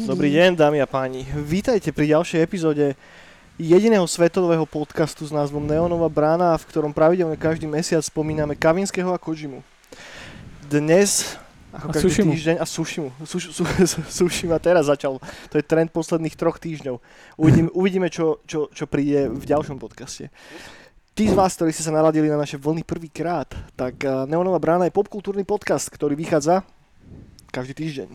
Dobrý 0.00 0.32
deň, 0.32 0.56
dámy 0.56 0.80
a 0.80 0.88
páni. 0.88 1.28
Vítajte 1.36 1.92
pri 1.92 2.16
ďalšej 2.16 2.40
epizóde 2.40 2.96
jediného 3.60 4.08
svetového 4.08 4.64
podcastu 4.64 5.28
s 5.28 5.32
názvom 5.34 5.60
Neonová 5.60 6.08
brána, 6.08 6.56
v 6.56 6.64
ktorom 6.72 6.96
pravidelne 6.96 7.36
každý 7.36 7.68
mesiac 7.68 8.00
spomíname 8.00 8.56
Kavinského 8.56 9.12
a 9.12 9.20
Kojimu. 9.20 9.60
Dnes, 10.72 11.36
ako 11.68 11.92
A 11.92 11.92
každý 11.92 12.08
Sushimu. 12.08 12.32
týždeň, 12.32 12.56
a 12.56 12.64
Sushimu. 12.64 13.10
Suš, 13.28 13.52
su, 13.52 13.62
su, 13.66 14.00
Sushima 14.08 14.56
teraz 14.56 14.88
začal. 14.88 15.20
To 15.52 15.54
je 15.60 15.64
trend 15.68 15.92
posledných 15.92 16.32
troch 16.32 16.56
týždňov. 16.56 16.96
Uvidíme, 17.36 17.68
uvidíme 17.80 18.08
čo, 18.08 18.40
čo, 18.48 18.72
čo 18.72 18.88
príde 18.88 19.28
v 19.28 19.44
ďalšom 19.44 19.76
podcaste. 19.76 20.32
Tí 21.12 21.28
z 21.28 21.36
vás, 21.36 21.52
ktorí 21.60 21.76
ste 21.76 21.84
sa 21.84 21.92
naladili 21.92 22.32
na 22.32 22.40
naše 22.40 22.56
vlny 22.56 22.88
prvýkrát, 22.88 23.52
tak 23.76 24.00
eh, 24.00 24.08
Neonová 24.24 24.56
brána 24.56 24.88
je 24.88 24.96
popkultúrny 24.96 25.44
podcast, 25.44 25.92
ktorý 25.92 26.16
vychádza 26.16 26.64
každý 27.50 27.74
týždeň. 27.74 28.08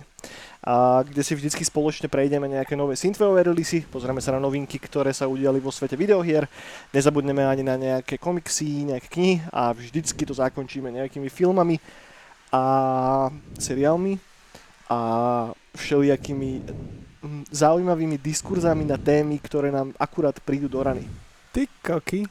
A 0.65 1.05
kde 1.05 1.21
si 1.21 1.37
vždycky 1.37 1.61
spoločne 1.61 2.09
prejdeme 2.09 2.49
nejaké 2.49 2.73
nové 2.73 2.97
synthwaveové 2.97 3.51
releasy, 3.51 3.85
pozrieme 3.85 4.17
sa 4.23 4.33
na 4.33 4.41
novinky, 4.41 4.81
ktoré 4.81 5.13
sa 5.13 5.29
udiali 5.29 5.61
vo 5.61 5.69
svete 5.69 5.93
videohier, 5.93 6.49
nezabudneme 6.89 7.45
ani 7.45 7.61
na 7.61 7.77
nejaké 7.77 8.17
komiksy, 8.17 8.89
nejaké 8.89 9.07
knihy 9.11 9.35
a 9.53 9.69
vždycky 9.75 10.25
to 10.25 10.33
zakončíme 10.33 10.89
nejakými 10.89 11.29
filmami 11.29 11.77
a 12.49 12.63
seriálmi 13.61 14.17
a 14.89 14.99
všelijakými 15.77 16.49
mm, 17.21 17.43
zaujímavými 17.51 18.17
diskurzami 18.17 18.87
na 18.87 18.97
témy, 18.97 19.37
ktoré 19.43 19.69
nám 19.69 19.93
akurát 20.01 20.37
prídu 20.41 20.65
do 20.65 20.81
rany. 20.81 21.05
Ty 21.53 21.67
koky. 21.83 22.25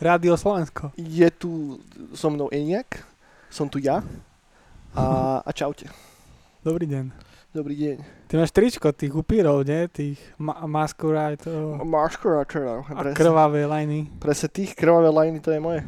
Rádio 0.00 0.32
Slovensko. 0.32 0.96
Je 0.96 1.28
tu 1.28 1.76
so 2.16 2.32
mnou 2.32 2.48
Eniak, 2.48 3.04
som 3.52 3.68
tu 3.68 3.76
ja 3.76 4.00
a, 4.96 5.04
a 5.44 5.50
čaute. 5.52 6.09
Dobrý 6.60 6.84
deň. 6.84 7.04
Dobrý 7.56 7.72
deň. 7.72 7.96
Ty 8.28 8.34
máš 8.36 8.52
tričko 8.52 8.92
tých 8.92 9.16
upírov, 9.16 9.64
nie? 9.64 9.88
Tých 9.88 10.20
ma- 10.36 10.60
maskurajtov 10.68 11.80
Maškora, 11.82 12.44
čo 12.44 12.84
a 12.84 13.00
krvavé 13.16 13.64
lajny. 13.64 14.12
Presne 14.20 14.52
tých 14.52 14.76
krvavé 14.76 15.08
lajny, 15.08 15.40
to 15.40 15.50
je 15.50 15.60
moje. 15.60 15.80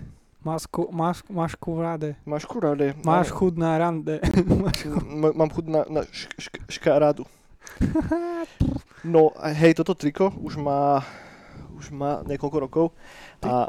Masku, 0.42 0.88
mas, 0.90 1.22
maškuráde. 1.30 2.16
Maškurade. 2.26 2.98
Máš 3.04 3.30
chud 3.30 3.54
na 3.60 3.78
rande. 3.78 4.18
Máš. 4.64 4.88
M- 4.88 5.36
mám 5.36 5.50
chud 5.52 5.68
na, 5.68 5.84
na 5.86 6.02
šk- 6.08 6.40
šk- 6.40 6.64
škarádu. 6.68 7.28
No, 9.02 9.34
a 9.34 9.50
hej, 9.50 9.74
toto 9.74 9.98
triko 9.98 10.30
už 10.30 10.62
má, 10.62 11.02
už 11.74 11.90
má 11.90 12.22
niekoľko 12.22 12.58
rokov 12.62 12.86
Ty 13.42 13.50
a 13.50 13.66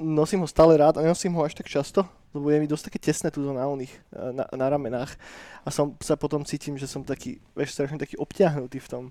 nosím 0.00 0.40
ho 0.40 0.48
stále 0.48 0.80
rád 0.80 0.96
a 0.96 1.04
nenosím 1.04 1.36
ho 1.36 1.44
až 1.44 1.52
tak 1.52 1.68
často, 1.68 2.08
lebo 2.36 2.52
je 2.52 2.60
mi 2.60 2.68
dosť 2.68 2.92
také 2.92 2.98
tesné 3.00 3.32
tu 3.32 3.40
na 3.40 3.64
oných, 3.64 3.90
na, 4.12 4.44
na 4.44 4.66
ramenách 4.68 5.16
a 5.64 5.68
som 5.72 5.96
sa 5.98 6.14
potom 6.14 6.44
cítim, 6.44 6.76
že 6.76 6.86
som 6.86 7.02
taký, 7.02 7.42
vieš, 7.56 7.74
strašne 7.74 7.98
taký 7.98 8.14
obťahnutý 8.20 8.78
v 8.78 8.88
tom. 8.88 9.04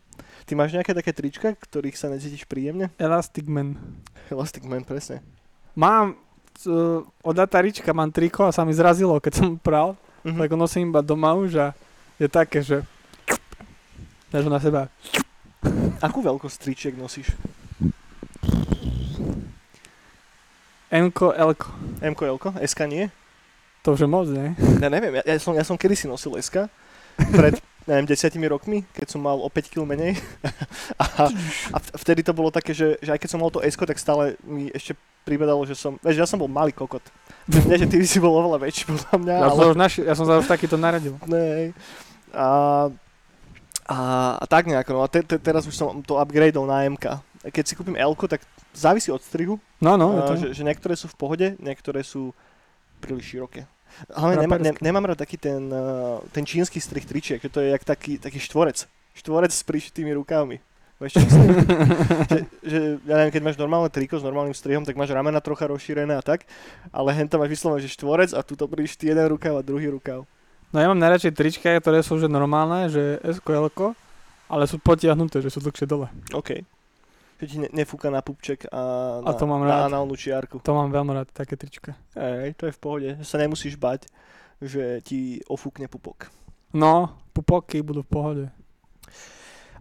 Ty 0.45 0.53
máš 0.55 0.71
nejaké 0.77 0.93
také 0.93 1.11
trička, 1.11 1.51
ktorých 1.57 1.99
sa 1.99 2.07
necítiš 2.07 2.47
príjemne? 2.47 2.93
Elastic 2.95 3.49
Man. 3.49 3.75
Elastic 4.31 4.63
Man, 4.63 4.87
presne. 4.87 5.19
Mám 5.75 6.15
uh, 6.63 7.03
od 7.03 7.35
Atarička 7.35 7.91
mám 7.91 8.13
triko 8.13 8.47
a 8.47 8.55
sa 8.55 8.63
mi 8.63 8.71
zrazilo, 8.71 9.19
keď 9.19 9.33
som 9.43 9.49
pral. 9.59 9.99
Mhm. 10.23 10.39
Tak 10.39 10.49
ho 10.53 10.57
nosím 10.57 10.89
iba 10.89 11.01
doma 11.03 11.35
už 11.35 11.51
a 11.59 11.67
je 12.15 12.31
také, 12.31 12.63
že 12.63 12.81
dáš 14.31 14.47
ho 14.47 14.51
na 14.51 14.63
seba. 14.63 14.87
Akú 15.99 16.23
veľkosť 16.23 16.57
tričiek 16.61 16.95
nosíš? 16.95 17.35
Mko, 21.03 22.23
Lko. 22.37 22.49
SK 22.61 22.79
nie? 22.87 23.11
To 23.85 23.93
už 23.93 24.05
je 24.05 24.09
moc, 24.09 24.25
nie? 24.29 24.57
Ja 24.81 24.89
neviem, 24.89 25.21
ja, 25.21 25.23
ja, 25.25 25.37
som, 25.37 25.53
ja 25.53 25.61
som 25.61 25.77
kedysi 25.77 26.09
nosil 26.09 26.33
SK, 26.41 26.65
pred, 27.29 27.61
neviem, 27.89 28.09
desiatimi 28.09 28.49
rokmi, 28.49 28.81
keď 28.97 29.13
som 29.13 29.21
mal 29.21 29.37
o 29.37 29.45
5 29.45 29.69
kg 29.69 29.85
menej. 29.85 30.17
a, 31.01 31.29
a 31.69 31.77
vtedy 32.01 32.25
to 32.25 32.33
bolo 32.33 32.49
také, 32.49 32.73
že, 32.73 32.97
že 32.97 33.13
aj 33.13 33.21
keď 33.21 33.29
som 33.29 33.39
mal 33.45 33.53
to 33.53 33.61
S, 33.61 33.77
tak 33.77 34.01
stále 34.01 34.41
mi 34.41 34.73
ešte 34.73 34.97
pribedalo, 35.21 35.61
že 35.69 35.77
som, 35.77 36.01
vieš, 36.01 36.17
ja 36.17 36.27
som 36.29 36.41
bol 36.41 36.49
malý 36.49 36.73
kokot. 36.73 37.01
Nie, 37.69 37.77
že 37.77 37.85
ty 37.85 38.01
si 38.05 38.17
bol 38.17 38.33
oveľa 38.33 38.65
väčší 38.65 38.89
podľa 38.89 39.15
mňa, 39.21 39.35
Ja, 39.37 39.47
ale... 39.53 39.61
som, 39.61 39.77
naši, 39.77 39.99
ja 40.01 40.13
som 40.17 40.25
sa 40.25 40.41
už 40.41 40.49
takýto 40.49 40.81
naradil. 40.81 41.17
Nej. 41.29 41.73
A, 42.33 42.47
a, 43.85 43.97
a 44.41 44.45
tak 44.49 44.65
nejako, 44.65 44.97
no 44.97 45.01
a 45.05 45.09
te, 45.09 45.21
te, 45.21 45.37
teraz 45.37 45.69
už 45.69 45.77
som 45.77 46.01
to 46.01 46.17
upgradeol 46.17 46.65
na 46.65 46.89
MK. 46.89 47.21
Keď 47.45 47.63
si 47.65 47.73
kúpim 47.77 47.93
L, 47.93 48.17
tak 48.25 48.41
závisí 48.73 49.13
od 49.13 49.21
strihu, 49.21 49.61
No, 49.81 49.97
no, 49.99 50.17
to. 50.25 50.33
že, 50.33 50.47
že 50.57 50.63
niektoré 50.65 50.97
sú 50.97 51.05
v 51.05 51.17
pohode, 51.19 51.47
niektoré 51.61 52.01
sú 52.01 52.33
príliš 52.97 53.37
široké. 53.37 53.69
Hlavne 54.11 54.43
nemá, 54.43 54.55
ne, 54.59 54.73
nemám 54.81 55.13
rád 55.13 55.23
taký 55.23 55.37
ten, 55.39 55.71
uh, 55.71 56.19
ten 56.33 56.43
čínsky 56.43 56.81
strih 56.81 57.05
tričiek, 57.05 57.39
že 57.39 57.51
to 57.53 57.63
je 57.63 57.71
jak 57.71 57.83
taký, 57.85 58.19
taký 58.19 58.41
štvorec. 58.41 58.89
Štvorec 59.15 59.53
s 59.53 59.63
prišitými 59.63 60.11
rukávmi. 60.19 60.59
Vieš, 60.95 61.11
že, 62.31 62.39
že, 62.63 62.79
ja 63.03 63.15
neviem, 63.19 63.33
keď 63.35 63.43
máš 63.43 63.59
normálne 63.59 63.91
triko 63.91 64.15
s 64.15 64.23
normálnym 64.23 64.55
strihom, 64.55 64.87
tak 64.87 64.95
máš 64.95 65.11
ramena 65.11 65.43
trocha 65.43 65.67
rozšírené 65.67 66.15
a 66.15 66.23
tak, 66.23 66.47
ale 66.91 67.11
hen 67.11 67.27
tam 67.27 67.43
máš 67.43 67.51
vyslovene, 67.59 67.83
že 67.83 67.91
štvorec 67.91 68.31
a 68.31 68.39
tuto 68.43 68.63
prišitý 68.67 69.11
jeden 69.11 69.27
rukáv 69.27 69.59
a 69.59 69.63
druhý 69.63 69.91
rukáv. 69.91 70.23
No 70.71 70.77
ja 70.79 70.87
mám 70.87 70.99
najradšej 70.99 71.35
trička, 71.35 71.71
ktoré 71.79 71.99
sú 72.03 72.19
že 72.19 72.27
normálne, 72.31 72.91
že 72.91 73.19
s 73.23 73.39
l 73.43 73.67
ale 74.45 74.63
sú 74.69 74.77
potiahnuté, 74.77 75.41
že 75.41 75.49
sú 75.49 75.57
dlhšie 75.63 75.87
dole. 75.89 76.07
OK. 76.31 76.61
Že 77.35 77.45
ti 77.47 77.57
ne, 77.59 77.67
nefúka 77.73 78.07
na 78.07 78.23
pupček 78.23 78.71
a 78.71 78.81
na, 79.19 79.27
A 79.27 79.31
to 79.35 79.43
mám 79.43 79.67
na 79.67 79.83
rád. 79.83 79.91
análnu 79.91 80.15
čiarku. 80.15 80.63
To 80.63 80.71
mám 80.71 80.87
veľmi 80.87 81.11
rád, 81.11 81.27
také 81.35 81.59
trička. 81.59 81.91
Ej, 82.15 82.55
to 82.55 82.71
je 82.71 82.73
v 82.75 82.79
pohode. 82.79 83.09
Že 83.19 83.25
sa 83.27 83.37
nemusíš 83.37 83.75
bať, 83.75 84.07
že 84.63 85.03
ti 85.03 85.43
ofúkne 85.51 85.91
pupok. 85.91 86.31
No, 86.71 87.11
pupoky 87.35 87.83
budú 87.83 88.03
v 88.03 88.11
pohode. 88.11 88.45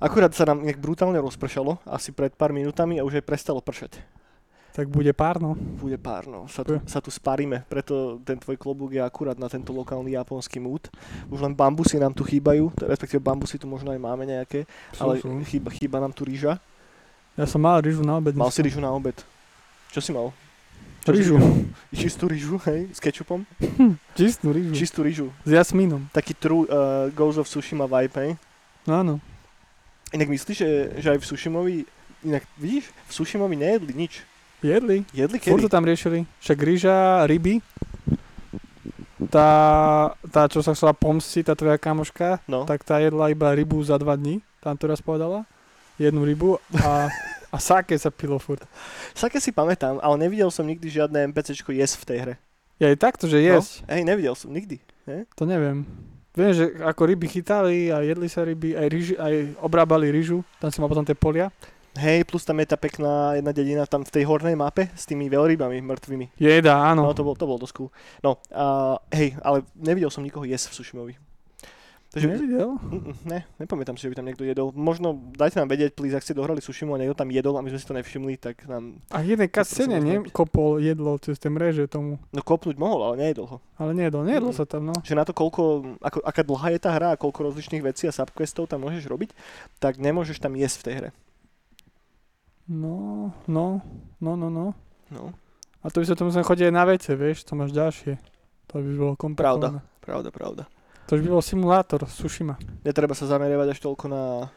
Akurát 0.03 0.35
sa 0.35 0.51
nám 0.51 0.67
nejak 0.67 0.83
brutálne 0.83 1.17
rozpršalo, 1.23 1.79
asi 1.87 2.11
pred 2.11 2.35
pár 2.35 2.51
minútami 2.51 2.99
a 2.99 3.07
už 3.07 3.23
aj 3.23 3.25
prestalo 3.25 3.63
pršať. 3.63 4.03
Tak 4.75 4.91
bude 4.91 5.15
pár, 5.15 5.39
no. 5.39 5.55
Bude 5.55 5.95
pár, 5.95 6.27
no. 6.27 6.51
Sa 6.51 6.67
tu, 6.67 6.83
sa 6.83 6.99
tu 6.99 7.07
spárime, 7.07 7.63
preto 7.71 8.19
ten 8.27 8.35
tvoj 8.35 8.59
klobúk 8.59 8.91
je 8.91 8.99
akurát 8.99 9.39
na 9.39 9.47
tento 9.47 9.71
lokálny 9.71 10.19
japonský 10.19 10.59
múd. 10.59 10.91
Už 11.31 11.39
len 11.39 11.55
bambusy 11.55 11.95
nám 12.03 12.11
tu 12.11 12.27
chýbajú, 12.27 12.75
respektíve 12.83 13.23
bambusy 13.23 13.55
tu 13.55 13.71
možno 13.71 13.95
aj 13.95 14.01
máme 14.03 14.27
nejaké, 14.27 14.67
Sú, 14.91 15.07
ale 15.07 15.23
sú. 15.23 15.31
chýba, 15.47 15.71
chýba 15.71 16.03
nám 16.03 16.11
tu 16.11 16.27
rýža. 16.27 16.59
Ja 17.35 17.47
som 17.51 17.59
mal 17.61 17.83
rýžu 17.83 18.07
na 18.07 18.15
obed. 18.17 18.35
Mal 18.39 18.51
si 18.55 18.63
rýžu 18.63 18.79
na 18.79 18.95
obed. 18.95 19.15
Čo 19.91 19.99
si 19.99 20.11
mal? 20.15 20.31
Čo 21.05 21.13
si 21.13 21.21
Rýžu. 21.21 21.35
mal? 21.37 21.53
Čistú 22.01 22.25
rýžu, 22.31 22.57
hej, 22.65 22.89
s 22.89 22.99
kečupom? 22.99 23.45
Čistú 24.17 24.57
rýžu. 24.57 24.73
Čistú 24.73 25.01
rýžu. 25.05 25.27
S 25.45 25.51
jasmínom. 25.53 26.09
Taký 26.17 26.33
true 26.33 26.65
uh, 26.65 27.13
Ghost 27.13 27.37
of 27.37 27.45
Tsushima 27.45 27.85
vibe, 27.85 28.17
hej? 28.17 28.31
No, 28.89 28.93
áno. 29.05 29.15
Inak 30.17 30.33
myslíš, 30.33 30.57
že, 30.57 30.71
že 31.03 31.09
aj 31.13 31.19
v 31.21 31.27
Sushimovi, 31.27 31.77
inak 32.25 32.47
vidíš, 32.57 32.89
v 32.89 33.13
Sushimovi 33.13 33.55
nejedli 33.59 33.93
nič. 33.93 34.25
Jedli. 34.65 35.05
Jedli 35.13 35.37
Furt 35.43 35.61
kedy? 35.61 35.65
to 35.69 35.75
tam 35.75 35.85
riešili. 35.85 36.25
Však 36.41 36.59
rýža, 36.63 36.97
ryby. 37.29 37.61
Tá, 39.29 39.51
tá, 40.31 40.47
čo 40.47 40.63
sa 40.63 40.73
chcela 40.73 40.95
pomstiť, 40.95 41.51
tá 41.51 41.55
tvoja 41.59 41.77
kamoška, 41.77 42.39
No, 42.47 42.63
tak 42.65 42.81
tá 42.87 43.03
jedla 43.03 43.29
iba 43.29 43.51
rybu 43.53 43.83
za 43.83 43.99
dva 43.99 44.15
dní. 44.15 44.39
Tam 44.63 44.79
to 44.79 44.89
raz 44.89 45.03
povedala. 45.03 45.45
Jednu 45.95 46.27
rybu 46.27 46.59
a, 46.83 47.07
a 47.49 47.57
sake 47.59 47.95
sa 47.95 48.11
pilo 48.11 48.39
furt. 48.39 48.63
Sake 49.15 49.39
si 49.39 49.55
pamätám, 49.55 50.03
ale 50.03 50.15
nevidel 50.19 50.51
som 50.51 50.67
nikdy 50.67 50.91
žiadne 50.91 51.31
NPCčko 51.31 51.71
jesť 51.71 52.03
v 52.03 52.07
tej 52.07 52.19
hre. 52.19 52.35
Je 52.83 52.91
aj 52.91 52.99
takto, 52.99 53.31
že 53.31 53.39
jesť. 53.39 53.87
No? 53.87 53.95
Hej, 53.95 54.03
nevidel 54.03 54.35
som 54.35 54.51
nikdy. 54.51 54.83
To 55.39 55.47
neviem. 55.47 55.87
Viem, 56.35 56.51
že 56.51 56.65
ako 56.83 57.07
ryby 57.07 57.31
chytali 57.31 57.95
a 57.95 58.03
jedli 58.03 58.27
sa 58.27 58.43
ryby, 58.43 58.75
aj, 58.75 58.87
ryži, 58.91 59.15
aj 59.15 59.55
obrábali 59.63 60.11
ryžu, 60.11 60.43
tam 60.59 60.75
si 60.75 60.83
mal 60.83 60.91
potom 60.91 61.07
tie 61.07 61.15
polia. 61.15 61.55
Hej, 61.95 62.27
plus 62.27 62.43
tam 62.43 62.59
je 62.59 62.67
tá 62.67 62.75
pekná 62.75 63.39
jedna 63.39 63.55
dedina 63.55 63.87
tam 63.87 64.03
v 64.03 64.11
tej 64.11 64.27
hornej 64.27 64.59
mape 64.59 64.91
s 64.99 65.07
tými 65.07 65.31
veľrybami 65.31 65.79
mŕtvými. 65.79 66.35
Jeda, 66.43 66.75
No, 66.91 67.07
áno. 67.07 67.15
to 67.15 67.23
bol, 67.23 67.39
to 67.39 67.47
bol 67.47 67.55
dosť 67.55 67.75
cool. 67.79 67.91
No, 68.19 68.43
a 68.51 68.99
hej, 69.15 69.39
ale 69.47 69.63
nevidel 69.79 70.11
som 70.11 70.27
nikoho 70.27 70.43
jesť 70.43 70.75
v 70.75 70.83
Sushimovi. 70.83 71.15
Takže, 72.15 72.31
Nevidel? 72.31 72.79
Ne, 73.31 73.43
nepamätám 73.59 73.99
si, 73.99 74.07
že 74.07 74.15
by 74.15 74.23
tam 74.23 74.27
niekto 74.31 74.47
jedol. 74.47 74.71
Možno 74.71 75.19
dajte 75.35 75.59
nám 75.59 75.67
vedieť, 75.67 75.99
please, 75.99 76.15
ak 76.15 76.23
ste 76.23 76.31
dohrali 76.31 76.63
Sushimu 76.63 76.95
a 76.95 77.03
niekto 77.03 77.19
tam 77.19 77.27
jedol 77.27 77.59
a 77.59 77.65
my 77.65 77.75
sme 77.75 77.81
si 77.83 77.89
to 77.91 77.99
nevšimli, 77.99 78.39
tak 78.39 78.63
nám... 78.71 79.03
A 79.11 79.19
nie? 80.07 80.23
oznámte. 80.23 80.31
Kopol 80.31 80.79
jedlo 80.79 81.19
cez 81.19 81.43
tie 81.43 81.51
mreže 81.51 81.91
tomu. 81.91 82.23
No 82.31 82.41
kopnúť 82.47 82.79
mohol, 82.79 83.03
ale 83.03 83.15
nejedol 83.19 83.47
ho. 83.51 83.57
Ale 83.75 83.99
nejedol, 83.99 84.23
nejedlo 84.23 84.55
Mm. 84.55 84.59
sa 84.59 84.63
tam, 84.63 84.87
no. 84.87 84.95
Že 85.03 85.19
na 85.19 85.25
to, 85.27 85.35
koľko, 85.35 85.99
ako, 85.99 86.19
aká 86.23 86.43
dlhá 86.47 86.69
je 86.71 86.81
tá 86.87 86.91
hra 86.95 87.09
a 87.13 87.19
koľko 87.19 87.51
rozličných 87.51 87.83
vecí 87.83 88.07
a 88.07 88.15
subquestov 88.15 88.71
tam 88.71 88.87
môžeš 88.87 89.11
robiť, 89.11 89.35
tak 89.83 89.99
nemôžeš 89.99 90.39
tam 90.39 90.55
jesť 90.55 90.77
v 90.79 90.85
tej 90.87 90.95
hre. 90.95 91.11
No, 92.71 93.35
no, 93.45 93.83
no, 94.23 94.33
no, 94.39 94.49
no. 94.49 94.67
No, 95.11 95.35
A 95.85 95.91
to 95.91 96.01
by 96.01 96.07
sa 96.09 96.17
to 96.17 96.25
musel 96.25 96.41
chodiť 96.41 96.71
aj 96.71 96.75
na 96.75 96.85
vece, 96.87 97.13
vieš, 97.13 97.45
to 97.45 97.53
máš 97.53 97.75
ďalšie. 97.75 98.17
To 98.73 98.81
by 98.81 98.91
bolo 98.97 99.13
komplikované. 99.19 99.83
pravda, 100.01 100.29
pravda. 100.31 100.63
To 101.09 101.17
už 101.17 101.23
by 101.25 101.31
bol 101.31 101.45
simulátor 101.45 102.01
Sushima. 102.09 102.57
Netreba 102.81 103.13
sa 103.13 103.29
zameriavať 103.29 103.77
až 103.77 103.79
toľko 103.85 104.05
na 104.09 104.23
e, 104.41 104.49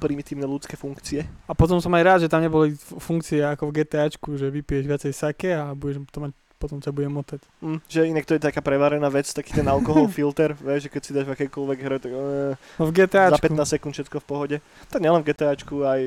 primitívne 0.00 0.48
ľudské 0.48 0.80
funkcie. 0.80 1.28
A 1.44 1.52
potom 1.52 1.76
som 1.76 1.92
aj 1.92 2.02
rád, 2.04 2.18
že 2.24 2.32
tam 2.32 2.40
neboli 2.40 2.72
funkcie 2.78 3.44
ako 3.44 3.68
v 3.68 3.84
GTAčku, 3.84 4.40
že 4.40 4.48
vypiješ 4.48 4.84
viacej 4.88 5.12
sake 5.12 5.48
a 5.52 5.76
budeš 5.76 6.08
to 6.08 6.20
mať 6.24 6.32
potom 6.62 6.78
ťa 6.78 6.94
bude 6.94 7.10
motať. 7.10 7.42
Mm, 7.58 7.82
že 7.90 8.06
inak 8.06 8.22
to 8.22 8.38
je 8.38 8.46
taká 8.46 8.62
prevarená 8.62 9.10
vec, 9.10 9.26
taký 9.26 9.50
ten 9.50 9.66
alkohol 9.66 10.06
filter, 10.22 10.54
vieš, 10.54 10.86
že 10.86 10.90
keď 10.94 11.02
si 11.02 11.10
dáš 11.10 11.26
v 11.26 11.34
akékoľvek 11.34 11.78
hre, 11.82 11.98
tak 11.98 12.12
uh, 12.14 12.54
No 12.78 12.86
v 12.86 12.94
za 12.94 12.96
GTAčku. 13.02 13.50
15 13.50 13.74
sekúnd 13.74 13.92
všetko 13.98 14.22
v 14.22 14.26
pohode. 14.30 14.56
To 14.94 15.02
nielen 15.02 15.26
v 15.26 15.34
GTAčku, 15.34 15.82
aj 15.82 16.00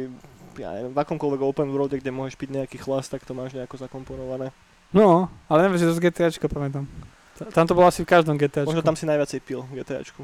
ja 0.55 0.69
neviem, 0.79 0.95
v 0.95 0.99
akomkoľvek 1.03 1.41
open 1.43 1.67
worlde, 1.75 1.99
kde 1.99 2.15
môžeš 2.15 2.39
piť 2.39 2.63
nejaký 2.63 2.77
chlas, 2.79 3.11
tak 3.11 3.27
to 3.27 3.35
máš 3.35 3.51
nejako 3.51 3.75
zakomponované. 3.75 4.55
No, 4.95 5.27
ale 5.51 5.67
neviem, 5.67 5.75
že 5.83 5.91
to 5.91 5.97
z 5.99 6.03
GTAčka 6.07 6.47
pamätám. 6.47 6.87
Ta- 7.35 7.51
Tam 7.51 7.67
to 7.67 7.75
bolo 7.75 7.87
asi 7.87 8.01
v 8.01 8.09
každom 8.09 8.35
GTAčku. 8.35 8.67
Možno 8.67 8.81
tam 8.81 8.95
si 8.95 9.03
najviacej 9.03 9.39
pil 9.43 9.61
v 9.67 9.83
GTAčku. 9.83 10.23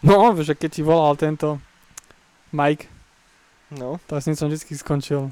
No, 0.00 0.32
že 0.36 0.52
keď 0.52 0.70
ti 0.72 0.82
volal 0.84 1.16
tento 1.16 1.56
Mike, 2.52 2.88
No, 3.70 4.02
tak 4.10 4.18
som 4.26 4.50
vždy 4.50 4.74
skončil 4.74 5.30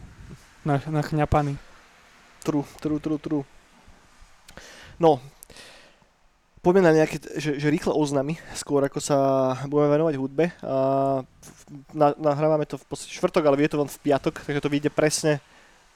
na, 0.63 0.79
na 0.87 1.03
chňapaný. 1.03 1.59
true, 2.47 2.63
true, 2.79 3.03
true, 3.03 3.19
true. 3.19 3.43
No, 4.95 5.19
poďme 6.63 6.87
na 6.87 6.95
nejaké, 6.95 7.19
že, 7.35 7.59
že 7.59 7.67
rýchle 7.67 7.91
oznamy, 7.91 8.39
skôr 8.55 8.87
ako 8.87 9.03
sa 9.03 9.19
budeme 9.67 9.91
venovať 9.91 10.15
hudbe. 10.23 10.55
A 10.63 10.75
na, 11.91 12.15
nahrávame 12.15 12.63
to 12.63 12.79
v 12.79 12.87
podstate 12.87 13.11
čtvrtok, 13.11 13.43
ale 13.43 13.59
vie 13.59 13.67
to 13.67 13.83
len 13.83 13.91
v 13.91 13.99
piatok, 14.07 14.39
takže 14.47 14.63
to 14.63 14.71
vyjde 14.71 14.91
presne 14.95 15.43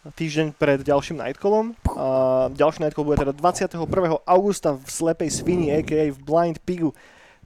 týždeň 0.02 0.58
pred 0.58 0.82
ďalším 0.82 1.22
Nightcallom. 1.22 1.78
A 1.94 2.06
ďalší 2.50 2.82
Nightcall 2.82 3.06
bude 3.06 3.22
teda 3.22 3.30
21. 3.30 3.78
augusta 4.26 4.74
v 4.74 4.82
Slepej 4.82 5.30
Svini, 5.30 5.70
a.k.a. 5.70 6.10
v 6.10 6.18
Blind 6.18 6.58
Pigu. 6.66 6.90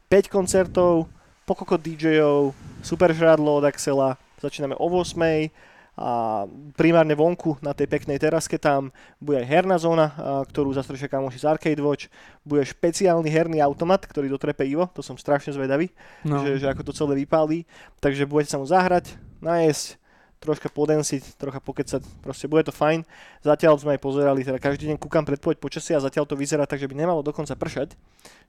5 0.09 0.31
koncertov, 0.33 1.11
pokoko 1.45 1.77
DJov, 1.77 2.55
super 2.81 3.11
žradlo 3.13 3.59
od 3.59 3.67
Axela, 3.67 4.15
začíname 4.39 4.79
o 4.79 4.87
8 4.87 5.51
a 5.97 6.45
primárne 6.77 7.17
vonku 7.17 7.57
na 7.65 7.73
tej 7.73 7.89
peknej 7.89 8.21
teraske 8.21 8.61
tam 8.61 8.93
bude 9.17 9.41
aj 9.41 9.49
herná 9.49 9.81
zóna, 9.81 10.13
ktorú 10.45 10.69
zastrešia 10.77 11.09
kamoši 11.09 11.41
z 11.41 11.49
Arcade 11.49 11.81
Watch, 11.81 12.13
bude 12.45 12.61
špeciálny 12.63 13.33
herný 13.33 13.65
automat, 13.65 14.05
ktorý 14.05 14.29
dotrepe 14.29 14.69
Ivo, 14.69 14.93
to 14.93 15.01
som 15.01 15.17
strašne 15.17 15.57
zvedavý, 15.57 15.89
No. 16.21 16.45
že, 16.45 16.61
že 16.61 16.69
ako 16.69 16.85
to 16.85 16.93
celé 16.93 17.25
vypálí, 17.25 17.65
takže 17.99 18.29
budete 18.29 18.53
sa 18.53 18.61
mu 18.61 18.69
zahrať, 18.69 19.17
najesť, 19.41 19.97
troška 20.41 20.69
podensiť, 20.69 21.41
trocha 21.41 21.61
pokecať, 21.61 22.03
proste 22.21 22.47
bude 22.47 22.65
to 22.67 22.73
fajn. 22.75 23.03
Zatiaľ 23.43 23.81
sme 23.81 23.97
aj 23.97 24.01
pozerali, 24.05 24.45
teda 24.45 24.61
každý 24.61 24.93
deň 24.93 24.97
kúkam 25.01 25.25
predpoveď 25.25 25.57
počasia 25.59 25.99
a 25.99 26.05
zatiaľ 26.05 26.29
to 26.29 26.39
vyzerá 26.39 26.69
tak, 26.69 26.81
že 26.81 26.89
by 26.89 26.95
nemalo 26.95 27.25
dokonca 27.25 27.57
pršať, 27.57 27.97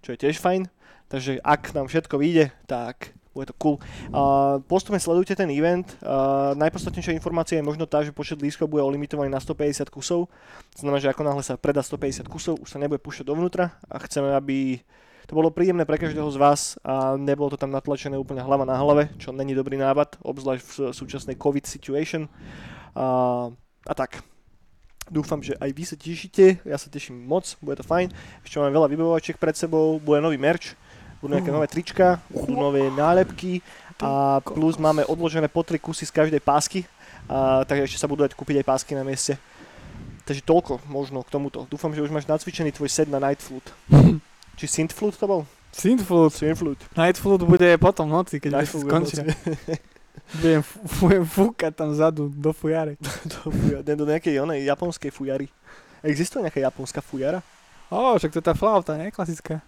čo 0.03 0.09
je 0.13 0.21
tiež 0.21 0.37
fajn, 0.43 0.67
takže 1.07 1.39
ak 1.41 1.71
nám 1.71 1.87
všetko 1.87 2.15
vyjde, 2.19 2.51
tak 2.67 3.17
bude 3.37 3.53
to 3.53 3.55
cool. 3.61 3.77
Uh, 4.09 4.57
postupne 4.65 4.97
sledujte 4.97 5.37
ten 5.37 5.45
event. 5.53 5.85
Uh, 6.01 6.57
najpodstatnejšia 6.57 7.13
informácia 7.13 7.61
je 7.61 7.65
možno 7.69 7.85
tá, 7.85 8.01
že 8.01 8.09
počet 8.09 8.41
lístkov 8.41 8.65
bude 8.65 8.81
limitovaný 8.81 9.29
na 9.29 9.37
150 9.37 9.93
kusov. 9.93 10.25
Znamená, 10.73 10.97
že 10.97 11.13
ako 11.13 11.21
náhle 11.21 11.45
sa 11.45 11.53
predá 11.53 11.85
150 11.85 12.25
kusov, 12.25 12.57
už 12.57 12.65
sa 12.73 12.81
nebude 12.81 12.97
púšťať 12.97 13.29
dovnútra 13.29 13.77
a 13.85 14.01
chceme, 14.01 14.33
aby 14.33 14.81
to 15.27 15.35
bolo 15.35 15.51
príjemné 15.51 15.83
pre 15.83 15.99
každého 15.99 16.31
z 16.31 16.39
vás 16.39 16.61
a 16.87 17.19
nebolo 17.19 17.51
to 17.51 17.59
tam 17.59 17.67
natlačené 17.67 18.15
úplne 18.15 18.39
hlava 18.39 18.63
na 18.63 18.79
hlave, 18.79 19.11
čo 19.19 19.35
není 19.35 19.51
dobrý 19.51 19.75
nápad, 19.75 20.23
obzvlášť 20.23 20.63
v 20.63 20.73
súčasnej 20.95 21.35
COVID 21.35 21.67
situation. 21.67 22.31
A, 22.95 23.51
a 23.83 23.93
tak. 23.93 24.23
Dúfam, 25.07 25.39
že 25.39 25.55
aj 25.59 25.71
vy 25.71 25.83
sa 25.87 25.95
tešíte, 25.99 26.63
ja 26.67 26.75
sa 26.79 26.87
teším 26.91 27.27
moc, 27.27 27.43
bude 27.59 27.79
to 27.79 27.83
fajn. 27.83 28.11
Ešte 28.43 28.59
máme 28.59 28.75
veľa 28.75 28.87
vybavovačiek 28.91 29.39
pred 29.39 29.55
sebou, 29.55 29.99
bude 29.99 30.19
nový 30.19 30.35
merch, 30.39 30.75
budú 31.19 31.35
nejaké 31.35 31.51
nové 31.51 31.67
trička, 31.67 32.23
budú 32.31 32.55
nové 32.55 32.87
nálepky 32.91 33.63
a 34.03 34.39
plus 34.43 34.75
máme 34.79 35.07
odložené 35.07 35.47
po 35.51 35.63
tri 35.63 35.79
kusy 35.79 36.07
z 36.07 36.11
každej 36.11 36.39
pásky, 36.43 36.83
a, 37.27 37.63
takže 37.67 37.87
ešte 37.87 37.99
sa 37.99 38.07
budú 38.07 38.23
dať 38.27 38.35
kúpiť 38.35 38.63
aj 38.63 38.67
pásky 38.67 38.95
na 38.95 39.03
mieste. 39.07 39.39
Takže 40.27 40.43
toľko 40.43 40.83
možno 40.91 41.23
k 41.23 41.31
tomuto. 41.31 41.63
Dúfam, 41.71 41.95
že 41.95 42.03
už 42.03 42.11
máš 42.11 42.27
nacvičený 42.27 42.75
tvoj 42.75 42.91
set 42.91 43.07
na 43.07 43.19
Night 43.19 43.39
Flute. 43.39 43.71
Či 44.57 44.65
Synth 44.65 44.93
Flute 44.97 45.15
to 45.15 45.29
bol? 45.29 45.41
Synthflood. 45.69 46.33
Synth 46.33 46.57
Flute. 46.57 46.83
Nightflood 46.97 47.45
bude 47.45 47.69
potom 47.77 48.09
v 48.09 48.13
noci, 48.17 48.41
keď 48.41 48.49
Night 48.57 48.61
Night 48.65 48.71
Flute 48.73 48.89
skončia. 48.89 49.23
Budem, 50.41 50.59
f- 50.59 50.79
budem 50.99 51.23
fúkať 51.23 51.71
tam 51.71 51.93
vzadu 51.95 52.27
do 52.27 52.51
fujarek. 52.51 52.99
do, 53.31 53.47
fuja- 53.47 53.79
do 53.85 54.03
nejakej 54.03 54.43
onej 54.43 54.65
japonskej 54.67 55.07
fujary. 55.13 55.47
Existuje 56.03 56.43
nejaká 56.43 56.59
japonská 56.59 56.99
fujara? 56.99 57.39
Ó, 57.87 58.17
však 58.19 58.35
to 58.35 58.39
je 58.43 58.47
tá 58.49 58.51
flauta, 58.51 58.99
nie? 58.99 59.07
Klasická. 59.07 59.63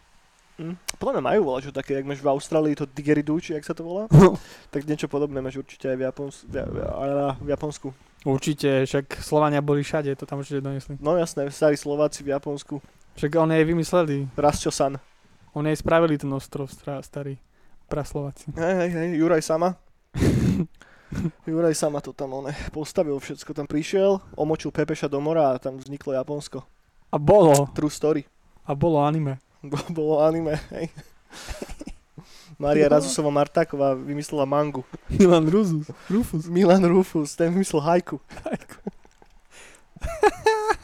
Hm. 0.59 0.75
Podľa 1.00 1.13
mňa 1.15 1.24
majú 1.24 1.41
že 1.63 1.71
také, 1.71 1.95
jak 1.95 2.03
máš 2.03 2.19
v 2.19 2.27
Austrálii 2.36 2.75
to 2.75 2.83
digeridu, 2.91 3.39
či 3.39 3.56
jak 3.56 3.63
sa 3.63 3.71
to 3.71 3.88
volá? 3.88 4.12
Tak 4.74 4.83
niečo 4.83 5.07
podobné 5.07 5.39
máš 5.39 5.56
určite 5.63 5.88
aj 5.88 5.95
v, 5.95 6.03
Japons- 6.03 6.44
v, 6.44 6.56
v, 6.59 6.77
v 7.39 7.47
Japonsku. 7.56 7.88
Určite, 8.27 8.83
však 8.83 9.24
Slovania 9.24 9.63
boli 9.63 9.80
všade, 9.80 10.12
to 10.19 10.27
tam 10.27 10.44
určite 10.44 10.59
donesli. 10.59 11.00
No 11.00 11.15
jasné, 11.15 11.47
starí 11.56 11.80
Slováci 11.80 12.19
v 12.27 12.36
Japonsku. 12.36 12.83
Však 13.19 13.36
on 13.36 13.51
jej 13.51 13.66
vymysleli, 13.66 14.31
Rasčo-san. 14.31 14.95
on 15.51 15.68
jej 15.68 15.75
spravili 15.75 16.16
ten 16.16 16.31
ostrov 16.31 16.71
starý. 17.01 17.36
Praslováci. 17.86 18.54
Hej, 18.56 18.75
hej, 18.80 18.89
hej, 18.92 19.07
Juraj 19.18 19.42
sama. 19.42 19.75
Juraj 21.44 21.74
sama 21.74 22.00
to 22.00 22.13
tam 22.13 22.31
one 22.31 22.54
postavil 22.71 23.18
všetko. 23.18 23.51
Tam 23.51 23.66
prišiel, 23.66 24.24
omočil 24.38 24.71
Pepeša 24.71 25.10
do 25.10 25.19
mora 25.19 25.51
a 25.51 25.60
tam 25.60 25.75
vzniklo 25.75 26.13
Japonsko. 26.13 26.63
A 27.10 27.18
bolo, 27.18 27.68
True 27.74 27.89
story. 27.89 28.24
a 28.63 28.71
bolo 28.71 29.01
anime. 29.01 29.42
Bo- 29.60 29.89
Bolo 29.89 30.24
anime, 30.24 30.56
hej. 30.72 30.88
Maria 32.56 32.88
Razusova 32.88 33.27
Martáková 33.27 33.92
vymyslela 33.92 34.45
mangu. 34.45 34.86
Milan 35.10 35.44
Ruzus, 35.44 35.92
Rufus. 36.07 36.48
Milan 36.48 36.86
Rufus, 36.86 37.36
ten 37.36 37.51
vymyslel 37.51 37.81
hajku. 37.81 38.22
Aj, 38.48 38.60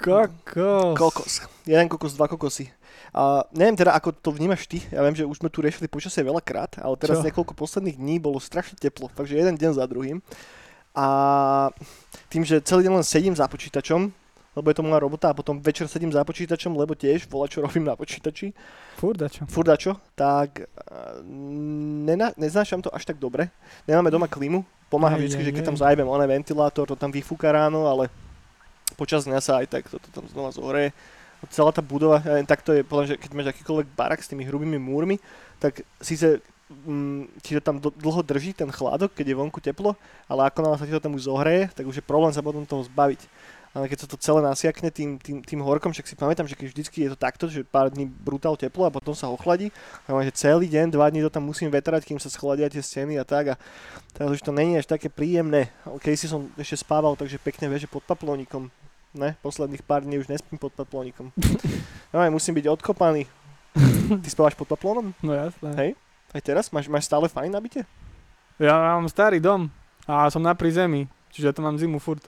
Kokos. 0.00 0.96
Kokos. 0.96 1.32
Jeden 1.68 1.88
kokos, 1.88 2.16
dva 2.16 2.28
kokosy. 2.28 2.72
A 3.10 3.44
neviem 3.52 3.76
teda, 3.76 3.92
ako 3.92 4.14
to 4.16 4.30
vnímaš 4.32 4.64
ty. 4.70 4.80
Ja 4.88 5.02
viem, 5.04 5.12
že 5.12 5.26
už 5.26 5.42
sme 5.42 5.50
tu 5.52 5.60
riešili 5.60 5.90
počasie 5.90 6.22
veľakrát, 6.22 6.78
ale 6.80 6.94
teraz 6.96 7.20
Čo? 7.20 7.26
niekoľko 7.28 7.52
posledných 7.58 7.98
dní 7.98 8.16
bolo 8.22 8.38
strašne 8.38 8.78
teplo. 8.78 9.10
Takže 9.12 9.36
jeden 9.36 9.58
deň 9.58 9.76
za 9.76 9.84
druhým. 9.84 10.22
A 10.94 11.06
tým, 12.30 12.46
že 12.46 12.62
celý 12.62 12.86
deň 12.86 13.02
len 13.02 13.06
sedím 13.06 13.34
za 13.34 13.50
počítačom, 13.50 14.10
lebo 14.56 14.66
je 14.70 14.76
to 14.78 14.82
moja 14.82 14.98
robota 15.02 15.30
a 15.30 15.36
potom 15.36 15.62
večer 15.62 15.86
sedím 15.86 16.10
za 16.10 16.22
počítačom, 16.26 16.74
lebo 16.74 16.94
tiež 16.94 17.26
volá, 17.30 17.46
čo 17.46 17.62
robím 17.66 17.86
na 17.86 17.94
počítači, 17.94 18.54
Furda 18.98 19.30
čo? 19.30 19.46
furdačo, 19.46 19.96
tak 20.18 20.66
uh, 20.66 21.22
nena, 22.06 22.34
neznášam 22.38 22.82
to 22.82 22.90
až 22.94 23.06
tak 23.06 23.18
dobre. 23.18 23.50
Nemáme 23.86 24.10
doma 24.10 24.26
klímu, 24.26 24.62
pomáha 24.90 25.16
Aj, 25.16 25.22
vždy, 25.22 25.38
aj, 25.38 25.46
že 25.46 25.54
keď 25.54 25.62
aj. 25.64 25.68
tam 25.70 25.80
zajebem 25.80 26.08
oné 26.10 26.26
ventilátor, 26.26 26.84
to 26.90 26.98
tam 26.98 27.14
vyfúka 27.14 27.48
ráno, 27.54 27.86
ale 27.86 28.10
počas 28.98 29.24
dňa 29.24 29.38
sa 29.38 29.62
aj 29.62 29.66
tak 29.70 29.86
toto 29.86 30.10
tam 30.10 30.26
znova 30.26 30.50
zohreje. 30.50 30.90
Celá 31.48 31.72
tá 31.72 31.80
budova, 31.80 32.20
ja 32.20 32.36
neviem, 32.36 32.50
takto 32.50 32.76
je, 32.76 32.84
podľa, 32.84 33.14
že 33.14 33.16
keď 33.16 33.30
máš 33.32 33.48
akýkoľvek 33.56 33.88
barak 33.96 34.20
s 34.20 34.28
tými 34.28 34.44
hrubými 34.44 34.76
múrmi, 34.76 35.16
tak 35.56 35.88
síce 35.96 36.44
mm, 36.68 37.40
ti 37.40 37.56
to 37.56 37.64
tam 37.64 37.80
dlho 37.80 38.20
drží 38.20 38.52
ten 38.52 38.68
chládok, 38.68 39.16
keď 39.16 39.32
je 39.32 39.38
vonku 39.40 39.56
teplo, 39.64 39.96
ale 40.28 40.52
ako 40.52 40.58
náhle 40.60 40.76
sa 40.76 40.84
ti 40.84 40.92
to 40.92 41.00
tam 41.00 41.16
už 41.16 41.24
zohreje, 41.24 41.72
tak 41.72 41.88
už 41.88 41.96
je 41.96 42.04
problém 42.04 42.34
sa 42.34 42.44
potom 42.44 42.68
toho 42.68 42.84
zbaviť. 42.84 43.24
Ale 43.70 43.86
keď 43.86 44.02
sa 44.02 44.08
to 44.10 44.18
celé 44.18 44.42
nasiakne 44.42 44.90
tým, 44.90 45.14
tým, 45.22 45.46
tým 45.46 45.62
horkom, 45.62 45.94
však 45.94 46.10
si 46.10 46.18
pamätám, 46.18 46.50
že 46.50 46.58
keď 46.58 46.74
vždycky 46.74 47.06
je 47.06 47.14
to 47.14 47.18
takto, 47.18 47.46
že 47.46 47.62
pár 47.62 47.86
dní 47.86 48.02
brutál 48.02 48.58
teplo 48.58 48.82
a 48.82 48.90
potom 48.90 49.14
sa 49.14 49.30
ochladí, 49.30 49.70
a 50.10 50.10
že 50.26 50.34
celý 50.34 50.66
deň, 50.66 50.90
dva 50.90 51.06
dní 51.06 51.22
to 51.22 51.30
tam 51.30 51.46
musím 51.46 51.70
vetrať, 51.70 52.02
kým 52.02 52.18
sa 52.18 52.26
schladia 52.26 52.66
tie 52.66 52.82
steny 52.82 53.14
a 53.14 53.22
tak 53.22 53.54
a 53.54 53.60
teraz 54.10 54.34
už 54.34 54.42
to 54.42 54.50
není 54.50 54.74
až 54.74 54.90
také 54.90 55.06
príjemné. 55.06 55.70
Keď 55.86 56.12
si 56.18 56.26
som 56.26 56.50
ešte 56.58 56.82
spával, 56.82 57.14
takže 57.14 57.38
pekne 57.38 57.70
vieš, 57.70 57.86
že 57.86 57.94
pod 57.94 58.02
paplónikom. 58.02 58.74
Ne, 59.14 59.38
posledných 59.42 59.86
pár 59.86 60.02
dní 60.02 60.18
už 60.18 60.26
nespím 60.26 60.58
pod 60.58 60.74
paplónikom. 60.74 61.30
No 62.10 62.18
aj 62.18 62.34
musím 62.34 62.58
byť 62.58 62.66
odkopaný. 62.74 63.22
Ty 64.18 64.28
spávaš 64.34 64.58
pod 64.58 64.66
paplónom? 64.66 65.14
No 65.22 65.30
jasné. 65.30 65.70
Hej. 65.78 65.90
Aj 66.34 66.42
teraz? 66.42 66.74
Máš, 66.74 66.90
máš 66.90 67.06
stále 67.06 67.30
fajn 67.30 67.54
nabite? 67.54 67.86
Ja 68.58 68.98
mám 68.98 69.06
starý 69.06 69.38
dom 69.38 69.70
a 70.10 70.26
som 70.26 70.42
na 70.42 70.58
prízemí, 70.58 71.06
čiže 71.30 71.54
to 71.54 71.62
mám 71.62 71.78
zimu 71.78 72.02
furt. 72.02 72.26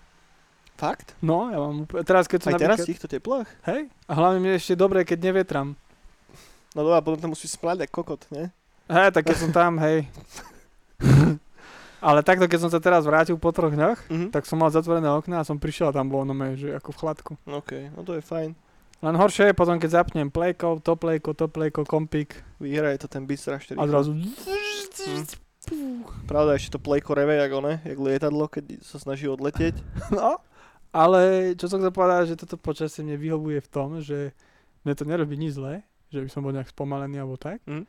Fakt? 0.82 1.14
No, 1.22 1.46
ja 1.46 1.62
mám 1.62 1.86
úplne, 1.86 2.02
teraz 2.02 2.26
keď 2.26 2.40
som 2.42 2.50
Aj 2.50 2.58
teraz 2.58 2.82
v 2.82 2.90
týchto 2.90 3.06
teplách? 3.06 3.46
Hej, 3.70 3.86
a 4.10 4.12
hlavne 4.18 4.42
mi 4.42 4.50
je 4.50 4.58
ešte 4.58 4.74
dobre, 4.74 5.06
keď 5.06 5.30
nevetram. 5.30 5.78
No 6.74 6.82
dobrá, 6.82 6.98
potom 6.98 7.22
tam 7.22 7.30
musíš 7.38 7.54
spať 7.54 7.86
ako 7.86 8.02
kokot, 8.02 8.26
nie? 8.34 8.50
Hej, 8.90 9.14
tak 9.14 9.30
keď 9.30 9.36
som 9.38 9.54
tam, 9.54 9.78
hej. 9.78 10.10
Ale 12.02 12.26
takto, 12.26 12.50
keď 12.50 12.66
som 12.66 12.70
sa 12.74 12.82
teraz 12.82 13.06
vrátil 13.06 13.38
po 13.38 13.54
troch 13.54 13.70
dňoch, 13.70 14.10
Mhm. 14.10 14.34
tak 14.34 14.42
som 14.42 14.58
mal 14.58 14.74
zatvorené 14.74 15.06
okná 15.06 15.38
a 15.38 15.46
som 15.46 15.54
prišiel 15.54 15.94
a 15.94 15.94
tam 15.94 16.10
bolo 16.10 16.26
no 16.26 16.34
že 16.58 16.74
ako 16.74 16.90
v 16.90 16.98
chladku. 16.98 17.32
OK, 17.46 17.94
no 17.94 18.02
to 18.02 18.18
je 18.18 18.22
fajn. 18.26 18.50
Len 19.06 19.14
horšie 19.14 19.50
je 19.50 19.54
potom, 19.54 19.78
keď 19.78 20.02
zapnem 20.02 20.34
plejko, 20.34 20.82
to 20.82 20.98
plejko, 20.98 21.30
to 21.34 21.46
plejko, 21.46 21.86
kompík 21.86 22.42
Vyhraje 22.58 22.98
to 23.02 23.06
ten 23.06 23.22
beat 23.22 23.38
strašne 23.38 23.78
a 23.78 23.86
zrazu... 23.86 24.18
Pravda, 26.26 26.58
ešte 26.58 26.74
to 26.74 26.80
plejko 26.82 27.14
reve, 27.14 27.38
jak 27.38 27.54
one, 27.54 27.78
jak 27.86 27.98
lietadlo, 27.98 28.50
keď 28.50 28.82
sa 28.82 28.98
snaží 28.98 29.30
odletieť. 29.30 29.78
No, 30.10 30.42
ale 30.92 31.20
čo 31.54 31.66
som 31.66 31.80
chcel 31.80 31.90
povedať, 31.90 32.24
že 32.28 32.38
toto 32.38 32.54
počasie 32.54 33.00
mne 33.00 33.16
vyhovuje 33.16 33.58
v 33.58 33.68
tom, 33.68 33.88
že 33.98 34.36
mne 34.82 34.94
to 34.94 35.04
nerobí 35.04 35.34
nič 35.34 35.56
zlé, 35.56 35.80
že 36.08 36.20
by 36.20 36.28
som 36.28 36.40
bol 36.40 36.52
nejak 36.52 36.68
spomalený 36.68 37.16
alebo 37.16 37.34
tak, 37.34 37.64
Mm. 37.64 37.88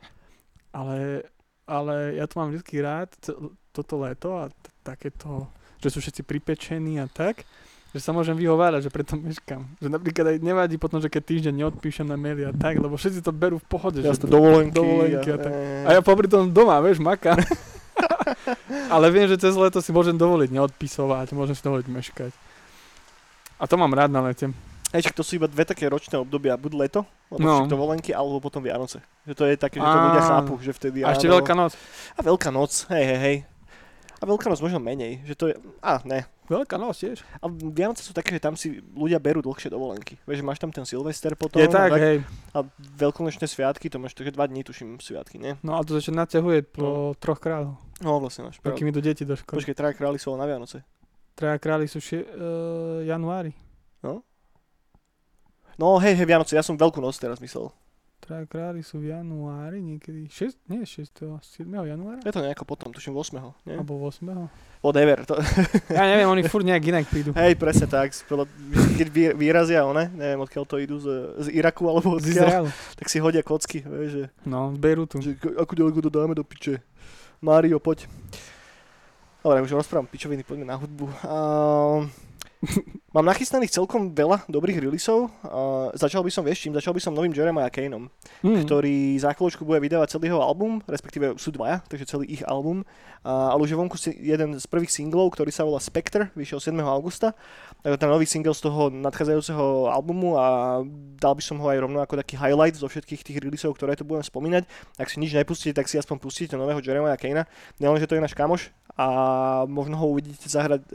ale, 0.70 1.22
ale 1.64 1.94
ja 2.14 2.24
to 2.24 2.34
mám 2.34 2.50
vždy 2.50 2.74
rád, 2.78 3.12
toto 3.70 3.94
leto 3.98 4.34
a 4.34 4.48
t- 4.48 4.54
takéto, 4.80 5.46
že 5.78 5.88
sú 5.88 5.98
všetci 5.98 6.22
pripečení 6.22 6.96
a 6.96 7.06
tak, 7.06 7.44
že 7.90 8.00
sa 8.00 8.10
môžem 8.10 8.34
vyhovárať, 8.34 8.82
že 8.82 8.90
preto 8.90 9.14
meškám. 9.14 9.62
Že 9.78 9.88
napríklad 9.88 10.26
aj 10.26 10.38
nevadí 10.40 10.76
potom, 10.76 10.98
že 10.98 11.06
keď 11.06 11.22
týždeň 11.24 11.54
neodpíšem 11.56 12.02
na 12.02 12.16
maily 12.16 12.42
a 12.42 12.52
tak, 12.52 12.76
lebo 12.76 12.94
všetci 12.94 13.20
to 13.20 13.30
berú 13.30 13.56
v 13.56 13.66
pohode. 13.68 14.00
Jasne, 14.00 14.18
že 14.20 14.32
dovolenky. 14.32 14.74
dovolenky 14.74 15.28
a 15.28 15.34
a, 15.34 15.38
tak. 15.38 15.52
A 15.84 15.88
ja 15.92 16.00
popri 16.00 16.26
tom 16.26 16.48
doma, 16.48 16.80
vieš, 16.80 16.98
maka. 16.98 17.38
Ale 18.90 19.06
viem, 19.08 19.26
že 19.26 19.36
cez 19.36 19.54
leto 19.54 19.78
si 19.78 19.90
môžem 19.90 20.14
dovoliť 20.14 20.50
neodpisovať, 20.50 21.30
môžem 21.32 21.54
si 21.54 21.62
dovoliť 21.62 21.86
meškať. 21.86 22.32
A 23.58 23.64
to 23.66 23.74
mám 23.76 23.94
rád 23.94 24.10
na 24.10 24.20
lete. 24.20 24.50
Hej, 24.94 25.10
to 25.10 25.26
sú 25.26 25.42
iba 25.42 25.50
dve 25.50 25.66
také 25.66 25.90
ročné 25.90 26.14
obdobia, 26.14 26.54
buď 26.54 26.72
leto, 26.78 27.00
No. 27.34 27.66
no. 27.66 27.66
dovolenky, 27.66 28.14
alebo 28.14 28.38
potom 28.38 28.62
Vianoce. 28.62 29.02
Že 29.26 29.34
to 29.34 29.44
je 29.50 29.54
také, 29.58 29.82
že 29.82 29.86
to 29.90 29.98
ľudia 30.06 30.22
chápu, 30.22 30.52
že 30.62 30.70
vtedy 30.70 30.98
A 31.02 31.10
ešte 31.18 31.26
áno. 31.26 31.42
Veľká 31.42 31.54
noc. 31.58 31.72
A 32.14 32.20
Veľká 32.22 32.50
noc, 32.54 32.72
hej, 32.94 33.04
hej, 33.10 33.18
hej. 33.18 33.36
A 34.22 34.22
Veľká 34.22 34.46
noc 34.46 34.62
možno 34.62 34.78
menej, 34.78 35.26
že 35.26 35.34
to 35.34 35.50
je... 35.50 35.58
A, 35.82 35.98
ne. 36.06 36.22
Veľká 36.46 36.78
noc 36.78 36.94
tiež. 36.94 37.26
A 37.42 37.50
Vianoce 37.50 38.06
sú 38.06 38.14
také, 38.14 38.38
že 38.38 38.40
tam 38.44 38.54
si 38.54 38.78
ľudia 38.94 39.18
berú 39.18 39.42
dlhšie 39.42 39.66
dovolenky. 39.66 40.14
Vieš, 40.30 40.46
máš 40.46 40.62
tam 40.62 40.70
ten 40.70 40.86
Silvester 40.86 41.34
potom. 41.34 41.58
je 41.58 41.66
tak, 41.66 41.90
a, 41.90 41.98
hej. 41.98 42.22
a 42.54 42.62
veľkonočné 42.78 43.50
sviatky, 43.50 43.90
to 43.90 43.98
máš 43.98 44.14
také 44.14 44.30
dva 44.30 44.46
dní, 44.46 44.62
tuším, 44.62 45.02
sviatky, 45.02 45.42
nie? 45.42 45.58
No 45.66 45.74
a 45.74 45.82
to 45.82 45.98
ešte 45.98 46.14
naťahuje 46.14 46.70
po 46.70 47.18
troch 47.18 47.42
kráľov. 47.42 47.82
No, 47.98 48.22
vlastne 48.22 48.46
máš 48.46 48.62
pravdu. 48.62 48.78
Kým 48.78 48.94
idú 48.94 49.02
deti 49.02 49.26
do 49.26 49.34
školy. 49.34 49.58
Počkej, 49.58 49.74
traja 49.74 49.96
králi 49.98 50.22
sú 50.22 50.30
na 50.38 50.46
Vianoce. 50.46 50.86
Traja 51.34 51.58
králi 51.58 51.86
sú 51.86 51.98
šie, 51.98 52.22
uh, 52.22 53.02
januári. 53.02 53.50
No, 55.74 55.98
hej, 55.98 56.14
hej, 56.14 56.22
Vianoce, 56.22 56.54
ja 56.54 56.62
som 56.62 56.78
Veľkú 56.78 57.02
noc 57.02 57.18
teraz 57.18 57.42
myslel. 57.42 57.66
Traja 58.22 58.46
králi 58.46 58.80
sú 58.80 59.02
v 59.02 59.10
januári, 59.10 59.82
niekedy 59.82 60.30
6, 60.30 60.70
nie 60.70 60.86
6, 60.86 61.12
7. 61.42 61.66
januára? 61.66 62.22
Je 62.22 62.30
to 62.30 62.40
nejako 62.40 62.62
potom, 62.64 62.88
tuším 62.88 63.12
8. 63.12 63.42
Nie? 63.66 63.76
Alebo 63.76 63.98
8. 64.00 64.22
Whatever. 64.80 65.26
To, 65.26 65.34
Ja 65.98 66.06
neviem, 66.06 66.30
oni 66.30 66.46
furt 66.46 66.62
nejak 66.62 66.78
inak 66.88 67.04
prídu. 67.10 67.34
hej, 67.34 67.58
presne 67.58 67.90
tak. 67.90 68.14
Keď 68.96 69.34
vyrazia, 69.34 69.82
one, 69.84 70.08
neviem 70.14 70.38
odkiaľ 70.40 70.64
to 70.64 70.78
idú, 70.78 71.02
z, 71.02 71.10
z 71.42 71.46
Iraku 71.52 71.90
alebo 71.90 72.16
Z 72.16 72.22
odkiaľ, 72.22 72.30
Izraelu. 72.30 72.68
tak 72.94 73.06
si 73.10 73.18
hodia 73.18 73.42
kocky, 73.42 73.82
vieš, 73.82 74.10
že, 74.14 74.24
No, 74.46 74.70
z 74.72 74.78
Beirutu. 74.78 75.18
že 75.20 75.34
ako 75.36 75.72
ďaleko 75.74 75.98
to 76.00 76.08
dáme 76.08 76.32
do 76.32 76.46
piče. 76.46 76.80
Mário, 77.42 77.76
poď. 77.76 78.06
Dobre, 79.44 79.60
už 79.60 79.76
rozprávam 79.76 80.08
pičoviny, 80.08 80.40
poďme 80.40 80.72
na 80.72 80.80
hudbu. 80.80 81.04
Uh, 81.20 82.08
mám 83.14 83.28
nachystaných 83.28 83.76
celkom 83.76 84.16
veľa 84.16 84.48
dobrých 84.48 84.80
releaseov. 84.80 85.28
Uh, 85.44 85.92
začal 85.92 86.24
by 86.24 86.32
som, 86.32 86.48
vieš 86.48 86.64
čím, 86.64 86.72
začal 86.72 86.96
by 86.96 87.00
som 87.04 87.12
novým 87.12 87.28
Jeremiah 87.28 87.68
Kaneom. 87.68 88.08
Mm. 88.40 88.64
ktorý 88.64 89.20
za 89.20 89.36
chvíľočku 89.36 89.68
bude 89.68 89.84
vydávať 89.84 90.16
celý 90.16 90.32
jeho 90.32 90.40
album, 90.40 90.80
respektíve 90.88 91.36
sú 91.36 91.52
dvaja, 91.52 91.84
takže 91.92 92.08
celý 92.08 92.24
ich 92.32 92.40
album. 92.48 92.88
A, 93.20 93.52
ale 93.52 93.68
už 93.68 93.76
je 93.76 93.76
vonku 93.76 94.00
jeden 94.16 94.56
z 94.56 94.64
prvých 94.64 94.88
singlov, 94.88 95.36
ktorý 95.36 95.52
sa 95.52 95.68
volá 95.68 95.76
Spectre, 95.76 96.32
vyšiel 96.32 96.64
7. 96.64 96.80
augusta. 96.80 97.36
Takže 97.84 98.00
ten 98.00 98.08
nový 98.08 98.24
single 98.24 98.56
z 98.56 98.64
toho 98.64 98.88
nadchádzajúceho 98.88 99.92
albumu 99.92 100.40
a 100.40 100.80
dal 101.20 101.36
by 101.36 101.44
som 101.44 101.60
ho 101.60 101.68
aj 101.68 101.84
rovno 101.84 102.00
ako 102.00 102.16
taký 102.16 102.40
highlight 102.40 102.80
zo 102.80 102.88
všetkých 102.88 103.20
tých 103.20 103.44
releaseov, 103.44 103.76
ktoré 103.76 103.92
tu 103.92 104.08
budem 104.08 104.24
spomínať. 104.24 104.64
Ak 104.96 105.12
si 105.12 105.20
nič 105.20 105.36
nepustíte, 105.36 105.76
tak 105.76 105.92
si 105.92 106.00
aspoň 106.00 106.16
pustíte 106.16 106.56
nového 106.56 106.80
Jeremiah 106.80 107.20
Kanea. 107.20 107.44
Nielen, 107.76 108.00
že 108.00 108.08
to 108.08 108.16
je 108.16 108.24
náš 108.24 108.32
kamoš 108.32 108.72
a 108.94 109.06
možno 109.66 109.98
ho 109.98 110.06
uvidíte 110.14 110.46
zahrať 110.46 110.86
e, 110.86 110.90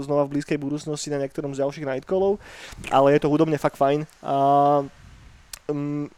znova 0.00 0.24
v 0.24 0.38
blízkej 0.38 0.56
budúcnosti 0.56 1.12
na 1.12 1.20
niektorom 1.20 1.52
z 1.52 1.60
ďalších 1.60 1.84
nightcallov, 1.84 2.40
ale 2.88 3.12
je 3.12 3.20
to 3.20 3.28
hudobne 3.28 3.60
fakt 3.60 3.76
fajn. 3.76 4.08
A, 4.24 4.34
um, 5.68 6.08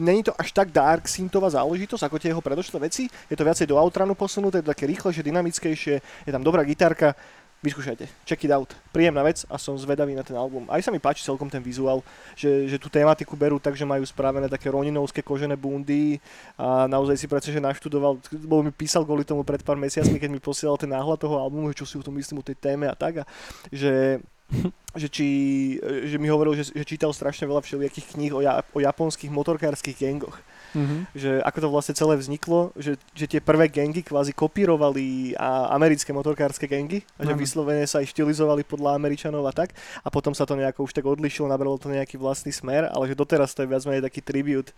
není 0.00 0.22
to 0.22 0.32
až 0.34 0.52
tak 0.52 0.72
dark 0.72 1.06
synthová 1.06 1.52
záležitosť 1.52 2.02
ako 2.02 2.16
tie 2.18 2.32
jeho 2.32 2.42
predošlé 2.42 2.90
veci. 2.90 3.06
Je 3.28 3.36
to 3.36 3.44
viacej 3.44 3.68
do 3.68 3.76
outranu 3.76 4.16
posunuté, 4.16 4.58
je 4.58 4.66
to 4.66 4.72
také 4.74 4.88
rýchlejšie, 4.88 5.22
dynamickejšie, 5.22 5.94
je 6.02 6.32
tam 6.32 6.42
dobrá 6.42 6.64
gitarka. 6.64 7.14
Vyskúšajte, 7.60 8.08
check 8.24 8.40
it 8.40 8.52
out. 8.56 8.72
Príjemná 8.88 9.20
vec 9.20 9.44
a 9.44 9.60
som 9.60 9.76
zvedavý 9.76 10.16
na 10.16 10.24
ten 10.24 10.32
album. 10.32 10.64
Aj 10.72 10.80
sa 10.80 10.88
mi 10.88 10.96
páči 10.96 11.20
celkom 11.20 11.44
ten 11.44 11.60
vizuál, 11.60 12.00
že, 12.32 12.64
že 12.64 12.80
tú 12.80 12.88
tematiku 12.88 13.36
berú 13.36 13.60
tak, 13.60 13.76
že 13.76 13.84
majú 13.84 14.00
spravené 14.00 14.48
také 14.48 14.72
roninovské 14.72 15.20
kožené 15.20 15.60
bundy 15.60 16.16
a 16.56 16.88
naozaj 16.88 17.20
si 17.20 17.28
predsa, 17.28 17.52
že 17.52 17.60
naštudoval, 17.60 18.16
lebo 18.32 18.64
mi 18.64 18.72
písal 18.72 19.04
kvôli 19.04 19.28
tomu 19.28 19.44
pred 19.44 19.60
pár 19.60 19.76
mesiacmi, 19.76 20.16
keď 20.16 20.30
mi 20.32 20.40
posielal 20.40 20.80
ten 20.80 20.88
náhľad 20.88 21.20
toho 21.20 21.36
albumu, 21.36 21.76
čo 21.76 21.84
si 21.84 22.00
o 22.00 22.06
tom 22.06 22.16
myslím 22.16 22.40
o 22.40 22.48
tej 22.48 22.56
téme 22.56 22.88
a 22.88 22.96
tak 22.96 23.20
a 23.20 23.24
že 23.68 24.24
že, 24.98 25.06
či, 25.06 25.28
že 25.82 26.18
mi 26.18 26.26
hovoril, 26.26 26.58
že, 26.58 26.74
že 26.74 26.82
čítal 26.82 27.14
strašne 27.14 27.46
veľa 27.46 27.62
všelijakých 27.62 28.18
kníh 28.18 28.32
o, 28.34 28.42
ja, 28.42 28.66
o 28.74 28.82
japonských 28.82 29.30
motorkárskych 29.30 29.94
gangoch 29.94 30.42
Mhm. 30.70 31.10
že 31.14 31.30
ako 31.42 31.58
to 31.58 31.68
vlastne 31.68 31.94
celé 31.98 32.14
vzniklo, 32.14 32.70
že, 32.78 32.94
že 33.12 33.26
tie 33.26 33.40
prvé 33.42 33.66
gangy 33.66 34.06
kvázi 34.06 34.30
kopírovali 34.30 35.34
a 35.34 35.74
americké 35.74 36.14
motorkárske 36.14 36.70
gangy 36.70 37.02
a 37.18 37.26
že 37.26 37.34
Áno. 37.34 37.40
vyslovene 37.42 37.82
sa 37.90 37.98
aj 37.98 38.14
štilizovali 38.14 38.62
podľa 38.62 38.94
Američanov 38.94 39.42
a 39.46 39.52
tak 39.52 39.74
a 40.02 40.08
potom 40.08 40.30
sa 40.30 40.46
to 40.46 40.54
nejako 40.54 40.86
už 40.86 40.94
tak 40.94 41.06
odlišilo, 41.06 41.50
nabralo 41.50 41.74
to 41.74 41.90
nejaký 41.90 42.14
vlastný 42.14 42.54
smer, 42.54 42.86
ale 42.86 43.10
že 43.10 43.18
doteraz 43.18 43.50
to 43.50 43.66
je 43.66 43.70
viac 43.70 43.82
menej 43.82 44.06
taký 44.06 44.22
tribute 44.22 44.70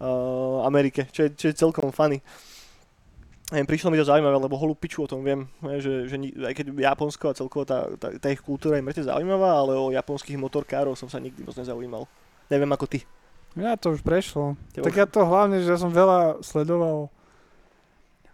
uh, 0.00 0.64
Amerike, 0.68 1.08
čo 1.08 1.26
je, 1.26 1.30
čo 1.32 1.46
je 1.48 1.54
celkom 1.56 1.88
funny. 1.90 2.20
Neviem, 3.48 3.64
prišlo 3.64 3.88
mi 3.88 3.96
to 3.96 4.04
zaujímavé, 4.04 4.36
lebo 4.36 4.60
holú 4.60 4.76
piču 4.76 5.00
o 5.00 5.08
tom 5.08 5.24
viem, 5.24 5.48
že, 5.80 6.04
že 6.04 6.20
aj 6.20 6.52
keď 6.52 6.66
Japonsko 6.84 7.32
a 7.32 7.38
celkovo 7.38 7.64
tá, 7.64 7.88
tá, 7.96 8.12
tá 8.20 8.28
ich 8.28 8.44
kultúra 8.44 8.76
je 8.76 8.84
mŕte 8.84 9.08
zaujímavá, 9.08 9.56
ale 9.56 9.72
o 9.72 9.88
japonských 9.88 10.36
motorkárov 10.36 10.92
som 11.00 11.08
sa 11.08 11.16
nikdy 11.16 11.48
moc 11.48 11.56
nezaujímal. 11.56 12.04
Neviem 12.52 12.68
ako 12.76 12.84
ty. 12.84 13.08
Ja 13.56 13.78
to 13.80 13.96
už 13.96 14.04
prešlo. 14.04 14.60
Teba 14.74 14.84
tak 14.84 14.98
ja 14.98 15.06
to 15.08 15.24
hlavne, 15.24 15.62
že 15.64 15.72
ja 15.72 15.78
som 15.80 15.88
veľa 15.88 16.44
sledoval 16.44 17.08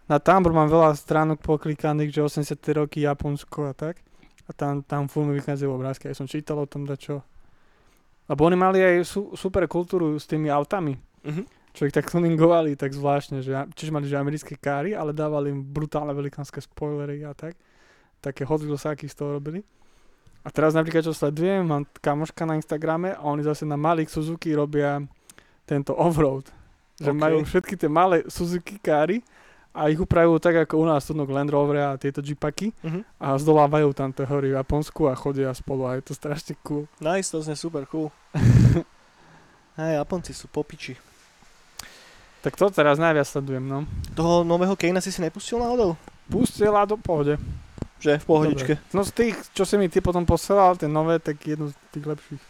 na 0.05 0.21
Tumblr 0.21 0.53
mám 0.53 0.69
veľa 0.69 0.93
stránok 0.93 1.41
poklikaných, 1.41 2.13
že 2.13 2.21
80. 2.21 2.61
roky 2.77 3.01
Japonsko 3.01 3.65
a 3.65 3.73
tak. 3.73 3.97
A 4.45 4.53
tam, 4.53 4.85
tam 4.85 5.09
furt 5.09 5.25
mi 5.25 5.33
vychádzajú 5.41 5.69
obrázky. 5.73 6.05
Ja 6.05 6.13
som 6.13 6.29
čítal 6.29 6.61
o 6.61 6.69
tom 6.69 6.85
dačo. 6.85 7.25
Lebo 8.29 8.45
oni 8.45 8.53
mali 8.53 8.85
aj 8.85 9.01
su, 9.01 9.33
super 9.33 9.65
kultúru 9.65 10.13
s 10.21 10.29
tými 10.29 10.53
autami. 10.53 10.93
Mhm. 11.25 11.43
Čo 11.75 11.89
ich 11.89 11.95
tak 11.95 12.07
tuningovali 12.07 12.79
tak 12.79 12.95
zvláštne, 12.95 13.43
že 13.43 13.51
čiže 13.75 13.91
mali 13.91 14.07
že 14.07 14.15
americké 14.15 14.55
káry, 14.55 14.95
ale 14.95 15.11
dávali 15.11 15.51
im 15.51 15.59
brutálne 15.59 16.15
velikánske 16.15 16.61
spoilery 16.63 17.25
a 17.25 17.35
tak. 17.35 17.57
Také 18.21 18.47
Hot 18.47 18.63
Wheelsáky 18.63 19.09
z 19.09 19.15
toho 19.17 19.41
robili. 19.41 19.65
A 20.45 20.53
teraz 20.53 20.71
napríklad, 20.71 21.01
čo 21.01 21.09
sledujem, 21.09 21.65
mám 21.65 21.83
kamoška 21.97 22.45
na 22.45 22.53
Instagrame 22.53 23.11
a 23.11 23.25
oni 23.25 23.41
zase 23.41 23.65
na 23.65 23.73
malých 23.73 24.07
Suzuki 24.07 24.53
robia 24.53 25.01
tento 25.65 25.91
offroad. 25.91 26.45
Že 26.95 27.11
OK. 27.11 27.17
majú 27.17 27.37
všetky 27.41 27.73
tie 27.75 27.89
malé 27.89 28.21
Suzuki 28.29 28.77
káry 28.77 29.25
a 29.73 29.89
ich 29.89 29.97
upravujú 29.97 30.37
tak, 30.37 30.55
ako 30.61 30.79
u 30.79 30.87
nás 30.87 31.01
sú 31.01 31.11
Land 31.11 31.49
Rover 31.49 31.77
a 31.83 31.97
tieto 31.97 32.21
Jeepaky 32.21 32.71
Mhm. 32.79 33.01
a 33.17 33.35
zdolávajú 33.35 33.89
tam 33.91 34.13
tie 34.13 34.23
hory 34.23 34.53
v 34.53 34.57
Japonsku 34.57 35.09
a 35.09 35.17
chodia 35.17 35.49
spolu 35.51 35.83
a 35.83 35.97
je 35.97 36.05
to 36.05 36.13
strašne 36.13 36.53
cool. 36.61 36.85
Nice, 37.01 37.27
to 37.27 37.41
znie 37.41 37.57
super 37.57 37.83
cool. 37.89 38.13
Hej, 39.75 39.99
Japonci 39.99 40.31
sú 40.31 40.47
popiči. 40.47 40.95
Tak 42.39 42.53
to 42.53 42.69
teraz 42.69 42.95
najviac 42.95 43.25
sledujem, 43.25 43.65
no. 43.65 43.83
Toho 44.13 44.45
nového 44.45 44.77
Kejna 44.77 45.01
si 45.01 45.09
si 45.09 45.19
nepustil 45.19 45.57
náhodou? 45.57 45.97
Pustila 46.29 46.85
do 46.85 46.95
pohode. 46.95 47.35
Že 48.05 48.21
v 48.21 48.25
pohodičke. 48.29 48.73
Dobre. 48.77 48.93
No 48.93 49.01
z 49.01 49.11
tých, 49.17 49.35
čo 49.57 49.65
si 49.65 49.81
mi 49.81 49.89
ty 49.89 49.97
potom 49.97 50.21
posielal, 50.29 50.77
tie 50.77 50.85
nové, 50.85 51.17
tak 51.17 51.41
jednu 51.41 51.73
z 51.73 51.75
tých 51.89 52.05
lepších. 52.05 52.41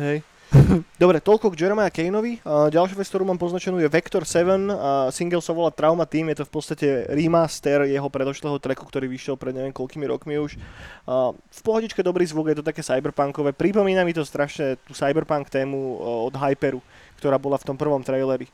Hej. 0.00 0.24
Dobre, 1.02 1.18
toľko 1.18 1.50
k 1.52 1.66
Jeremiah 1.66 1.90
Kaneovi. 1.90 2.40
Ďalšia 2.44 2.96
vec, 2.96 3.08
ktorú 3.10 3.24
mám 3.26 3.40
poznačenú 3.40 3.80
je 3.82 3.90
Vector 3.90 4.22
7. 4.22 4.70
A 4.70 4.90
single 5.10 5.42
sa 5.42 5.52
volá 5.52 5.74
Trauma 5.74 6.06
Team. 6.06 6.30
Je 6.30 6.42
to 6.42 6.48
v 6.48 6.52
podstate 6.52 6.86
remaster 7.10 7.84
jeho 7.88 8.08
predošlého 8.08 8.56
tracku, 8.62 8.86
ktorý 8.86 9.10
vyšiel 9.10 9.34
pred 9.34 9.52
neviem 9.52 9.74
koľkými 9.74 10.06
rokmi 10.06 10.38
už. 10.38 10.56
A 11.04 11.34
v 11.34 11.60
pohodičke 11.64 12.00
dobrý 12.00 12.24
zvuk, 12.24 12.54
je 12.54 12.62
to 12.62 12.64
také 12.64 12.80
cyberpunkové. 12.80 13.52
Pripomína 13.52 14.06
mi 14.06 14.14
to 14.14 14.22
strašne 14.22 14.78
tú 14.86 14.94
cyberpunk 14.94 15.50
tému 15.50 15.98
o, 15.98 16.30
od 16.30 16.34
Hyperu, 16.38 16.80
ktorá 17.18 17.36
bola 17.36 17.58
v 17.58 17.66
tom 17.66 17.76
prvom 17.76 18.00
traileri. 18.00 18.46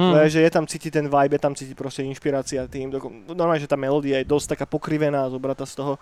Hm. 0.00 0.16
Hmm. 0.16 0.24
že 0.26 0.40
je 0.40 0.50
tam 0.50 0.64
cítiť 0.64 0.92
ten 0.94 1.06
vibe, 1.06 1.36
je 1.36 1.42
tam 1.42 1.52
cítiť 1.52 1.74
proste 1.74 2.00
inšpirácia 2.02 2.64
tým. 2.64 2.88
Dokon- 2.88 3.28
normálne, 3.28 3.58
že 3.58 3.68
tá 3.68 3.76
melódia 3.76 4.16
je 4.16 4.24
dosť 4.24 4.56
taká 4.56 4.64
pokrivená, 4.64 5.28
zobrata 5.28 5.62
z 5.62 5.76
toho. 5.76 5.94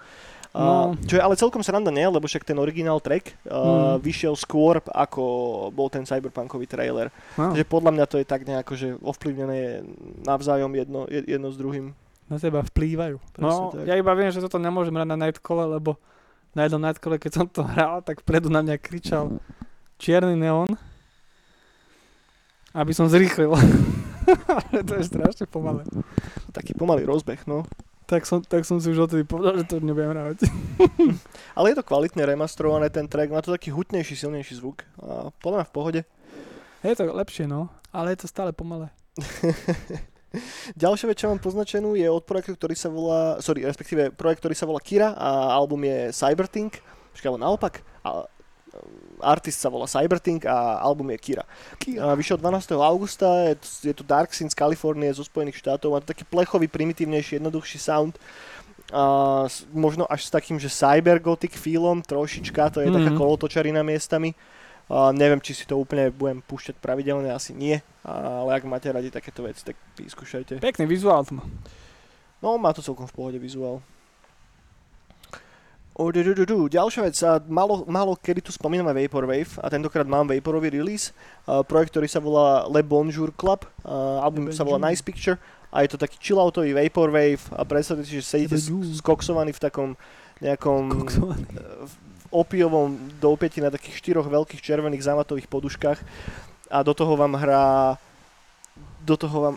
Uh, 0.49 0.95
No. 0.95 0.97
čo 1.03 1.13
je 1.13 1.21
ale 1.21 1.35
celkom 1.35 1.61
sranda 1.61 1.91
nie, 1.91 2.05
lebo 2.05 2.25
však 2.25 2.41
ten 2.43 2.57
originál 2.57 2.97
track 2.99 3.37
uh, 3.45 3.53
Mm. 3.93 4.01
vyšiel 4.01 4.33
skôr, 4.33 4.81
ako 4.87 5.21
bol 5.69 5.89
ten 5.89 6.03
cyberpunkový 6.03 6.65
trailer. 6.65 7.13
No, 7.35 7.53
Takže 7.53 7.67
podľa 7.67 7.91
mňa 7.91 8.07
to 8.07 8.17
je 8.17 8.25
tak 8.25 8.43
nejako, 8.43 8.73
že 8.73 8.97
ovplyvnené 8.97 9.57
je 9.59 9.73
navzájom 10.25 10.73
jedno, 10.73 11.05
je- 11.07 11.27
jedno 11.29 11.51
s 11.51 11.57
druhým. 11.57 11.93
na 12.29 12.37
teba 12.37 12.61
vplývajú. 12.63 13.17
No, 13.37 13.73
tak. 13.73 13.85
ja 13.85 13.95
iba 13.95 14.13
viem, 14.13 14.29
že 14.29 14.39
toto 14.39 14.57
nemôžem 14.57 14.93
hrať 14.93 15.09
na 15.09 15.17
Nightcole, 15.19 15.65
lebo 15.67 15.97
na 16.53 16.65
jednom 16.65 16.77
Nightcole, 16.79 17.17
keď 17.17 17.33
som 17.35 17.47
to 17.47 17.65
hral, 17.67 18.01
tak 18.01 18.21
vpredu 18.21 18.49
na 18.49 18.61
mňa 18.61 18.77
kričal 18.79 19.41
čierny 19.97 20.33
neon, 20.35 20.69
aby 22.75 22.93
som 22.93 23.09
zrýchlil. 23.09 23.53
Ale 24.49 24.85
to 24.85 25.01
je 25.01 25.05
strašne 25.09 25.49
pomalé. 25.49 25.85
Taký 26.53 26.77
pomalý 26.77 27.09
rozbeh, 27.09 27.45
no. 27.49 27.65
Tak 28.09 28.25
som, 28.25 28.41
tak 28.41 28.65
som 28.65 28.81
si 28.81 28.89
už 28.89 29.05
odtedy 29.05 29.29
povedal, 29.29 29.61
že 29.61 29.69
to 29.69 29.85
nebudem 29.85 30.17
hrávať. 30.17 30.49
Ale 31.57 31.73
je 31.73 31.77
to 31.77 31.85
kvalitne 31.85 32.25
remastrované 32.25 32.89
ten 32.89 33.05
track, 33.05 33.29
má 33.29 33.45
to 33.45 33.53
taký 33.53 33.69
hutnejší, 33.69 34.17
silnejší 34.17 34.57
zvuk. 34.57 34.85
A 34.97 35.29
podľa 35.45 35.61
mňa 35.61 35.69
v 35.69 35.75
pohode. 35.77 36.01
Je 36.81 36.97
to 36.97 37.05
lepšie, 37.05 37.45
no, 37.45 37.69
ale 37.91 38.15
je 38.15 38.23
to 38.23 38.31
stále 38.31 38.55
pomalé. 38.55 38.89
Ďalšia 40.79 41.09
vec, 41.11 41.19
čo 41.19 41.29
mám 41.33 41.43
poznačenú, 41.43 41.99
je 41.99 42.07
od 42.07 42.23
projektu, 42.23 42.55
ktorý 42.55 42.77
sa 42.79 42.93
volá, 42.93 43.41
sorry, 43.43 43.65
respektíve 43.65 44.15
projekt, 44.15 44.45
ktorý 44.45 44.55
sa 44.55 44.69
volá 44.69 44.79
Kira 44.79 45.17
a 45.17 45.57
album 45.57 45.89
je 45.89 46.15
Cybertink. 46.15 46.79
Počkaj, 47.17 47.35
naopak. 47.35 47.83
A, 48.07 48.29
artist 49.21 49.59
sa 49.59 49.69
volá 49.69 49.87
Cybertink 49.91 50.47
a 50.47 50.79
album 50.79 51.11
je 51.15 51.19
Kira. 51.19 51.45
A 51.99 52.15
vyšiel 52.15 52.39
12. 52.39 52.71
augusta, 52.79 53.27
je 53.51 53.57
to, 53.59 53.69
je 53.91 53.95
to 53.95 54.05
Dark 54.07 54.31
Sin 54.35 54.51
z 54.51 54.55
Kalifornie, 54.55 55.11
zo 55.11 55.27
Spojených 55.27 55.59
štátov, 55.59 55.93
má 55.93 55.99
to 56.01 56.15
taký 56.15 56.25
plechový, 56.29 56.71
primitívnejší, 56.71 57.43
jednoduchší 57.43 57.79
sound. 57.79 58.15
A 58.89 59.45
možno 59.75 60.09
až 60.09 60.25
s 60.25 60.31
takým, 60.33 60.57
že 60.57 60.73
cybergothic 60.73 61.53
feelom 61.53 62.01
trošička, 62.01 62.73
to 62.73 62.81
je 62.81 62.89
mm-hmm. 62.89 62.97
taká 63.05 63.13
Mhm. 63.13 63.21
kolotočarina 63.21 63.83
miestami. 63.85 64.33
A 64.89 65.13
neviem, 65.13 65.37
či 65.45 65.53
si 65.53 65.69
to 65.69 65.77
úplne 65.77 66.09
budem 66.09 66.41
púšťať 66.41 66.81
pravidelne, 66.81 67.29
asi 67.29 67.53
nie, 67.53 67.77
ale 68.09 68.57
ak 68.57 68.65
máte 68.65 68.89
radi 68.89 69.13
takéto 69.13 69.45
veci, 69.45 69.61
tak 69.61 69.77
vyskúšajte. 70.01 70.65
Pekný 70.65 70.89
vizuál 70.89 71.29
to 71.29 71.37
má. 71.37 71.45
No, 72.41 72.57
má 72.57 72.73
to 72.73 72.81
celkom 72.81 73.05
v 73.05 73.13
pohode 73.13 73.37
vizuál. 73.37 73.85
O, 75.99 76.15
du, 76.15 76.23
du, 76.23 76.47
du. 76.47 76.71
Ďalšia 76.71 77.03
vec, 77.03 77.19
malo, 77.51 77.83
malo 77.91 78.15
kedy 78.15 78.39
tu 78.39 78.55
spomíname 78.55 78.95
Vaporwave 78.95 79.59
a 79.59 79.67
tentokrát 79.67 80.07
mám 80.07 80.31
Vaporový 80.31 80.71
release, 80.71 81.11
a 81.43 81.67
projekt, 81.67 81.91
ktorý 81.91 82.07
sa 82.07 82.23
volá 82.23 82.71
Le 82.71 82.87
Bonjour 82.87 83.35
Club, 83.35 83.67
a 83.83 84.23
album 84.23 84.47
sa 84.55 84.63
volá. 84.63 84.79
Nice 84.79 85.03
Picture 85.03 85.43
a 85.75 85.83
je 85.83 85.91
to 85.91 85.99
taký 85.99 86.23
chilloutový 86.23 86.71
Vaporwave 86.71 87.43
a 87.51 87.67
predstavte 87.67 88.07
si, 88.07 88.23
že 88.23 88.31
sedíte 88.31 88.55
skoksovaní 88.95 89.51
v 89.51 89.59
takom 89.59 89.89
nejakom 90.39 90.83
e, 90.87 90.97
v 91.83 91.95
opiovom 92.31 92.95
dopäti 93.19 93.59
na 93.59 93.75
takých 93.75 93.99
štyroch 93.99 94.31
veľkých 94.31 94.63
červených 94.63 95.03
zamatových 95.03 95.51
poduškách 95.51 95.99
a 96.71 96.79
do 96.87 96.95
toho 96.95 97.19
vám 97.19 97.35
hrá 97.35 97.99
do 99.03 99.17
toho 99.19 99.51
vám 99.51 99.57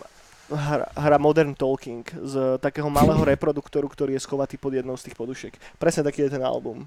hra, 0.52 0.86
hra 0.92 1.16
Modern 1.18 1.52
Talking 1.52 2.04
z 2.22 2.34
takého 2.58 2.86
malého 2.86 3.20
reproduktoru, 3.32 3.88
ktorý 3.88 4.14
je 4.14 4.22
schovatý 4.22 4.56
pod 4.56 4.72
jednou 4.72 4.94
z 4.94 5.08
tých 5.08 5.16
podušiek. 5.16 5.52
Presne 5.76 6.02
taký 6.02 6.22
je 6.22 6.36
ten 6.36 6.42
album. 6.42 6.86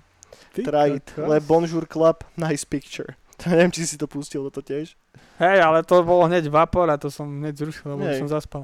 Ty 0.52 0.62
Try 0.64 0.88
it. 0.96 1.08
kokos. 1.10 1.26
Le 1.26 1.38
Bonjour 1.40 1.84
Club, 1.86 2.24
Nice 2.36 2.64
Picture. 2.64 3.16
To 3.36 3.52
neviem, 3.52 3.68
či 3.68 3.84
si 3.84 4.00
to 4.00 4.08
pustil 4.08 4.48
toto 4.48 4.64
tiež. 4.64 4.96
Hej, 5.38 5.60
ale 5.60 5.84
to 5.84 6.00
bolo 6.02 6.24
hneď 6.24 6.48
vapor 6.48 6.88
a 6.88 6.96
to 6.96 7.12
som 7.12 7.28
hneď 7.28 7.60
zrušil, 7.60 7.92
lebo 7.92 8.08
Hej. 8.08 8.24
som 8.24 8.32
zaspal. 8.32 8.64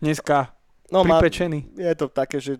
Dneska, 0.00 0.56
No, 0.88 1.04
má, 1.04 1.20
pripečený. 1.20 1.72
je 1.72 1.94
to 1.94 2.08
také, 2.08 2.36
že 2.36 2.56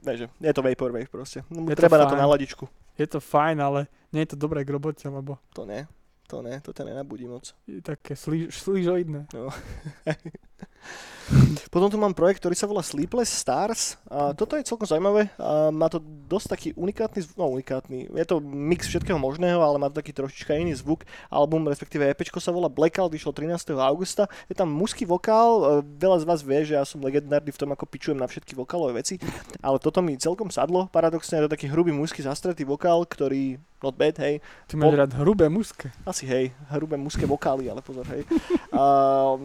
Vieš, 0.00 0.18
že 0.18 0.26
je 0.40 0.52
to 0.52 0.60
Vaporwave 0.60 1.08
proste. 1.08 1.40
No, 1.48 1.64
Je 1.64 1.72
to 1.72 1.80
treba 1.80 1.96
na 1.96 2.04
to 2.04 2.12
fajn. 2.12 2.20
naladičku. 2.20 2.64
Je 2.94 3.06
to 3.06 3.20
fajn, 3.20 3.56
ale 3.58 3.80
nie 4.08 4.20
je 4.20 4.32
to 4.32 4.38
dobré 4.38 4.60
k 4.60 4.68
robote, 4.70 5.04
lebo 5.04 5.36
To 5.52 5.64
ne. 5.64 5.88
To 6.26 6.42
ne, 6.42 6.60
to 6.60 6.72
ťa 6.72 6.84
nenabudí 6.84 7.28
moc. 7.28 7.54
je 7.68 7.82
také 7.84 8.16
slí, 8.16 8.48
slížoidné. 8.48 9.26
Potom 11.72 11.88
tu 11.88 11.96
mám 11.96 12.12
projekt, 12.12 12.44
ktorý 12.44 12.52
sa 12.52 12.68
volá 12.68 12.84
Sleepless 12.84 13.32
Stars. 13.32 13.96
A 14.12 14.36
toto 14.36 14.60
je 14.60 14.66
celkom 14.66 14.84
zaujímavé. 14.84 15.32
A 15.40 15.72
má 15.72 15.88
to 15.88 15.98
dosť 16.28 16.46
taký 16.52 16.68
unikátny, 16.76 17.24
no 17.40 17.48
unikátny, 17.48 18.12
je 18.12 18.26
to 18.28 18.44
mix 18.44 18.84
všetkého 18.88 19.16
možného, 19.16 19.60
ale 19.60 19.80
má 19.80 19.88
to 19.88 19.98
taký 20.04 20.12
trošička 20.12 20.52
iný 20.56 20.76
zvuk. 20.76 21.08
Album, 21.32 21.64
respektíve 21.64 22.04
EPčko 22.12 22.44
sa 22.44 22.52
volá 22.52 22.68
Blackout, 22.68 23.08
vyšlo 23.12 23.32
13. 23.32 23.72
augusta. 23.80 24.28
Je 24.48 24.54
tam 24.56 24.68
mužský 24.68 25.08
vokál, 25.08 25.80
e, 25.80 25.96
veľa 25.96 26.20
z 26.20 26.24
vás 26.28 26.40
vie, 26.44 26.60
že 26.68 26.76
ja 26.76 26.84
som 26.84 27.00
legendárny 27.00 27.52
v 27.52 27.60
tom, 27.60 27.72
ako 27.72 27.88
pičujem 27.88 28.20
na 28.20 28.28
všetky 28.28 28.52
vokálové 28.52 29.00
veci, 29.00 29.16
ale 29.64 29.80
toto 29.80 30.04
mi 30.04 30.20
celkom 30.20 30.52
sadlo. 30.52 30.92
Paradoxne 30.92 31.40
je 31.40 31.44
to 31.48 31.54
taký 31.56 31.72
hrubý 31.72 31.92
mužský 31.92 32.20
zastretý 32.20 32.68
vokál, 32.68 33.04
ktorý, 33.08 33.56
not 33.80 33.96
bad, 33.96 34.16
hej, 34.20 34.40
Ty 34.68 34.80
máš 34.80 34.92
Po- 34.92 35.00
rád 35.00 35.12
hrubé 35.20 35.46
mužské. 35.48 35.92
asi 36.08 36.24
hej, 36.24 36.52
hrubé 36.72 36.96
mužské 36.96 37.24
vokály, 37.24 37.68
ale 37.68 37.84
pozor, 37.84 38.04
hej. 38.08 38.24
A, 38.72 38.82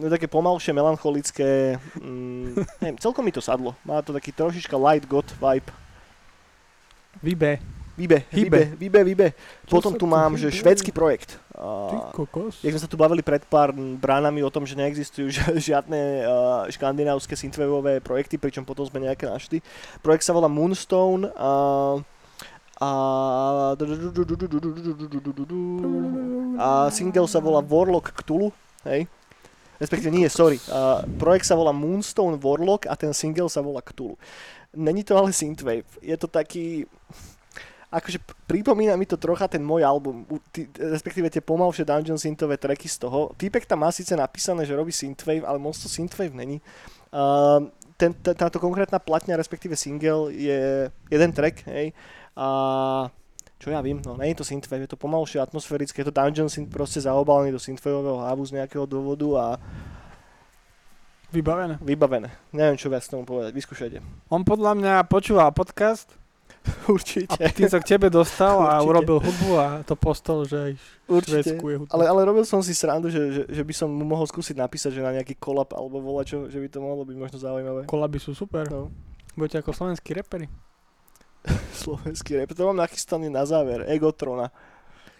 je 0.00 0.08
také 0.08 0.26
pomalšie, 0.26 0.72
melancholické, 1.10 1.78
mm, 1.98 2.54
neviem, 2.80 2.98
celkom 3.02 3.24
mi 3.26 3.34
to 3.34 3.42
sadlo. 3.42 3.74
Má 3.82 3.98
to 4.02 4.14
taký 4.14 4.30
trošička 4.30 4.78
light 4.78 5.04
god 5.10 5.26
vibe. 5.42 5.70
Hybe. 7.98 8.24
vybe, 8.32 8.62
vybe, 8.80 9.00
vybe. 9.04 9.28
Čo 9.68 9.76
Potom 9.76 9.92
tu 9.92 10.06
mám, 10.08 10.32
že 10.38 10.48
švédsky 10.48 10.88
projekt. 10.88 11.36
Ty 11.52 12.16
kokos. 12.16 12.64
jak 12.64 12.72
sme 12.72 12.80
sa 12.80 12.88
tu 12.88 12.96
bavili 12.96 13.20
pred 13.20 13.44
pár 13.44 13.76
bránami 13.76 14.40
o 14.40 14.48
tom, 14.48 14.64
že 14.64 14.72
neexistujú 14.72 15.28
ži- 15.36 15.60
žiadne 15.60 16.24
škandinávské 16.72 17.36
synthwaveové 17.36 18.00
projekty, 18.00 18.40
pričom 18.40 18.64
potom 18.64 18.88
sme 18.88 19.04
nejaké 19.04 19.28
našli. 19.28 19.60
Projekt 20.00 20.24
sa 20.24 20.32
volá 20.32 20.48
Moonstone 20.48 21.28
a 21.36 21.50
a, 22.80 22.90
a 26.56 26.88
single 26.88 27.28
sa 27.28 27.36
volá 27.36 27.60
Warlock 27.60 28.08
Cthulhu, 28.24 28.56
hej? 28.88 29.04
Respektíve 29.80 30.12
nie, 30.12 30.28
sorry. 30.28 30.60
A 30.68 31.08
projekt 31.16 31.48
sa 31.48 31.56
volá 31.56 31.72
Moonstone 31.72 32.36
Warlock 32.36 32.84
a 32.84 32.94
ten 33.00 33.16
single 33.16 33.48
sa 33.48 33.64
volá 33.64 33.80
Cthulhu. 33.80 34.20
Není 34.76 35.02
to 35.02 35.16
ale 35.16 35.32
synthwave. 35.32 35.88
Je 36.04 36.14
to 36.20 36.28
taký... 36.28 36.84
Akože 37.90 38.22
pripomína 38.46 38.94
mi 38.94 39.02
to 39.02 39.18
trocha 39.18 39.50
ten 39.50 39.66
môj 39.66 39.82
album, 39.82 40.22
ty, 40.54 40.70
respektíve 40.78 41.26
tie 41.26 41.42
pomalšie 41.42 41.82
dungeon 41.82 42.22
synthové 42.22 42.54
tracky 42.54 42.86
z 42.86 43.02
toho. 43.02 43.34
Týpek 43.34 43.66
tam 43.66 43.82
má 43.82 43.90
síce 43.90 44.14
napísané, 44.14 44.62
že 44.62 44.78
robí 44.78 44.94
synthwave, 44.94 45.42
ale 45.42 45.58
moc 45.58 45.74
to 45.74 45.90
synthwave 45.90 46.30
není. 46.30 46.62
Uh, 47.10 47.66
ten, 47.98 48.14
t- 48.14 48.30
táto 48.38 48.62
konkrétna 48.62 49.02
platňa, 49.02 49.34
respektíve 49.34 49.74
single, 49.74 50.30
je 50.30 50.86
jeden 51.10 51.30
track, 51.34 51.66
hej. 51.66 51.90
A 52.38 52.46
čo 53.60 53.68
ja 53.68 53.78
vím, 53.78 54.00
no 54.00 54.16
nie 54.16 54.32
je 54.32 54.40
to 54.40 54.46
synthwave, 54.48 54.88
je 54.88 54.90
to 54.90 54.98
pomalšie 54.98 55.36
atmosférické, 55.36 56.00
je 56.00 56.08
to 56.08 56.16
dungeon 56.16 56.48
synth 56.48 56.72
proste 56.72 56.96
zaobalený 56.98 57.52
do 57.52 57.60
synthwaveového 57.60 58.24
hávu 58.24 58.42
z 58.42 58.56
nejakého 58.56 58.88
dôvodu 58.88 59.28
a 59.36 59.46
Vybavené. 61.30 61.78
vybavené. 61.78 62.28
Neviem, 62.50 62.74
čo 62.74 62.90
viac 62.90 63.06
tomu 63.06 63.22
povedať, 63.22 63.54
vyskúšajte. 63.54 64.02
On 64.34 64.42
podľa 64.42 64.74
mňa 64.74 64.94
počúval 65.06 65.54
podcast 65.54 66.10
a 66.66 66.90
Určite, 66.90 67.38
tým 67.54 67.70
sa 67.70 67.78
k 67.78 67.94
tebe 67.94 68.10
dostal 68.10 68.58
a 68.58 68.80
Určite. 68.80 68.88
urobil 68.90 69.16
hudbu 69.22 69.50
a 69.54 69.66
to 69.86 69.94
postol, 69.94 70.42
že 70.42 70.74
v 70.74 71.20
určite. 71.22 71.54
Hudba. 71.54 71.86
Ale, 71.94 72.04
ale 72.10 72.20
robil 72.26 72.42
som 72.42 72.58
si 72.60 72.74
srandu, 72.74 73.08
že, 73.08 73.22
že, 73.30 73.42
že 73.46 73.62
by 73.62 73.72
som 73.72 73.88
mu 73.88 74.02
mohol 74.02 74.26
skúsiť 74.26 74.58
napísať, 74.58 74.90
že 74.90 75.04
na 75.04 75.14
nejaký 75.14 75.38
kolab 75.38 75.70
alebo 75.70 76.02
volačo, 76.02 76.50
že 76.50 76.58
by 76.58 76.66
to 76.66 76.82
mohlo 76.82 77.06
byť 77.06 77.16
možno 77.16 77.36
zaujímavé. 77.38 77.86
Kolaby 77.86 78.18
sú 78.18 78.34
super. 78.34 78.66
No. 78.66 78.90
Budete 79.38 79.62
ako 79.62 79.70
slovenskí 79.70 80.10
reperi. 80.10 80.50
Slovenský 81.80 82.36
rap, 82.36 82.52
to 82.52 82.66
mám 82.66 82.76
nachystaný 82.78 83.28
na 83.28 83.44
záver, 83.44 83.84
Egotrona. 83.88 84.52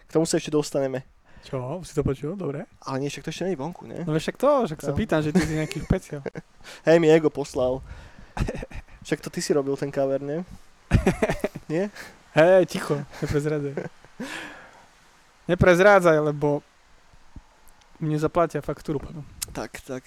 K 0.07 0.13
tomu 0.13 0.27
sa 0.27 0.37
ešte 0.37 0.51
dostaneme. 0.51 1.07
Čo? 1.41 1.81
Si 1.81 1.97
to 1.97 2.05
počul? 2.05 2.37
Dobre. 2.37 2.69
Ale 2.85 3.01
nie, 3.01 3.09
však 3.09 3.25
to 3.25 3.33
ešte 3.33 3.49
nie 3.49 3.57
je 3.57 3.63
vonku, 3.63 3.89
ne? 3.89 4.05
No 4.05 4.13
však 4.13 4.37
to, 4.37 4.69
však 4.69 4.81
sa 4.83 4.93
No. 4.93 4.99
pýtam, 4.99 5.25
že 5.25 5.33
ty 5.33 5.41
si 5.41 5.57
nejaký 5.57 5.81
špeciál. 5.81 6.21
Hej, 6.87 7.01
mi 7.01 7.09
Ego 7.09 7.33
poslal. 7.33 7.81
Však 9.01 9.25
to 9.25 9.33
ty 9.33 9.41
si 9.41 9.57
robil 9.57 9.73
ten 9.81 9.89
cover, 9.89 10.21
nie? 10.21 10.45
Nie? 11.67 11.89
Hej, 12.37 12.69
ticho, 12.69 13.01
neprezrádzaj. 13.25 13.89
Neprezrádzaj, 15.49 16.21
lebo 16.21 16.61
mne 17.97 18.17
zaplatia 18.17 18.61
faktúru 18.61 19.01
potom. 19.01 19.25
Tak, 19.53 19.81
tak. 19.83 20.05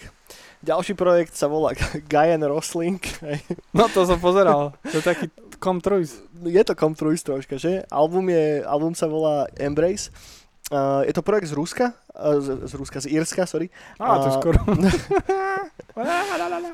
Ďalší 0.64 0.96
projekt 0.96 1.36
sa 1.36 1.52
volá 1.52 1.76
Gaian 2.12 2.40
Rosling. 2.48 3.04
No 3.76 3.92
to 3.92 4.08
som 4.08 4.20
pozeral. 4.20 4.72
To 4.88 4.96
je 4.96 5.04
taký 5.04 5.26
komtrujs. 5.60 6.24
Je 6.44 6.64
to 6.64 6.76
Comtruis 6.76 7.24
troška, 7.24 7.60
že? 7.60 7.84
Album, 7.92 8.32
je, 8.32 8.64
album 8.64 8.96
sa 8.96 9.08
volá 9.08 9.48
Embrace. 9.60 10.12
Uh, 10.72 11.04
je 11.04 11.12
to 11.12 11.22
projekt 11.22 11.52
z 11.52 11.60
Ruska, 11.60 11.92
uh, 12.16 12.40
z, 12.40 12.72
z 12.72 12.74
Ruska, 12.80 12.98
z 13.04 13.12
Írska, 13.12 13.44
sorry. 13.46 13.68
Á, 14.00 14.16
to 14.24 14.32
A- 14.32 14.36
skoro. 14.40 14.60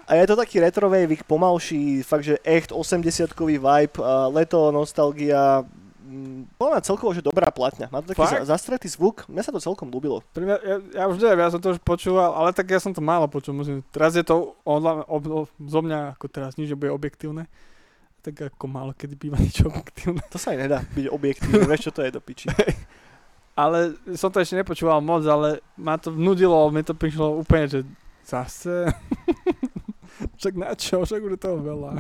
A 0.07 0.15
je 0.15 0.25
to 0.29 0.35
taký 0.37 0.61
retro 0.63 0.87
wave, 0.89 1.19
pomalší, 1.27 2.03
fakt, 2.03 2.23
že 2.23 2.37
echt 2.45 2.71
80-kový 2.71 3.57
vibe, 3.57 3.97
uh, 3.99 4.29
leto, 4.31 4.71
nostalgia, 4.71 5.65
mm, 6.09 6.57
mňa 6.57 6.81
celkovo, 6.81 7.13
že 7.13 7.21
dobrá 7.21 7.53
platňa. 7.53 7.93
Má 7.93 8.01
to 8.01 8.11
taký 8.11 8.25
Fakt? 8.25 8.41
za, 8.41 8.57
zastretý 8.57 8.89
zvuk, 8.89 9.29
mne 9.29 9.45
sa 9.45 9.53
to 9.53 9.61
celkom 9.61 9.93
ľúbilo. 9.93 10.25
Pri 10.33 10.49
mňa, 10.49 10.57
ja, 10.65 10.75
ja 10.97 11.03
už 11.05 11.21
neviem, 11.21 11.45
ja 11.45 11.53
som 11.53 11.61
to 11.61 11.77
už 11.77 11.79
počúval, 11.85 12.33
ale 12.33 12.49
tak 12.49 12.65
ja 12.65 12.81
som 12.81 12.89
to 12.89 12.99
málo 12.99 13.29
počul. 13.29 13.53
Musím. 13.53 13.85
Teraz 13.93 14.17
je 14.17 14.25
to 14.25 14.57
odla, 14.65 15.05
ob, 15.05 15.23
ob, 15.29 15.47
zo 15.55 15.79
mňa 15.85 16.17
ako 16.17 16.25
teraz 16.27 16.57
nič 16.57 16.73
nebude 16.73 16.89
objektívne. 16.89 17.45
Tak 18.19 18.51
ako 18.57 18.65
málo 18.65 18.91
kedy 18.97 19.15
býva 19.15 19.37
nič 19.37 19.61
objektívne. 19.69 20.25
To 20.33 20.41
sa 20.41 20.57
aj 20.57 20.57
nedá 20.57 20.79
byť 20.81 21.05
objektívne, 21.13 21.69
vieš 21.69 21.89
čo 21.89 21.95
to 21.95 22.01
je 22.01 22.11
do 22.11 22.21
piči. 22.23 22.49
Ale 23.59 23.93
som 24.15 24.31
to 24.31 24.39
ešte 24.39 24.55
nepočúval 24.55 25.03
moc, 25.03 25.19
ale 25.27 25.59
ma 25.75 25.99
to 25.99 26.15
nudilo, 26.15 26.71
mi 26.71 26.79
to 26.79 26.95
prišlo 26.95 27.43
úplne, 27.43 27.67
že 27.67 27.79
zase. 28.23 28.87
však 30.39 30.53
na 30.55 30.71
čo, 30.79 31.03
však 31.03 31.19
už 31.19 31.35
toho 31.35 31.59
veľa. 31.59 31.99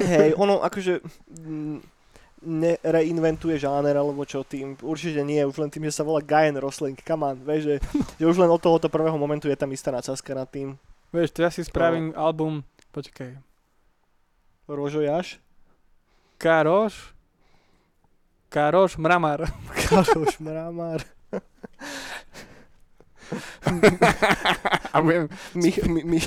Hej, 0.00 0.32
ono 0.40 0.64
akože 0.64 1.04
mm, 1.44 1.97
nereinventuje 2.42 3.58
žáner 3.58 3.94
alebo 3.98 4.22
čo 4.22 4.46
tým, 4.46 4.78
určite 4.82 5.22
nie, 5.26 5.42
už 5.42 5.58
len 5.58 5.70
tým, 5.70 5.86
že 5.90 5.98
sa 5.98 6.06
volá 6.06 6.22
Gaian 6.22 6.54
Rosling, 6.58 6.98
come 7.02 7.26
on, 7.26 7.36
vieš, 7.42 7.62
že, 7.66 7.74
že 8.18 8.24
už 8.24 8.38
len 8.38 8.50
od 8.50 8.62
tohoto 8.62 8.86
prvého 8.86 9.18
momentu 9.18 9.50
je 9.50 9.58
tam 9.58 9.70
istá 9.74 9.90
nadsázka 9.90 10.34
nad 10.34 10.46
tým. 10.46 10.78
Vieš, 11.10 11.34
to 11.34 11.42
ja 11.42 11.50
si 11.50 11.66
spravím 11.66 12.14
album, 12.14 12.62
počkaj, 12.94 13.34
Rožojaš, 14.68 15.40
Karoš, 16.38 17.16
Karoš 18.48 18.96
Mramar. 18.96 19.50
Karoš 19.88 20.38
Mramar. 20.40 21.02
A 23.66 23.68
A 24.92 25.02
budem, 25.02 25.28
Mi, 25.54 25.74
mi, 25.88 26.04
mi, 26.04 26.20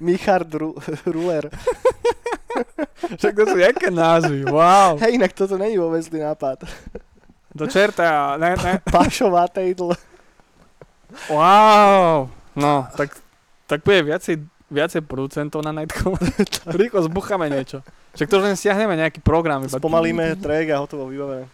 Michard 0.00 0.54
Ru, 0.54 0.74
Ruler. 1.06 1.50
však 3.18 3.32
to 3.34 3.44
sú 3.46 3.56
jaké 3.58 3.88
názvy, 3.90 4.44
wow. 4.48 4.98
Hej, 5.00 5.18
inak 5.18 5.32
toto 5.32 5.58
není 5.58 5.78
vôbec 5.78 6.02
zlý 6.04 6.22
nápad. 6.24 6.64
Do 7.54 7.66
čerta, 7.66 8.36
ne, 8.36 8.54
ne, 8.56 8.72
Pašová 8.92 9.48
tejdl. 9.48 9.92
wow. 11.32 12.28
No, 12.58 12.86
tak, 12.96 13.14
tak 13.66 13.82
bude 13.86 14.02
viacej, 14.02 14.42
viacej 14.70 15.02
producentov 15.06 15.62
na 15.62 15.72
Nightcall. 15.72 16.18
Rýchlo 16.80 17.06
zbucháme 17.06 17.48
niečo. 17.50 17.80
Však 18.18 18.28
to 18.28 18.34
už 18.42 18.44
len 18.50 18.56
stiahneme 18.58 18.98
nejaký 18.98 19.22
program. 19.22 19.62
Spomalíme 19.64 20.34
track 20.42 20.74
a 20.74 20.82
hotovo 20.82 21.06
vybavené. 21.06 21.46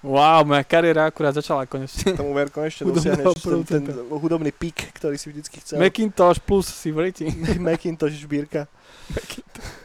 Wow, 0.00 0.48
moja 0.48 0.64
kariéra 0.64 1.12
akurát 1.12 1.36
začala 1.36 1.68
konečne. 1.68 2.16
Tomu 2.16 2.32
ver 2.32 2.48
konečne 2.48 2.88
dosiahneš 2.88 3.36
ten, 3.68 3.84
ten 3.84 3.84
hudobný 4.08 4.48
pík, 4.48 4.96
ktorý 4.96 5.20
si 5.20 5.28
vždycky 5.28 5.60
chcel. 5.60 5.76
Macintosh 5.76 6.40
plus 6.40 6.72
si 6.72 6.88
v 6.88 7.04
riti. 7.04 7.28
Macintosh 7.60 8.16
žbírka. 8.16 8.64
Macintosh 9.12 9.79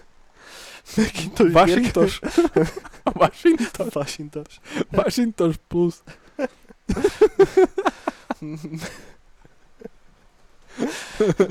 Washingtosh. 0.85 2.21
Washington. 3.15 3.89
Washingtosh. 3.89 4.59
Washingtosh 4.93 5.57
plus. 5.69 6.03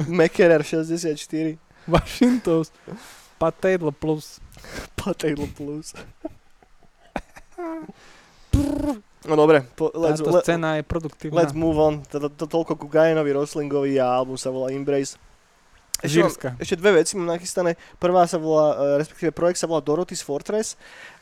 Mekerer 0.09 0.63
64. 0.63 1.59
Washington. 1.89 2.65
Potato 3.39 3.91
plus. 3.93 4.41
Potato 4.97 5.47
plus. 5.57 5.95
No 9.25 9.37
dobre, 9.41 9.65
po, 9.75 9.89
let's, 9.97 10.21
Táto 10.21 10.45
scéna 10.45 10.77
je 10.77 10.83
produktívna. 10.85 11.41
let's 11.41 11.57
move 11.57 11.81
on. 11.81 12.05
To, 12.13 12.21
to, 12.21 12.29
to, 12.29 12.45
toľko 12.45 12.77
ku 12.77 12.87
Gainovi 12.93 13.33
Roslingovi 13.33 13.97
a 13.97 14.05
album 14.13 14.37
sa 14.37 14.53
volá 14.53 14.69
Embrace. 14.69 15.17
Ešte, 16.03 16.21
mám, 16.21 16.59
ešte 16.59 16.77
dve 16.77 16.91
veci 17.01 17.13
mám 17.15 17.31
nachystané. 17.39 17.79
Prvá 18.03 18.27
sa 18.27 18.37
volá, 18.41 18.75
eh, 18.75 18.79
respektíve 18.99 19.31
projekt 19.31 19.63
sa 19.63 19.71
volá 19.71 19.81
Dorothy's 19.81 20.25
Fortress 20.25 20.75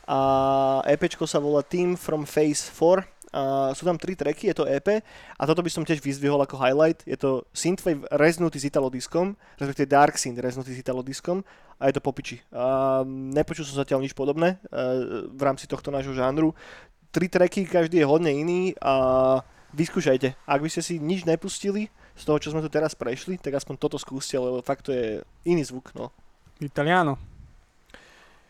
a 0.09 0.81
EPčko 0.89 1.29
sa 1.29 1.37
volá 1.37 1.61
Team 1.61 1.93
from 1.93 2.25
Phase 2.25 2.71
4. 2.73 3.05
A 3.33 3.73
sú 3.73 3.89
tam 3.89 3.97
tri 3.97 4.13
tracky, 4.13 4.45
je 4.45 4.61
to 4.61 4.69
EP 4.69 5.01
a 5.01 5.41
toto 5.49 5.65
by 5.65 5.69
som 5.73 5.81
tiež 5.81 6.05
vyzdvihol 6.05 6.37
ako 6.45 6.53
highlight. 6.53 7.01
Je 7.01 7.17
to 7.17 7.41
synthwave 7.49 8.05
reznutý 8.13 8.61
s 8.61 8.69
italodiskom, 8.69 9.33
respektíve 9.57 9.89
dark 9.89 10.21
synth 10.21 10.37
reznutý 10.37 10.77
s 10.77 10.85
italodiskom 10.85 11.41
a 11.81 11.89
je 11.89 11.97
to 11.97 12.01
popiči. 12.05 12.45
A 12.53 13.01
nepočul 13.09 13.65
som 13.65 13.81
zatiaľ 13.81 14.05
nič 14.05 14.13
podobné 14.13 14.61
eh, 14.69 15.25
v 15.25 15.41
rámci 15.41 15.65
tohto 15.65 15.89
nášho 15.89 16.13
žánru. 16.13 16.53
Tri 17.09 17.25
tracky, 17.25 17.65
každý 17.65 18.01
je 18.01 18.09
hodne 18.09 18.29
iný 18.29 18.77
a 18.77 19.41
vyskúšajte. 19.73 20.37
Ak 20.45 20.61
by 20.61 20.69
ste 20.69 20.85
si 20.85 21.01
nič 21.01 21.25
nepustili 21.25 21.89
z 22.13 22.23
toho, 22.23 22.37
čo 22.37 22.51
sme 22.53 22.61
tu 22.61 22.69
teraz 22.69 22.93
prešli, 22.93 23.41
tak 23.41 23.57
aspoň 23.57 23.75
toto 23.81 23.97
skúste, 23.97 24.37
lebo 24.37 24.61
fakt 24.61 24.85
to 24.87 24.91
je 24.93 25.21
iný 25.49 25.65
zvuk. 25.65 25.89
No. 25.97 26.13
Italiano. 26.61 27.17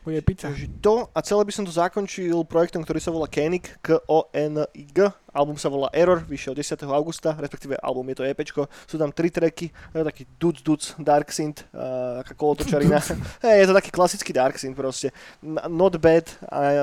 Bude 0.03 0.19
pizza. 0.19 0.51
Takže 0.51 0.67
to 0.83 1.07
a 1.15 1.19
celé 1.23 1.47
by 1.47 1.53
som 1.55 1.63
to 1.63 1.71
zakončil 1.71 2.43
projektom, 2.43 2.83
ktorý 2.83 2.99
sa 2.99 3.15
volá 3.15 3.31
Koenig, 3.31 3.79
K-O-N-I-G. 3.79 4.99
Album 5.33 5.57
sa 5.57 5.65
volá 5.65 5.89
Error, 5.89 6.21
vyšiel 6.21 6.53
10. 6.53 6.85
augusta, 6.93 7.33
respektíve 7.33 7.73
album 7.81 8.05
je 8.13 8.21
to 8.21 8.23
EPčko. 8.23 8.69
Sú 8.85 9.01
tam 9.01 9.09
tri 9.09 9.33
tracky, 9.33 9.73
je 9.73 9.97
to 9.97 10.05
taký 10.05 10.23
duc 10.37 10.61
duc, 10.61 10.93
dark 11.01 11.33
synth, 11.33 11.65
uh, 11.73 12.21
kolotočarina. 12.37 13.01
hey, 13.43 13.65
je 13.65 13.67
to 13.69 13.73
taký 13.73 13.89
klasický 13.89 14.29
dark 14.29 14.61
synth 14.61 14.77
proste. 14.77 15.09
Not 15.41 15.97
bad, 15.97 16.29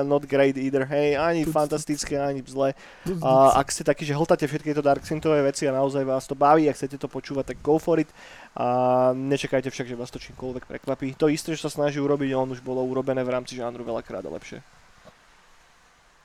not 0.03 0.27
great 0.27 0.59
either. 0.59 0.83
Hej, 0.83 1.15
ani 1.15 1.47
Duc, 1.47 1.55
fantastické, 1.55 2.19
ani 2.19 2.43
zlé. 2.43 2.75
A 3.23 3.55
ak 3.63 3.71
ste 3.71 3.87
takí, 3.87 4.03
že 4.03 4.11
hltáte 4.11 4.43
všetky 4.43 4.75
tieto 4.75 4.83
dark 4.83 5.07
synthové 5.07 5.39
veci 5.47 5.63
a 5.63 5.71
naozaj 5.71 6.03
vás 6.03 6.27
to 6.27 6.35
baví, 6.35 6.67
ak 6.67 6.75
chcete 6.75 6.99
to 6.99 7.07
počúvať, 7.07 7.55
tak 7.55 7.57
go 7.63 7.79
for 7.79 8.03
it. 8.03 8.11
A 8.51 9.15
nečakajte 9.15 9.71
však, 9.71 9.87
že 9.87 9.95
vás 9.95 10.11
to 10.11 10.19
čímkoľvek 10.19 10.67
prekvapí. 10.67 11.15
To 11.23 11.31
isté, 11.31 11.55
čo 11.55 11.71
sa 11.71 11.71
snaží 11.71 12.03
urobiť, 12.03 12.35
on 12.35 12.51
už 12.51 12.59
bolo 12.59 12.83
urobené 12.83 13.23
v 13.23 13.31
rámci 13.31 13.55
žánru 13.55 13.87
veľakrát 13.87 14.27
a 14.27 14.31
lepšie. 14.35 14.59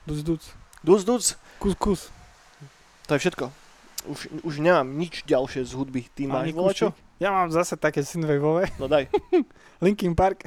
Duc, 0.03 0.19
duc. 0.27 0.43
Duc, 0.83 1.03
duc, 1.03 1.23
Kus, 1.59 1.75
kus. 1.75 2.16
To 3.07 3.15
je 3.15 3.19
všetko. 3.23 3.45
Už, 4.07 4.19
už 4.43 4.55
nemám 4.59 4.87
nič 4.87 5.23
ďalšie 5.23 5.63
z 5.63 5.71
hudby. 5.73 6.05
Ty 6.11 6.27
máš 6.27 6.51
kúšik. 6.51 6.93
Ja 7.17 7.33
mám 7.33 7.49
zase 7.49 7.73
také 7.79 8.05
synthwaveové. 8.05 8.69
No 8.77 8.85
daj. 8.85 9.09
Linkin 9.83 10.13
Park 10.13 10.45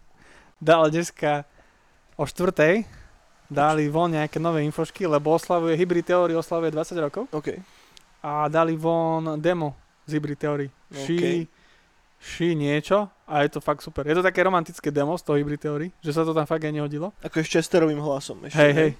dal 0.60 0.92
dneska 0.92 1.48
o 2.20 2.28
štvrtej 2.28 2.84
dali 3.52 3.88
von 3.88 4.12
nejaké 4.12 4.40
nové 4.40 4.64
infošky, 4.64 5.04
lebo 5.04 5.36
oslavuje 5.36 5.76
Hybrid 5.76 6.08
Theory, 6.08 6.32
oslavuje 6.32 6.72
20 6.72 7.04
rokov 7.04 7.28
OK. 7.32 7.60
a 8.24 8.48
dali 8.48 8.76
von 8.76 9.36
demo 9.36 9.76
z 10.08 10.16
Hybrid 10.16 10.38
Theory. 10.40 10.66
She, 10.88 11.16
OK. 11.16 11.26
she 12.16 12.56
niečo 12.56 13.12
a 13.28 13.44
je 13.44 13.52
to 13.52 13.60
fakt 13.60 13.84
super. 13.84 14.08
Je 14.08 14.16
to 14.16 14.24
také 14.24 14.40
romantické 14.40 14.88
demo 14.88 15.16
z 15.20 15.22
toho 15.24 15.36
Hybrid 15.36 15.60
Theory, 15.60 15.88
že 16.00 16.16
sa 16.16 16.24
to 16.24 16.32
tam 16.32 16.48
fakt 16.48 16.64
aj 16.64 16.72
nehodilo. 16.72 17.12
Ako 17.20 17.44
ešte 17.44 17.60
Chesterovým 17.60 18.00
hlasom. 18.00 18.40
Ešte, 18.48 18.56
Hej, 18.56 18.72
hej. 18.72 18.90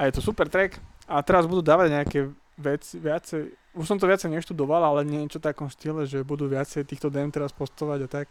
A 0.00 0.08
je 0.08 0.12
to 0.16 0.20
super 0.24 0.48
track 0.48 0.80
a 1.08 1.24
teraz 1.24 1.48
budú 1.48 1.64
dávať 1.64 1.88
nejaké 1.88 2.20
veci, 2.60 3.00
viacej, 3.00 3.56
už 3.72 3.86
som 3.86 3.96
to 3.96 4.04
viacej 4.04 4.28
neštudoval, 4.28 4.84
ale 4.84 5.08
niečo 5.08 5.40
takom 5.40 5.72
štýle, 5.72 6.04
že 6.04 6.20
budú 6.26 6.50
viacej 6.50 6.84
týchto 6.84 7.08
dem 7.08 7.32
teraz 7.32 7.54
postovať 7.56 8.00
a 8.04 8.08
tak. 8.10 8.26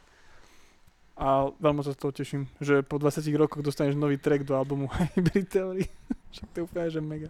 A 1.17 1.49
veľmi 1.57 1.81
sa 1.81 1.97
z 1.97 1.99
toho 1.99 2.13
teším, 2.13 2.45
že 2.61 2.85
po 2.85 3.01
20 3.01 3.25
rokoch 3.33 3.65
dostaneš 3.65 3.97
nový 3.97 4.21
track 4.21 4.45
do 4.45 4.53
albumu 4.53 4.85
Hybrid 5.17 5.49
Theory. 5.49 5.89
Však 6.29 6.47
to 6.53 6.55
je 6.61 6.63
úplne, 6.69 6.87
že 6.93 7.01
mega. 7.01 7.29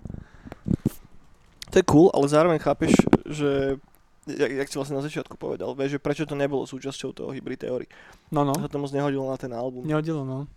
To 1.72 1.76
je 1.80 1.86
cool, 1.88 2.12
ale 2.12 2.28
zároveň 2.28 2.60
chápeš, 2.60 2.92
že 3.24 3.80
jak, 4.28 4.52
jak 4.52 4.68
si 4.68 4.76
vlastne 4.76 5.00
na 5.00 5.06
začiatku 5.08 5.40
povedal, 5.40 5.72
vieš, 5.72 5.96
že 5.96 6.04
prečo 6.04 6.28
to 6.28 6.36
nebolo 6.36 6.68
súčasťou 6.68 7.16
toho 7.16 7.30
Hybrid 7.32 7.64
Theory. 7.64 7.88
No, 8.28 8.44
no. 8.44 8.52
Sa 8.60 8.68
to 8.68 8.84
moc 8.84 8.92
nehodilo 8.92 9.24
na 9.32 9.40
ten 9.40 9.56
album. 9.56 9.88
Nehodilo, 9.88 10.28
no. 10.28 10.52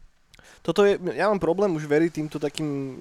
Toto 0.60 0.84
je, 0.84 1.00
ja 1.16 1.28
mám 1.30 1.40
problém 1.40 1.72
už 1.74 1.88
veriť 1.88 2.10
týmto 2.20 2.36
takým 2.36 2.96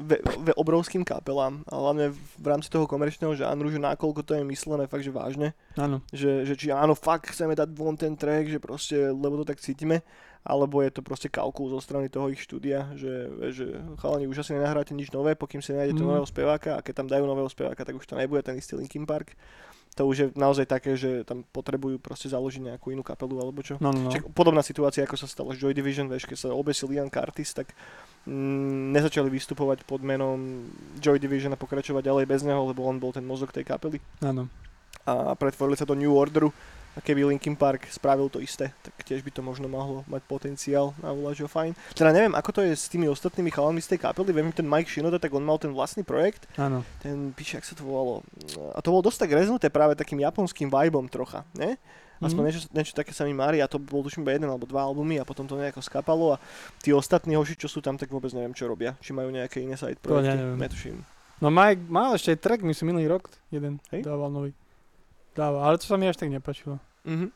ve, 0.00 0.20
ve, 0.42 0.52
obrovským 0.56 1.04
kapelám, 1.04 1.62
hlavne 1.68 2.12
v 2.14 2.46
rámci 2.46 2.68
toho 2.72 2.88
komerčného 2.88 3.36
žánru, 3.36 3.68
že 3.68 3.82
nakoľko 3.82 4.20
to 4.24 4.32
je 4.38 4.42
myslené 4.46 4.86
fakt, 4.86 5.04
že 5.04 5.12
vážne. 5.12 5.52
Áno. 5.76 6.00
Že, 6.10 6.48
že 6.48 6.54
či 6.56 6.72
áno, 6.72 6.96
fakt 6.96 7.30
chceme 7.30 7.52
dať 7.52 7.68
von 7.76 7.96
ten 7.98 8.16
track, 8.16 8.48
že 8.48 8.58
proste, 8.62 8.96
lebo 9.12 9.40
to 9.42 9.48
tak 9.48 9.60
cítime, 9.60 10.00
alebo 10.46 10.78
je 10.78 10.94
to 10.94 11.02
proste 11.02 11.26
kalkul 11.26 11.66
zo 11.66 11.82
strany 11.82 12.06
toho 12.06 12.30
ich 12.30 12.38
štúdia, 12.38 12.94
že, 12.94 13.26
že 13.50 13.66
chalani 13.98 14.30
už 14.30 14.46
asi 14.46 14.54
nenahráte 14.54 14.94
nič 14.94 15.10
nové, 15.10 15.34
pokým 15.34 15.58
si 15.58 15.74
nájdete 15.74 15.98
Mm. 15.98 16.06
nového 16.06 16.26
speváka 16.26 16.78
a 16.78 16.84
keď 16.86 16.94
tam 17.02 17.08
dajú 17.10 17.24
nového 17.26 17.50
speváka, 17.50 17.82
tak 17.82 17.98
už 17.98 18.06
to 18.06 18.14
nebude 18.14 18.46
ten 18.46 18.54
istý 18.54 18.78
Linkin 18.78 19.04
Park. 19.04 19.34
To 19.96 20.04
už 20.04 20.16
je 20.16 20.26
naozaj 20.36 20.68
také, 20.68 20.92
že 20.92 21.24
tam 21.24 21.40
potrebujú 21.40 21.96
proste 21.96 22.28
založiť 22.28 22.68
nejakú 22.72 22.92
inú 22.92 23.00
kapelu 23.00 23.32
alebo 23.40 23.64
čo. 23.64 23.80
No, 23.80 23.96
no, 23.96 24.06
no. 24.06 24.10
Však 24.12 24.28
podobná 24.36 24.60
situácia, 24.60 25.00
ako 25.08 25.16
sa 25.16 25.24
stala 25.24 25.56
s 25.56 25.60
Joy 25.60 25.72
Division, 25.72 26.04
vieš, 26.12 26.28
keď 26.28 26.38
sa 26.38 26.48
obesil 26.52 26.92
Ian 26.92 27.08
Curtis, 27.08 27.56
tak 27.56 27.72
mm, 28.28 28.92
nezačali 28.92 29.32
vystupovať 29.32 29.88
pod 29.88 30.04
menom 30.04 30.68
Joy 31.00 31.16
Division 31.16 31.56
a 31.56 31.60
pokračovať 31.60 32.04
ďalej 32.04 32.24
bez 32.28 32.44
neho, 32.44 32.60
lebo 32.68 32.84
on 32.84 33.00
bol 33.00 33.16
ten 33.16 33.24
mozog 33.24 33.56
tej 33.56 33.64
kapely 33.64 33.96
Áno. 34.20 34.52
a 35.08 35.32
pretvorili 35.32 35.80
sa 35.80 35.88
do 35.88 35.96
New 35.96 36.12
Orderu 36.12 36.52
a 36.96 37.04
keby 37.04 37.28
Linkin 37.28 37.52
Park 37.52 37.84
spravil 37.86 38.26
to 38.26 38.40
isté, 38.40 38.72
tak 38.80 38.96
tiež 39.04 39.20
by 39.20 39.28
to 39.28 39.44
možno 39.44 39.68
mohlo 39.68 40.00
mať 40.08 40.24
potenciál 40.24 40.96
na 40.98 41.12
voláčo 41.12 41.44
fajn. 41.44 41.76
Teda 41.92 42.08
neviem, 42.08 42.32
ako 42.32 42.50
to 42.50 42.60
je 42.64 42.72
s 42.72 42.88
tými 42.88 43.04
ostatnými 43.04 43.52
chalami 43.52 43.78
z 43.78 43.92
tej 43.92 44.00
kapely, 44.00 44.32
viem, 44.32 44.48
že 44.48 44.64
ten 44.64 44.68
Mike 44.68 44.88
Shinoda, 44.88 45.20
tak 45.20 45.30
on 45.30 45.44
mal 45.44 45.60
ten 45.60 45.70
vlastný 45.70 46.00
projekt, 46.02 46.48
Áno. 46.56 46.80
ten, 46.98 47.30
píše, 47.30 47.60
jak 47.60 47.68
sa 47.68 47.76
to 47.76 47.84
volalo, 47.84 48.24
a 48.72 48.80
to 48.80 48.88
bolo 48.88 49.04
dosť 49.04 49.28
tak 49.28 49.36
reznuté 49.36 49.68
práve 49.68 49.92
takým 49.92 50.18
japonským 50.18 50.66
vibom 50.66 51.04
trocha, 51.06 51.44
ne? 51.52 51.76
Aspoň 52.16 52.40
Mhm. 52.40 52.48
niečo, 52.48 52.60
niečo 52.72 52.94
také 52.96 53.12
sa 53.12 53.28
mi 53.28 53.36
mári 53.36 53.60
a 53.60 53.68
to 53.68 53.76
bol 53.76 54.00
tuším 54.00 54.24
iba 54.24 54.32
jeden 54.32 54.48
alebo 54.48 54.64
dva 54.64 54.88
albumy 54.88 55.20
a 55.20 55.28
potom 55.28 55.44
to 55.44 55.52
nejako 55.52 55.84
skapalo 55.84 56.32
a 56.32 56.40
tí 56.80 56.88
ostatní 56.88 57.36
hoši, 57.36 57.60
čo 57.60 57.68
sú 57.68 57.84
tam, 57.84 58.00
tak 58.00 58.08
vôbec 58.08 58.32
neviem, 58.32 58.56
čo 58.56 58.64
robia. 58.64 58.96
Či 59.04 59.12
majú 59.12 59.28
nejaké 59.28 59.60
iné 59.60 59.76
side 59.76 60.00
projekty, 60.00 60.32
netuším. 60.56 61.04
No 61.44 61.52
Mike 61.52 61.84
mal 61.84 62.16
ešte 62.16 62.32
aj 62.32 62.40
track, 62.40 62.64
myslím, 62.64 62.96
minulý 62.96 63.12
rok 63.12 63.28
jeden 63.52 63.84
Hej? 63.92 64.08
dával 64.08 64.32
nový. 64.32 64.56
Dával, 65.36 65.60
ale 65.60 65.76
to 65.76 65.84
sa 65.84 66.00
mi 66.00 66.08
až 66.08 66.16
tak 66.16 66.32
nepačilo. 66.32 66.80
Mhm. 67.04 67.28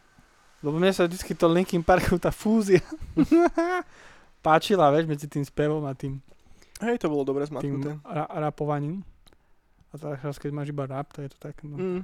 Lebo 0.61 0.77
mne 0.77 0.93
sa 0.93 1.09
vždycky 1.09 1.33
to 1.33 1.49
Linkin 1.49 1.81
Parku, 1.81 2.21
tá 2.21 2.29
fúzia 2.29 2.85
páčila, 4.45 4.93
vieš, 4.93 5.09
medzi 5.09 5.27
tým 5.29 5.45
spevom 5.45 5.85
a 5.89 5.93
tým, 5.97 6.21
Hej, 6.81 6.97
to 7.01 7.13
bolo 7.13 7.29
dobre 7.29 7.45
tým 7.45 7.61
zmatknuté. 7.61 8.01
ra- 8.05 8.29
rapovaním. 8.49 9.05
A 9.93 9.99
teraz, 10.01 10.41
keď 10.41 10.51
máš 10.53 10.73
iba 10.73 10.89
rap, 10.89 11.13
to 11.13 11.21
je 11.21 11.29
to 11.29 11.39
tak, 11.41 11.61
no. 11.65 11.77
Mm. 11.77 12.03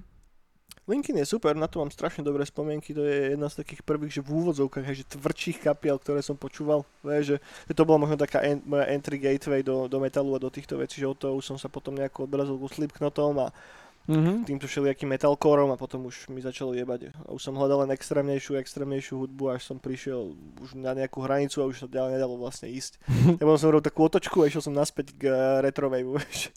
Linkin 0.86 1.18
je 1.18 1.26
super, 1.26 1.56
na 1.58 1.66
to 1.66 1.82
mám 1.82 1.90
strašne 1.90 2.22
dobré 2.22 2.46
spomienky, 2.46 2.94
to 2.94 3.02
je 3.02 3.34
jedna 3.34 3.50
z 3.50 3.58
takých 3.62 3.82
prvých, 3.82 4.20
že 4.20 4.22
v 4.22 4.38
úvodzovkách, 4.38 4.86
hej, 4.86 5.02
že 5.02 5.12
tvrdších 5.18 5.58
kapiel, 5.66 5.98
ktoré 5.98 6.22
som 6.22 6.38
počúval, 6.38 6.86
vieš, 7.02 7.34
že, 7.34 7.36
že 7.66 7.72
to 7.74 7.82
bola 7.82 8.06
možno 8.06 8.14
taká 8.14 8.38
en, 8.46 8.62
moja 8.62 8.86
entry 8.94 9.18
gateway 9.18 9.66
do, 9.66 9.90
do 9.90 9.98
metalu 9.98 10.38
a 10.38 10.42
do 10.42 10.46
týchto 10.46 10.78
vecí, 10.78 11.02
že 11.02 11.10
od 11.10 11.18
toho 11.18 11.34
už 11.34 11.42
som 11.42 11.58
sa 11.58 11.66
potom 11.66 11.98
nejako 11.98 12.30
odrazil 12.30 12.54
ku 12.54 12.70
Slipknotom 12.70 13.34
a 13.42 13.50
Mhm. 14.06 14.46
týmto 14.46 14.66
všelijakým 14.66 15.10
metalcoreom 15.10 15.70
a 15.70 15.76
potom 15.76 16.06
už 16.06 16.30
mi 16.30 16.38
začalo 16.38 16.72
jebať. 16.72 17.10
A 17.26 17.34
už 17.34 17.42
som 17.42 17.58
hľadal 17.58 17.86
len 17.86 17.90
extrémnejšiu, 17.90 18.54
extrémnejšiu 18.54 19.18
hudbu, 19.18 19.50
až 19.50 19.66
som 19.66 19.82
prišiel 19.82 20.30
už 20.62 20.78
na 20.78 20.94
nejakú 20.94 21.18
hranicu 21.26 21.58
a 21.58 21.66
už 21.66 21.82
sa 21.82 21.86
ďalej 21.90 22.18
nedalo 22.18 22.38
vlastne 22.38 22.70
ísť. 22.70 23.02
Ja 23.38 23.42
potom 23.42 23.58
som 23.58 23.70
robil 23.74 23.82
takú 23.84 24.06
otočku 24.06 24.42
a 24.42 24.46
išiel 24.46 24.62
som 24.62 24.74
naspäť 24.74 25.10
k 25.18 25.26
uh, 25.26 25.58
retrovejvu, 25.58 26.16
vieš. 26.22 26.54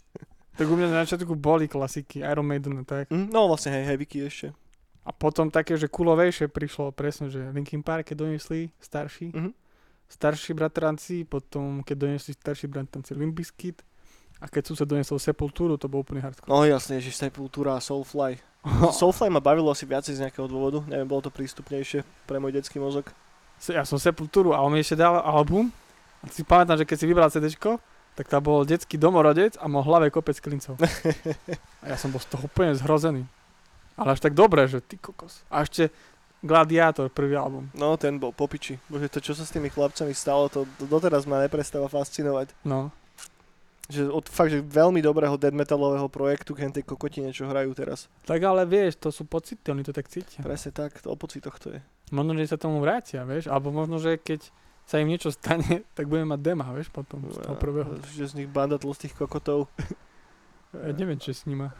Tak 0.54 0.66
u 0.68 0.74
mňa 0.76 0.86
na 0.88 1.02
začiatku 1.02 1.34
boli 1.34 1.66
klasiky, 1.66 2.22
Iron 2.22 2.46
Maiden 2.46 2.80
a 2.80 2.84
tak. 2.86 3.10
Mm, 3.10 3.34
no 3.34 3.50
vlastne 3.50 3.74
hej, 3.74 3.98
Vicky 3.98 4.22
ešte. 4.22 4.54
A 5.02 5.10
potom 5.10 5.48
také, 5.48 5.74
že 5.74 5.88
kulovejšie 5.88 6.46
prišlo 6.46 6.92
presne, 6.92 7.32
že 7.32 7.50
Linkin 7.50 7.80
Park, 7.80 8.12
keď 8.12 8.28
doniesli 8.28 8.68
starší, 8.78 9.32
Mhm. 9.32 9.50
starší 10.06 10.52
bratranci, 10.52 11.24
potom 11.24 11.80
keď 11.82 11.96
doniesli 11.98 12.36
starší 12.36 12.68
bratranci 12.68 13.16
Limbiskit 13.16 13.80
a 14.40 14.48
keď 14.48 14.72
sused 14.72 14.88
doniesol 14.88 15.20
Sepultúru, 15.20 15.76
to 15.76 15.86
bol 15.86 16.00
úplný 16.00 16.24
hardcore. 16.24 16.48
No 16.48 16.64
jasne, 16.64 16.96
že 16.98 17.12
Sepultura 17.12 17.76
a 17.76 17.80
Soulfly. 17.84 18.40
Soulfly 18.98 19.28
ma 19.28 19.44
bavilo 19.44 19.68
asi 19.68 19.84
viacej 19.84 20.16
z 20.16 20.22
nejakého 20.24 20.48
dôvodu, 20.48 20.80
neviem, 20.88 21.06
bolo 21.06 21.20
to 21.20 21.30
prístupnejšie 21.30 22.02
pre 22.24 22.40
môj 22.40 22.56
detský 22.56 22.80
mozog. 22.80 23.12
Ja 23.68 23.84
som 23.84 24.00
Sepultúru 24.00 24.56
a 24.56 24.64
on 24.64 24.72
mi 24.72 24.80
ešte 24.80 24.96
dal 24.96 25.20
album 25.20 25.68
a 26.24 26.32
si 26.32 26.40
pamätám, 26.40 26.80
že 26.80 26.88
keď 26.88 26.96
si 26.96 27.06
vybral 27.06 27.28
CDčko, 27.28 27.76
tak 28.16 28.26
tam 28.26 28.40
bol 28.42 28.64
detský 28.64 28.96
domorodec 28.96 29.60
a 29.60 29.68
mal 29.68 29.84
hlave 29.84 30.08
kopec 30.12 30.36
klincov. 30.36 30.76
A 31.80 31.94
ja 31.94 31.96
som 31.96 32.10
bol 32.12 32.20
z 32.20 32.28
toho 32.28 32.44
úplne 32.44 32.74
zhrozený. 32.76 33.24
Ale 33.96 34.12
až 34.12 34.20
tak 34.20 34.36
dobre, 34.36 34.66
že 34.66 34.82
ty 34.82 35.00
kokos. 35.00 35.40
A 35.48 35.62
ešte 35.64 35.88
Gladiátor, 36.40 37.12
prvý 37.12 37.36
album. 37.36 37.68
No, 37.76 38.00
ten 38.00 38.16
bol 38.16 38.32
popiči. 38.32 38.80
Bože, 38.88 39.12
to 39.12 39.20
čo 39.20 39.36
sa 39.36 39.44
s 39.44 39.52
tými 39.52 39.68
chlapcami 39.68 40.16
stalo, 40.16 40.48
to 40.48 40.64
to 40.80 40.88
doteraz 40.88 41.28
ma 41.28 41.36
neprestáva 41.36 41.84
fascinovať. 41.92 42.56
No. 42.64 42.88
Že 43.90 44.08
od 44.14 44.26
fakt, 44.30 44.54
že 44.54 44.62
veľmi 44.62 45.02
dobrého 45.02 45.34
dead 45.34 45.50
metalového 45.50 46.06
projektu 46.06 46.54
k 46.54 46.70
tej 46.70 46.86
kokotine, 46.86 47.34
čo 47.34 47.50
hrajú 47.50 47.74
teraz. 47.74 48.06
Tak 48.22 48.38
ale 48.38 48.62
vieš, 48.64 49.02
to 49.02 49.10
sú 49.10 49.26
pocity, 49.26 49.60
oni 49.66 49.82
to 49.82 49.90
tak 49.90 50.06
cítia. 50.06 50.40
Presne 50.40 50.70
tak, 50.70 51.02
to 51.02 51.10
o 51.10 51.16
pocitoch 51.18 51.58
to 51.58 51.74
je. 51.74 51.80
Možno, 52.14 52.38
že 52.38 52.54
sa 52.54 52.58
tomu 52.58 52.78
vrátia, 52.78 53.26
vieš, 53.26 53.50
alebo 53.50 53.74
možno, 53.74 53.98
že 53.98 54.18
keď 54.18 54.46
sa 54.86 54.98
im 54.98 55.10
niečo 55.10 55.34
stane, 55.34 55.82
tak 55.96 56.06
budeme 56.06 56.34
mať 56.34 56.40
dema, 56.42 56.70
vieš, 56.70 56.90
potom 56.90 57.22
z 57.30 57.38
toho 57.42 57.58
prvého. 57.58 57.98
Že 58.14 58.24
z 58.30 58.34
nich 58.42 58.48
banda 58.50 58.78
tlstých 58.78 59.14
kokotov. 59.18 59.66
Ja 60.70 60.94
neviem, 60.94 61.18
čo 61.18 61.34
s 61.34 61.50
nima. 61.50 61.74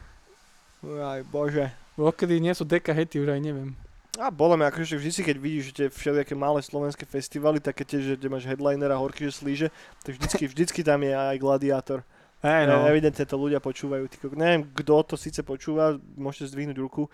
Aj 0.83 1.23
bože. 1.23 1.71
Odkedy 1.95 2.43
nie 2.43 2.51
sú 2.59 2.67
deka 2.67 2.91
hety, 2.91 3.23
už 3.23 3.31
aj 3.31 3.39
neviem. 3.39 3.79
A 4.19 4.27
bolo 4.35 4.59
mi 4.59 4.67
akože 4.67 4.99
vždy 4.99 5.23
keď 5.23 5.37
vidíš, 5.39 5.65
že 5.71 5.77
tie 5.77 5.87
všelijaké 5.87 6.35
malé 6.35 6.59
slovenské 6.67 7.07
festivaly, 7.07 7.63
také 7.63 7.87
tie, 7.87 8.03
že 8.03 8.19
máš 8.27 8.43
headlinera 8.43 8.99
horky, 8.99 9.31
že 9.31 9.39
slíže, 9.39 9.69
tak 10.03 10.19
vždycky, 10.19 10.45
vždycky 10.51 10.81
tam 10.83 11.07
je 11.07 11.15
aj 11.15 11.37
gladiátor. 11.39 12.03
Hej, 12.43 12.67
No. 12.67 12.83
no. 12.83 12.89
Evidentne 12.91 13.23
to 13.23 13.37
ľudia 13.39 13.63
počúvajú. 13.63 14.11
Ty, 14.11 14.17
neviem, 14.35 14.67
kto 14.75 15.05
to 15.05 15.15
síce 15.15 15.45
počúva, 15.47 15.95
môžete 16.19 16.51
zdvihnúť 16.51 16.79
ruku, 16.83 17.07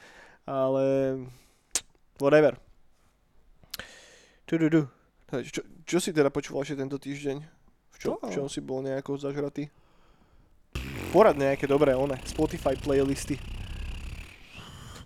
ale 0.49 1.19
whatever. 2.17 2.57
Tududu. 4.47 4.87
Takže 5.27 5.51
Čo, 5.51 5.63
čo 5.85 5.99
si 5.99 6.15
teda 6.15 6.31
počúval 6.31 6.63
ešte 6.63 6.79
tento 6.79 6.97
týždeň? 7.03 7.37
V 7.93 7.97
čo, 7.99 8.17
v 8.23 8.31
čom 8.31 8.47
si 8.47 8.63
bol 8.63 8.81
nejako 8.81 9.19
zažratý? 9.19 9.69
Porad 11.11 11.35
nejaké 11.35 11.67
dobré, 11.67 11.99
one, 11.99 12.15
Spotify 12.23 12.79
playlisty. 12.79 13.37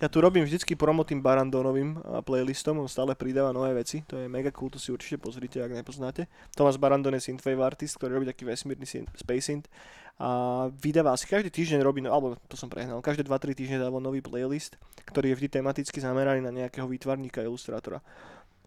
Ja 0.00 0.08
tu 0.08 0.24
robím 0.24 0.48
vždycky 0.48 0.80
promo 0.80 1.04
tým 1.04 1.20
Barandonovým 1.20 2.24
playlistom, 2.24 2.80
on 2.80 2.88
stále 2.88 3.12
pridáva 3.12 3.52
nové 3.52 3.76
veci, 3.76 4.00
to 4.08 4.16
je 4.16 4.32
mega 4.32 4.48
cool, 4.48 4.72
to 4.72 4.80
si 4.80 4.88
určite 4.88 5.20
pozrite, 5.20 5.60
ak 5.60 5.76
nepoznáte. 5.76 6.24
Thomas 6.56 6.80
Barandon 6.80 7.12
je 7.20 7.28
synthwave 7.28 7.60
artist, 7.60 8.00
ktorý 8.00 8.16
robí 8.16 8.26
taký 8.26 8.48
vesmírny 8.48 8.88
synth, 8.88 9.12
space 9.12 9.44
synth 9.52 9.68
a 10.16 10.72
vydáva 10.72 11.12
asi 11.12 11.28
každý 11.28 11.52
týždeň 11.52 11.84
robí, 11.84 12.00
no, 12.00 12.16
alebo 12.16 12.40
to 12.48 12.56
som 12.56 12.72
prehnal, 12.72 13.04
každé 13.04 13.28
2-3 13.28 13.52
týždne 13.52 13.76
dáva 13.76 14.00
nový 14.00 14.24
playlist, 14.24 14.80
ktorý 15.04 15.36
je 15.36 15.44
vždy 15.44 15.48
tematicky 15.60 16.00
zameraný 16.00 16.40
na 16.40 16.52
nejakého 16.52 16.88
výtvarníka, 16.88 17.44
ilustrátora. 17.44 18.00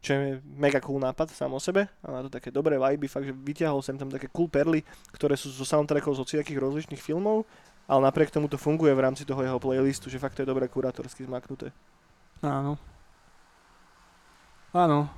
Čo 0.06 0.14
je 0.14 0.38
mega 0.54 0.78
cool 0.86 1.02
nápad 1.02 1.34
sám 1.34 1.56
o 1.56 1.62
sebe 1.64 1.90
a 2.06 2.08
má 2.14 2.22
to 2.22 2.30
také 2.30 2.54
dobré 2.54 2.78
viby, 2.78 3.10
fakt, 3.10 3.26
že 3.26 3.34
vyťahol 3.34 3.82
sem 3.82 3.98
tam 3.98 4.14
také 4.14 4.30
cool 4.30 4.52
perly, 4.52 4.86
ktoré 5.16 5.34
sú 5.34 5.50
zo 5.50 5.66
soundtrackov 5.66 6.14
z 6.14 6.22
hociakých 6.22 6.62
rozličných 6.62 7.02
filmov, 7.02 7.48
ale 7.88 8.00
napriek 8.04 8.32
tomu 8.32 8.48
to 8.48 8.56
funguje 8.56 8.96
v 8.96 9.04
rámci 9.04 9.28
toho 9.28 9.44
jeho 9.44 9.60
playlistu, 9.60 10.08
že 10.08 10.20
fakt 10.20 10.40
to 10.40 10.44
je 10.44 10.50
dobre 10.50 10.68
kurátorsky 10.72 11.28
zmaknuté. 11.28 11.76
Áno. 12.40 12.80
Áno. 14.72 15.12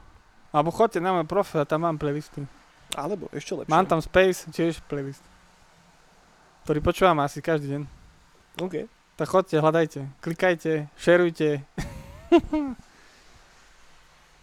Alebo 0.49 0.71
chodte 0.71 1.03
na 1.03 1.13
môj 1.13 1.27
profil, 1.27 1.65
tam 1.67 1.85
mám 1.85 1.99
playlisty. 1.99 2.43
Alebo 2.95 3.27
ešte 3.35 3.53
lepšie. 3.53 3.71
Mám 3.73 3.85
tam 3.85 3.99
Space, 3.99 4.47
tiež 4.49 4.79
playlist. 4.87 5.23
Ktorý 6.63 6.79
počúvam 6.81 7.19
asi 7.21 7.43
každý 7.43 7.77
deň. 7.77 7.81
OK. 8.63 8.75
Tak 9.15 9.27
chodte, 9.31 9.55
hľadajte, 9.55 10.07
klikajte, 10.19 10.91
šerujte. 10.99 11.63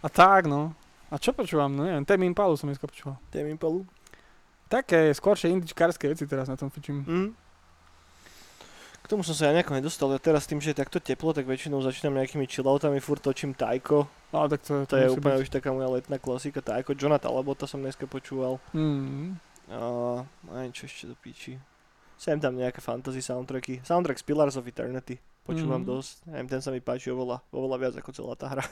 A 0.03 0.07
tak, 0.11 0.49
no. 0.49 0.75
A 1.13 1.21
čo 1.21 1.31
počúvam? 1.31 1.69
No 1.71 1.85
neviem, 1.85 2.03
Tame 2.03 2.25
Impalu 2.25 2.57
som 2.57 2.67
dneska 2.67 2.89
počúval. 2.89 3.15
Tame 3.29 3.53
Impalu. 3.53 3.85
Také 4.67 5.13
skôršie 5.13 5.53
indičkárske 5.53 6.09
veci 6.09 6.25
teraz 6.25 6.49
na 6.49 6.57
tom 6.57 6.73
fičím. 6.73 7.05
Mm. 7.05 7.29
K 9.03 9.07
tomu 9.07 9.19
som 9.19 9.35
sa 9.35 9.51
ja 9.51 9.53
nejako 9.53 9.75
nedostal. 9.75 10.07
Ja 10.09 10.17
teraz 10.17 10.47
tým, 10.47 10.57
že 10.57 10.71
je 10.71 10.79
takto 10.79 10.97
teplo, 10.97 11.29
tak 11.29 11.43
väčšinou 11.43 11.83
začínam 11.83 12.15
nejakými 12.15 12.47
chilloutami, 12.47 12.97
furt 12.97 13.19
točím 13.19 13.51
Taiko. 13.51 14.07
Ale 14.31 14.47
tak 14.49 14.63
to, 14.63 14.87
To 14.87 14.95
je 14.95 15.05
musí 15.05 15.19
úplne 15.19 15.37
byť. 15.37 15.43
už 15.43 15.49
taká 15.51 15.69
moja 15.69 15.89
letná 15.91 16.17
klasika. 16.17 16.63
Taiko, 16.63 16.95
Jonathan 16.95 17.29
Labota 17.29 17.67
som 17.67 17.83
dneska 17.83 18.07
počúval. 18.07 18.63
Mm. 18.71 19.35
A 19.67 20.63
čo 20.71 20.87
ešte 20.87 21.05
do 21.05 21.15
píči. 21.15 21.59
Sem 22.15 22.39
tam 22.39 22.55
nejaké 22.55 22.79
fantasy 22.79 23.19
soundtracky. 23.19 23.83
Soundtrack 23.83 24.17
z 24.17 24.25
Pillars 24.25 24.55
of 24.55 24.63
Eternity. 24.63 25.19
Počúvam 25.43 25.83
Mhm. 25.83 25.87
dosť. 25.89 26.13
Neviem, 26.25 26.47
ten 26.47 26.61
sa 26.61 26.71
mi 26.71 26.79
páči 26.79 27.11
oveľa, 27.11 27.43
oveľa 27.51 27.77
viac 27.77 27.93
ako 27.99 28.09
celá 28.09 28.33
tá 28.33 28.47
hra. 28.49 28.63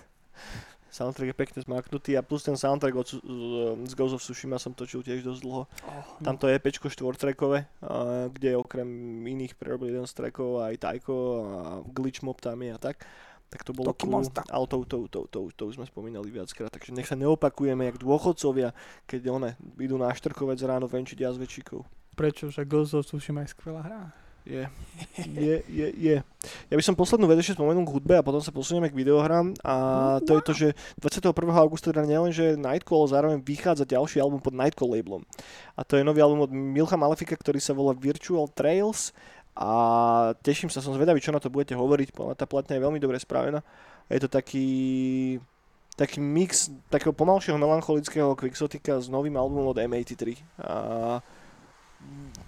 Soundtrack 0.91 1.31
je 1.31 1.37
pekne 1.39 1.59
zmaknutý 1.63 2.19
a 2.19 2.21
plus 2.21 2.43
ten 2.43 2.59
soundtrack 2.59 2.95
od, 2.95 3.07
Su- 3.07 3.23
z, 3.23 3.87
z 3.87 3.93
Ghost 3.95 4.13
of 4.15 4.21
Tsushima 4.21 4.59
som 4.59 4.75
točil 4.75 5.01
tiež 5.01 5.23
dosť 5.23 5.41
dlho. 5.41 5.63
Oh, 5.65 6.03
Tamto 6.19 6.51
je 6.51 6.59
EPčko 6.59 6.91
štvortrackové, 6.91 7.65
a 7.81 8.27
kde 8.27 8.59
okrem 8.59 8.87
iných 9.23 9.55
prerobili 9.55 9.95
jeden 9.95 10.05
z 10.05 10.13
trackov 10.13 10.67
aj 10.67 10.75
Taiko 10.83 11.15
a 11.41 11.59
Glitch 11.87 12.21
Mob 12.21 12.37
tam 12.43 12.59
je 12.59 12.75
a 12.75 12.79
tak. 12.79 13.07
Tak 13.51 13.67
to 13.67 13.75
bolo 13.75 13.91
cool, 13.99 14.23
ale 14.31 14.65
to, 14.67 14.87
to, 14.87 14.97
to, 15.11 15.19
to, 15.27 15.39
to, 15.51 15.63
už 15.67 15.75
sme 15.75 15.83
spomínali 15.83 16.31
viackrát, 16.31 16.71
takže 16.71 16.95
nech 16.95 17.03
sa 17.03 17.19
neopakujeme 17.19 17.83
jak 17.83 17.99
dôchodcovia, 17.99 18.71
keď 19.03 19.21
one 19.27 19.49
idú 19.75 19.99
na 19.99 20.07
štrkovec 20.15 20.55
ráno 20.63 20.87
venčiť 20.87 21.19
jazvečíkov. 21.19 21.83
Prečo? 22.15 22.47
Že 22.47 22.63
Ghost 22.63 22.95
of 22.95 23.03
Tsushima 23.03 23.43
je 23.43 23.51
skvelá 23.51 23.83
hra. 23.83 24.15
Je, 24.41 24.65
je, 25.37 25.55
je, 25.69 25.87
je. 25.93 26.15
Ja 26.73 26.75
by 26.75 26.81
som 26.81 26.97
poslednú 26.97 27.29
vec 27.29 27.37
ešte 27.45 27.53
spomenul 27.53 27.85
k 27.85 27.93
hudbe 27.93 28.17
a 28.17 28.25
potom 28.25 28.41
sa 28.41 28.49
posunieme 28.49 28.89
k 28.89 28.97
videohrám 28.97 29.53
a 29.61 29.75
to 30.25 30.37
je 30.37 30.41
to, 30.41 30.53
že 30.57 30.67
21. 30.97 31.29
augusta 31.53 31.93
teda 31.93 32.09
nielen, 32.09 32.33
že 32.33 32.57
Nightcall, 32.57 33.05
zároveň 33.05 33.37
vychádza 33.37 33.85
ďalší 33.85 34.17
album 34.17 34.41
pod 34.41 34.57
Nightcall 34.57 34.89
labelom. 34.89 35.21
A 35.77 35.85
to 35.85 35.93
je 35.93 36.01
nový 36.01 36.25
album 36.25 36.41
od 36.41 36.49
Milcha 36.49 36.97
Malefika, 36.97 37.37
ktorý 37.37 37.61
sa 37.61 37.77
volá 37.77 37.93
Virtual 37.93 38.49
Trails 38.49 39.13
a 39.53 39.69
teším 40.41 40.73
sa, 40.73 40.81
som 40.81 40.97
zvedavý, 40.97 41.21
čo 41.21 41.29
na 41.29 41.43
to 41.43 41.53
budete 41.53 41.77
hovoriť, 41.77 42.09
podľa 42.15 42.33
tá 42.33 42.49
platňa 42.49 42.81
je 42.81 42.85
veľmi 42.87 42.99
dobre 43.03 43.21
spravená. 43.21 43.61
Je 44.09 44.19
to 44.19 44.29
taký 44.31 44.67
taký 46.01 46.17
mix 46.17 46.71
takého 46.89 47.13
pomalšieho 47.13 47.61
melancholického 47.61 48.33
Quixotika 48.33 48.97
s 48.97 49.05
novým 49.05 49.37
albumom 49.37 49.69
od 49.69 49.77
M83. 49.77 50.39
A 50.57 50.73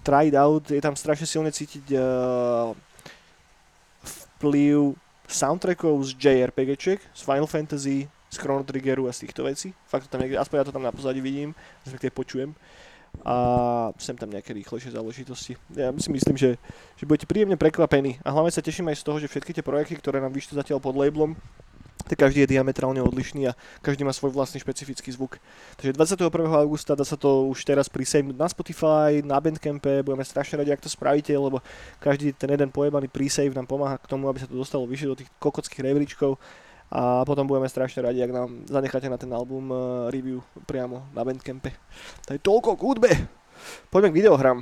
try 0.04 0.28
out, 0.36 0.68
je 0.68 0.82
tam 0.84 0.92
strašne 0.92 1.24
silne 1.24 1.48
cítiť 1.48 1.96
uh, 1.96 2.76
vplyv 4.04 4.92
soundtrackov 5.24 6.04
z 6.04 6.10
JRPGčiek, 6.20 7.00
z 7.00 7.20
Final 7.24 7.48
Fantasy, 7.48 8.04
z 8.28 8.36
Chrono 8.36 8.66
Triggeru 8.66 9.08
a 9.08 9.12
z 9.16 9.24
týchto 9.24 9.48
vecí. 9.48 9.72
Fakt 9.88 10.06
to 10.06 10.12
tam 10.12 10.20
niekde, 10.20 10.36
aspoň 10.36 10.56
ja 10.60 10.68
to 10.68 10.74
tam 10.74 10.84
na 10.84 10.92
pozadí 10.92 11.24
vidím, 11.24 11.56
respektíve 11.88 12.12
počujem. 12.12 12.52
A 13.22 13.94
sem 13.94 14.18
tam 14.18 14.26
nejaké 14.26 14.50
rýchlejšie 14.50 14.90
záležitosti. 14.90 15.54
Ja 15.70 15.94
si 15.94 16.10
myslím, 16.10 16.34
že, 16.34 16.58
že 16.98 17.06
budete 17.06 17.30
príjemne 17.30 17.54
prekvapení. 17.54 18.18
A 18.26 18.34
hlavne 18.34 18.50
sa 18.50 18.58
teším 18.58 18.90
aj 18.90 18.98
z 18.98 19.06
toho, 19.06 19.22
že 19.22 19.30
všetky 19.30 19.54
tie 19.54 19.62
projekty, 19.62 19.94
ktoré 19.94 20.18
nám 20.18 20.34
vyšli 20.34 20.58
zatiaľ 20.58 20.82
pod 20.82 20.98
labelom, 20.98 21.38
tak 22.04 22.20
každý 22.20 22.44
je 22.44 22.52
diametrálne 22.56 23.00
odlišný 23.00 23.48
a 23.48 23.56
každý 23.80 24.04
má 24.04 24.12
svoj 24.12 24.36
vlastný 24.36 24.60
špecifický 24.60 25.08
zvuk. 25.08 25.40
Takže 25.80 25.96
21. 25.96 26.28
augusta 26.52 26.92
dá 26.92 27.04
sa 27.04 27.16
to 27.16 27.48
už 27.48 27.64
teraz 27.64 27.88
prisejmnúť 27.88 28.36
na 28.36 28.48
Spotify, 28.48 29.24
na 29.24 29.40
Bandcampe, 29.40 30.04
budeme 30.04 30.24
strašne 30.24 30.60
radi, 30.60 30.70
ak 30.72 30.84
to 30.84 30.92
spravíte, 30.92 31.32
lebo 31.32 31.64
každý 32.04 32.36
ten 32.36 32.52
jeden 32.52 32.68
pojebaný 32.68 33.08
presave 33.08 33.56
nám 33.56 33.64
pomáha 33.64 33.96
k 33.96 34.08
tomu, 34.08 34.28
aby 34.28 34.44
sa 34.44 34.48
to 34.48 34.56
dostalo 34.56 34.84
vyššie 34.84 35.08
do 35.08 35.18
tých 35.24 35.30
kokockých 35.40 35.80
rebríčkov 35.80 36.36
a 36.92 37.24
potom 37.24 37.48
budeme 37.48 37.66
strašne 37.72 38.04
radi, 38.04 38.20
ak 38.20 38.32
nám 38.36 38.48
zanecháte 38.68 39.08
na 39.08 39.16
ten 39.16 39.32
album 39.32 39.72
uh, 39.72 40.12
review 40.12 40.44
priamo 40.68 41.08
na 41.16 41.24
Bandcampe. 41.24 41.72
To 42.28 42.36
je 42.36 42.40
toľko 42.44 42.76
k 42.76 42.84
hudbe. 42.84 43.10
Poďme 43.88 44.12
k 44.12 44.18
videohrám. 44.20 44.60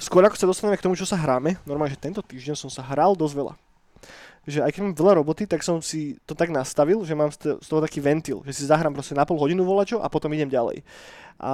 Skôr 0.00 0.24
ako 0.24 0.40
sa 0.40 0.48
dostaneme 0.48 0.80
k 0.80 0.84
tomu, 0.84 0.96
čo 0.96 1.06
sa 1.06 1.20
hráme, 1.20 1.60
normálne, 1.68 1.92
že 1.92 2.00
tento 2.00 2.24
týždeň 2.24 2.56
som 2.56 2.72
sa 2.72 2.82
hral 2.82 3.12
dosť 3.12 3.36
veľa 3.36 3.54
že 4.46 4.58
aj 4.62 4.74
keď 4.74 4.80
mám 4.82 4.94
veľa 4.98 5.12
roboty, 5.22 5.46
tak 5.46 5.62
som 5.62 5.78
si 5.78 6.18
to 6.26 6.34
tak 6.34 6.50
nastavil, 6.50 7.06
že 7.06 7.14
mám 7.14 7.30
z 7.30 7.38
to- 7.38 7.58
z 7.62 7.66
toho 7.70 7.80
taký 7.82 8.02
ventil, 8.02 8.42
že 8.42 8.52
si 8.52 8.62
zahrám 8.66 8.90
proste 8.90 9.14
na 9.14 9.22
pol 9.22 9.38
hodinu 9.38 9.62
volačo 9.62 10.02
a 10.02 10.10
potom 10.10 10.34
idem 10.34 10.50
ďalej. 10.50 10.82
A 11.38 11.52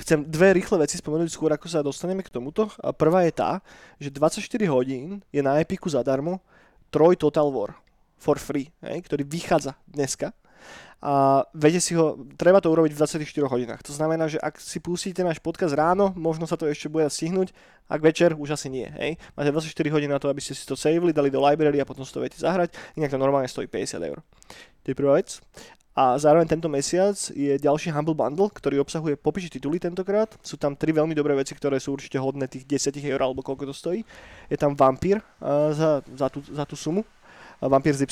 chcem 0.00 0.24
dve 0.24 0.56
rýchle 0.56 0.80
veci 0.80 0.98
spomenúť 0.98 1.30
skôr, 1.30 1.52
ako 1.52 1.66
sa 1.68 1.84
dostaneme 1.84 2.24
k 2.24 2.32
tomuto. 2.32 2.72
A 2.80 2.90
prvá 2.90 3.22
je 3.28 3.32
tá, 3.36 3.60
že 4.00 4.10
24 4.10 4.40
hodín 4.66 5.20
je 5.30 5.44
na 5.44 5.60
Epiku 5.60 5.86
zadarmo 5.92 6.40
Troj 6.90 7.14
Total 7.20 7.46
War 7.52 7.76
for 8.16 8.40
free, 8.40 8.72
hej, 8.80 9.04
ktorý 9.04 9.22
vychádza 9.28 9.76
dneska. 9.84 10.32
A 11.04 11.44
viete 11.52 11.84
si 11.84 11.92
ho, 11.92 12.16
treba 12.40 12.64
to 12.64 12.72
urobiť 12.72 12.96
v 12.96 13.00
24 13.04 13.44
hodinách. 13.44 13.84
To 13.84 13.92
znamená, 13.92 14.24
že 14.24 14.40
ak 14.40 14.56
si 14.56 14.80
pustíte 14.80 15.20
náš 15.20 15.36
podcast 15.36 15.76
ráno, 15.76 16.16
možno 16.16 16.48
sa 16.48 16.56
to 16.56 16.64
ešte 16.64 16.88
bude 16.88 17.04
stihnúť, 17.04 17.52
ak 17.92 18.00
večer 18.00 18.32
už 18.32 18.56
asi 18.56 18.72
nie. 18.72 18.88
Hej? 18.88 19.20
Máte 19.36 19.52
24 19.52 19.68
hodín 19.92 20.08
na 20.08 20.16
to, 20.16 20.32
aby 20.32 20.40
ste 20.40 20.56
si 20.56 20.64
to 20.64 20.72
savili, 20.72 21.12
dali 21.12 21.28
do 21.28 21.44
library 21.44 21.76
a 21.76 21.84
potom 21.84 22.08
si 22.08 22.12
to 22.16 22.24
viete 22.24 22.40
zahrať, 22.40 22.72
inak 22.96 23.12
to 23.12 23.20
normálne 23.20 23.44
stojí 23.44 23.68
50 23.68 24.00
eur. 24.00 24.24
To 24.80 24.86
je 24.88 24.96
prvá 24.96 25.20
vec. 25.20 25.44
A 25.94 26.16
zároveň 26.18 26.48
tento 26.48 26.72
mesiac 26.72 27.14
je 27.36 27.54
ďalší 27.54 27.92
Humble 27.92 28.18
Bundle, 28.18 28.50
ktorý 28.50 28.82
obsahuje 28.82 29.14
popiči 29.14 29.46
tituly 29.46 29.78
tentokrát. 29.78 30.26
Sú 30.42 30.58
tam 30.58 30.74
tri 30.74 30.90
veľmi 30.90 31.14
dobré 31.14 31.38
veci, 31.38 31.54
ktoré 31.54 31.78
sú 31.78 31.94
určite 31.94 32.18
hodné 32.18 32.50
tých 32.50 32.66
10 32.66 32.98
eur 32.98 33.20
alebo 33.22 33.46
koľko 33.46 33.70
to 33.70 33.74
stojí. 33.76 34.02
Je 34.50 34.58
tam 34.58 34.74
Vampír 34.74 35.22
uh, 35.22 35.70
za, 35.70 36.02
za, 36.02 36.26
tú, 36.32 36.42
za 36.48 36.66
tú 36.66 36.74
sumu. 36.74 37.06
Vampír 37.62 37.94
s 37.94 38.02
Y. 38.02 38.10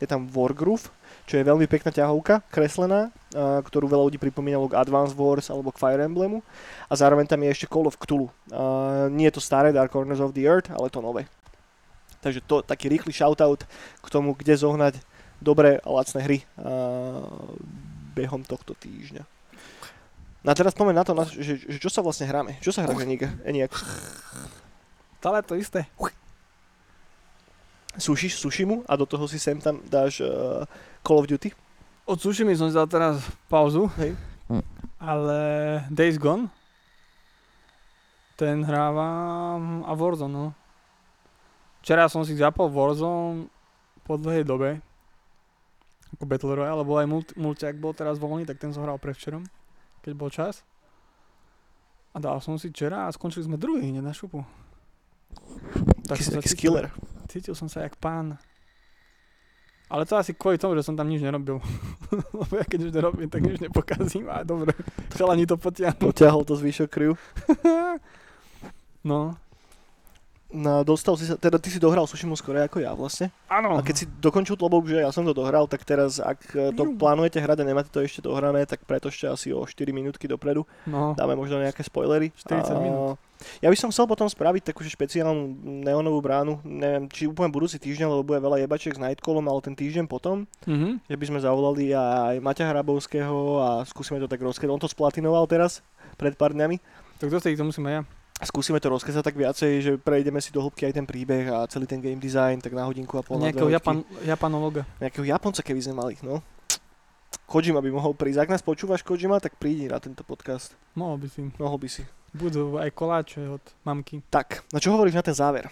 Je 0.00 0.08
tam 0.08 0.24
Wargroove, 0.24 0.88
čo 1.28 1.36
je 1.36 1.44
veľmi 1.44 1.68
pekná 1.68 1.92
ťahovka, 1.92 2.40
kreslená, 2.48 3.12
ktorú 3.36 3.84
veľa 3.84 4.08
ľudí 4.08 4.16
pripomínalo 4.16 4.72
k 4.72 4.80
Advance 4.80 5.12
Wars 5.12 5.52
alebo 5.52 5.68
k 5.68 5.76
Fire 5.76 6.00
Emblemu. 6.00 6.40
A 6.88 6.96
zároveň 6.96 7.28
tam 7.28 7.44
je 7.44 7.52
ešte 7.52 7.68
Call 7.68 7.84
of 7.84 8.00
Cthulhu. 8.00 8.32
Nie 9.12 9.28
je 9.28 9.36
to 9.36 9.44
staré 9.44 9.68
Dark 9.68 9.92
Corners 9.92 10.24
of 10.24 10.32
the 10.32 10.48
Earth, 10.48 10.72
ale 10.72 10.88
to 10.88 11.04
nové. 11.04 11.28
Takže 12.24 12.40
to 12.48 12.64
taký 12.64 12.88
rýchly 12.88 13.12
shoutout 13.12 13.68
k 14.00 14.06
tomu, 14.08 14.32
kde 14.32 14.56
zohnať 14.56 14.98
dobré 15.38 15.78
a 15.84 15.88
lacné 15.92 16.20
hry 16.24 16.38
behom 18.16 18.42
tohto 18.42 18.72
týždňa. 18.74 19.22
No 20.42 20.48
a 20.50 20.54
teraz 20.56 20.72
poďme 20.72 20.96
na 20.96 21.04
to, 21.04 21.12
na, 21.12 21.28
že, 21.28 21.60
že 21.60 21.78
čo 21.78 21.92
sa 21.92 22.00
vlastne 22.00 22.24
hráme. 22.24 22.56
Čo 22.64 22.72
sa 22.72 22.88
hrá 22.88 22.96
Eniak? 23.44 23.74
Stále 25.20 25.44
to 25.44 25.54
isté. 25.60 25.84
Sušíš 27.98 28.38
Sushimu 28.38 28.86
a 28.86 28.94
do 28.94 29.04
toho 29.04 29.26
si 29.26 29.42
sem 29.42 29.58
tam 29.58 29.82
dáš 29.90 30.22
uh, 30.22 30.62
Call 31.02 31.18
of 31.18 31.26
Duty? 31.26 31.50
Od 32.08 32.16
Sushimi 32.16 32.56
som 32.56 32.70
dal 32.70 32.88
teraz 32.88 33.20
pauzu, 33.50 33.90
Hej. 34.00 34.16
ale 34.96 35.38
Days 35.92 36.16
Gone, 36.16 36.48
ten 38.38 38.62
hrávam 38.64 39.82
a 39.84 39.92
Warzone, 39.92 40.32
no. 40.32 40.46
Včera 41.82 42.08
som 42.08 42.22
si 42.22 42.38
zapol 42.38 42.70
Warzone 42.70 43.50
po 44.06 44.16
dlhej 44.16 44.46
dobe, 44.46 44.80
ako 46.16 46.24
Battle 46.24 46.54
Royale, 46.56 46.80
lebo 46.80 46.96
aj 46.96 47.06
multi, 47.10 47.32
multiak 47.36 47.76
bol 47.76 47.92
teraz 47.92 48.16
voľný, 48.16 48.48
tak 48.48 48.56
ten 48.56 48.72
som 48.72 48.86
hral 48.86 48.96
prevčerom, 48.96 49.44
keď 50.00 50.12
bol 50.16 50.32
čas. 50.32 50.64
A 52.14 52.22
dal 52.22 52.40
som 52.40 52.56
si 52.56 52.72
včera 52.72 53.04
a 53.04 53.12
skončili 53.12 53.44
sme 53.44 53.60
druhý 53.60 53.84
hneď 53.84 54.00
na 54.00 54.16
šupu. 54.16 54.40
Taký 56.08 56.22
si 56.24 56.32
som 56.32 56.40
sa 56.40 56.46
taký 56.46 56.72
cítil- 57.28 57.54
som 57.54 57.68
sa 57.68 57.84
jak 57.84 57.94
pán. 58.00 58.40
Ale 59.88 60.04
to 60.04 60.20
asi 60.20 60.36
kvôli 60.36 60.60
tomu, 60.60 60.76
že 60.76 60.84
som 60.84 60.96
tam 60.96 61.08
nič 61.08 61.24
nerobil. 61.24 61.64
Lebo 62.40 62.52
ja 62.60 62.64
keď 62.64 62.80
už 62.88 62.92
nerobím, 62.92 63.28
tak 63.32 63.40
nič 63.40 63.56
nepokazím. 63.60 64.28
A 64.28 64.44
dobre, 64.44 64.76
chalani 65.16 65.48
to 65.48 65.56
potiahnu. 65.56 66.00
Potiahol 66.00 66.44
to 66.44 66.56
zvyšok 66.56 66.88
kriu. 66.88 67.14
No, 69.06 69.38
No, 70.48 70.80
dostal 70.80 71.12
si 71.20 71.28
sa, 71.28 71.36
teda 71.36 71.60
ty 71.60 71.68
si 71.68 71.76
dohral 71.76 72.08
Sushimu 72.08 72.32
skoro 72.32 72.56
ako 72.56 72.80
ja 72.80 72.96
vlastne. 72.96 73.28
áno. 73.52 73.76
A 73.76 73.84
keď 73.84 73.94
si 74.00 74.04
dokončil 74.08 74.56
tlobok, 74.56 74.88
že 74.88 75.04
ja 75.04 75.12
som 75.12 75.20
to 75.28 75.36
dohral, 75.36 75.68
tak 75.68 75.84
teraz, 75.84 76.16
ak 76.24 76.40
e, 76.56 76.72
to 76.72 76.96
plánujete 76.96 77.36
hrať 77.36 77.60
a 77.60 77.64
nemáte 77.68 77.92
to 77.92 78.00
ešte 78.00 78.24
dohrané, 78.24 78.64
tak 78.64 78.80
pretožte 78.88 79.28
asi 79.28 79.52
o 79.52 79.60
4 79.60 79.76
minútky 79.92 80.24
dopredu. 80.24 80.64
No, 80.88 81.12
Dáme 81.12 81.36
možno 81.36 81.60
nejaké 81.60 81.84
spoilery. 81.84 82.32
40 82.32 82.64
A 82.64 82.80
minút. 82.80 83.20
Ja 83.60 83.68
by 83.68 83.76
som 83.76 83.92
chcel 83.92 84.08
potom 84.08 84.24
spraviť 84.24 84.72
takú 84.72 84.82
špeciálnu 84.82 85.52
neonovú 85.84 86.18
bránu, 86.24 86.64
neviem, 86.64 87.06
či 87.12 87.28
úplne 87.28 87.52
budúci 87.52 87.76
týždeň, 87.76 88.08
lebo 88.08 88.24
bude 88.24 88.40
veľa 88.40 88.64
jebačiek 88.64 88.96
s 88.96 89.02
Nightcallom, 89.04 89.46
ale 89.46 89.60
ten 89.60 89.76
týždeň 89.76 90.08
potom, 90.08 90.48
mhm. 90.64 91.04
že 91.04 91.16
by 91.20 91.24
sme 91.28 91.44
zavolali 91.44 91.92
aj 91.92 92.40
Maťa 92.40 92.72
Hrabovského 92.72 93.36
a 93.60 93.68
skúsime 93.84 94.16
to 94.16 94.26
tak 94.26 94.40
rozkedy. 94.40 94.72
On 94.72 94.80
to 94.80 94.88
splatinoval 94.88 95.44
teraz, 95.44 95.84
pred 96.16 96.34
pár 96.34 96.56
dňami. 96.56 96.80
Tak 97.20 97.28
dostať 97.28 97.60
to 97.60 97.68
musím 97.68 97.92
aj 97.92 97.94
ja. 98.00 98.17
Skúsime 98.38 98.78
to 98.78 98.86
rozkazať 98.86 99.22
tak 99.26 99.34
viacej, 99.34 99.72
že 99.82 99.92
prejdeme 99.98 100.38
si 100.38 100.54
do 100.54 100.62
hĺbky 100.62 100.86
aj 100.86 100.94
ten 100.94 101.02
príbeh 101.02 101.50
a 101.50 101.66
celý 101.66 101.90
ten 101.90 101.98
game 101.98 102.22
design, 102.22 102.62
tak 102.62 102.70
na 102.70 102.86
hodinku 102.86 103.18
a 103.18 103.22
pol. 103.26 103.42
na 103.42 103.50
Nejakého 103.50 103.66
Japan. 103.66 104.06
Japanologa. 104.22 104.86
Nejakého 105.02 105.26
Japonca, 105.26 105.58
keby 105.58 105.80
sme 105.82 105.94
mali, 105.98 106.14
no. 106.22 106.38
Kojima 107.50 107.82
by 107.82 107.90
mohol 107.90 108.14
prísť. 108.14 108.46
Ak 108.46 108.52
nás 108.54 108.62
počúvaš 108.62 109.02
Kojima, 109.02 109.42
tak 109.42 109.58
prídi 109.58 109.90
na 109.90 109.98
tento 109.98 110.22
podcast. 110.22 110.78
Mohol 110.94 111.26
by 111.26 111.28
si. 111.32 111.40
Mohol 111.58 111.78
by 111.82 111.88
si. 111.90 112.02
Budú 112.30 112.76
aj 112.78 112.92
koláče 112.94 113.42
od 113.48 113.64
mamky. 113.82 114.22
Tak, 114.30 114.62
no 114.70 114.78
čo 114.78 114.94
hovoríš 114.94 115.18
na 115.18 115.24
ten 115.24 115.34
záver? 115.34 115.66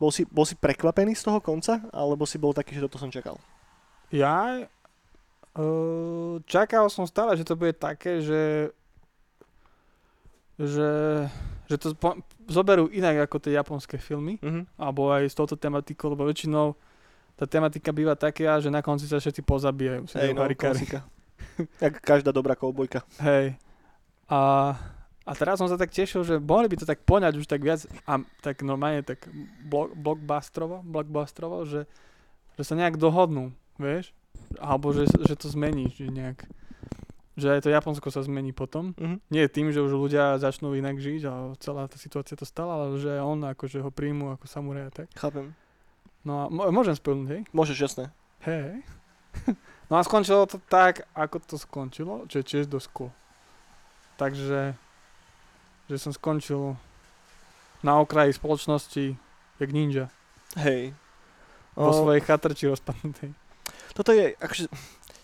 Bol 0.00 0.08
si, 0.08 0.24
bol 0.24 0.48
si 0.48 0.56
prekvapený 0.56 1.12
z 1.12 1.28
toho 1.28 1.38
konca, 1.44 1.84
alebo 1.92 2.24
si 2.24 2.40
bol 2.40 2.56
taký, 2.56 2.72
že 2.74 2.88
toto 2.88 2.96
som 2.96 3.12
čakal? 3.12 3.36
Ja 4.08 4.64
uh, 5.60 6.40
čakal 6.48 6.88
som 6.88 7.04
stále, 7.04 7.36
že 7.36 7.44
to 7.44 7.52
bude 7.54 7.76
také, 7.76 8.24
že 8.24 8.72
že, 10.60 10.90
že 11.64 11.76
to 11.80 11.96
po, 11.96 12.20
zoberú 12.44 12.92
inak 12.92 13.24
ako 13.24 13.40
tie 13.40 13.56
japonské 13.56 13.96
filmy, 13.96 14.36
Mhm. 14.44 14.76
alebo 14.76 15.08
aj 15.08 15.24
s 15.24 15.34
touto 15.34 15.56
tematikou, 15.56 16.12
lebo 16.12 16.28
väčšinou 16.28 16.76
tá 17.34 17.48
tematika 17.48 17.88
býva 17.88 18.12
taká, 18.12 18.60
že 18.60 18.68
na 18.68 18.84
konci 18.84 19.08
sa 19.08 19.16
všetci 19.16 19.40
pozabíjajú. 19.40 20.04
Hej, 20.12 20.36
no. 20.36 20.44
Jak 21.80 21.94
každá 22.04 22.36
dobrá 22.36 22.52
koubojka. 22.52 23.00
Hej. 23.16 23.56
A, 24.28 24.40
a 25.24 25.32
teraz 25.32 25.56
som 25.56 25.64
sa 25.64 25.80
tak 25.80 25.88
tešil, 25.88 26.20
že 26.20 26.36
mohli 26.36 26.68
by 26.68 26.76
to 26.76 26.84
tak 26.84 27.00
poňať 27.02 27.40
už 27.40 27.48
tak 27.48 27.64
viac, 27.64 27.80
a 28.04 28.20
tak 28.44 28.60
normálne 28.60 29.00
tak 29.00 29.24
blok, 29.64 29.96
blockbusterovo, 29.96 30.84
blockbusterovo, 30.84 31.64
že, 31.64 31.88
že 32.60 32.62
sa 32.62 32.76
nejak 32.76 33.00
dohodnú, 33.00 33.56
vieš? 33.80 34.12
Alebo 34.60 34.92
že, 34.92 35.08
že 35.08 35.32
to 35.32 35.48
zmení, 35.48 35.88
že 35.96 36.12
nejak 36.12 36.44
že 37.40 37.48
aj 37.56 37.60
to 37.64 37.72
Japonsko 37.72 38.12
sa 38.12 38.20
zmení 38.20 38.52
potom. 38.52 38.92
Mhm. 38.94 39.16
Nie 39.32 39.48
tým, 39.48 39.72
že 39.72 39.80
už 39.80 39.96
ľudia 39.96 40.36
začnú 40.36 40.76
inak 40.76 41.00
žiť 41.00 41.22
a 41.26 41.32
celá 41.58 41.88
tá 41.88 41.96
situácia 41.96 42.36
to 42.36 42.44
stala, 42.44 42.76
ale 42.76 43.00
že 43.00 43.16
on 43.18 43.40
akože 43.42 43.80
ho 43.80 43.90
príjmu 43.90 44.36
ako 44.36 44.44
samuraj 44.46 44.84
a 44.86 44.92
tak. 44.92 45.08
Chápem. 45.16 45.56
No 46.20 46.32
a 46.36 46.52
mo- 46.52 46.68
môžem 46.68 46.92
spĺnuť, 46.92 47.28
hej? 47.32 47.40
Môžeš, 47.50 47.78
jasné. 47.80 48.04
Hej. 48.44 48.84
No 49.90 49.98
a 49.98 50.06
skončilo 50.06 50.46
to 50.46 50.62
tak, 50.70 51.02
ako 51.18 51.42
to 51.42 51.58
skončilo, 51.58 52.22
čo 52.30 52.38
je 52.38 52.46
tiež 52.46 52.70
dosť 52.70 52.88
cool. 52.94 53.10
Takže, 54.22 54.78
že 55.90 55.96
som 55.98 56.14
skončil 56.14 56.78
na 57.82 57.98
okraji 57.98 58.30
spoločnosti 58.30 59.18
jak 59.58 59.70
ninja. 59.74 60.06
Hej. 60.54 60.94
Vo 61.74 61.90
O, 61.90 62.06
svojej 62.06 62.22
chatrči 62.22 62.70
rozpadnutej. 62.70 63.34
Toto 63.90 64.14
je, 64.14 64.38
akože, 64.38 64.70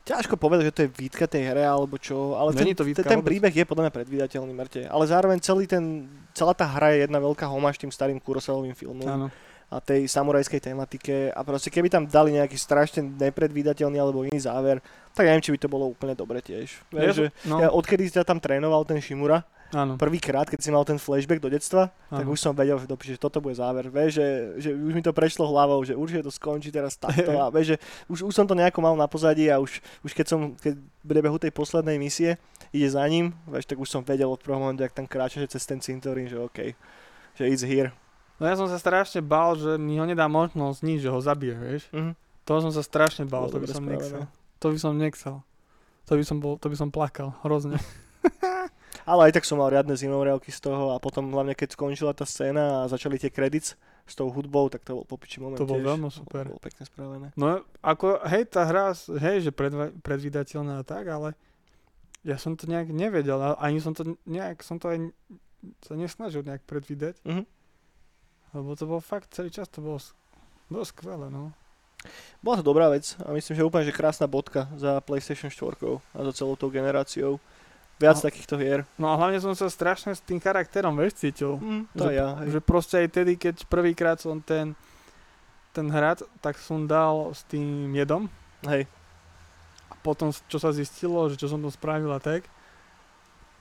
ťažko 0.06 0.38
povedať, 0.38 0.70
že 0.70 0.74
to 0.74 0.82
je 0.86 0.90
výtka 0.94 1.26
tej 1.26 1.50
hre, 1.50 1.66
alebo 1.66 1.98
čo, 1.98 2.38
ale 2.38 2.54
ten, 2.54 2.70
to 2.70 2.86
výtka 2.86 3.02
ten, 3.02 3.18
ten 3.18 3.26
príbeh 3.26 3.50
je 3.50 3.66
podľa 3.66 3.90
mňa 3.90 3.92
predvídateľný, 3.98 4.52
Marte. 4.54 4.86
Ale 4.86 5.04
zároveň 5.10 5.42
celý 5.42 5.66
ten, 5.66 6.06
celá 6.30 6.54
tá 6.54 6.62
hra 6.62 6.94
je 6.94 7.10
jedna 7.10 7.18
veľká 7.18 7.50
homáž 7.50 7.82
tým 7.82 7.90
starým 7.90 8.22
Kurosawovým 8.22 8.78
filmom. 8.78 9.04
Áno. 9.04 9.28
a 9.66 9.82
tej 9.82 10.06
samurajskej 10.06 10.62
tematike 10.62 11.34
a 11.34 11.42
proste 11.42 11.74
keby 11.74 11.90
tam 11.90 12.06
dali 12.06 12.38
nejaký 12.38 12.54
strašne 12.54 13.02
nepredvídateľný 13.02 13.98
alebo 13.98 14.22
iný 14.22 14.38
záver, 14.38 14.78
tak 15.10 15.26
neviem, 15.26 15.42
či 15.42 15.50
by 15.50 15.58
to 15.58 15.66
bolo 15.66 15.90
úplne 15.90 16.14
dobre 16.14 16.38
tiež. 16.38 16.86
Vieš, 16.94 17.14
že 17.18 17.26
no, 17.50 17.58
ja, 17.58 17.74
odkedy 17.74 18.06
ťa 18.06 18.22
tam 18.22 18.38
trénoval 18.38 18.86
ten 18.86 19.02
Shimura, 19.02 19.42
áno. 19.74 19.98
prvýkrát, 19.98 20.46
keď 20.46 20.60
si 20.62 20.70
mal 20.70 20.86
ten 20.86 21.00
flashback 21.00 21.42
do 21.42 21.50
detstva, 21.50 21.90
tak 22.10 22.26
áno. 22.26 22.34
už 22.34 22.38
som 22.38 22.52
vedel, 22.54 22.78
že, 22.78 22.86
dobre, 22.86 23.04
že 23.10 23.18
toto 23.18 23.42
bude 23.42 23.56
záver. 23.56 23.90
Vieš, 23.90 24.10
že, 24.18 24.28
že 24.62 24.70
už 24.74 24.92
mi 24.94 25.02
to 25.02 25.10
prešlo 25.10 25.48
hlavou, 25.48 25.82
že 25.82 25.98
určite 25.98 26.26
to 26.26 26.32
skončí 26.34 26.70
teraz 26.70 26.94
takto 26.94 27.34
a 27.34 27.50
vieš, 27.54 27.74
že 27.74 27.76
už, 28.06 28.18
už 28.28 28.34
som 28.34 28.46
to 28.46 28.54
nejako 28.54 28.78
mal 28.84 28.94
na 28.94 29.10
pozadí 29.10 29.50
a 29.50 29.58
už, 29.58 29.82
už 30.06 30.10
keď 30.14 30.26
som, 30.26 30.40
keď 30.58 30.78
bude 31.02 31.20
behu 31.22 31.38
tej 31.40 31.50
poslednej 31.50 31.98
misie, 31.98 32.38
ide 32.70 32.88
za 32.90 33.02
ním, 33.06 33.34
vieš, 33.48 33.66
tak 33.66 33.78
už 33.80 33.88
som 33.88 34.02
vedel 34.02 34.30
od 34.30 34.38
prvého 34.38 34.62
momentu, 34.62 34.84
ak 34.84 34.94
tam 34.94 35.06
kráča 35.08 35.42
že 35.42 35.48
cez 35.50 35.64
ten 35.66 35.80
cintorín, 35.82 36.30
že 36.30 36.36
OK, 36.38 36.74
že 37.34 37.44
it's 37.48 37.64
here. 37.64 37.90
No 38.36 38.44
ja 38.44 38.54
som 38.54 38.68
sa 38.68 38.76
strašne 38.76 39.24
bál, 39.24 39.56
že 39.56 39.80
mi 39.80 39.96
ho 39.96 40.04
nedá 40.04 40.28
možnosť 40.28 40.78
nič, 40.84 41.00
že 41.00 41.10
ho 41.10 41.20
zabije, 41.22 41.56
vieš. 41.56 41.84
Mhm. 41.90 42.12
To 42.46 42.62
som 42.62 42.70
sa 42.70 42.82
strašne 42.84 43.26
bál, 43.26 43.50
Bolo 43.50 43.58
to 43.58 43.58
by 43.58 43.68
som 43.74 43.82
nechcel. 43.82 44.22
To 44.62 44.66
by 44.70 44.78
som 44.78 44.92
nechcel. 44.94 45.34
To 46.06 46.12
by 46.14 46.22
som, 46.22 46.38
bol, 46.38 46.54
to 46.54 46.70
by 46.70 46.76
som 46.78 46.94
plakal, 46.94 47.34
hrozne. 47.42 47.82
Ale 49.06 49.20
aj 49.24 49.32
tak 49.32 49.44
som 49.44 49.56
mal 49.56 49.70
riadne 49.70 49.94
zimomriavky 49.94 50.50
z 50.50 50.60
toho 50.60 50.90
a 50.90 50.98
potom 50.98 51.30
hlavne 51.30 51.54
keď 51.54 51.72
skončila 51.72 52.10
tá 52.10 52.22
scéna 52.22 52.82
a 52.82 52.88
začali 52.88 53.16
tie 53.16 53.30
credits 53.30 53.78
s 54.02 54.12
tou 54.12 54.26
hudbou, 54.28 54.66
tak 54.66 54.82
to 54.82 54.92
bol 54.92 55.06
popiči 55.06 55.38
moment 55.38 55.56
To 55.56 55.64
bol 55.64 55.78
tiež. 55.78 55.86
veľmi 55.88 56.08
super. 56.08 56.44
Bolo 56.44 56.58
pekne 56.58 56.82
spravené. 56.84 57.26
No 57.32 57.46
ako, 57.80 58.18
hej, 58.24 58.44
tá 58.46 58.62
hra, 58.62 58.90
hej, 59.16 59.36
že 59.40 59.50
predva- 59.50 59.94
predvídateľná 59.96 60.78
a 60.78 60.84
tak, 60.84 61.06
ale 61.06 61.38
ja 62.22 62.34
som 62.34 62.52
to 62.52 62.66
nejak 62.66 62.86
nevedel, 62.88 63.38
a 63.38 63.54
ani 63.56 63.78
som 63.78 63.92
to 63.92 64.02
nejak, 64.24 64.58
som 64.60 64.76
to 64.76 64.88
aj 64.88 64.98
sa 65.80 65.94
nesnažil 65.94 66.42
nejak 66.42 66.62
predvídať, 66.62 67.18
Mhm. 67.22 67.42
lebo 68.52 68.74
to 68.74 68.84
bol 68.84 68.98
fakt, 69.00 69.30
celý 69.30 69.48
čas 69.48 69.66
to 69.68 69.78
bolo 69.78 70.02
dosť 70.68 70.90
skvelé, 70.92 71.26
no. 71.28 71.54
Bola 72.40 72.56
to 72.56 72.64
dobrá 72.64 72.86
vec 72.88 73.18
a 73.20 73.30
myslím, 73.30 73.54
že 73.54 73.62
úplne 73.62 73.82
že 73.82 73.90
krásna 73.92 74.24
bodka 74.24 74.70
za 74.76 74.98
PlayStation 75.00 75.46
4 75.48 75.74
a 76.12 76.22
za 76.24 76.32
celou 76.32 76.54
tou 76.54 76.68
generáciou. 76.68 77.38
Viac 77.96 78.20
No. 78.20 78.24
takýchto 78.28 78.54
hier. 78.60 78.84
No 79.00 79.08
a 79.08 79.16
hlavne 79.16 79.40
som 79.40 79.56
sa 79.56 79.72
strašne 79.72 80.12
s 80.12 80.20
tým 80.20 80.36
charakterom, 80.36 80.92
vieš, 81.00 81.16
cítil. 81.16 81.56
Mm, 81.56 81.88
to 81.96 82.08
že, 82.08 82.12
ja, 82.12 82.28
hej. 82.44 82.48
že 82.52 82.60
proste 82.60 82.94
aj 83.00 83.08
tedy, 83.08 83.32
keď 83.40 83.64
prvýkrát 83.72 84.20
som 84.20 84.36
ten, 84.44 84.76
ten 85.72 85.88
hrad, 85.88 86.20
tak 86.44 86.60
som 86.60 86.84
dal 86.84 87.32
s 87.32 87.40
tým 87.48 87.88
jedom 87.96 88.28
hej. 88.68 88.84
A 89.88 89.94
potom, 90.02 90.28
čo 90.32 90.58
sa 90.58 90.74
zistilo, 90.74 91.28
že 91.30 91.38
čo 91.40 91.48
som 91.48 91.62
to 91.62 91.70
spravil 91.70 92.10
a 92.12 92.20
tak, 92.20 92.44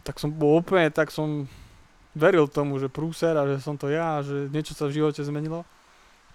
tak 0.06 0.18
som 0.22 0.30
bol 0.34 0.62
úplne, 0.62 0.90
tak 0.90 1.10
som 1.14 1.50
veril 2.16 2.48
tomu, 2.48 2.80
že 2.80 2.88
prúser 2.92 3.36
a 3.36 3.44
že 3.46 3.60
som 3.62 3.76
to 3.76 3.92
ja, 3.92 4.20
a 4.20 4.24
že 4.24 4.48
niečo 4.50 4.72
sa 4.74 4.88
v 4.88 5.02
živote 5.02 5.22
zmenilo. 5.22 5.68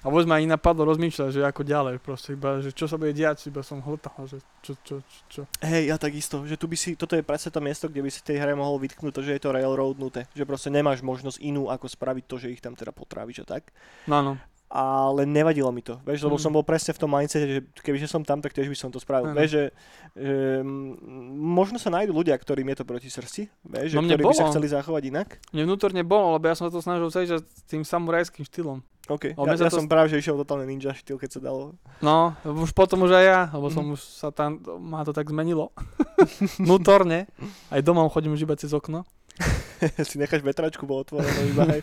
A 0.00 0.08
vôbec 0.08 0.24
ma 0.24 0.40
ani 0.40 0.48
napadlo 0.48 0.88
rozmýšľať, 0.88 1.28
že 1.28 1.40
ako 1.44 1.60
ďalej, 1.60 2.00
proste 2.00 2.32
iba, 2.32 2.56
že 2.64 2.72
čo 2.72 2.88
sa 2.88 2.96
bude 2.96 3.12
diať, 3.12 3.52
iba 3.52 3.60
som 3.60 3.84
hltal, 3.84 4.16
že 4.24 4.40
čo, 4.64 4.72
čo, 4.80 5.04
čo, 5.04 5.20
čo. 5.28 5.42
Hej, 5.60 5.92
ja 5.92 5.96
takisto, 6.00 6.40
že 6.48 6.56
tu 6.56 6.64
by 6.64 6.76
si, 6.76 6.96
toto 6.96 7.12
je 7.12 7.20
presne 7.20 7.52
to 7.52 7.60
miesto, 7.60 7.84
kde 7.84 8.00
by 8.00 8.08
si 8.08 8.24
tej 8.24 8.40
hre 8.40 8.56
mohol 8.56 8.80
vytknúť 8.80 9.12
to, 9.12 9.20
že 9.20 9.36
je 9.36 9.42
to 9.44 9.52
railroadnuté, 9.52 10.24
že 10.32 10.48
proste 10.48 10.72
nemáš 10.72 11.04
možnosť 11.04 11.44
inú, 11.44 11.68
ako 11.68 11.84
spraviť 11.84 12.24
to, 12.24 12.36
že 12.40 12.48
ich 12.48 12.64
tam 12.64 12.72
teda 12.72 12.96
potráviš 12.96 13.44
a 13.44 13.60
tak. 13.60 13.68
No, 14.08 14.24
no. 14.24 14.40
Ale 14.70 15.22
nevadilo 15.24 15.66
mi 15.68 15.80
to, 15.80 15.98
vieš, 16.00 16.22
lebo 16.22 16.34
Mm. 16.34 16.40
som 16.40 16.52
bol 16.52 16.62
presne 16.62 16.90
v 16.90 17.00
tom 17.00 17.10
mindsete, 17.10 17.42
že 17.44 17.58
kebyže 17.76 18.06
som 18.06 18.22
tam, 18.22 18.38
tak 18.38 18.50
tiež 18.50 18.64
by 18.64 18.76
som 18.76 18.88
to 18.88 18.96
spravil. 18.96 19.26
Áno. 19.26 19.34
Vieš, 19.34 19.50
že, 19.50 19.64
že 20.12 20.34
mm, 20.60 20.94
možno 21.34 21.76
sa 21.76 21.90
nájdú 21.90 22.12
ľudia, 22.12 22.32
ktorým 22.32 22.64
je 22.64 22.76
to 22.76 22.84
proti 22.84 23.08
srdci, 23.08 23.50
vieš, 23.60 23.88
že, 23.90 23.96
No 23.96 24.00
mne 24.00 24.14
ktorí 24.14 24.24
by 24.24 24.32
sa 24.32 24.44
bolo. 24.44 24.52
chceli 24.52 24.66
zachovať 24.68 25.02
inak. 25.04 25.28
Mne 25.50 25.62
vnútorne 25.66 26.00
bolo, 26.00 26.38
lebo 26.38 26.46
ja 26.46 26.54
som 26.54 26.66
to 26.66 26.78
snažil 26.78 27.10
celý 27.10 27.26
čas 27.28 27.42
tým 27.66 27.82
samurajským 27.82 28.42
štýlom. 28.42 28.78
OK, 29.08 29.34
Ale 29.34 29.46
ja, 29.50 29.58
ja 29.58 29.66
to 29.66 29.74
som 29.74 29.90
práve, 29.90 30.06
že 30.06 30.22
išiel 30.22 30.38
totálne 30.38 30.62
ninja 30.64 30.94
štýl, 30.94 31.18
keď 31.18 31.30
sa 31.32 31.40
dalo. 31.42 31.74
No, 31.98 32.30
už 32.40 32.70
potom 32.70 33.02
už 33.02 33.10
aj 33.12 33.24
ja, 33.24 33.40
lebo 33.50 33.66
som 33.66 33.82
Mhm. 33.82 33.92
už 33.92 34.00
sa 34.00 34.30
tam, 34.30 34.62
ma 34.78 35.02
to 35.02 35.10
tak 35.10 35.26
zmenilo. 35.26 35.74
Vnútorne. 36.62 37.26
Aj 37.66 37.80
doma 37.80 38.06
chodím 38.06 38.32
už 38.32 38.44
iba 38.44 38.54
cez 38.54 38.70
okno. 38.70 39.02
si 40.08 40.16
necháš 40.16 40.40
vetračku 40.40 40.84
bol 40.84 41.00
otvorenú 41.00 41.40
iba, 41.48 41.64
hej, 41.70 41.82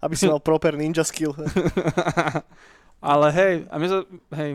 aby 0.00 0.14
si 0.14 0.24
mal 0.24 0.38
proper 0.38 0.74
ninja 0.74 1.02
skill. 1.02 1.32
Ale 3.04 3.26
hej, 3.30 3.54
a 3.68 3.74
my 3.76 3.86
sa, 3.86 3.98
hej, 4.34 4.50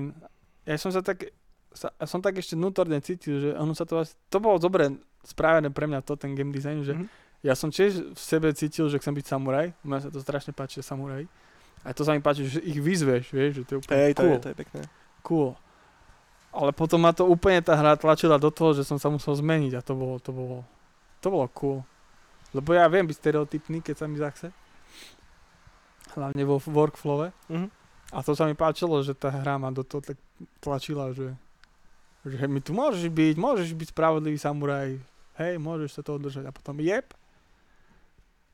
ja 0.65 0.75
som 0.75 0.89
sa 0.89 1.01
tak, 1.01 1.29
sa, 1.69 1.93
ja 1.93 2.05
som 2.05 2.17
tak 2.17 2.33
ešte 2.35 2.53
vnútorne 2.53 2.97
cítil, 2.97 3.37
že 3.39 3.49
ono 3.53 3.71
sa 3.71 3.85
to 3.85 4.01
to 4.01 4.37
bolo 4.37 4.57
dobre 4.57 4.89
spravené 5.21 5.69
pre 5.69 5.85
mňa 5.85 6.01
to, 6.01 6.15
ten 6.15 6.33
game 6.33 6.49
design, 6.49 6.81
že 6.81 6.93
Mhm. 6.93 7.05
ja 7.41 7.53
som 7.53 7.69
tiež 7.69 8.09
v 8.09 8.19
sebe 8.19 8.49
cítil, 8.51 8.89
že 8.89 8.97
chcem 8.97 9.13
byť 9.13 9.25
samuraj, 9.27 9.71
mňa 9.81 9.99
sa 10.01 10.09
to 10.09 10.17
strašne 10.19 10.49
páči, 10.49 10.81
samuraj. 10.81 11.29
A 11.79 11.93
to 11.93 12.03
sa 12.03 12.11
mi 12.11 12.19
páči, 12.19 12.43
že 12.43 12.59
ich 12.59 12.75
vyzveš, 12.75 13.31
vieš, 13.31 13.51
že 13.53 13.63
to 13.63 13.71
je 13.71 13.79
úplne 13.79 13.95
Hej, 14.01 14.11
to, 14.11 14.21
cool. 14.21 14.33
je, 14.33 14.39
to 14.41 14.49
je 14.49 14.57
pekné. 14.57 14.81
cool. 15.21 15.49
Ale 16.49 16.73
potom 16.73 16.97
ma 16.97 17.13
to 17.13 17.23
úplne 17.23 17.61
tá 17.61 17.77
hra 17.77 17.93
tlačila 17.93 18.35
do 18.35 18.49
toho, 18.49 18.73
že 18.73 18.81
som 18.81 18.97
sa 18.97 19.07
musel 19.07 19.37
zmeniť 19.37 19.77
a 19.77 19.85
to 19.85 19.93
bolo, 19.93 20.17
to 20.17 20.33
bolo, 20.33 20.65
to 21.21 21.29
bolo 21.29 21.45
cool. 21.53 21.85
Lebo 22.55 22.73
ja 22.73 22.89
viem 22.89 23.05
byť 23.05 23.17
stereotypný, 23.17 23.85
keď 23.85 23.95
sa 23.95 24.05
mi 24.09 24.17
zachce. 24.17 24.49
Hlavne 26.17 26.43
vo 26.45 26.57
workflowe. 26.57 27.29
Mhm. 27.49 27.69
A 28.09 28.25
to 28.25 28.33
sa 28.33 28.49
mi 28.49 28.57
páčilo, 28.57 29.05
že 29.05 29.13
tá 29.13 29.29
hra 29.29 29.61
ma 29.61 29.69
do 29.69 29.85
toho 29.85 30.01
tak 30.01 30.17
tlačila, 30.57 31.13
že, 31.13 31.37
že 32.25 32.49
mi 32.49 32.57
tu 32.57 32.73
môžeš 32.73 33.05
byť, 33.05 33.35
môžeš 33.37 33.69
byť 33.77 33.87
spravodlivý 33.93 34.41
samuraj, 34.41 34.97
hej, 35.37 35.53
môžeš 35.61 35.93
sa 35.93 36.01
toho 36.01 36.17
držať. 36.17 36.49
A 36.49 36.55
potom 36.55 36.81
jeb. 36.81 37.05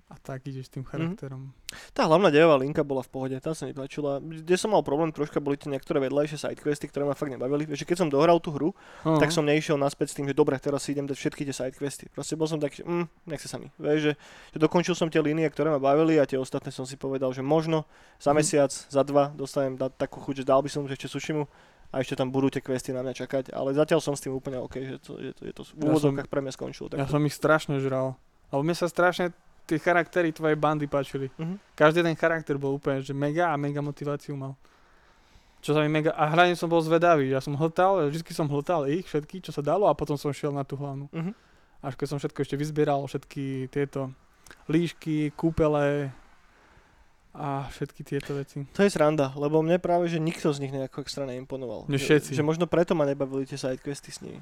A 0.06 0.22
tak 0.22 0.46
ideš 0.46 0.70
tým 0.70 0.86
charakterom. 0.86 1.50
Tá 1.90 2.06
hlavná 2.06 2.30
dejová 2.30 2.62
linka 2.62 2.86
bola 2.86 3.02
v 3.02 3.10
pohode, 3.10 3.34
tá 3.42 3.58
sa 3.58 3.66
mi 3.66 3.74
páčila. 3.74 4.22
Kde 4.22 4.54
som 4.54 4.70
mal 4.70 4.86
problém 4.86 5.10
troška, 5.10 5.42
boli 5.42 5.58
tie 5.58 5.66
niektoré 5.66 5.98
vedľajšie 5.98 6.46
sidequesty, 6.46 6.94
ktoré 6.94 7.10
ma 7.10 7.18
fakt 7.18 7.34
nebavili. 7.34 7.66
Vieš, 7.66 7.82
že 7.82 7.90
keď 7.90 7.98
som 8.06 8.10
dohral 8.14 8.38
tú 8.38 8.54
hru, 8.54 8.70
Uh-huh. 9.02 9.18
tak 9.18 9.34
som 9.34 9.42
neišiel 9.42 9.82
naspäť 9.82 10.14
s 10.14 10.16
tým, 10.22 10.30
že 10.30 10.38
dobre, 10.38 10.62
teraz 10.62 10.86
si 10.86 10.94
idem 10.94 11.10
dať 11.10 11.18
všetky 11.18 11.42
tie 11.50 11.56
sidequesty. 11.58 12.06
Proste 12.14 12.38
bol 12.38 12.46
som 12.46 12.62
taký, 12.62 12.82
že 12.82 12.86
mm, 12.86 13.06
nechce 13.26 13.50
sa 13.50 13.58
mi. 13.58 13.74
Vieš, 13.82 14.00
že, 14.02 14.14
že 14.54 14.58
dokončil 14.58 14.94
som 14.94 15.10
tie 15.10 15.22
línie, 15.22 15.50
ktoré 15.50 15.74
ma 15.74 15.82
bavili 15.82 16.22
a 16.22 16.30
tie 16.30 16.38
ostatné 16.38 16.70
som 16.70 16.86
si 16.86 17.02
povedal, 17.02 17.34
že 17.34 17.42
možno 17.42 17.90
za 18.22 18.30
Mhm. 18.30 18.38
mesiac, 18.38 18.70
za 18.70 19.02
dva 19.02 19.34
dostanem 19.34 19.74
dať 19.74 19.90
takú 19.98 20.22
chuť, 20.22 20.42
že 20.42 20.46
dal 20.46 20.62
by 20.62 20.70
som 20.70 20.86
ešte 20.86 21.10
Sushimu 21.10 21.50
a 21.90 21.98
ešte 21.98 22.14
tam 22.14 22.30
budú 22.30 22.54
tie 22.54 22.62
questy 22.62 22.94
na 22.94 23.02
mňa 23.02 23.26
čakať, 23.26 23.44
ale 23.52 23.74
zatiaľ 23.74 24.02
som 24.02 24.14
s 24.14 24.22
tým 24.22 24.38
úplne 24.38 24.62
OK, 24.62 24.76
že 24.78 24.96
to, 25.02 25.18
je 25.18 25.34
to, 25.34 25.42
je 25.50 25.54
to 25.54 25.62
v 25.66 25.82
Ja 25.82 25.86
úvodzovkách 25.90 26.30
pre 26.30 26.42
mňa 26.42 26.54
skončilo. 26.54 26.94
Ja 26.94 27.06
Tak 27.06 27.10
som 27.10 27.26
ich 27.26 27.34
strašne 27.34 27.82
žral. 27.82 28.18
Lebo 28.50 28.62
mne 28.62 28.78
sa 28.78 28.86
strašne 28.86 29.34
tie 29.66 29.82
charaktery 29.82 30.30
tvojej 30.32 30.56
bandy 30.56 30.86
páčili. 30.86 31.28
Mhm. 31.36 31.58
Každý 31.74 32.06
ten 32.06 32.16
charakter 32.16 32.56
bol 32.56 32.78
úplne, 32.78 33.02
že 33.02 33.12
mega 33.12 33.52
a 33.52 33.58
mega 33.58 33.82
motiváciu 33.82 34.38
mal. 34.38 34.54
Čo 35.66 35.74
sa 35.74 35.82
mi 35.82 35.90
mega... 35.90 36.14
A 36.14 36.30
hlavne 36.30 36.54
som 36.54 36.70
bol 36.70 36.78
zvedavý. 36.78 37.34
Ja 37.34 37.42
som 37.42 37.58
hltal, 37.58 38.14
vždy 38.14 38.22
som 38.38 38.46
hltal 38.46 38.86
ich 38.86 39.10
všetky, 39.10 39.42
čo 39.42 39.50
sa 39.50 39.66
dalo 39.66 39.90
a 39.90 39.98
potom 39.98 40.14
som 40.14 40.30
šiel 40.30 40.54
na 40.54 40.62
tú 40.62 40.78
hlavnú. 40.78 41.10
Mhm. 41.10 41.34
Až 41.82 41.94
keď 41.98 42.08
som 42.08 42.18
všetko 42.22 42.40
ešte 42.46 42.56
vyzbieral, 42.58 43.02
všetky 43.06 43.70
tieto 43.74 44.14
líšky, 44.70 45.34
kúpele 45.34 46.14
a 47.36 47.68
všetky 47.68 48.02
tieto 48.08 48.32
veci. 48.38 48.64
To 48.74 48.82
je 48.86 48.90
sranda, 48.90 49.36
lebo 49.36 49.60
mne 49.60 49.76
práve, 49.78 50.08
že 50.08 50.24
nikto 50.24 50.56
z 50.56 50.64
nich 50.64 50.72
nejako 50.72 51.04
extra 51.04 51.28
neimponoval. 51.28 51.90
Že- 51.92 52.00
všetci. 52.00 52.32
Že, 52.38 52.44
možno 52.48 52.66
preto 52.66 52.96
ma 52.96 53.04
nebavili 53.04 53.44
tie 53.44 53.60
sidequesty 53.60 54.10
s 54.10 54.24
nimi. 54.24 54.40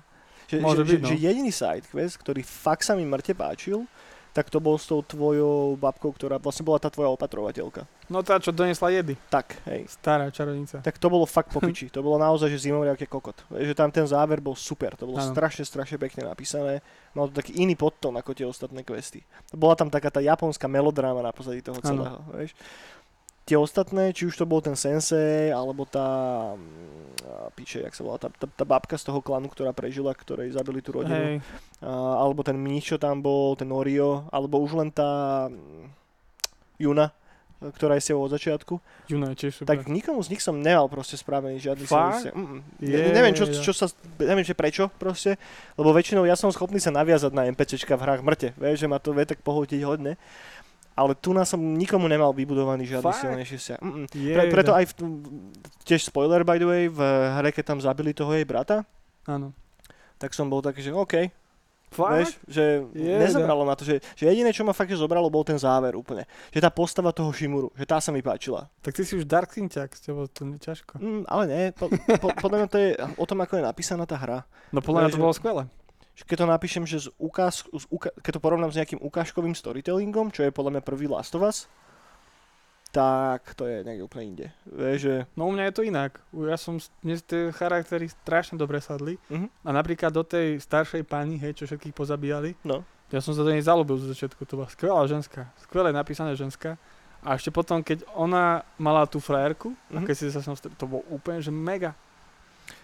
Že, 0.47 0.61
Môže 0.61 0.83
že, 0.83 0.87
byť, 0.87 0.99
že, 0.99 1.03
no. 1.03 1.09
že 1.09 1.15
jediný 1.17 1.51
sidequest, 1.51 2.15
ktorý 2.21 2.41
fakt 2.45 2.85
sa 2.85 2.93
mi 2.93 3.07
mŕte 3.07 3.33
páčil, 3.33 3.89
tak 4.33 4.49
to 4.49 4.57
bol 4.57 4.81
s 4.81 4.89
tou 4.89 5.05
tvojou 5.05 5.77
babkou, 5.77 6.09
ktorá 6.09 6.41
vlastne 6.41 6.65
bola 6.65 6.81
tá 6.81 6.89
tvoja 6.89 7.13
opatrovateľka. 7.13 7.85
No 8.09 8.25
tá, 8.25 8.41
čo 8.41 8.49
donesla 8.49 8.89
jedy. 8.89 9.13
Tak, 9.29 9.61
hej. 9.69 9.85
Stará 9.85 10.27
čarodnica. 10.33 10.81
Tak 10.81 10.97
to 10.97 11.07
bolo 11.07 11.29
fakt 11.29 11.53
popiči. 11.53 11.85
To 11.93 12.01
bolo 12.01 12.17
naozaj, 12.17 12.49
že 12.49 12.65
zimovriak 12.65 12.97
je 12.97 13.05
kokot. 13.05 13.37
Že 13.53 13.77
tam 13.77 13.93
ten 13.93 14.09
záver 14.09 14.41
bol 14.41 14.57
super. 14.57 14.97
To 14.97 15.05
bolo 15.05 15.21
Áno. 15.21 15.29
strašne, 15.29 15.61
strašne 15.61 16.01
pekne 16.01 16.25
napísané. 16.25 16.81
Malo 17.13 17.29
to 17.29 17.37
taký 17.37 17.61
iný 17.61 17.77
podtón 17.77 18.17
ako 18.17 18.33
tie 18.33 18.49
ostatné 18.49 18.81
questy. 18.81 19.21
Bola 19.53 19.77
tam 19.77 19.93
taká 19.93 20.09
tá 20.09 20.17
japonská 20.17 20.65
melodráma 20.65 21.21
na 21.21 21.29
pozadí 21.29 21.61
toho 21.61 21.77
Áno. 21.77 21.85
celého. 21.85 22.17
Vieš. 22.33 22.51
Tie 23.43 23.59
ostatné, 23.59 24.15
či 24.15 24.23
už 24.23 24.39
to 24.39 24.47
bol 24.47 24.63
ten 24.63 24.79
sensei, 24.79 25.51
alebo 25.51 25.83
tá 25.83 26.07
mm, 26.55 27.51
piče, 27.59 27.83
jak 27.83 27.91
sa 27.91 28.01
volá, 28.07 28.15
tá, 28.15 28.31
tá, 28.31 28.47
tá 28.47 28.63
babka 28.63 28.95
z 28.95 29.11
toho 29.11 29.19
klanu, 29.19 29.51
ktorá 29.51 29.75
prežila, 29.75 30.15
ktorej 30.15 30.55
zabili 30.55 30.79
tú 30.79 30.95
rodinu. 30.95 31.37
Hej, 31.37 31.45
A, 31.83 32.23
alebo 32.23 32.39
ten 32.39 32.55
mních, 32.55 32.95
čo 32.95 32.97
tam 32.97 33.19
bol, 33.19 33.59
ten 33.59 33.67
Orio, 33.67 34.31
alebo 34.31 34.63
už 34.63 34.79
len 34.79 34.89
tá 34.95 35.51
mm, 35.51 35.91
Juna, 36.79 37.11
ktorá 37.71 37.95
je 37.95 38.03
s 38.03 38.11
od 38.11 38.27
začiatku. 38.27 38.75
Juno 39.07 39.31
je 39.31 39.47
tiež 39.47 39.63
super. 39.63 39.71
Tak 39.71 39.87
nikomu 39.87 40.19
z 40.19 40.35
nich 40.35 40.43
som 40.43 40.59
nemal 40.59 40.91
proste 40.91 41.15
spravený 41.15 41.63
žiadny 41.63 41.87
Fakt? 41.87 42.27
vzťah. 42.27 42.35
Mm, 42.35 42.59
neviem, 43.15 43.33
čo, 43.35 43.47
čo 43.47 43.71
sa, 43.71 43.87
neviem, 44.19 44.43
že 44.43 44.57
prečo 44.57 44.91
proste, 44.99 45.39
lebo 45.79 45.95
väčšinou 45.95 46.27
ja 46.27 46.35
som 46.35 46.51
schopný 46.51 46.83
sa 46.83 46.91
naviazať 46.91 47.31
na 47.31 47.47
NPCčka 47.47 47.95
v 47.95 48.03
hrách 48.03 48.21
mŕte, 48.25 48.51
vieš, 48.59 48.83
že 48.83 48.91
ma 48.91 48.99
to 48.99 49.15
vie 49.15 49.23
tak 49.23 49.39
pohotiť 49.39 49.79
hodne. 49.87 50.19
Ale 50.93 51.17
tu 51.17 51.33
nás 51.33 51.49
som 51.49 51.57
nikomu 51.57 52.05
nemal 52.05 52.29
vybudovaný 52.33 52.85
žiadny 52.85 53.05
Fakt? 53.09 53.21
silnejší 53.25 53.55
vzťah. 53.57 53.79
Mm, 53.81 53.93
mm. 53.93 54.07
Pre, 54.13 54.43
preto 54.53 54.71
aj 54.77 54.85
v, 54.89 54.93
tiež 55.89 56.05
spoiler 56.05 56.45
by 56.45 56.57
the 56.61 56.67
way, 56.69 56.83
v 56.85 56.99
hre, 57.41 57.49
keď 57.49 57.73
tam 57.73 57.79
zabili 57.81 58.13
toho 58.13 58.29
jej 58.33 58.45
brata, 58.45 58.85
Áno. 59.25 59.53
tak 60.21 60.37
som 60.37 60.45
bol 60.47 60.61
taký, 60.61 60.85
že 60.85 60.93
OK, 60.93 61.33
Fakt? 61.93 62.17
Vieš, 62.17 62.29
že 62.49 62.63
Jeda. 62.97 63.21
nezobralo 63.21 63.61
ma 63.69 63.77
to, 63.77 63.85
že, 63.85 64.01
že 64.17 64.25
jediné, 64.25 64.49
čo 64.49 64.65
ma 64.65 64.73
fakt 64.73 64.89
že 64.89 64.97
zobralo, 64.97 65.29
bol 65.29 65.45
ten 65.45 65.61
záver 65.61 65.93
úplne. 65.93 66.25
Že 66.49 66.65
tá 66.65 66.69
postava 66.73 67.13
toho 67.13 67.29
Shimuru, 67.29 67.69
že 67.77 67.85
tá 67.85 68.01
sa 68.01 68.09
mi 68.09 68.25
páčila. 68.25 68.65
Tak 68.81 68.97
ty 68.97 69.05
si 69.05 69.13
už 69.13 69.29
Dark 69.29 69.53
Syntax, 69.53 70.01
s 70.01 70.09
tebou 70.09 70.25
to 70.25 70.41
je 70.41 70.57
ťažko. 70.57 70.97
Mm, 70.97 71.23
ale 71.29 71.43
nie, 71.45 71.63
po, 71.77 71.85
po, 72.17 72.33
podľa 72.33 72.65
mňa 72.65 72.67
to 72.73 72.77
je 72.81 72.89
o 72.97 73.25
tom, 73.29 73.39
ako 73.45 73.61
je 73.61 73.63
napísaná 73.63 74.09
tá 74.09 74.17
hra. 74.17 74.41
No 74.73 74.81
podľa 74.81 75.05
mňa 75.05 75.13
to 75.13 75.21
bolo 75.21 75.37
skvelé. 75.37 75.69
Že 76.13 76.23
keď 76.23 76.37
to 76.37 76.47
napíšem, 76.47 76.83
že 76.83 76.97
z 76.99 77.09
ukáz, 77.17 77.65
z 77.65 77.85
uka- 77.89 78.13
keď 78.15 78.31
to 78.33 78.41
porovnám 78.41 78.69
s 78.69 78.77
nejakým 78.77 78.99
ukážkovým 78.99 79.51
storytellingom, 79.51 80.29
čo 80.29 80.41
je 80.41 80.51
podľa 80.51 80.77
mňa 80.77 80.83
prvý 80.83 81.05
Last 81.05 81.33
of 81.33 81.41
Us, 81.41 81.65
tak 82.87 83.57
to 83.57 83.65
je 83.65 83.81
niekde 83.81 84.03
úplne 84.03 84.25
inde. 84.27 84.47
Vieš, 84.67 84.97
že... 84.99 85.15
No 85.33 85.49
u 85.49 85.51
mňa 85.51 85.65
je 85.65 85.73
to 85.73 85.81
inak. 85.83 86.21
Ja 86.31 86.53
som, 86.55 86.77
mne 87.01 87.17
tie 87.17 87.49
charaktery 87.49 88.05
strašne 88.07 88.53
dobre 88.55 88.77
sadli. 88.79 89.17
Mhm. 89.27 89.49
A 89.59 89.69
napríklad 89.71 90.09
do 90.09 90.21
tej 90.23 90.61
staršej 90.61 91.01
pani, 91.03 91.35
hej, 91.35 91.53
čo 91.55 91.65
všetkých 91.65 91.89
pozabíjali, 91.91 92.53
No. 92.61 92.85
ja 93.09 93.17
som 93.17 93.33
sa 93.33 93.41
do 93.41 93.49
nej 93.49 93.61
zalúbil 93.61 93.97
z 93.97 94.13
začiatku. 94.13 94.45
To 94.45 94.61
bola 94.61 94.69
skvelá 94.69 95.01
ženská. 95.03 95.49
Skvelé 95.59 95.89
napísané 95.89 96.37
ženská. 96.37 96.77
A 97.19 97.33
ešte 97.33 97.49
potom, 97.49 97.79
keď 97.79 98.05
ona 98.13 98.61
mala 98.75 99.07
tú 99.07 99.17
frajerku, 99.17 99.73
a 99.89 99.97
Mhm. 99.97 100.05
keď 100.05 100.13
si 100.13 100.29
sa 100.29 100.37
s 100.37 100.45
ňou 100.45 100.53
stretol, 100.53 100.77
to 100.77 100.85
bolo 100.87 101.03
úplne, 101.09 101.41
že 101.41 101.49
mega. 101.49 101.97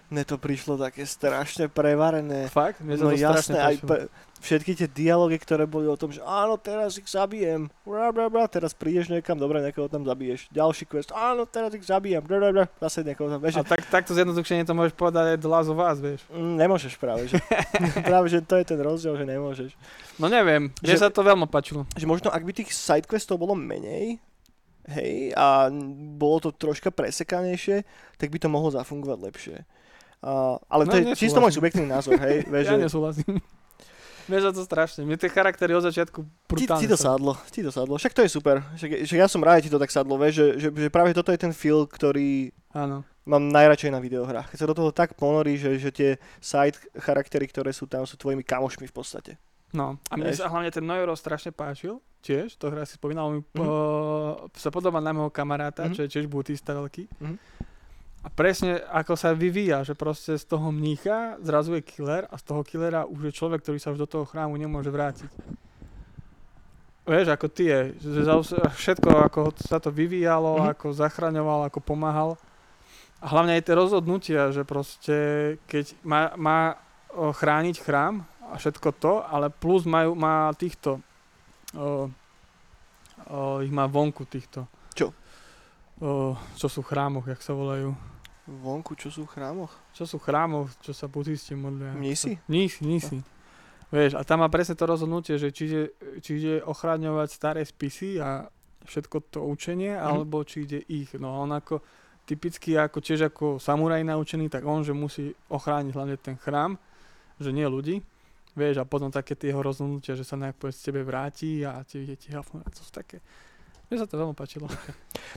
Mne 0.09 0.25
to 0.25 0.41
prišlo 0.41 0.73
také 0.73 1.05
strašne 1.05 1.69
prevarené. 1.69 2.49
Fakt? 2.49 2.81
Mne 2.81 2.97
No 2.97 3.13
to 3.13 3.17
jasné, 3.17 3.61
aj 3.61 3.75
pre, 3.85 4.09
všetky 4.41 4.73
tie 4.73 4.89
dialógy, 4.89 5.37
ktoré 5.37 5.69
boli 5.69 5.85
o 5.85 5.93
tom, 5.93 6.09
že 6.09 6.17
áno, 6.25 6.57
teraz 6.57 6.97
ich 6.97 7.05
zabijem, 7.05 7.69
bra, 7.85 8.09
bra, 8.09 8.25
bra, 8.25 8.49
teraz 8.49 8.73
prídeš 8.73 9.11
niekam, 9.11 9.37
dobre, 9.37 9.61
niekoho 9.61 9.85
tam 9.85 10.07
zabiješ. 10.07 10.49
Ďalší 10.49 10.89
quest, 10.89 11.13
áno, 11.13 11.45
teraz 11.45 11.77
ich 11.77 11.85
zabijem, 11.85 12.25
bra, 12.25 12.41
bra, 12.41 12.49
bra, 12.49 12.65
zase 12.81 13.05
niekoho 13.05 13.29
tam, 13.29 13.37
vieš, 13.37 13.59
A 13.59 13.61
že, 13.61 13.69
tak, 13.69 13.81
takto 13.85 14.17
zjednodušene 14.17 14.65
to 14.65 14.73
môžeš 14.73 14.97
povedať 14.97 15.35
aj 15.35 15.37
do 15.37 15.47
Last 15.51 15.69
of 15.69 15.77
Us, 15.77 15.99
vieš. 16.01 16.21
mm, 16.33 16.55
nemôžeš 16.57 16.93
práve, 16.97 17.29
že, 17.29 17.37
práve, 18.09 18.27
že 18.33 18.41
to 18.41 18.57
je 18.57 18.65
ten 18.65 18.79
rozdiel, 18.81 19.13
že 19.13 19.29
nemôžeš. 19.29 19.71
No 20.17 20.25
neviem, 20.25 20.73
mne 20.73 20.93
Že- 20.97 21.05
sa 21.05 21.13
to 21.13 21.21
veľmi 21.21 21.45
páčilo. 21.45 21.85
Že 21.93 22.09
možno, 22.09 22.33
ak 22.33 22.41
by 22.41 22.51
tých 22.55 22.73
sidequestov 22.73 23.37
bolo 23.37 23.53
menej, 23.53 24.17
hej, 24.89 25.35
a 25.37 25.69
bolo 26.17 26.41
to 26.41 26.49
troška 26.49 26.89
presekanejšie, 26.89 27.85
tak 28.17 28.33
by 28.33 28.41
to 28.41 28.49
mohlo 28.49 28.73
zafungovať 28.73 29.19
lepšie. 29.21 29.57
Uh, 30.19 30.59
ale 30.67 30.83
No, 30.83 30.89
to 30.89 30.95
je 30.97 31.15
čisto 31.15 31.37
môj 31.37 31.51
subjektívny 31.51 31.87
názor, 31.87 32.19
hej, 32.19 32.43
vieš, 32.51 32.65
Ja 32.65 32.71
že 32.71 32.81
nesúhlasím. 32.81 33.39
Mne 34.25 34.39
sa 34.39 34.51
to 34.51 34.61
strašne. 34.61 35.01
Mne 35.01 35.15
tie 35.15 35.25
charaktery 35.27 35.71
od 35.71 35.81
začiatku 35.81 36.21
ti, 36.21 36.29
brutálne 36.45 36.77
ti 36.77 36.85
to 36.85 36.93
sa- 36.93 37.15
sadlo, 37.15 37.33
ti 37.47 37.59
to 37.59 37.71
sadlo, 37.71 37.95
však 37.95 38.11
to 38.11 38.21
je 38.21 38.29
super, 38.29 38.61
však, 38.73 38.89
však 39.01 39.17
ja 39.17 39.25
som 39.25 39.39
rád, 39.39 39.57
že 39.57 39.65
ti 39.65 39.71
to 39.71 39.79
tak 39.79 39.89
sadlo, 39.89 40.15
vieš, 40.15 40.33
že, 40.35 40.47
že, 40.59 40.67
že 40.69 40.89
práve 40.89 41.11
toto 41.11 41.31
je 41.31 41.39
ten 41.39 41.49
feel, 41.49 41.83
ktorý, 41.83 42.51
Áno. 42.69 43.01
mám 43.23 43.47
najradšej 43.47 43.89
na 43.89 43.97
videohrách. 43.97 44.49
Keď 44.49 44.59
sa 44.59 44.67
do 44.67 44.75
toho 44.75 44.91
tak 44.91 45.15
ponorí, 45.15 45.55
že, 45.55 45.77
že 45.77 45.89
tie 45.89 46.09
side 46.37 46.77
charaktery, 46.95 47.47
ktoré 47.47 47.71
sú 47.71 47.85
tam, 47.85 48.03
sú 48.03 48.13
tvojimi 48.13 48.43
kamošmi 48.43 48.85
v 48.85 48.93
podstate. 48.93 49.31
No, 49.69 49.97
a 50.03 50.13
mne 50.13 50.29
Vieš. 50.29 50.41
sa 50.41 50.49
hlavne 50.49 50.69
ten 50.69 50.81
Neuro 50.81 51.13
strašne 51.13 51.49
páčil, 51.49 51.97
tiež, 52.19 52.53
to 52.53 52.67
hra 52.67 52.83
si 52.83 52.97
spomínal, 52.97 53.31
mi 53.31 53.39
Mhm. 53.39 53.49
po, 53.51 53.65
sa 54.51 54.67
podobá 54.67 54.99
na 54.99 55.09
môjho 55.09 55.31
kamaráta, 55.31 55.85
Mhm. 55.85 55.93
čo 55.95 56.01
je 56.03 56.09
tiež 56.11 56.25
butista 56.25 56.75
veľký. 56.75 57.07
Mhm. 57.17 57.37
A 58.29 58.37
presne 58.37 58.77
ako 58.93 59.17
sa 59.17 59.33
vyvíja, 59.33 59.81
že 59.81 59.97
proste 59.97 60.37
z 60.37 60.45
toho 60.45 60.69
mnícha 60.69 61.41
zrazu 61.41 61.73
je 61.73 61.81
killer 61.81 62.29
a 62.29 62.37
z 62.37 62.43
toho 62.45 62.61
killera 62.61 63.09
už 63.09 63.33
je 63.33 63.33
človek, 63.33 63.65
ktorý 63.65 63.81
sa 63.81 63.89
už 63.89 64.05
do 64.05 64.09
toho 64.09 64.29
chrámu 64.29 64.53
nemôže 64.53 64.93
vrátiť. 64.93 65.25
Vieš, 67.09 67.33
ako 67.33 67.47
ty 67.49 67.73
je, 67.73 67.79
že 68.05 68.21
všetko, 68.69 69.09
ako 69.25 69.39
sa 69.57 69.81
to 69.81 69.89
vyvíjalo, 69.89 70.61
Mhm. 70.61 70.77
ako 70.77 70.87
zachraňoval, 70.93 71.65
ako 71.65 71.81
pomáhal. 71.81 72.37
A 73.17 73.25
hlavne 73.33 73.57
aj 73.57 73.65
tie 73.65 73.73
rozhodnutia, 73.73 74.53
že 74.53 74.61
proste 74.61 75.15
keď 75.65 75.97
má, 76.05 76.37
má 76.37 76.59
chrániť 77.09 77.81
chrám 77.81 78.21
a 78.45 78.61
všetko 78.61 78.89
to, 78.95 79.13
ale 79.25 79.49
plus 79.49 79.89
majú, 79.89 80.13
má 80.13 80.53
týchto, 80.53 81.01
o, 81.73 82.07
o, 83.25 83.59
ich 83.65 83.73
má 83.73 83.89
vonku 83.89 84.23
týchto. 84.29 84.69
Čo? 84.93 85.09
O, 85.97 86.37
čo 86.55 86.69
sú 86.69 86.85
v 86.85 86.93
chrámoch, 86.93 87.25
jak 87.25 87.41
sa 87.41 87.57
volajú. 87.57 87.91
Vonku, 88.49 88.97
čo 88.97 89.07
sú 89.07 89.23
v 89.23 89.37
chrámoch? 89.37 89.69
Čo 89.93 90.03
sú 90.05 90.17
chrámov, 90.17 90.73
čo 90.81 90.91
sa 90.91 91.05
buddhisti 91.05 91.53
modlia? 91.53 91.93
Mnísi? 91.93 92.41
Mnísi, 92.49 92.81
mnísi. 92.81 93.17
Vieš, 93.89 94.13
a 94.13 94.21
tam 94.21 94.41
má 94.41 94.49
presne 94.49 94.73
to 94.73 94.85
rozhodnutie, 94.85 95.37
že 95.37 95.49
či 95.49 95.65
ide, 95.65 95.83
či 96.21 96.37
ide 96.37 96.53
ochraňovať 96.61 97.29
staré 97.29 97.61
spisy 97.61 98.17
a 98.17 98.45
všetko 98.85 99.17
to 99.29 99.39
učenie, 99.45 99.93
Mhm. 99.93 100.01
alebo 100.01 100.41
či 100.41 100.65
ide 100.65 100.81
ich. 100.85 101.13
No 101.13 101.37
on 101.37 101.49
ako 101.51 101.81
typicky 102.25 102.77
ako 102.77 103.01
tiež 103.01 103.29
ako 103.29 103.57
samuraj 103.57 104.01
naučený, 104.01 104.49
tak 104.49 104.61
on, 104.61 104.85
že 104.85 104.93
musí 104.93 105.29
ochrániť 105.49 105.93
hlavne 105.93 106.17
ten 106.17 106.37
chrám, 106.37 106.77
že 107.41 107.49
nie 107.49 107.65
ľudí. 107.65 108.01
Vieš, 108.53 108.81
a 108.81 108.85
potom 108.85 109.09
také 109.09 109.33
tie 109.33 109.49
jeho 109.49 109.61
rozhodnutia, 109.61 110.13
že 110.13 110.25
sa 110.25 110.35
nejak 110.35 110.57
povedz 110.57 110.81
tebe 110.81 111.01
vráti 111.01 111.61
a 111.61 111.81
tie 111.85 112.05
deti 112.05 112.29
helpnú. 112.29 112.61
To 112.65 112.81
sú 112.81 112.91
také... 112.91 113.21
Mne 113.89 113.97
sa 113.97 114.05
to 114.05 114.21
veľmi 114.21 114.37
páčilo. 114.37 114.69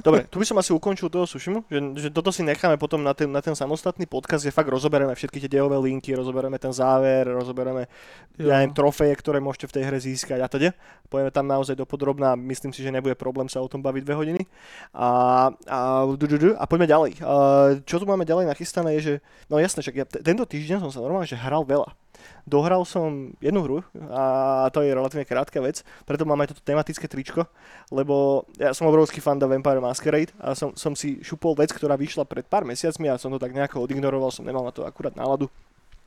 Dobre, 0.04 0.28
tu 0.28 0.36
by 0.36 0.44
som 0.44 0.60
asi 0.60 0.76
ukončil 0.76 1.08
toho 1.08 1.24
Sushimu, 1.24 1.64
že, 1.72 1.80
že 1.96 2.08
toto 2.12 2.28
si 2.28 2.44
necháme 2.44 2.76
potom 2.76 3.00
na 3.00 3.16
ten, 3.16 3.24
na 3.24 3.40
ten 3.40 3.56
samostatný 3.56 4.04
podcast, 4.04 4.44
kde 4.44 4.52
fakt 4.52 4.68
rozoberieme 4.68 5.16
všetky 5.16 5.40
tie 5.40 5.48
dejové 5.48 5.80
linky, 5.80 6.12
rozoberieme 6.12 6.60
ten 6.60 6.68
záver, 6.68 7.32
rozoberieme 7.32 7.88
ja 8.36 8.60
neviem, 8.60 8.76
trofeje, 8.76 9.16
ktoré 9.16 9.40
môžete 9.40 9.72
v 9.72 9.74
tej 9.80 9.82
hre 9.88 9.96
získať 9.96 10.44
a 10.44 10.52
teda. 10.52 10.76
Pojeme 11.08 11.32
tam 11.32 11.48
naozaj 11.48 11.80
do 11.80 11.88
podrobná, 11.88 12.36
myslím 12.36 12.76
si, 12.76 12.84
že 12.84 12.92
nebude 12.92 13.16
problém 13.16 13.48
sa 13.48 13.64
o 13.64 13.72
tom 13.72 13.80
baviť 13.80 14.04
dve 14.04 14.14
hodiny. 14.20 14.42
A, 14.92 15.08
a, 15.64 16.04
a 16.04 16.64
poďme 16.68 16.84
ďalej. 16.84 17.24
A, 17.24 17.80
čo 17.88 17.96
tu 17.96 18.04
máme 18.04 18.28
ďalej 18.28 18.52
nachystané 18.52 19.00
je, 19.00 19.00
že, 19.00 19.14
no 19.48 19.56
jasné, 19.56 19.80
však 19.80 19.96
ja 19.96 20.04
t- 20.04 20.20
tento 20.20 20.44
týždeň 20.44 20.84
som 20.84 20.92
sa 20.92 21.00
normálne 21.00 21.24
že 21.24 21.40
hral 21.40 21.64
veľa. 21.64 21.88
Dohral 22.42 22.82
som 22.82 23.30
jednu 23.38 23.60
hru 23.62 23.78
a 24.10 24.66
to 24.74 24.82
je 24.82 24.90
relatívne 24.90 25.22
krátka 25.28 25.62
vec, 25.62 25.86
preto 26.02 26.26
mám 26.26 26.42
aj 26.42 26.54
toto 26.54 26.66
tematické 26.66 27.06
tričko, 27.06 27.46
lebo 27.94 28.46
ja 28.58 28.74
som 28.74 28.90
obrovský 28.90 29.22
fan 29.22 29.38
da 29.38 29.46
Vampire 29.46 29.78
Masquerade 29.78 30.34
a 30.42 30.58
som, 30.58 30.74
som 30.74 30.92
si 30.98 31.22
šupol 31.22 31.54
vec, 31.54 31.70
ktorá 31.70 31.94
vyšla 31.94 32.26
pred 32.26 32.42
pár 32.46 32.66
mesiacmi 32.66 33.06
a 33.06 33.20
som 33.20 33.30
to 33.30 33.38
tak 33.38 33.54
nejako 33.54 33.86
odignoroval, 33.86 34.34
som 34.34 34.46
nemal 34.46 34.66
na 34.66 34.74
to 34.74 34.82
akurát 34.82 35.14
náladu. 35.14 35.46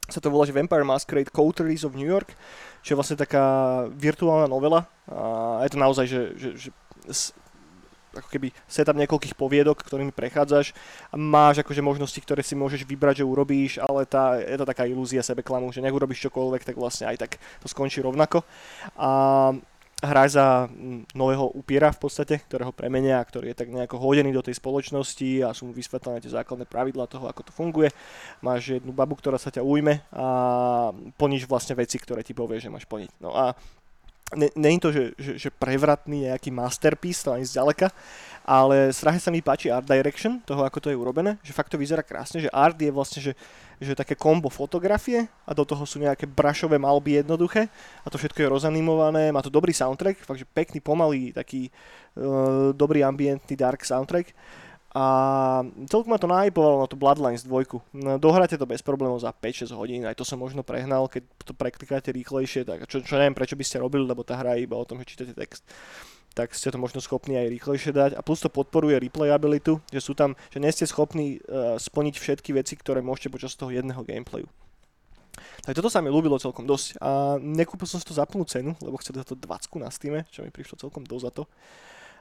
Sa 0.06 0.22
to 0.22 0.30
volá, 0.30 0.46
že 0.46 0.54
Vampire 0.54 0.86
Masquerade 0.86 1.34
Coteries 1.34 1.82
of 1.82 1.98
New 1.98 2.06
York, 2.06 2.38
čo 2.86 2.94
je 2.94 2.98
vlastne 3.00 3.18
taká 3.18 3.86
virtuálna 3.90 4.46
novela 4.46 4.86
a 5.10 5.64
je 5.66 5.72
to 5.74 5.80
naozaj, 5.82 6.06
že, 6.06 6.22
že, 6.38 6.50
že 6.58 6.70
ako 8.20 8.30
keby 8.32 8.52
setup 8.68 8.96
niekoľkých 8.96 9.36
poviedok, 9.36 9.82
ktorými 9.84 10.16
prechádzaš 10.16 10.72
máš 11.16 11.62
akože 11.62 11.82
možnosti, 11.84 12.20
ktoré 12.22 12.42
si 12.42 12.54
môžeš 12.54 12.88
vybrať, 12.88 13.24
že 13.24 13.26
urobíš, 13.26 13.78
ale 13.82 14.08
tá, 14.08 14.40
je 14.40 14.58
to 14.58 14.66
taká 14.66 14.88
ilúzia 14.88 15.24
sebeklamu, 15.26 15.72
že 15.72 15.84
nech 15.84 15.94
urobíš 15.94 16.30
čokoľvek, 16.30 16.64
tak 16.64 16.76
vlastne 16.80 17.12
aj 17.12 17.18
tak 17.28 17.32
to 17.62 17.68
skončí 17.68 18.00
rovnako. 18.00 18.44
A 18.96 19.52
hráš 20.04 20.36
za 20.36 20.68
nového 21.16 21.48
upiera 21.56 21.90
v 21.90 22.00
podstate, 22.04 22.44
ktorého 22.44 22.76
premenia, 22.76 23.24
ktorý 23.24 23.52
je 23.52 23.60
tak 23.64 23.72
nejako 23.72 23.98
hodený 23.98 24.36
do 24.36 24.44
tej 24.44 24.60
spoločnosti 24.60 25.42
a 25.42 25.56
sú 25.56 25.72
mu 25.72 25.74
vysvetlené 25.74 26.20
tie 26.20 26.36
základné 26.36 26.68
pravidlá 26.68 27.08
toho, 27.08 27.32
ako 27.32 27.48
to 27.48 27.52
funguje. 27.56 27.90
Máš 28.44 28.78
jednu 28.80 28.92
babu, 28.92 29.16
ktorá 29.16 29.40
sa 29.40 29.50
ťa 29.50 29.64
ujme 29.64 30.04
a 30.12 30.26
plníš 31.16 31.48
vlastne 31.48 31.80
veci, 31.80 31.96
ktoré 31.96 32.22
ti 32.22 32.36
povie, 32.36 32.60
že 32.60 32.68
máš 32.68 32.84
plniť. 32.86 33.12
No 33.24 33.32
a 33.32 33.56
není 34.34 34.82
to, 34.82 34.90
že, 34.90 35.14
že, 35.22 35.38
že 35.38 35.50
prevratný 35.54 36.34
nejaký 36.34 36.50
masterpiece, 36.50 37.22
to 37.22 37.38
ani 37.38 37.46
zďaleka, 37.46 37.94
ale 38.42 38.90
strašne 38.90 39.22
sa 39.22 39.30
mi 39.30 39.46
páči 39.46 39.70
art 39.70 39.86
direction 39.86 40.42
toho, 40.42 40.66
ako 40.66 40.82
to 40.82 40.90
je 40.90 40.98
urobené, 40.98 41.38
že 41.46 41.54
fakt 41.54 41.70
to 41.70 41.78
vyzerá 41.78 42.02
krásne, 42.02 42.42
že 42.42 42.50
art 42.50 42.78
je 42.78 42.90
vlastne, 42.90 43.22
že, 43.22 43.34
že 43.78 43.94
také 43.94 44.18
kombo 44.18 44.50
fotografie 44.50 45.30
a 45.46 45.52
do 45.54 45.62
toho 45.62 45.86
sú 45.86 46.02
nejaké 46.02 46.26
brašové 46.26 46.82
malby 46.82 47.22
jednoduché 47.22 47.70
a 48.02 48.08
to 48.10 48.18
všetko 48.18 48.42
je 48.42 48.54
rozanimované, 48.54 49.30
má 49.30 49.46
to 49.46 49.54
dobrý 49.54 49.74
soundtrack, 49.74 50.26
fakt, 50.26 50.42
že 50.42 50.50
pekný, 50.50 50.82
pomalý, 50.82 51.30
taký 51.30 51.70
uh, 52.18 52.74
dobrý 52.74 53.06
ambientný 53.06 53.54
dark 53.54 53.86
soundtrack 53.86 54.34
a 54.96 55.04
celkom 55.92 56.16
ma 56.16 56.16
to 56.16 56.32
nahypovalo 56.32 56.80
na 56.80 56.88
tú 56.88 56.96
Bloodlines 56.96 57.44
2. 57.44 57.52
No, 58.00 58.16
dohráte 58.16 58.56
to 58.56 58.64
bez 58.64 58.80
problémov 58.80 59.20
za 59.20 59.36
5-6 59.36 59.76
hodín, 59.76 60.08
aj 60.08 60.16
to 60.16 60.24
som 60.24 60.40
možno 60.40 60.64
prehnal, 60.64 61.12
keď 61.12 61.28
to 61.44 61.52
preklikáte 61.52 62.16
rýchlejšie, 62.16 62.64
tak 62.64 62.88
čo, 62.88 63.04
čo 63.04 63.20
neviem 63.20 63.36
prečo 63.36 63.60
by 63.60 63.66
ste 63.68 63.84
robili, 63.84 64.08
lebo 64.08 64.24
tá 64.24 64.40
hra 64.40 64.56
je 64.56 64.64
iba 64.64 64.80
o 64.80 64.88
tom, 64.88 65.04
že 65.04 65.12
čítate 65.12 65.36
text 65.36 65.68
tak 66.36 66.52
ste 66.52 66.68
to 66.68 66.76
možno 66.76 67.00
schopní 67.00 67.40
aj 67.40 67.48
rýchlejšie 67.48 67.96
dať. 67.96 68.12
A 68.20 68.22
plus 68.22 68.44
to 68.44 68.52
podporuje 68.52 69.00
replayabilitu, 69.00 69.80
že 69.88 70.04
sú 70.04 70.12
tam, 70.12 70.36
že 70.52 70.60
nie 70.60 70.68
ste 70.68 70.84
schopní 70.84 71.40
uh, 71.40 71.80
splniť 71.80 72.20
všetky 72.20 72.52
veci, 72.52 72.76
ktoré 72.76 73.00
môžete 73.00 73.32
počas 73.32 73.56
toho 73.56 73.72
jedného 73.72 74.04
gameplayu. 74.04 74.44
Tak 75.64 75.80
toto 75.80 75.88
sa 75.88 76.04
mi 76.04 76.12
ľúbilo 76.12 76.36
celkom 76.36 76.68
dosť. 76.68 77.00
A 77.00 77.40
nekúpil 77.40 77.88
som 77.88 78.04
si 78.04 78.06
to 78.08 78.12
za 78.12 78.28
plnú 78.28 78.44
cenu, 78.44 78.76
lebo 78.84 79.00
chceli 79.00 79.24
za 79.24 79.28
to 79.32 79.40
20 79.40 79.80
na 79.80 79.88
Steam, 79.88 80.20
čo 80.28 80.44
mi 80.44 80.52
prišlo 80.52 80.76
celkom 80.76 81.08
dosť 81.08 81.24
za 81.24 81.32
to. 81.32 81.44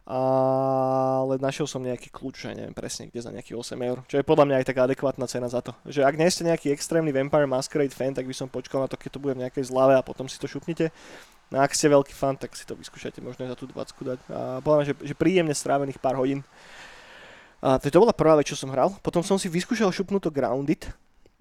Ale 0.05 1.41
našiel 1.41 1.65
som 1.65 1.81
nejaký 1.81 2.13
kľúč, 2.13 2.45
že 2.45 2.53
neviem 2.53 2.77
presne 2.77 3.09
kde 3.09 3.25
za 3.25 3.33
nejakých 3.33 3.57
8 3.57 3.89
eur, 3.89 3.99
čo 4.05 4.21
je 4.21 4.29
podľa 4.29 4.45
mňa 4.53 4.57
aj 4.61 4.67
taká 4.69 4.85
adekvátna 4.85 5.25
cena 5.25 5.49
za 5.49 5.65
to. 5.65 5.73
Že 5.89 6.05
ak 6.05 6.21
nie 6.21 6.29
ste 6.29 6.45
nejaký 6.45 6.69
extrémny 6.77 7.09
Vampire 7.09 7.49
Masquerade 7.49 7.97
fan, 7.97 8.13
tak 8.13 8.29
by 8.29 8.37
som 8.37 8.53
počkal 8.53 8.85
na 8.85 8.89
to, 8.93 9.01
keď 9.01 9.17
to 9.17 9.23
bude 9.25 9.33
v 9.33 9.49
nejakej 9.49 9.65
zlave 9.65 9.97
a 9.97 10.05
potom 10.05 10.29
si 10.29 10.37
to 10.37 10.45
šupnite. 10.45 10.93
No 11.49 11.65
ak 11.65 11.73
ste 11.73 11.89
veľký 11.89 12.13
fan, 12.13 12.37
tak 12.37 12.53
si 12.53 12.69
to 12.69 12.77
vyskúšajte 12.77 13.25
možno 13.25 13.49
za 13.49 13.57
tú 13.57 13.65
20 13.65 13.81
dať. 13.97 14.19
A 14.29 14.61
podľa 14.61 14.77
mňa, 14.77 14.87
že, 14.93 14.95
že 15.09 15.15
príjemne 15.17 15.57
strávených 15.57 15.97
pár 15.97 16.21
hodín. 16.21 16.45
A 17.65 17.81
to 17.81 17.97
bola 17.97 18.13
prvá 18.13 18.37
vec, 18.37 18.45
čo 18.45 18.61
som 18.61 18.69
hral. 18.69 18.93
Potom 19.01 19.25
som 19.25 19.41
si 19.41 19.49
vyskúšal 19.49 19.89
šupnúť 19.89 20.29
to 20.29 20.31
Grounded, 20.37 20.85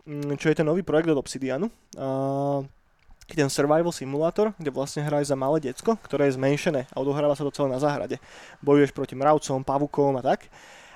mm, 0.07 0.39
čo 0.39 0.47
je 0.47 0.55
ten 0.55 0.63
nový 0.63 0.79
projekt 0.79 1.11
od 1.11 1.19
Obsidianu. 1.19 1.67
A 1.99 2.63
ten 3.29 3.47
survival 3.47 3.91
simulator, 3.95 4.51
kde 4.59 4.73
vlastne 4.73 5.05
hráš 5.05 5.31
za 5.31 5.37
malé 5.39 5.63
decko, 5.63 5.95
ktoré 6.03 6.27
je 6.27 6.35
zmenšené 6.35 6.91
a 6.91 6.95
odohráva 6.99 7.37
sa 7.37 7.47
to 7.47 7.55
celé 7.55 7.71
na 7.71 7.79
záhrade. 7.79 8.19
Bojuješ 8.59 8.91
proti 8.91 9.15
mravcom, 9.15 9.63
pavukom 9.63 10.19
a 10.19 10.23
tak. 10.23 10.51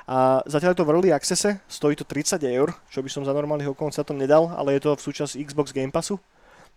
A 0.07 0.39
zatiaľ 0.47 0.71
je 0.71 0.80
to 0.80 0.88
v 0.88 0.91
early 0.95 1.11
accesse, 1.11 1.59
stojí 1.67 1.95
to 1.99 2.07
30 2.07 2.39
eur, 2.47 2.71
čo 2.88 3.03
by 3.03 3.09
som 3.11 3.28
za 3.28 3.36
normálnych 3.36 3.67
okolností 3.71 4.03
to 4.07 4.15
nedal, 4.15 4.51
ale 4.55 4.80
je 4.80 4.88
to 4.88 4.95
v 4.95 5.03
súčasť 5.03 5.36
Xbox 5.36 5.75
Game 5.75 5.91
Passu, 5.91 6.15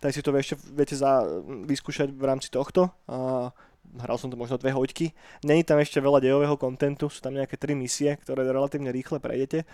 tak 0.03 0.11
si 0.11 0.23
to 0.25 0.35
ešte 0.35 0.59
viete 0.75 0.99
za, 0.99 1.23
vyskúšať 1.47 2.11
v 2.11 2.25
rámci 2.27 2.51
tohto. 2.51 2.91
A 3.07 3.55
hral 3.99 4.17
som 4.19 4.31
to 4.31 4.39
možno 4.39 4.55
dve 4.55 4.71
hoďky. 4.71 5.11
Není 5.43 5.67
tam 5.67 5.83
ešte 5.83 5.99
veľa 5.99 6.23
dejového 6.23 6.55
kontentu, 6.55 7.11
sú 7.11 7.19
tam 7.19 7.35
nejaké 7.35 7.59
tri 7.59 7.75
misie, 7.75 8.15
ktoré 8.23 8.47
relatívne 8.47 8.95
rýchle 8.95 9.19
prejdete, 9.19 9.67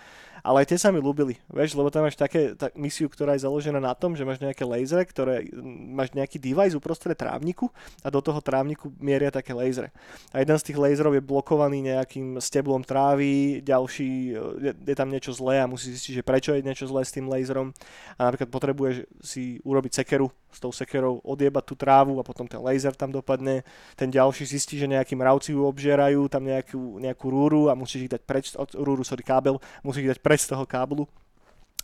ale 0.47 0.63
aj 0.63 0.71
tie 0.71 0.79
sa 0.79 0.95
mi 0.95 1.03
ľúbili, 1.03 1.35
vieš, 1.51 1.75
lebo 1.75 1.91
tam 1.91 2.07
máš 2.07 2.15
také 2.15 2.55
tak, 2.55 2.79
misiu, 2.79 3.11
ktorá 3.11 3.35
je 3.35 3.43
založená 3.43 3.83
na 3.83 3.91
tom, 3.91 4.15
že 4.15 4.23
máš 4.23 4.39
nejaké 4.39 4.63
lasery, 4.63 5.03
ktoré 5.03 5.43
máš 5.91 6.15
nejaký 6.15 6.39
device 6.39 6.79
uprostred 6.79 7.19
trávniku 7.19 7.67
a 7.99 8.07
do 8.07 8.23
toho 8.23 8.39
trávniku 8.39 8.87
mieria 8.95 9.27
také 9.27 9.51
lasery. 9.51 9.91
A 10.31 10.39
jeden 10.39 10.55
z 10.55 10.71
tých 10.71 10.79
laserov 10.79 11.11
je 11.11 11.19
blokovaný 11.19 11.83
nejakým 11.91 12.39
steblom 12.39 12.87
trávy, 12.87 13.59
ďalší 13.59 14.39
je, 14.63 14.71
je 14.71 14.95
tam 14.95 15.11
niečo 15.11 15.35
zlé 15.35 15.59
a 15.59 15.67
musí 15.67 15.91
zistiť, 15.91 16.23
že 16.23 16.23
prečo 16.23 16.55
je 16.55 16.63
niečo 16.63 16.87
zlé 16.87 17.03
s 17.03 17.11
tým 17.11 17.27
laserom. 17.27 17.75
A 18.15 18.31
napríklad 18.31 18.47
potrebuješ 18.47 19.03
si 19.19 19.59
urobiť 19.67 19.99
sekeru, 19.99 20.31
s 20.47 20.63
tou 20.63 20.71
sekerou 20.71 21.19
odiebať 21.27 21.63
tú 21.67 21.75
trávu 21.75 22.17
a 22.17 22.23
potom 22.23 22.47
ten 22.47 22.57
laser 22.63 22.95
tam 22.95 23.11
dopadne. 23.11 23.67
Ten 23.99 24.07
ďalší 24.07 24.47
zistí, 24.47 24.79
že 24.79 24.87
nejakí 24.87 25.13
mravci 25.13 25.51
ju 25.51 25.67
obžierajú, 25.67 26.31
tam 26.31 26.47
nejakú, 26.47 27.03
nejakú 27.03 27.25
rúru 27.27 27.67
a 27.67 27.75
musíš 27.75 28.07
ich 28.07 28.13
dať 28.15 28.21
preč, 28.23 28.45
od 28.55 28.71
rúru, 28.79 29.03
sorry, 29.03 29.27
kábel, 29.27 29.59
musíš 29.83 30.01
ich 30.07 30.11
dať 30.15 30.21
preč 30.23 30.36
z 30.37 30.53
toho 30.53 30.63
káblu. 30.63 31.03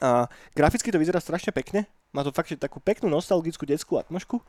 A 0.02 0.26
graficky 0.54 0.90
to 0.90 0.98
vyzerá 0.98 1.18
strašne 1.18 1.50
pekne, 1.50 1.86
má 2.14 2.22
to 2.22 2.30
fakt 2.30 2.50
že 2.50 2.58
takú 2.58 2.78
peknú 2.78 3.10
nostalgickú 3.10 3.66
detskú 3.66 3.98
atmošku 3.98 4.42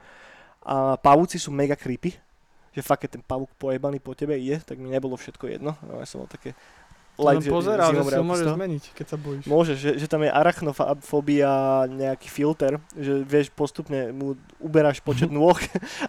a 0.64 0.96
pavúci 0.96 1.36
sú 1.36 1.52
mega 1.52 1.76
creepy, 1.76 2.16
že 2.72 2.80
fakt 2.80 3.04
keď 3.04 3.20
ten 3.20 3.24
pavúk 3.24 3.52
pojebaný 3.56 4.00
po 4.00 4.16
tebe 4.16 4.34
ide, 4.34 4.60
tak 4.64 4.80
mi 4.80 4.88
nebolo 4.88 5.14
všetko 5.14 5.44
jedno, 5.48 5.76
no 5.84 6.00
ja 6.00 6.06
som 6.08 6.24
mal 6.24 6.28
také 6.28 6.56
Len 7.14 7.38
že- 7.38 7.52
pozeral, 7.52 7.94
že 7.94 8.02
si 8.02 8.18
ho 8.18 8.26
môžeš 8.26 8.48
zmeniť, 8.58 8.84
keď 8.98 9.06
sa 9.06 9.14
bojíš. 9.14 9.44
Môžeš, 9.46 9.76
že, 9.78 9.90
že 10.02 10.06
tam 10.10 10.26
je 10.26 10.34
arachnofóbia, 10.34 11.52
nejaký 11.86 12.26
filter, 12.26 12.82
že 12.98 13.22
vieš 13.22 13.54
postupne 13.54 14.10
mu 14.10 14.34
uberáš 14.58 14.98
počet 14.98 15.30
nôh, 15.38 15.54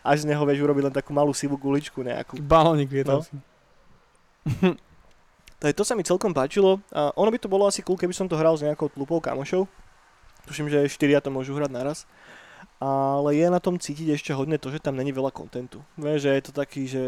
až 0.01 0.17
z 0.17 0.25
neho 0.25 0.41
vieš 0.41 0.65
urobiť 0.65 0.89
len 0.89 0.95
takú 0.95 1.13
malú 1.13 1.29
sivú 1.29 1.61
guličku 1.61 2.01
nejakú. 2.01 2.41
Balónik 2.41 2.89
vietal 2.89 3.21
No. 3.21 4.73
to 5.71 5.87
sa 5.87 5.95
mi 5.95 6.03
celkom 6.03 6.35
páčilo. 6.35 6.83
A 6.91 7.15
ono 7.15 7.31
by 7.31 7.39
to 7.39 7.49
bolo 7.49 7.65
asi 7.65 7.81
cool, 7.81 7.97
keby 7.97 8.13
som 8.13 8.29
to 8.29 8.37
hral 8.37 8.53
s 8.53 8.61
nejakou 8.61 8.91
tlupou 8.91 9.23
kamošov. 9.23 9.65
Tuším, 10.45 10.69
že 10.69 10.85
štyria 10.85 11.23
to 11.23 11.33
môžu 11.33 11.57
hrať 11.57 11.71
naraz. 11.73 12.05
Ale 12.75 13.31
je 13.39 13.47
na 13.47 13.63
tom 13.63 13.79
cítiť 13.79 14.19
ešte 14.19 14.35
hodne 14.35 14.59
to, 14.59 14.67
že 14.67 14.83
tam 14.83 14.99
není 14.99 15.15
veľa 15.15 15.31
kontentu. 15.31 15.79
Vieš, 15.95 16.27
že 16.27 16.31
je 16.35 16.43
to 16.43 16.51
taký, 16.51 16.81
že 16.85 17.03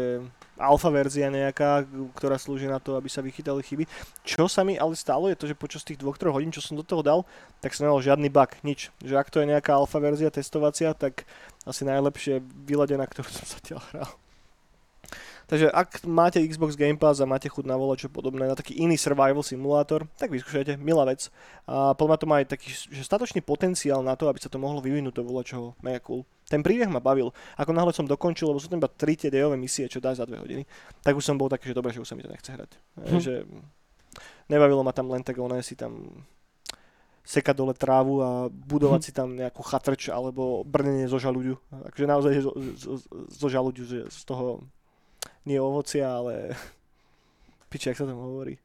alfa 0.56 0.88
verzia 0.88 1.28
nejaká, 1.28 1.84
ktorá 2.16 2.40
slúži 2.40 2.66
na 2.66 2.80
to, 2.80 2.96
aby 2.96 3.06
sa 3.12 3.20
vychytali 3.20 3.60
chyby. 3.60 3.84
Čo 4.24 4.48
sa 4.48 4.64
mi 4.64 4.80
ale 4.80 4.96
stalo 4.96 5.28
je 5.28 5.36
to, 5.36 5.44
že 5.44 5.58
počas 5.58 5.84
tých 5.84 6.00
2-3 6.00 6.32
hodín, 6.32 6.50
čo 6.50 6.64
som 6.64 6.72
do 6.72 6.82
toho 6.82 7.04
dal, 7.04 7.20
tak 7.60 7.76
som 7.76 7.84
nemal 7.84 8.00
žiadny 8.00 8.32
bug, 8.32 8.56
nič. 8.64 8.88
Že 9.04 9.14
ak 9.20 9.28
to 9.28 9.44
je 9.44 9.50
nejaká 9.50 9.76
alfa 9.76 10.00
verzia 10.00 10.32
testovacia, 10.32 10.96
tak 10.96 11.28
asi 11.68 11.84
najlepšie 11.84 12.40
vyladená, 12.64 13.04
ktorú 13.04 13.28
som 13.28 13.44
zatiaľ 13.44 13.84
hral. 13.92 14.10
Takže 15.48 15.72
ak 15.72 16.04
máte 16.04 16.44
Xbox 16.44 16.76
Game 16.76 17.00
Pass 17.00 17.24
a 17.24 17.26
máte 17.26 17.48
chuť 17.48 17.64
na 17.64 17.80
čo 17.96 18.12
podobné, 18.12 18.44
na 18.44 18.52
taký 18.52 18.76
iný 18.84 19.00
survival 19.00 19.40
simulátor, 19.40 20.04
tak 20.20 20.28
vyskúšajte, 20.28 20.76
milá 20.76 21.08
vec. 21.08 21.32
A 21.64 21.96
podľa 21.96 22.16
to 22.20 22.28
má 22.28 22.44
aj 22.44 22.52
taký 22.52 22.68
že 22.68 23.00
statočný 23.00 23.40
potenciál 23.40 24.04
na 24.04 24.12
to, 24.12 24.28
aby 24.28 24.36
sa 24.36 24.52
to 24.52 24.60
mohlo 24.60 24.84
vyvinúť 24.84 25.16
do 25.16 25.24
čoho 25.40 25.72
mega 25.80 26.04
cool. 26.04 26.28
Ten 26.52 26.60
príbeh 26.60 26.92
ma 26.92 27.00
bavil. 27.00 27.32
Ako 27.56 27.72
náhle 27.72 27.96
som 27.96 28.04
dokončil, 28.04 28.52
lebo 28.52 28.60
sú 28.60 28.68
tam 28.68 28.76
iba 28.76 28.92
3 28.92 29.24
tie 29.24 29.32
dejové 29.32 29.56
misie, 29.56 29.88
čo 29.88 30.04
dá 30.04 30.12
za 30.12 30.28
2 30.28 30.36
hodiny, 30.36 30.68
tak 31.00 31.16
už 31.16 31.24
som 31.24 31.40
bol 31.40 31.48
taký, 31.48 31.72
že 31.72 31.76
dobre, 31.80 31.96
že 31.96 32.04
už 32.04 32.08
sa 32.08 32.16
mi 32.16 32.20
to 32.20 32.28
nechce 32.28 32.52
hrať. 32.52 32.70
Hm. 33.08 33.20
Že 33.20 33.34
nebavilo 34.52 34.84
ma 34.84 34.92
tam 34.92 35.08
len 35.08 35.24
tak 35.24 35.40
oné 35.40 35.64
si 35.64 35.72
tam 35.80 36.24
sekať 37.24 37.56
dole 37.56 37.72
trávu 37.72 38.20
a 38.20 38.30
budovať 38.52 39.00
hm. 39.00 39.06
si 39.08 39.12
tam 39.16 39.32
nejakú 39.32 39.64
chatrč 39.64 40.12
alebo 40.12 40.60
brnenie 40.68 41.08
zo 41.08 41.16
žaluďu. 41.16 41.56
Takže 41.72 42.04
naozaj 42.04 42.32
zo, 42.44 42.52
zo, 42.76 42.92
zo 43.32 43.48
žaluďu, 43.48 43.82
že 43.88 43.98
z 44.12 44.22
toho 44.28 44.60
nie 45.48 45.56
ovocia, 45.56 46.04
ale 46.04 46.52
piči, 47.72 47.88
jak 47.88 47.98
sa 47.98 48.04
tam 48.04 48.20
hovorí, 48.20 48.60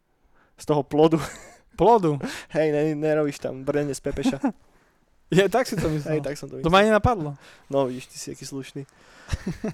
z 0.60 0.66
toho 0.68 0.84
plodu. 0.84 1.18
Plodu? 1.74 2.22
Hej, 2.54 2.70
ne, 2.70 2.94
nerobíš 2.94 3.42
tam 3.42 3.66
brnenie 3.66 3.98
z 3.98 4.04
pepeša. 4.06 4.38
Je, 5.34 5.50
tak 5.50 5.66
si 5.66 5.74
to 5.74 5.90
myslel. 5.90 6.14
Hej, 6.14 6.22
tak 6.22 6.38
som 6.38 6.46
to 6.46 6.62
myslel. 6.62 6.70
To 6.70 6.74
ma 6.74 6.86
ani 6.86 6.94
napadlo. 6.94 7.34
No, 7.66 7.90
vidíš, 7.90 8.06
ty 8.14 8.16
si 8.22 8.28
aký 8.30 8.46
slušný. 8.46 8.86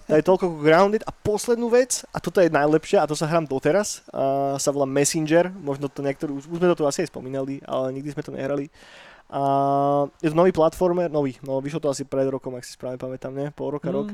To 0.07 0.16
je 0.16 0.24
toľko 0.24 0.64
Grounded. 0.64 1.03
A 1.03 1.12
poslednú 1.12 1.68
vec, 1.68 2.07
a 2.16 2.24
toto 2.24 2.39
je 2.39 2.47
najlepšia, 2.47 3.03
a 3.03 3.10
to 3.10 3.20
sa 3.20 3.28
hrám 3.28 3.43
doteraz, 3.43 4.07
a 4.16 4.55
sa 4.55 4.72
volá 4.72 4.88
Messenger. 4.88 5.51
Možno 5.51 5.91
to 5.91 5.99
niektorí, 5.99 6.32
už 6.32 6.47
sme 6.47 6.72
to 6.72 6.80
tu 6.80 6.88
asi 6.88 7.03
aj 7.03 7.12
spomínali, 7.12 7.60
ale 7.68 7.91
nikdy 7.91 8.16
sme 8.16 8.24
to 8.24 8.32
nehrali. 8.32 8.72
A 9.30 9.41
je 10.24 10.32
to 10.32 10.39
nový 10.39 10.55
platformer, 10.55 11.12
nový, 11.12 11.36
no 11.43 11.60
vyšlo 11.60 11.84
to 11.84 11.91
asi 11.91 12.07
pred 12.07 12.26
rokom, 12.32 12.55
ak 12.55 12.64
si 12.64 12.74
správne 12.74 12.95
pamätám, 12.97 13.36
ne? 13.36 13.51
Pol 13.51 13.76
roka, 13.76 13.91
mm. 13.91 13.95
rok. 13.99 14.07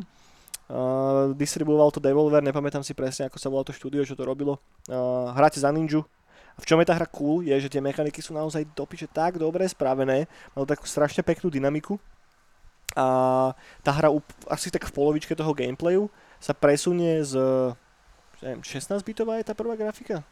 Uh, 0.65 1.37
distribuoval 1.37 1.93
to 1.93 2.01
Devolver, 2.01 2.41
nepamätám 2.41 2.81
si 2.81 2.97
presne, 2.97 3.29
ako 3.29 3.37
sa 3.37 3.53
volalo 3.53 3.69
to 3.69 3.77
štúdio, 3.77 4.01
čo 4.01 4.17
to 4.17 4.25
robilo. 4.25 4.57
Uh, 4.89 5.29
hráte 5.37 5.61
za 5.61 5.69
Ninju. 5.69 6.01
A 6.55 6.59
v 6.63 6.65
čom 6.65 6.81
je 6.81 6.87
tá 6.89 6.97
hra 6.97 7.05
cool, 7.11 7.45
je, 7.45 7.53
že 7.61 7.69
tie 7.69 7.83
mechaniky 7.83 8.23
sú 8.23 8.33
naozaj 8.33 8.65
dopiče 8.73 9.11
tak 9.11 9.37
dobre 9.37 9.67
spravené, 9.69 10.25
majú 10.57 10.65
takú 10.65 10.89
strašne 10.89 11.21
peknú 11.21 11.53
dynamiku. 11.53 12.01
A 12.95 13.51
tá 13.83 13.91
hra 13.91 14.09
asi 14.47 14.71
tak 14.71 14.87
v 14.87 14.95
polovičke 14.95 15.35
toho 15.35 15.51
gameplayu 15.51 16.07
sa 16.39 16.55
presunie 16.55 17.21
z 17.27 17.35
16-bitová 18.41 19.41
je 19.41 19.45
tá 19.45 19.53
prvá 19.57 19.75
grafika? 19.75 20.23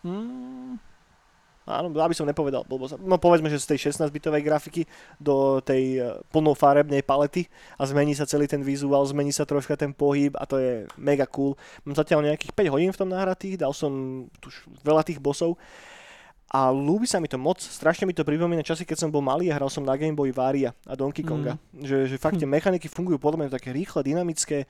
Hmm, 0.00 0.80
Áno, 1.68 1.92
aby 1.92 2.16
som 2.16 2.24
nepovedal 2.24 2.64
blbo. 2.64 2.88
No 3.04 3.20
povedzme, 3.20 3.52
že 3.52 3.60
z 3.60 3.76
tej 3.76 3.92
16-bitovej 3.92 4.42
grafiky 4.42 4.82
do 5.20 5.60
tej 5.60 6.00
e, 6.00 6.18
plnofarebnej 6.32 7.04
palety 7.04 7.46
a 7.76 7.84
zmení 7.84 8.16
sa 8.16 8.24
celý 8.24 8.48
ten 8.48 8.64
vizuál, 8.64 9.04
zmení 9.04 9.30
sa 9.30 9.44
troška 9.44 9.76
ten 9.76 9.92
pohyb 9.92 10.32
a 10.40 10.48
to 10.48 10.56
je 10.56 10.88
mega 10.96 11.28
cool. 11.28 11.54
Mám 11.84 12.00
zatiaľ 12.00 12.26
nejakých 12.26 12.56
5 12.56 12.74
hodín 12.74 12.90
v 12.90 13.00
tom 13.04 13.12
nahratých, 13.12 13.60
dal 13.60 13.76
som 13.76 14.24
tuž 14.40 14.66
veľa 14.82 15.04
tých 15.04 15.20
bosov 15.20 15.60
a 16.50 16.74
ľúbi 16.74 17.06
sa 17.06 17.22
mi 17.22 17.30
to 17.30 17.38
moc, 17.38 17.62
strašne 17.62 18.10
mi 18.10 18.16
to 18.16 18.26
pripomína 18.26 18.66
časy, 18.66 18.82
keď 18.82 19.06
som 19.06 19.14
bol 19.14 19.22
malý 19.22 19.54
a 19.54 19.54
hral 19.54 19.70
som 19.70 19.86
na 19.86 19.94
Game 19.94 20.18
Boy 20.18 20.34
Varia 20.34 20.74
a 20.82 20.98
Donkey 20.98 21.22
Konga. 21.22 21.54
Mm. 21.70 21.86
Že, 21.86 21.96
že 22.10 22.16
fakt 22.18 22.42
tie 22.42 22.48
mechaniky 22.50 22.90
fungujú 22.90 23.22
podľa 23.22 23.46
mňa 23.46 23.54
také 23.54 23.70
rýchle, 23.70 24.02
dynamické 24.02 24.66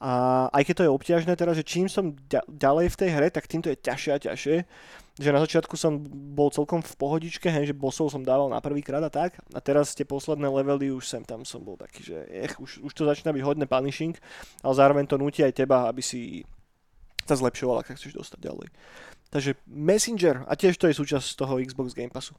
a 0.00 0.48
aj 0.56 0.64
keď 0.64 0.74
to 0.74 0.84
je 0.88 0.94
obťažné 0.96 1.32
teraz, 1.36 1.54
že 1.60 1.68
čím 1.68 1.84
som 1.84 2.16
ďalej 2.48 2.88
v 2.88 2.98
tej 2.98 3.10
hre, 3.12 3.28
tak 3.28 3.44
tým 3.44 3.60
to 3.60 3.68
je 3.68 3.76
ťažšie 3.78 4.10
a 4.10 4.18
ťažšie 4.18 4.56
že 5.20 5.36
na 5.36 5.44
začiatku 5.44 5.76
som 5.76 6.00
bol 6.32 6.48
celkom 6.48 6.80
v 6.80 6.96
pohodičke, 6.96 7.52
hej, 7.52 7.68
že 7.68 7.76
bossov 7.76 8.08
som 8.08 8.24
dával 8.24 8.48
na 8.48 8.56
prvý 8.64 8.80
krát 8.80 9.04
a 9.04 9.12
tak. 9.12 9.36
A 9.52 9.60
teraz 9.60 9.92
tie 9.92 10.08
posledné 10.08 10.48
levely 10.48 10.88
už 10.88 11.04
sem 11.04 11.20
tam 11.20 11.44
som 11.44 11.60
bol 11.60 11.76
taký, 11.76 12.00
že 12.00 12.24
ech, 12.32 12.56
už, 12.56 12.80
už 12.80 12.92
to 12.96 13.04
začína 13.04 13.36
byť 13.36 13.44
hodne 13.44 13.68
punishing, 13.68 14.16
ale 14.64 14.72
zároveň 14.72 15.04
to 15.04 15.20
nutí 15.20 15.44
aj 15.44 15.60
teba, 15.60 15.92
aby 15.92 16.00
si 16.00 16.48
sa 17.28 17.36
zlepšoval, 17.36 17.84
ak 17.84 17.92
chceš 18.00 18.16
dostať 18.16 18.40
ďalej. 18.48 18.68
Takže 19.28 19.60
Messenger, 19.68 20.48
a 20.48 20.56
tiež 20.56 20.80
to 20.80 20.88
je 20.88 20.96
súčasť 20.96 21.36
toho 21.36 21.60
Xbox 21.60 21.92
Game 21.92 22.10
Passu. 22.10 22.32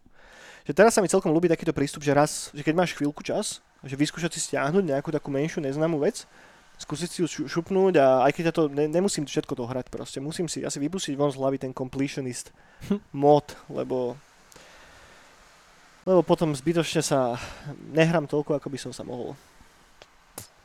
Že 0.66 0.74
teraz 0.74 0.98
sa 0.98 1.06
mi 1.06 1.08
celkom 1.08 1.30
ľúbi 1.32 1.48
takýto 1.48 1.78
prístup, 1.78 2.02
že 2.02 2.18
raz, 2.18 2.50
že 2.52 2.66
keď 2.66 2.74
máš 2.82 2.98
chvíľku 2.98 3.22
čas, 3.22 3.62
že 3.86 3.94
vyskúšať 3.94 4.34
si 4.34 4.42
stiahnuť 4.42 4.84
nejakú 4.90 5.14
takú 5.14 5.30
menšiu 5.30 5.62
neznámu 5.62 6.02
vec, 6.02 6.26
skúsiť 6.82 7.10
si 7.10 7.20
ju 7.22 7.28
šupnúť 7.46 7.94
a 8.02 8.26
aj 8.26 8.32
keď 8.34 8.44
ja 8.50 8.54
to 8.54 8.64
ne, 8.68 8.90
nemusím 8.90 9.30
všetko 9.30 9.54
to 9.54 9.70
hrať 9.70 9.94
proste, 9.94 10.18
musím 10.18 10.50
si 10.50 10.66
asi 10.66 10.82
vypustiť 10.82 11.14
von 11.14 11.30
z 11.30 11.38
hlavy 11.38 11.58
ten 11.62 11.72
completionist 11.72 12.50
mod, 13.14 13.46
lebo 13.70 14.18
lebo 16.02 16.26
potom 16.26 16.58
zbytočne 16.58 17.06
sa 17.06 17.38
nehrám 17.94 18.26
toľko, 18.26 18.58
ako 18.58 18.68
by 18.74 18.80
som 18.82 18.90
sa 18.90 19.06
mohol. 19.06 19.38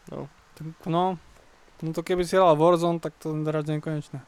No. 0.09 0.33
No, 0.89 1.21
no 1.85 1.89
to 1.93 2.01
keby 2.01 2.25
si 2.25 2.33
hral 2.33 2.57
Warzone, 2.57 2.97
tak 2.97 3.13
to 3.21 3.37
hrať 3.37 3.77
nekonečné. 3.77 4.25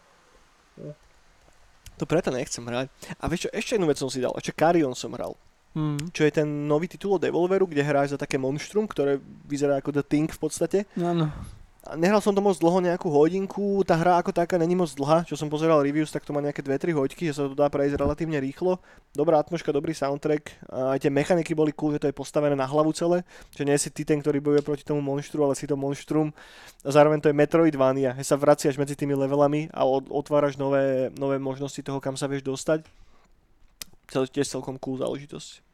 To 1.99 2.05
preto 2.05 2.29
nechcem 2.29 2.63
hrať. 2.63 2.93
A 3.19 3.25
vieš 3.27 3.49
čo, 3.49 3.51
ešte 3.57 3.75
jednu 3.75 3.89
vec 3.89 3.97
som 3.97 4.13
si 4.13 4.21
dal, 4.21 4.37
ešte 4.37 4.53
Carrion 4.53 4.93
som 4.93 5.17
hral. 5.17 5.33
Mm. 5.73 6.13
Čo 6.13 6.23
je 6.29 6.33
ten 6.33 6.49
nový 6.69 6.87
titul 6.93 7.17
od 7.17 7.23
Devolveru, 7.25 7.65
kde 7.65 7.83
hráš 7.85 8.13
za 8.15 8.19
také 8.21 8.37
monštrum, 8.37 8.85
ktoré 8.85 9.17
vyzerá 9.49 9.81
ako 9.81 9.97
The 9.97 10.05
Thing 10.05 10.29
v 10.29 10.41
podstate. 10.41 10.79
Áno. 11.01 11.33
Nehral 11.97 12.21
som 12.21 12.37
to 12.37 12.45
moc 12.45 12.53
dlho, 12.61 12.85
nejakú 12.85 13.09
hodinku, 13.09 13.81
tá 13.81 13.97
hra 13.97 14.21
ako 14.21 14.29
taká 14.29 14.61
není 14.61 14.77
moc 14.77 14.93
dlhá, 14.93 15.25
čo 15.25 15.41
som 15.41 15.49
pozeral 15.49 15.81
reviews, 15.81 16.13
tak 16.13 16.21
to 16.21 16.37
má 16.37 16.45
nejaké 16.45 16.61
2-3 16.61 16.93
hoďky, 16.93 17.33
že 17.33 17.41
sa 17.41 17.49
to 17.49 17.57
dá 17.57 17.73
prejsť 17.73 17.97
relatívne 17.97 18.37
rýchlo. 18.37 18.77
Dobrá 19.17 19.41
atmosféra, 19.41 19.73
dobrý 19.73 19.97
soundtrack, 19.97 20.69
aj 20.69 21.01
tie 21.01 21.09
mechaniky 21.09 21.57
boli 21.57 21.73
cool, 21.73 21.97
že 21.97 22.05
to 22.05 22.09
je 22.13 22.19
postavené 22.19 22.53
na 22.53 22.69
hlavu 22.69 22.93
celé, 22.93 23.25
že 23.57 23.65
nie 23.65 23.73
si 23.81 23.89
ty 23.89 24.05
ten, 24.05 24.21
ktorý 24.21 24.37
bojuje 24.37 24.61
proti 24.61 24.85
tomu 24.85 25.01
monštru, 25.01 25.41
ale 25.41 25.57
si 25.57 25.65
to 25.65 25.81
monštrum. 25.81 26.29
A 26.85 26.93
zároveň 26.93 27.25
to 27.25 27.33
je 27.33 27.41
Metroidvania, 27.41 28.13
že 28.21 28.29
sa 28.29 28.37
vraciaš 28.37 28.77
medzi 28.77 28.93
tými 28.93 29.17
levelami 29.17 29.73
a 29.73 29.89
otváraš 29.89 30.61
nové, 30.61 31.09
nové 31.17 31.41
možnosti 31.41 31.81
toho, 31.81 32.05
kam 32.05 32.21
sa 32.21 32.29
vieš 32.29 32.45
dostať. 32.45 32.85
To 34.13 34.29
tiež 34.29 34.45
celkom 34.45 34.77
cool 34.77 35.01
záležitosť. 35.01 35.65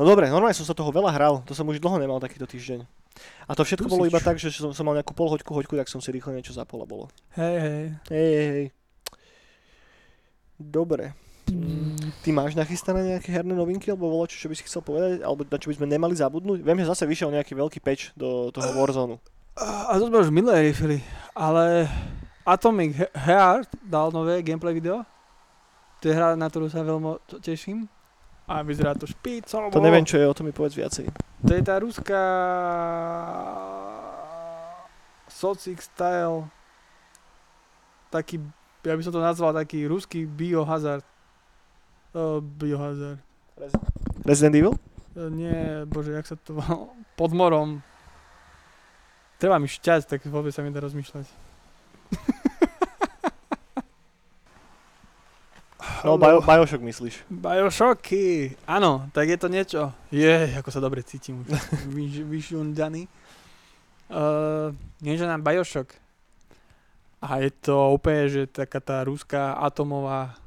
No 0.00 0.08
dobre, 0.08 0.32
normálne 0.32 0.56
som 0.56 0.64
sa 0.64 0.72
toho 0.72 0.88
veľa 0.88 1.12
hral, 1.12 1.44
to 1.44 1.52
som 1.52 1.68
už 1.68 1.76
dlho 1.76 2.00
nemal 2.00 2.24
takýto 2.24 2.48
týždeň. 2.48 2.95
A 3.46 3.52
to 3.54 3.62
všetko 3.62 3.86
bolo 3.86 4.04
iba 4.04 4.18
tak, 4.18 4.36
že 4.40 4.50
som, 4.50 4.74
som 4.74 4.84
mal 4.84 4.98
nejakú 4.98 5.14
pol 5.14 5.30
hoďku, 5.30 5.74
tak 5.76 5.88
som 5.88 6.02
si 6.02 6.10
rýchlo 6.10 6.34
niečo 6.34 6.56
zapol 6.56 6.82
a 6.82 6.86
bolo. 6.86 7.06
Hej, 7.38 7.56
hej. 7.62 7.84
Hej, 8.10 8.30
hej, 8.32 8.48
hej. 8.50 8.66
Dobre. 10.56 11.12
Mm. 11.46 11.94
Ty 12.26 12.28
máš 12.34 12.58
nachystané 12.58 13.16
nejaké 13.16 13.30
herné 13.30 13.54
novinky, 13.54 13.92
alebo 13.94 14.10
volo, 14.10 14.26
čo, 14.26 14.34
čo 14.34 14.50
by 14.50 14.54
si 14.58 14.66
chcel 14.66 14.82
povedať, 14.82 15.22
alebo 15.22 15.46
na 15.46 15.58
čo 15.62 15.70
by 15.70 15.78
sme 15.78 15.86
nemali 15.86 16.14
zabudnúť? 16.18 16.58
Viem, 16.64 16.82
že 16.82 16.90
zase 16.90 17.06
vyšiel 17.06 17.30
nejaký 17.30 17.54
veľký 17.54 17.78
patch 17.78 18.10
do 18.18 18.50
toho 18.50 18.74
Warzone. 18.74 19.22
A 19.56 19.94
to 19.96 20.10
sme 20.10 20.20
už 20.20 20.34
minulé 20.34 20.68
riefili, 20.68 21.00
ale 21.32 21.88
Atomic 22.44 23.08
Heart 23.14 23.78
dal 23.80 24.12
nové 24.12 24.42
gameplay 24.42 24.74
video. 24.76 25.06
To 26.02 26.04
je 26.10 26.12
hra, 26.12 26.36
na 26.36 26.50
ktorú 26.50 26.68
sa 26.68 26.84
veľmi 26.84 27.16
teším. 27.40 27.88
A 28.46 28.62
vyzerá 28.62 28.94
to 28.94 29.10
špícovo. 29.10 29.74
To 29.74 29.82
neviem, 29.82 30.06
čo 30.06 30.22
je, 30.22 30.26
o 30.26 30.34
tom 30.34 30.46
mi 30.46 30.54
povedz 30.54 30.78
viacej. 30.78 31.10
To 31.42 31.50
je 31.50 31.62
tá 31.66 31.82
ruská 31.82 32.24
Socic 35.26 35.82
style 35.82 36.46
taký, 38.10 38.38
ja 38.86 38.94
by 38.94 39.02
som 39.02 39.12
to 39.12 39.20
nazval 39.20 39.50
taký 39.50 39.84
ruský 39.90 40.24
biohazard. 40.24 41.04
Uh, 42.16 42.40
biohazard. 42.40 43.20
Resident 44.24 44.54
Evil? 44.56 44.74
Uh, 45.12 45.28
nie, 45.28 45.84
bože, 45.84 46.16
jak 46.16 46.24
sa 46.24 46.36
to 46.38 46.56
Pod 47.18 47.32
morom. 47.34 47.82
Treba 49.36 49.60
mi 49.60 49.68
šťať, 49.68 50.08
tak 50.08 50.20
vôbec 50.30 50.54
sa 50.54 50.64
mi 50.64 50.72
dá 50.72 50.80
rozmýšľať. 50.80 51.45
No, 56.06 56.14
bio, 56.14 56.38
Bioshock 56.38 56.82
myslíš. 56.86 57.26
Bioshocky, 57.26 58.54
áno, 58.62 59.10
tak 59.10 59.26
je 59.26 59.38
to 59.42 59.48
niečo. 59.50 59.90
Je, 60.14 60.54
ako 60.54 60.70
sa 60.70 60.78
dobre 60.78 61.02
cítim 61.02 61.42
už. 61.42 61.50
Vyšundaný. 62.30 63.10
Uh, 64.06 64.70
niečo 65.02 65.26
na 65.26 65.34
Bioshock. 65.34 65.90
A 67.18 67.42
je 67.42 67.50
to 67.50 67.90
úplne, 67.90 68.30
že 68.30 68.46
taká 68.46 68.78
tá 68.78 69.02
ruská 69.02 69.58
atomová 69.58 70.38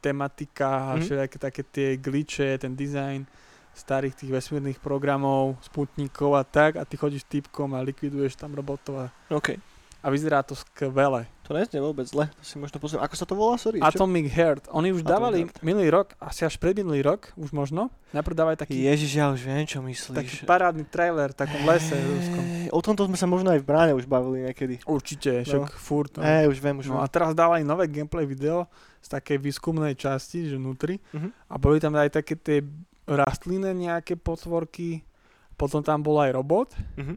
tematika 0.00 0.88
a 0.88 0.96
mm. 0.96 1.00
všetky 1.04 1.36
také 1.36 1.62
tie 1.62 1.88
glitche, 2.00 2.56
ten 2.56 2.72
design 2.72 3.28
starých 3.72 4.16
tých 4.16 4.32
vesmírnych 4.32 4.80
programov, 4.80 5.56
sputníkov 5.64 6.36
a 6.36 6.44
tak 6.44 6.76
a 6.76 6.84
ty 6.84 6.96
chodíš 6.96 7.24
typkom 7.24 7.72
a 7.72 7.84
likviduješ 7.84 8.36
tam 8.36 8.52
robotov 8.52 8.96
a 8.96 9.06
okay. 9.32 9.56
A 10.02 10.10
vyzerá 10.10 10.42
to 10.42 10.52
skvele. 10.52 11.30
To 11.42 11.54
neznie 11.54 11.78
vôbec 11.78 12.02
zle, 12.04 12.26
to 12.28 12.42
si 12.42 12.58
možno 12.58 12.76
pozriem. 12.76 12.98
Ako 12.98 13.14
sa 13.14 13.22
to 13.22 13.32
volá, 13.32 13.54
sorry? 13.54 13.78
čo? 13.78 13.86
Atomic 13.86 14.26
Heart. 14.28 14.66
Oni 14.70 14.90
už 14.90 15.00
Atomic 15.00 15.08
dávali 15.08 15.38
Heart. 15.42 15.62
minulý 15.62 15.88
rok, 15.88 16.14
asi 16.18 16.42
až 16.42 16.56
predminulý 16.56 17.02
rok, 17.02 17.30
už 17.34 17.50
možno. 17.50 17.86
Najprv 18.10 18.34
dávali 18.34 18.56
taký, 18.56 18.82
Ježiš, 18.82 19.10
ja 19.14 19.30
už 19.30 19.40
viem, 19.40 19.62
čo 19.62 19.78
taký 19.78 19.94
myslíš. 19.94 20.42
parádny 20.42 20.84
trailer 20.84 21.30
v 21.30 21.38
takom 21.38 21.62
lese 21.62 21.94
ruskom. 21.94 22.42
Hej, 22.42 22.68
O 22.70 22.80
tomto 22.80 23.04
sme 23.04 23.14
sa 23.14 23.26
možno 23.26 23.48
aj 23.48 23.60
v 23.60 23.66
bráne 23.66 23.92
už 23.92 24.04
bavili 24.04 24.48
niekedy. 24.48 24.80
Určite, 24.82 25.44
však 25.44 25.70
furt. 25.72 26.16
No. 26.16 26.24
Hej, 26.24 26.50
už 26.50 26.58
viem, 26.58 26.76
už 26.76 26.86
No 26.88 26.98
viem. 26.98 27.02
a 27.02 27.06
teraz 27.06 27.30
dávali 27.32 27.62
nové 27.62 27.86
gameplay 27.86 28.24
video 28.24 28.66
z 28.98 29.12
takej 29.12 29.38
výskumnej 29.38 29.94
časti, 29.94 30.46
že 30.46 30.56
vnútri. 30.56 30.98
Mhm. 31.12 31.28
A 31.46 31.54
boli 31.56 31.78
tam 31.78 31.94
aj 31.94 32.10
také 32.12 32.34
tie 32.34 32.58
rastlinné 33.04 33.70
nejaké 33.72 34.16
potvorky. 34.16 35.04
Potom 35.52 35.82
tam 35.82 36.00
bol 36.00 36.16
aj 36.18 36.32
robot. 36.32 36.68
Mhm. 36.96 37.14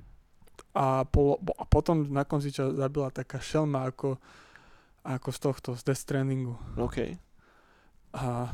A, 0.76 0.86
polo, 1.04 1.40
a 1.56 1.64
potom 1.64 2.04
na 2.06 2.22
konci 2.22 2.52
čas 2.52 2.76
zabila 2.76 3.08
taká 3.08 3.40
šelma 3.40 3.88
ako, 3.88 4.20
ako 5.02 5.30
z 5.32 5.40
tohto, 5.40 5.70
z 5.72 5.82
Death 5.82 6.02
Strandingu. 6.02 6.60
OK. 6.76 7.16
A 8.14 8.52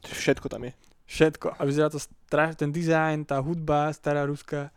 Všetko 0.00 0.46
tam 0.46 0.62
je. 0.64 0.72
všetko. 1.04 1.46
A 1.52 1.60
vyzerá 1.62 1.88
to 1.88 1.98
strašne, 1.98 2.54
ten 2.56 2.70
dizajn, 2.70 3.24
tá 3.24 3.38
hudba, 3.38 3.90
stará 3.90 4.22
ruská, 4.22 4.70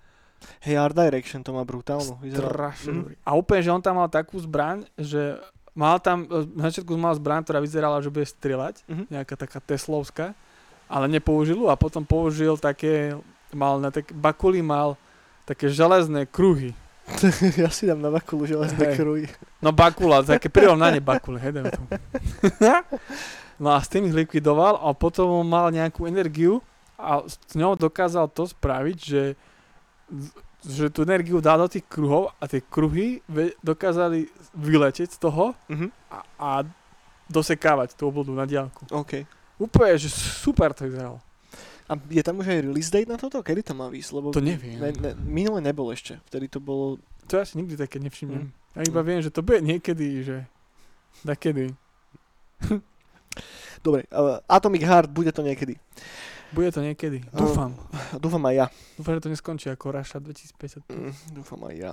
Hej, 0.59 0.81
Art 0.81 0.97
Direction 0.97 1.39
to 1.39 1.53
má 1.53 1.61
brutálnu. 1.61 2.17
Vyzerá... 2.17 2.49
strašne 2.73 2.91
dobrý. 2.97 3.13
A 3.21 3.37
úplne, 3.37 3.61
že 3.61 3.69
on 3.69 3.77
tam 3.77 4.01
mal 4.01 4.09
takú 4.09 4.41
zbraň, 4.41 4.89
že 4.97 5.37
mal 5.77 6.01
tam, 6.01 6.25
na 6.57 6.65
začiatku 6.65 6.97
mal 6.97 7.13
zbraň, 7.13 7.45
ktorá 7.45 7.61
vyzerala, 7.61 8.01
že 8.01 8.09
bude 8.09 8.25
strieľať, 8.25 8.81
Mhm. 8.89 9.03
nejaká 9.13 9.37
taká 9.37 9.61
teslovská, 9.61 10.33
ale 10.89 11.05
nepoužil 11.07 11.69
a 11.69 11.77
potom 11.77 12.01
použil 12.01 12.57
také, 12.57 13.13
mal 13.53 13.77
na 13.77 13.93
také, 13.93 14.17
bakuli 14.17 14.65
mal 14.65 14.97
také 15.43 15.69
železné 15.69 16.25
kruhy. 16.25 16.73
ja 17.61 17.67
si 17.67 17.89
dám 17.89 17.99
na 17.99 18.07
bakulu 18.07 18.47
železné 18.47 18.93
Hej. 18.93 18.95
kruhy. 18.95 19.25
No 19.59 19.75
bakula, 19.75 20.23
také 20.23 20.47
prirovnanie 20.47 21.03
bakule, 21.03 21.41
hej, 21.41 21.51
tomu. 21.75 21.87
no 23.63 23.67
a 23.73 23.79
s 23.83 23.91
tým 23.91 24.07
ich 24.07 24.15
likvidoval 24.15 24.79
a 24.79 24.95
potom 24.95 25.43
mal 25.43 25.73
nejakú 25.73 26.07
energiu 26.07 26.63
a 26.95 27.25
s 27.25 27.35
ňou 27.57 27.75
dokázal 27.75 28.29
to 28.31 28.45
spraviť, 28.47 28.97
že, 29.01 29.23
že 30.61 30.85
tú 30.93 31.01
energiu 31.03 31.41
dá 31.41 31.57
do 31.57 31.65
tých 31.67 31.83
kruhov 31.89 32.31
a 32.37 32.45
tie 32.45 32.61
kruhy 32.61 33.19
dokázali 33.59 34.29
vyleteť 34.53 35.17
z 35.17 35.19
toho 35.19 35.57
Mhm. 35.67 35.87
a, 36.13 36.19
a 36.37 36.49
dosekávať 37.27 37.95
tú 37.95 38.11
oblodu 38.11 38.31
na 38.35 38.43
diálku. 38.43 38.83
OK. 38.91 39.23
Úplne, 39.55 39.95
že 39.95 40.11
super 40.11 40.75
to 40.75 40.83
vyzeralo. 40.83 41.23
A 41.91 41.99
je 42.07 42.23
tam 42.23 42.39
už 42.39 42.47
aj 42.47 42.59
release 42.63 42.87
date 42.87 43.11
na 43.11 43.19
toto? 43.19 43.43
Kedy 43.43 43.67
to 43.67 43.73
má 43.75 43.91
výsť? 43.91 44.11
Lebo 44.15 44.31
To 44.31 44.39
neviem. 44.39 44.79
Ne, 44.79 44.95
ne, 44.95 45.11
minule 45.19 45.59
nebol 45.59 45.91
ešte. 45.91 46.23
Vtedy 46.31 46.47
to 46.47 46.63
bolo... 46.63 47.03
To 47.27 47.35
ja 47.35 47.43
si 47.43 47.59
nikdy 47.59 47.75
také 47.75 47.99
nevšimnem. 47.99 48.47
Mm. 48.47 48.51
Ja 48.79 48.81
iba 48.87 49.01
viem, 49.03 49.19
že 49.19 49.27
to 49.27 49.43
bude 49.43 49.59
niekedy, 49.59 50.23
že 50.23 50.47
takedy. 51.27 51.75
Dobre, 53.85 54.07
uh, 54.15 54.39
Atomic 54.47 54.87
Heart, 54.87 55.11
bude 55.11 55.35
to 55.35 55.43
niekedy. 55.43 55.75
Bude 56.55 56.71
to 56.71 56.79
niekedy. 56.79 57.27
Dúfam. 57.35 57.75
Dúfam 58.15 58.43
aj 58.47 58.55
ja. 58.55 58.67
Dúfam, 58.95 59.19
že 59.19 59.23
to 59.27 59.31
neskončí 59.31 59.67
ako 59.67 59.91
Raša 59.91 60.23
2050. 60.23 60.87
Mm, 60.87 61.13
dúfam 61.35 61.59
aj 61.67 61.75
ja. 61.75 61.91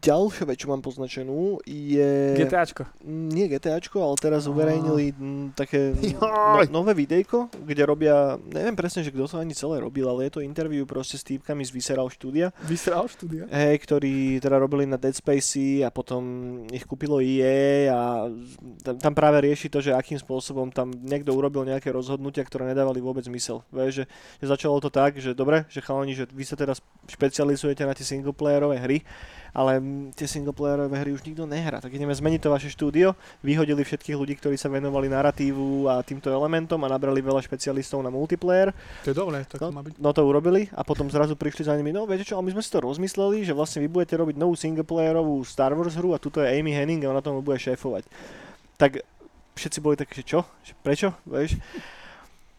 Ďalšia 0.00 0.48
vec, 0.48 0.56
čo 0.64 0.72
mám 0.72 0.80
poznačenú, 0.80 1.60
je... 1.68 2.32
GTAčko. 2.40 2.88
Nie 3.04 3.52
GTAčko, 3.52 4.00
ale 4.00 4.16
teraz 4.16 4.48
uverejnili 4.48 5.12
také 5.52 5.92
no, 6.16 6.56
nové 6.72 6.96
videjko, 6.96 7.52
kde 7.52 7.82
robia, 7.84 8.40
neviem 8.48 8.72
presne, 8.72 9.04
že 9.04 9.12
kto 9.12 9.28
to 9.28 9.36
ani 9.36 9.52
celé 9.52 9.76
robil, 9.84 10.08
ale 10.08 10.26
je 10.26 10.40
to 10.40 10.46
interview 10.46 10.88
proste 10.88 11.20
s 11.20 11.26
týpkami 11.28 11.60
z 11.68 11.70
Visceral 11.76 12.08
štúdia, 12.08 12.48
Vysral 12.64 13.12
štúdia. 13.12 13.44
hej, 13.52 13.76
ktorí 13.84 14.40
teda 14.40 14.56
robili 14.56 14.88
na 14.88 14.96
Dead 14.96 15.12
Spacey 15.12 15.84
a 15.84 15.92
potom 15.92 16.64
ich 16.72 16.88
kúpilo 16.88 17.20
EA 17.20 17.92
a 17.92 18.00
tam, 18.80 18.96
tam 18.96 19.12
práve 19.12 19.44
rieši 19.44 19.68
to, 19.68 19.84
že 19.84 19.92
akým 19.92 20.16
spôsobom 20.16 20.72
tam 20.72 20.96
niekto 20.96 21.36
urobil 21.36 21.68
nejaké 21.68 21.92
rozhodnutia, 21.92 22.40
ktoré 22.48 22.72
nedávali 22.72 23.04
vôbec 23.04 23.22
zmysel. 23.28 23.60
Vieš, 23.68 24.02
že, 24.02 24.04
že 24.40 24.46
začalo 24.48 24.80
to 24.80 24.88
tak, 24.88 25.20
že 25.20 25.36
dobre, 25.36 25.68
že 25.68 25.84
chalani, 25.84 26.16
že 26.16 26.24
vy 26.24 26.44
sa 26.48 26.56
teraz 26.56 26.80
špecializujete 27.04 27.84
na 27.84 27.92
tie 27.92 28.08
singleplayerové 28.08 28.80
hry, 28.80 29.04
ale 29.50 29.82
tie 30.14 30.30
singleplayerové 30.30 30.94
hry 30.94 31.10
už 31.10 31.26
nikto 31.26 31.42
nehrá. 31.42 31.82
Tak 31.82 31.90
ideme 31.90 32.14
zmeniť 32.14 32.38
to 32.38 32.54
vaše 32.54 32.70
štúdio, 32.70 33.18
vyhodili 33.42 33.82
všetkých 33.82 34.14
ľudí, 34.14 34.38
ktorí 34.38 34.54
sa 34.54 34.70
venovali 34.70 35.10
narratívu 35.10 35.90
a 35.90 36.06
týmto 36.06 36.30
elementom 36.30 36.78
a 36.78 36.88
nabrali 36.88 37.18
veľa 37.18 37.42
špecialistov 37.42 37.98
na 37.98 38.08
multiplayer. 38.08 38.70
To 39.02 39.10
je 39.10 39.16
dobré, 39.16 39.42
tak 39.44 39.58
No, 39.58 39.74
má 39.74 39.82
byť. 39.82 39.98
no 39.98 40.14
to 40.14 40.22
urobili 40.22 40.70
a 40.70 40.86
potom 40.86 41.10
zrazu 41.10 41.34
prišli 41.34 41.66
za 41.66 41.74
nimi, 41.74 41.90
no 41.90 42.06
viete 42.06 42.22
čo, 42.22 42.38
ale 42.38 42.46
my 42.46 42.54
sme 42.54 42.62
si 42.62 42.70
to 42.70 42.78
rozmysleli, 42.78 43.42
že 43.42 43.50
vlastne 43.50 43.82
vy 43.82 43.90
budete 43.90 44.14
robiť 44.14 44.38
novú 44.38 44.54
singleplayerovú 44.54 45.42
Star 45.42 45.74
Wars 45.74 45.98
hru 45.98 46.14
a 46.14 46.22
tuto 46.22 46.38
je 46.38 46.46
Amy 46.46 46.70
Henning 46.70 47.02
a 47.02 47.10
ona 47.10 47.18
tomu 47.18 47.42
bude 47.42 47.58
šéfovať. 47.58 48.06
Tak 48.78 49.02
všetci 49.58 49.78
boli 49.82 49.98
takí, 49.98 50.22
že 50.22 50.30
čo? 50.30 50.40
Že 50.62 50.72
prečo? 50.78 51.08
Vieš? 51.26 51.58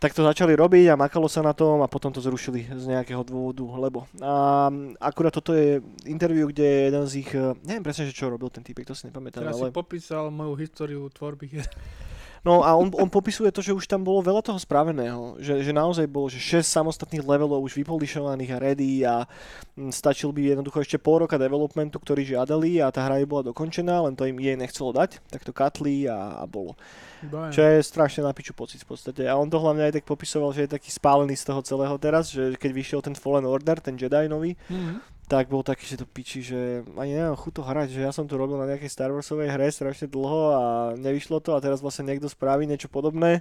Tak 0.02 0.18
to 0.18 0.26
začali 0.26 0.58
robiť 0.58 0.89
a 0.89 0.97
makalo 0.97 1.30
sa 1.30 1.45
na 1.45 1.54
tom 1.54 1.86
a 1.86 1.88
potom 1.88 2.10
to 2.10 2.18
zrušili 2.18 2.66
z 2.74 2.89
nejakého 2.89 3.22
dôvodu, 3.22 3.62
lebo. 3.78 4.10
A 4.18 4.66
akurát 4.97 5.30
toto 5.30 5.54
je 5.54 5.78
interview, 6.10 6.49
kde 6.49 6.66
je 6.66 6.80
jeden 6.89 7.04
z 7.06 7.14
ich, 7.22 7.30
eh, 7.38 7.54
neviem 7.62 7.86
presne, 7.86 8.10
že 8.10 8.18
čo 8.18 8.34
robil 8.34 8.49
ten 8.49 8.66
týpek, 8.66 8.89
to 8.89 8.97
si 8.97 9.06
nepamätám, 9.14 9.45
Teraz 9.45 9.62
ale... 9.62 9.70
si 9.70 9.78
popísal 9.78 10.34
moju 10.34 10.58
históriu 10.58 11.06
tvorby. 11.14 11.54
No 12.41 12.65
a 12.65 12.73
on, 12.73 12.89
on 12.97 13.05
popisuje 13.05 13.53
to, 13.53 13.61
že 13.61 13.69
už 13.69 13.85
tam 13.85 14.01
bolo 14.01 14.17
veľa 14.25 14.41
toho 14.41 14.57
spraveného, 14.57 15.37
že, 15.37 15.61
že 15.61 15.69
naozaj 15.69 16.09
bolo, 16.09 16.25
že 16.25 16.41
6 16.41 16.65
samostatných 16.65 17.21
levelov 17.21 17.61
už 17.61 17.77
vypolišovaných 17.77 18.51
a 18.53 18.57
ready 18.57 19.05
a 19.05 19.29
mm, 19.77 19.93
stačil 19.93 20.33
by 20.33 20.57
jednoducho 20.57 20.81
ešte 20.81 20.97
pol 20.97 21.21
roka 21.21 21.37
developmentu, 21.37 22.01
ktorý 22.01 22.25
žiadali 22.25 22.81
a 22.81 22.89
tá 22.89 23.05
hra 23.05 23.21
je 23.21 23.29
bola 23.29 23.53
dokončená, 23.53 24.01
len 24.09 24.17
to 24.17 24.25
im 24.25 24.41
jej 24.41 24.57
nechcelo 24.57 24.89
dať, 24.89 25.21
tak 25.29 25.45
to 25.45 25.53
katli 25.53 26.09
a, 26.09 26.41
a 26.41 26.49
bolo. 26.49 26.73
Vybavené. 27.21 27.53
Čo 27.53 27.61
je 27.61 27.77
strašne 27.85 28.25
na 28.25 28.33
piču 28.33 28.57
pocit 28.57 28.81
v 28.81 28.89
podstate. 28.89 29.21
A 29.29 29.37
on 29.37 29.45
to 29.45 29.61
hlavne 29.61 29.85
aj 29.85 30.01
tak 30.01 30.09
popisoval, 30.09 30.49
že 30.49 30.65
je 30.65 30.73
taký 30.73 30.89
spálený 30.89 31.37
z 31.37 31.45
toho 31.45 31.61
celého 31.61 31.93
teraz, 32.01 32.33
že 32.33 32.57
keď 32.57 32.71
vyšiel 32.73 32.99
ten 33.05 33.13
Fallen 33.13 33.45
Order, 33.45 33.77
ten 33.77 33.93
Jedi 33.93 34.25
nový, 34.25 34.57
Mhm. 34.65 35.20
Tak 35.32 35.47
bol 35.47 35.63
taký, 35.63 35.88
že 35.88 36.03
to 36.03 36.03
piči, 36.03 36.43
že 36.43 36.84
ani 36.99 37.15
nemám 37.15 37.39
chuť 37.39 37.53
to 37.55 37.63
hrať, 37.63 37.88
že 37.95 38.03
ja 38.03 38.11
som 38.11 38.27
tu 38.27 38.36
robil 38.36 38.59
na 38.59 38.67
nejakej 38.67 38.91
Star 38.91 39.15
Warsovej 39.15 39.47
hre 39.47 39.71
strašne 39.71 40.11
dlho 40.11 40.41
a 40.51 40.63
nevyšlo 40.99 41.39
to 41.39 41.55
a 41.55 41.63
teraz 41.63 41.79
vlastne 41.79 42.11
niekto 42.11 42.27
spraví 42.27 42.67
niečo 42.67 42.91
podobné 42.91 43.39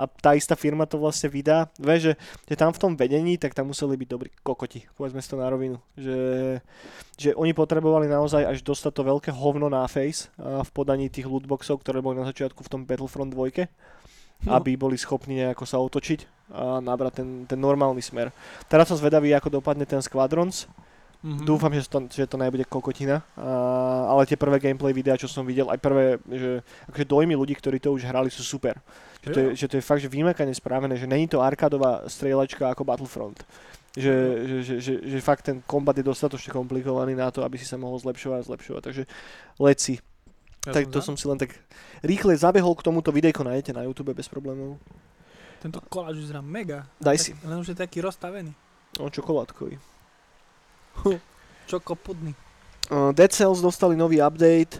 a 0.00 0.08
tá 0.08 0.32
istá 0.32 0.56
firma 0.56 0.88
to 0.88 0.96
vlastne 0.96 1.28
vydá. 1.28 1.68
Vieš, 1.76 2.00
že, 2.00 2.12
že 2.48 2.54
tam 2.56 2.72
v 2.72 2.80
tom 2.80 2.92
vedení, 2.96 3.36
tak 3.36 3.52
tam 3.52 3.68
museli 3.68 4.00
byť 4.00 4.08
dobrí 4.08 4.28
kokoti, 4.40 4.88
povedzme 4.96 5.20
si 5.20 5.28
to 5.28 5.36
na 5.36 5.48
rovinu. 5.52 5.76
Že, 5.96 6.18
že 7.20 7.30
oni 7.36 7.52
potrebovali 7.52 8.08
naozaj 8.08 8.44
až 8.44 8.64
dostať 8.64 8.92
to 8.92 9.02
veľké 9.04 9.30
hovno 9.32 9.68
na 9.68 9.84
face 9.88 10.32
v 10.40 10.70
podaní 10.72 11.12
tých 11.12 11.28
lootboxov, 11.28 11.80
ktoré 11.84 12.00
boli 12.00 12.16
na 12.20 12.28
začiatku 12.28 12.64
v 12.64 12.72
tom 12.72 12.80
Battlefront 12.88 13.32
2 13.32 13.68
No. 14.44 14.60
aby 14.60 14.76
boli 14.76 15.00
schopní 15.00 15.40
nejako 15.40 15.64
sa 15.64 15.80
otočiť 15.80 16.52
a 16.52 16.76
nabrať 16.84 17.24
ten, 17.24 17.28
ten 17.48 17.56
normálny 17.56 18.04
smer. 18.04 18.28
Teraz 18.68 18.92
som 18.92 19.00
zvedavý, 19.00 19.32
ako 19.32 19.48
dopadne 19.48 19.88
ten 19.88 20.04
Squadrons, 20.04 20.68
Mhm. 21.24 21.42
Dúfam, 21.48 21.72
že 21.72 21.88
to, 21.88 21.98
že 22.06 22.28
to 22.28 22.36
nebude 22.36 22.64
kokotina, 22.68 23.24
a, 23.34 24.12
ale 24.12 24.28
tie 24.28 24.36
prvé 24.36 24.60
gameplay 24.60 24.92
videá, 24.92 25.16
čo 25.16 25.26
som 25.26 25.42
videl, 25.48 25.66
aj 25.72 25.80
prvé, 25.80 26.20
že 26.28 26.60
akože 26.92 27.04
dojmy 27.08 27.34
ľudí, 27.34 27.56
ktorí 27.56 27.80
to 27.80 27.92
už 27.96 28.04
hrali, 28.06 28.28
sú 28.30 28.44
super. 28.44 28.78
Že 29.26 29.30
to, 29.34 29.38
je, 29.40 29.48
že 29.58 29.66
to 29.66 29.74
je 29.80 29.82
fakt, 29.82 30.02
že 30.04 30.12
vymakane 30.12 30.54
spravené, 30.54 30.94
že 30.94 31.10
není 31.10 31.26
to 31.26 31.42
arkádová 31.42 32.06
strieľačka 32.06 32.70
ako 32.70 32.86
Battlefront. 32.86 33.42
Že, 33.96 34.12
že, 34.44 34.56
že, 34.62 34.74
že, 34.78 34.92
že 35.02 35.18
fakt 35.24 35.48
ten 35.48 35.64
kombat 35.64 35.96
je 35.98 36.04
dostatočne 36.04 36.52
komplikovaný 36.52 37.16
na 37.16 37.32
to, 37.32 37.42
aby 37.42 37.56
si 37.58 37.64
sa 37.64 37.80
mohol 37.80 37.96
zlepšovať 37.98 38.38
a 38.44 38.46
zlepšovať. 38.46 38.82
Takže 38.86 39.02
leci. 39.58 39.98
Ja 40.68 40.76
tak 40.76 40.92
to 40.92 41.00
som 41.00 41.16
si 41.16 41.24
len 41.26 41.40
tak 41.40 41.56
rýchle 42.04 42.36
zabehol 42.36 42.76
k 42.76 42.84
tomuto 42.84 43.08
videjko, 43.10 43.40
nájdete 43.42 43.72
na 43.72 43.88
YouTube 43.88 44.12
bez 44.12 44.28
problémov. 44.28 44.76
Tento 45.64 45.80
koláč 45.88 46.20
vyzerá 46.20 46.44
mega. 46.44 46.86
Daj 47.00 47.16
Tak- 47.18 47.24
si. 47.24 47.32
Len 47.40 47.56
už 47.56 47.72
je 47.72 47.76
taký 47.78 48.04
rozstavený. 48.04 48.52
O, 49.00 49.08
čokoládkový. 49.08 49.80
Čokopudný. 51.70 52.32
Uh, 52.86 53.10
Dead 53.10 53.32
Cells 53.34 53.58
dostali 53.58 53.98
nový 53.98 54.22
update, 54.22 54.78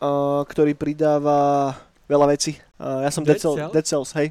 uh, 0.00 0.44
ktorý 0.44 0.76
pridáva 0.76 1.72
veľa 2.04 2.36
vecí. 2.36 2.60
Uh, 2.76 3.02
ja 3.02 3.10
som 3.10 3.24
Dead, 3.24 3.36
Dead 3.36 3.42
Cells, 3.42 3.56
Cells? 3.56 3.72
Dead 3.72 3.86
Cells, 3.86 4.10
hej. 4.20 4.28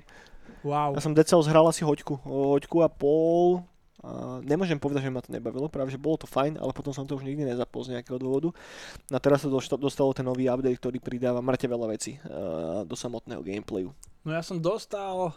Wow. 0.62 0.94
Ja 0.98 1.02
som 1.02 1.14
Dead 1.18 1.26
Cells 1.26 1.50
hral 1.50 1.66
asi 1.66 1.82
hoďku, 1.82 2.22
hoďku 2.22 2.86
a 2.86 2.90
pol. 2.90 3.66
Uh, 4.06 4.38
nemôžem 4.46 4.78
povedať, 4.78 5.10
že 5.10 5.10
ma 5.10 5.26
to 5.26 5.34
nebavilo, 5.34 5.66
práve 5.66 5.90
že 5.90 5.98
bolo 5.98 6.22
to 6.22 6.30
fajn, 6.30 6.62
ale 6.62 6.70
potom 6.78 6.94
som 6.94 7.10
to 7.10 7.18
už 7.18 7.26
nikdy 7.26 7.42
nezapol 7.42 7.82
z 7.82 7.98
nejakého 7.98 8.22
dôvodu. 8.22 8.54
A 9.10 9.18
teraz 9.18 9.42
sa 9.42 9.50
dostalo 9.50 10.14
ten 10.14 10.22
nový 10.22 10.46
update, 10.46 10.78
ktorý 10.78 11.02
pridáva 11.02 11.42
mŕte 11.42 11.66
veľa 11.66 11.90
vecí 11.90 12.22
uh, 12.22 12.86
do 12.86 12.94
samotného 12.94 13.42
gameplayu. 13.42 13.90
No 14.22 14.30
ja 14.30 14.46
som 14.46 14.62
dostal 14.62 15.34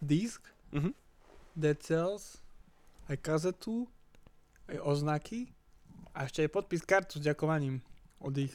disk 0.00 0.40
Mhm. 0.72 0.90
Dead 1.52 1.76
Cells, 1.84 2.40
aj 3.12 3.20
kazetu, 3.20 3.84
aj 4.68 4.78
oznaky 4.78 5.50
a 6.12 6.26
ešte 6.26 6.44
aj 6.44 6.50
podpis 6.50 6.82
kartu 6.82 7.18
s 7.18 7.24
ďakovaním 7.24 7.80
od 8.20 8.34
ich 8.36 8.54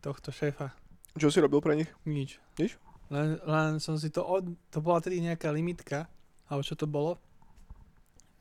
tohto 0.00 0.30
šéfa. 0.30 0.74
Čo 1.16 1.32
si 1.32 1.40
robil 1.40 1.60
pre 1.60 1.74
nich? 1.74 1.88
Nič. 2.04 2.36
Nič? 2.60 2.76
Len, 3.08 3.38
len 3.40 3.78
som 3.78 3.96
si 3.96 4.10
to 4.10 4.20
od... 4.20 4.44
To 4.70 4.78
bola 4.82 4.98
tedy 5.00 5.22
nejaká 5.22 5.48
limitka, 5.48 6.10
alebo 6.50 6.60
čo 6.60 6.74
to 6.74 6.84
bolo? 6.84 7.16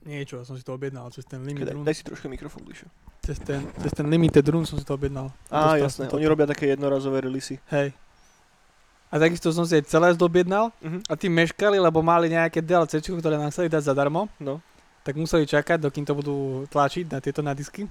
Niečo, 0.06 0.46
som 0.46 0.54
si 0.54 0.62
to 0.62 0.74
objednal 0.74 1.10
cez 1.10 1.26
ten 1.26 1.42
limit 1.42 1.66
room. 1.72 1.82
daj 1.82 1.98
si 1.98 2.04
trošku 2.06 2.30
mikrofón 2.30 2.62
bližšie. 2.62 2.86
Cez 3.26 3.42
ten, 3.42 3.66
cez 3.82 3.90
ten 3.90 4.06
limited 4.06 4.46
run 4.46 4.62
som 4.62 4.78
si 4.78 4.86
to 4.86 4.94
objednal. 4.94 5.34
Á, 5.50 5.82
jasné, 5.82 6.06
oni 6.14 6.30
robia 6.30 6.46
také 6.46 6.70
jednorazové 6.70 7.26
releasy. 7.26 7.58
Hej. 7.74 7.90
A 9.10 9.18
takisto 9.18 9.50
som 9.50 9.66
si 9.66 9.78
aj 9.82 9.90
celé 9.90 10.14
objednal 10.14 10.70
Mhm. 10.82 11.10
a 11.10 11.14
tí 11.18 11.26
meškali, 11.26 11.82
lebo 11.82 12.06
mali 12.06 12.30
nejaké 12.30 12.62
DLC, 12.62 13.02
ktoré 13.02 13.40
nám 13.42 13.50
chceli 13.50 13.70
dať 13.70 13.82
zadarmo. 13.82 14.30
No. 14.38 14.62
Tak 15.06 15.14
museli 15.14 15.46
čakať, 15.46 15.78
dokým 15.78 16.02
to 16.02 16.18
budú 16.18 16.66
tlačiť 16.74 17.14
na 17.14 17.22
tieto 17.22 17.46
na 17.46 17.54
disky. 17.54 17.86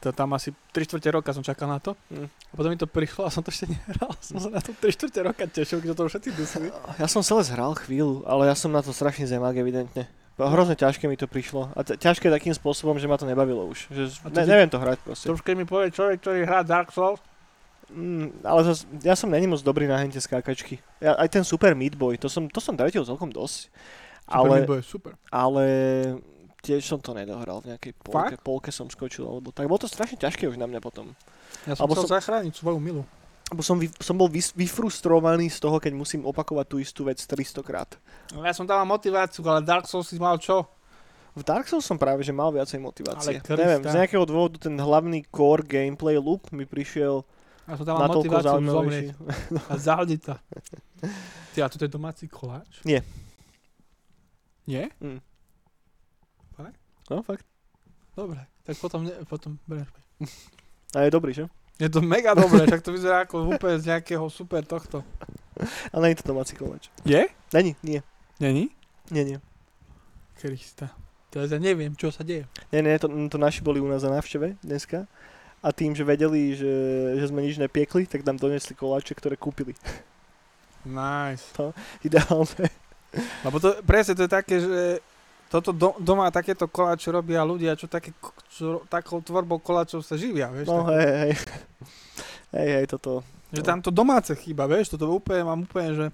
To 0.00 0.12
tam 0.12 0.32
asi 0.32 0.52
3 0.72 0.84
čtvrte 0.84 1.08
roka 1.12 1.30
som 1.36 1.44
čakal 1.44 1.68
na 1.68 1.76
to. 1.76 1.92
Mm. 2.08 2.28
A 2.28 2.52
potom 2.56 2.72
mi 2.72 2.80
to 2.80 2.88
prišlo 2.88 3.28
a 3.28 3.30
som 3.32 3.44
to 3.44 3.52
ešte 3.52 3.68
nehral. 3.68 4.10
Som 4.24 4.40
sa 4.40 4.48
na 4.48 4.60
to 4.64 4.72
3 4.72 4.96
čtvrte 4.96 5.20
roka 5.20 5.44
tešil, 5.44 5.84
keď 5.84 5.92
to 5.92 6.08
všetci 6.08 6.30
dusili. 6.32 6.68
Ja 6.96 7.04
som 7.04 7.20
celé 7.20 7.44
zhral 7.44 7.76
chvíľu, 7.76 8.24
ale 8.24 8.48
ja 8.48 8.56
som 8.56 8.72
na 8.72 8.80
to 8.80 8.96
strašne 8.96 9.28
zemák 9.28 9.56
evidentne. 9.60 10.08
Hrozne 10.34 10.74
ťažké 10.74 11.06
mi 11.06 11.14
to 11.14 11.30
prišlo. 11.30 11.70
A 11.78 11.86
t- 11.86 11.94
ťažké 11.94 12.26
takým 12.26 12.56
spôsobom, 12.56 12.98
že 12.98 13.06
ma 13.06 13.14
to 13.14 13.28
nebavilo 13.28 13.70
už. 13.70 13.86
Že, 13.92 14.02
ne, 14.34 14.44
neviem 14.48 14.66
to 14.66 14.82
hrať 14.82 14.98
proste. 15.04 15.30
To 15.30 15.38
už 15.38 15.46
keď 15.46 15.54
mi 15.54 15.64
povie 15.68 15.94
človek, 15.94 16.18
ktorý 16.18 16.42
hrá 16.42 16.66
Dark 16.66 16.90
Souls, 16.90 17.20
Mm, 17.92 18.40
ale 18.40 18.64
zas, 18.64 18.88
ja 19.04 19.12
som 19.12 19.28
není 19.28 19.44
moc 19.44 19.60
dobrý 19.60 19.84
na 19.84 20.00
hente 20.00 20.16
skákačky. 20.16 20.80
Ja, 21.04 21.20
aj 21.20 21.28
ten 21.28 21.44
Super 21.44 21.76
Meat 21.76 21.94
Boy, 21.94 22.16
to 22.16 22.32
som, 22.32 22.48
to 22.48 22.56
som 22.56 22.74
celkom 22.80 23.28
dosť. 23.28 23.68
Ale, 24.24 24.64
bude 24.64 24.80
super. 24.80 25.20
ale 25.28 25.64
tiež 26.64 26.80
som 26.80 26.96
to 26.96 27.12
nedohral 27.12 27.60
v 27.60 27.76
nejakej 27.76 27.92
polke, 28.00 28.32
Fakt? 28.32 28.40
polke 28.40 28.70
som 28.72 28.88
skočil, 28.88 29.28
alebo 29.28 29.52
tak. 29.52 29.68
Bolo 29.68 29.84
to 29.84 29.90
strašne 29.92 30.16
ťažké 30.16 30.48
už 30.48 30.56
na 30.56 30.64
mňa 30.64 30.80
potom. 30.80 31.12
Ja 31.68 31.76
som 31.76 31.84
Alebo 31.84 32.00
chcel 32.00 32.16
zachrániť 32.16 32.56
svoju 32.56 32.80
milu. 32.80 33.04
Lebo 33.52 33.60
som, 33.60 33.76
vy, 33.76 33.92
som 34.00 34.16
bol 34.16 34.32
vys, 34.32 34.56
vyfrustrovaný 34.56 35.52
z 35.52 35.60
toho, 35.60 35.76
keď 35.76 35.92
musím 35.92 36.24
opakovať 36.24 36.64
tú 36.64 36.76
istú 36.80 37.04
vec 37.04 37.20
300 37.20 37.60
krát. 37.60 37.90
Ja 38.32 38.56
som 38.56 38.64
dal 38.64 38.80
motiváciu, 38.88 39.44
ale 39.44 39.60
Dark 39.60 39.84
Souls 39.84 40.08
si 40.08 40.16
mal 40.16 40.40
čo? 40.40 40.64
V 41.36 41.44
Dark 41.44 41.68
Souls 41.68 41.84
som 41.84 42.00
práve, 42.00 42.24
že 42.24 42.32
mal 42.32 42.48
viacej 42.54 42.80
motivácie. 42.80 43.44
Ale. 43.44 43.58
Neviem, 43.60 43.82
z 43.84 43.94
nejakého 44.00 44.24
dôvodu 44.24 44.56
ten 44.56 44.72
hlavný 44.80 45.28
core 45.28 45.66
gameplay 45.66 46.16
loop 46.16 46.48
mi 46.56 46.64
prišiel 46.64 47.26
Ja 47.68 47.74
som 47.76 47.84
dal 47.84 48.00
natoľko 48.00 48.32
motiváciu 48.32 48.64
zomrieť 48.64 49.06
a 49.70 49.74
zahľadiť 49.76 50.20
sa. 50.24 50.34
Ty, 51.52 51.58
a 51.60 51.66
toto 51.68 51.84
je 51.84 51.92
domáci 51.92 52.24
koláč? 52.30 52.80
Nie. 52.88 53.04
Nie? 54.64 54.88
Mm. 55.02 55.20
No, 57.10 57.20
fakt. 57.22 57.44
Dobre, 58.16 58.46
tak 58.64 58.78
potom, 58.78 59.04
ne, 59.04 59.12
potom 59.26 59.58
bereš. 59.66 59.90
A 60.94 61.04
je 61.04 61.10
dobrý, 61.10 61.34
že? 61.34 61.50
Je 61.82 61.90
to 61.90 61.98
mega 61.98 62.38
dobré, 62.38 62.70
však 62.70 62.86
to 62.86 62.94
vyzerá 62.94 63.26
ako 63.26 63.50
úplne 63.50 63.82
z 63.82 63.90
nejakého 63.90 64.22
super 64.30 64.62
tohto. 64.62 65.02
Ale 65.90 66.06
nie 66.06 66.14
je 66.14 66.22
to 66.22 66.30
domáci 66.30 66.54
koláč. 66.54 66.86
Je? 67.02 67.26
Není, 67.50 67.74
nie. 67.82 68.00
Není? 68.38 68.70
Nie, 69.10 69.26
nie. 69.26 69.38
Krista. 70.38 70.94
Teraz 71.34 71.50
ja 71.50 71.58
neviem, 71.58 71.98
čo 71.98 72.14
sa 72.14 72.22
deje. 72.22 72.46
Nie, 72.70 72.78
nie, 72.78 72.94
to, 72.94 73.10
to 73.26 73.38
naši 73.42 73.58
boli 73.58 73.82
u 73.82 73.90
nás 73.90 74.06
na 74.06 74.14
návšteve 74.14 74.54
dneska. 74.62 75.10
A 75.64 75.74
tým, 75.74 75.98
že 75.98 76.06
vedeli, 76.06 76.54
že, 76.54 76.70
že 77.18 77.26
sme 77.26 77.42
nič 77.42 77.58
nepiekli, 77.58 78.06
tak 78.06 78.22
nám 78.22 78.38
donesli 78.38 78.78
koláče, 78.78 79.18
ktoré 79.18 79.34
kúpili. 79.34 79.74
Nice. 80.86 81.50
Ideálne. 82.06 82.70
Lebo 83.42 83.58
to, 83.58 83.82
presne 83.82 84.14
to 84.14 84.28
je 84.28 84.30
také, 84.30 84.62
že 84.62 85.02
toto 85.48 85.70
do, 85.70 85.94
doma 86.00 86.30
takéto 86.34 86.66
koláče 86.66 87.14
robia 87.14 87.46
ľudia, 87.46 87.78
čo, 87.78 87.86
také, 87.86 88.10
čo 88.50 88.82
takou 88.90 89.22
tvorbou 89.22 89.60
koláčov 89.62 90.02
sa 90.02 90.18
živia, 90.18 90.50
vieš. 90.50 90.68
No 90.68 90.88
tak, 90.88 90.98
hej, 90.98 91.12
hej. 91.14 91.32
Hej, 92.54 92.68
hej, 92.78 92.86
toto. 92.86 93.26
že 93.50 93.62
tam 93.62 93.82
to 93.82 93.90
domáce 93.90 94.30
chýba, 94.38 94.70
vieš, 94.70 94.94
toto 94.94 95.10
úplne 95.10 95.42
mám 95.46 95.66
úplne, 95.66 95.90
že... 95.94 96.06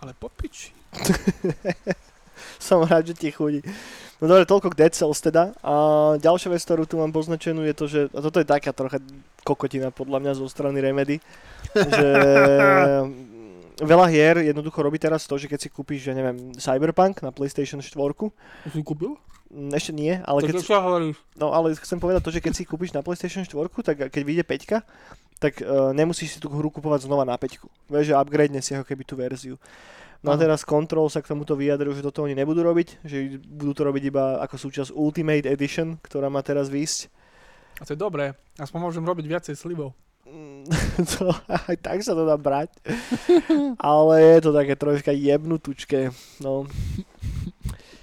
Ale 0.00 0.16
po 0.18 0.32
piči. 0.32 0.74
Som 2.58 2.82
rád, 2.82 3.06
že 3.06 3.14
ti 3.14 3.30
chudí. 3.30 3.62
No 4.22 4.30
dobre, 4.30 4.46
toľko 4.46 4.70
k 4.70 4.78
Dead 4.78 4.94
Cells 4.94 5.18
teda. 5.18 5.50
A 5.66 5.74
ďalšia 6.14 6.54
vec, 6.54 6.62
ktorú 6.62 6.86
tu 6.86 6.94
mám 6.98 7.10
poznačenú 7.10 7.66
je 7.66 7.74
to, 7.74 7.84
že, 7.90 8.00
a 8.14 8.18
toto 8.22 8.38
je 8.38 8.46
taká 8.46 8.70
trocha 8.70 9.02
kokotina 9.42 9.90
podľa 9.90 10.18
mňa 10.22 10.32
zo 10.38 10.46
strany 10.46 10.78
Remedy, 10.78 11.18
že 11.74 12.08
veľa 13.82 14.06
hier 14.08 14.36
jednoducho 14.42 14.78
robí 14.82 14.98
teraz 14.98 15.26
to, 15.26 15.34
že 15.36 15.50
keď 15.50 15.58
si 15.60 15.68
kúpiš, 15.68 16.06
že 16.08 16.12
neviem, 16.14 16.54
Cyberpunk 16.56 17.20
na 17.22 17.34
PlayStation 17.34 17.82
4, 17.82 17.90
To 17.92 18.68
si 18.70 18.82
kúpil? 18.82 19.18
mm, 19.50 19.70
ešte 19.74 19.92
nie, 19.92 20.16
ale 20.22 20.42
Ale 20.42 20.48
keď, 20.48 20.64
hovoríš? 20.64 21.16
no 21.36 21.52
ale 21.52 21.76
chcem 21.76 21.98
povedať 21.98 22.22
to, 22.24 22.30
že 22.32 22.40
keď 22.40 22.52
si 22.56 22.64
kúpiš 22.64 22.94
na 22.96 23.04
PlayStation 23.04 23.44
4, 23.44 23.52
tak 23.82 23.96
keď 24.08 24.22
vyjde 24.22 24.44
5, 24.46 25.42
tak 25.42 25.58
uh, 25.58 25.90
nemusíš 25.90 26.36
si 26.36 26.38
tú 26.38 26.46
hru 26.46 26.70
kupovať 26.70 27.10
znova 27.10 27.26
na 27.26 27.34
5. 27.34 27.90
Vieš, 27.90 28.06
že 28.10 28.14
upgrade 28.14 28.54
si 28.62 28.78
ako 28.78 28.86
keby 28.86 29.02
tú 29.02 29.18
verziu. 29.18 29.58
No 30.22 30.30
a 30.30 30.38
teraz 30.38 30.62
Control 30.62 31.10
sa 31.10 31.18
k 31.18 31.34
tomuto 31.34 31.58
vyjadril, 31.58 31.90
že 31.98 32.06
toto 32.06 32.22
oni 32.22 32.38
nebudú 32.38 32.62
robiť, 32.62 33.02
že 33.02 33.42
budú 33.42 33.74
to 33.74 33.82
robiť 33.82 34.02
iba 34.06 34.38
ako 34.38 34.54
súčasť 34.54 34.94
Ultimate 34.94 35.50
Edition, 35.50 35.98
ktorá 35.98 36.30
má 36.30 36.38
teraz 36.46 36.70
výsť. 36.70 37.10
A 37.80 37.82
to 37.82 37.98
je 37.98 37.98
dobré. 37.98 38.38
Aspoň 38.54 38.78
môžem 38.86 39.02
robiť 39.02 39.26
viacej 39.26 39.58
slivov. 39.58 39.98
To, 41.18 41.32
aj 41.68 41.76
tak 41.82 41.98
sa 42.04 42.16
to 42.16 42.24
dá 42.24 42.36
brať. 42.38 42.70
Ale 43.80 44.14
je 44.22 44.38
to 44.44 44.50
také 44.52 44.74
troška 44.76 45.12
jebnutučké. 45.12 46.12
No. 46.40 46.68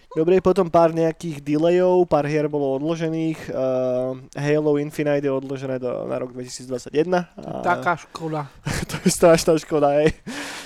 Dobre, 0.10 0.42
potom 0.42 0.66
pár 0.74 0.90
nejakých 0.90 1.38
delayov, 1.38 2.02
pár 2.10 2.26
hier 2.26 2.50
bolo 2.50 2.82
odložených. 2.82 3.54
Uh, 3.54 4.18
Halo 4.34 4.82
Infinite 4.82 5.22
je 5.22 5.30
odložené 5.30 5.78
do, 5.78 6.10
na 6.10 6.18
rok 6.18 6.34
2021. 6.34 7.06
A 7.14 7.62
Taká 7.78 7.94
škoda. 7.94 8.50
to 8.90 8.98
je 9.06 9.14
strašná 9.14 9.54
škoda, 9.62 10.02
hej. 10.02 10.10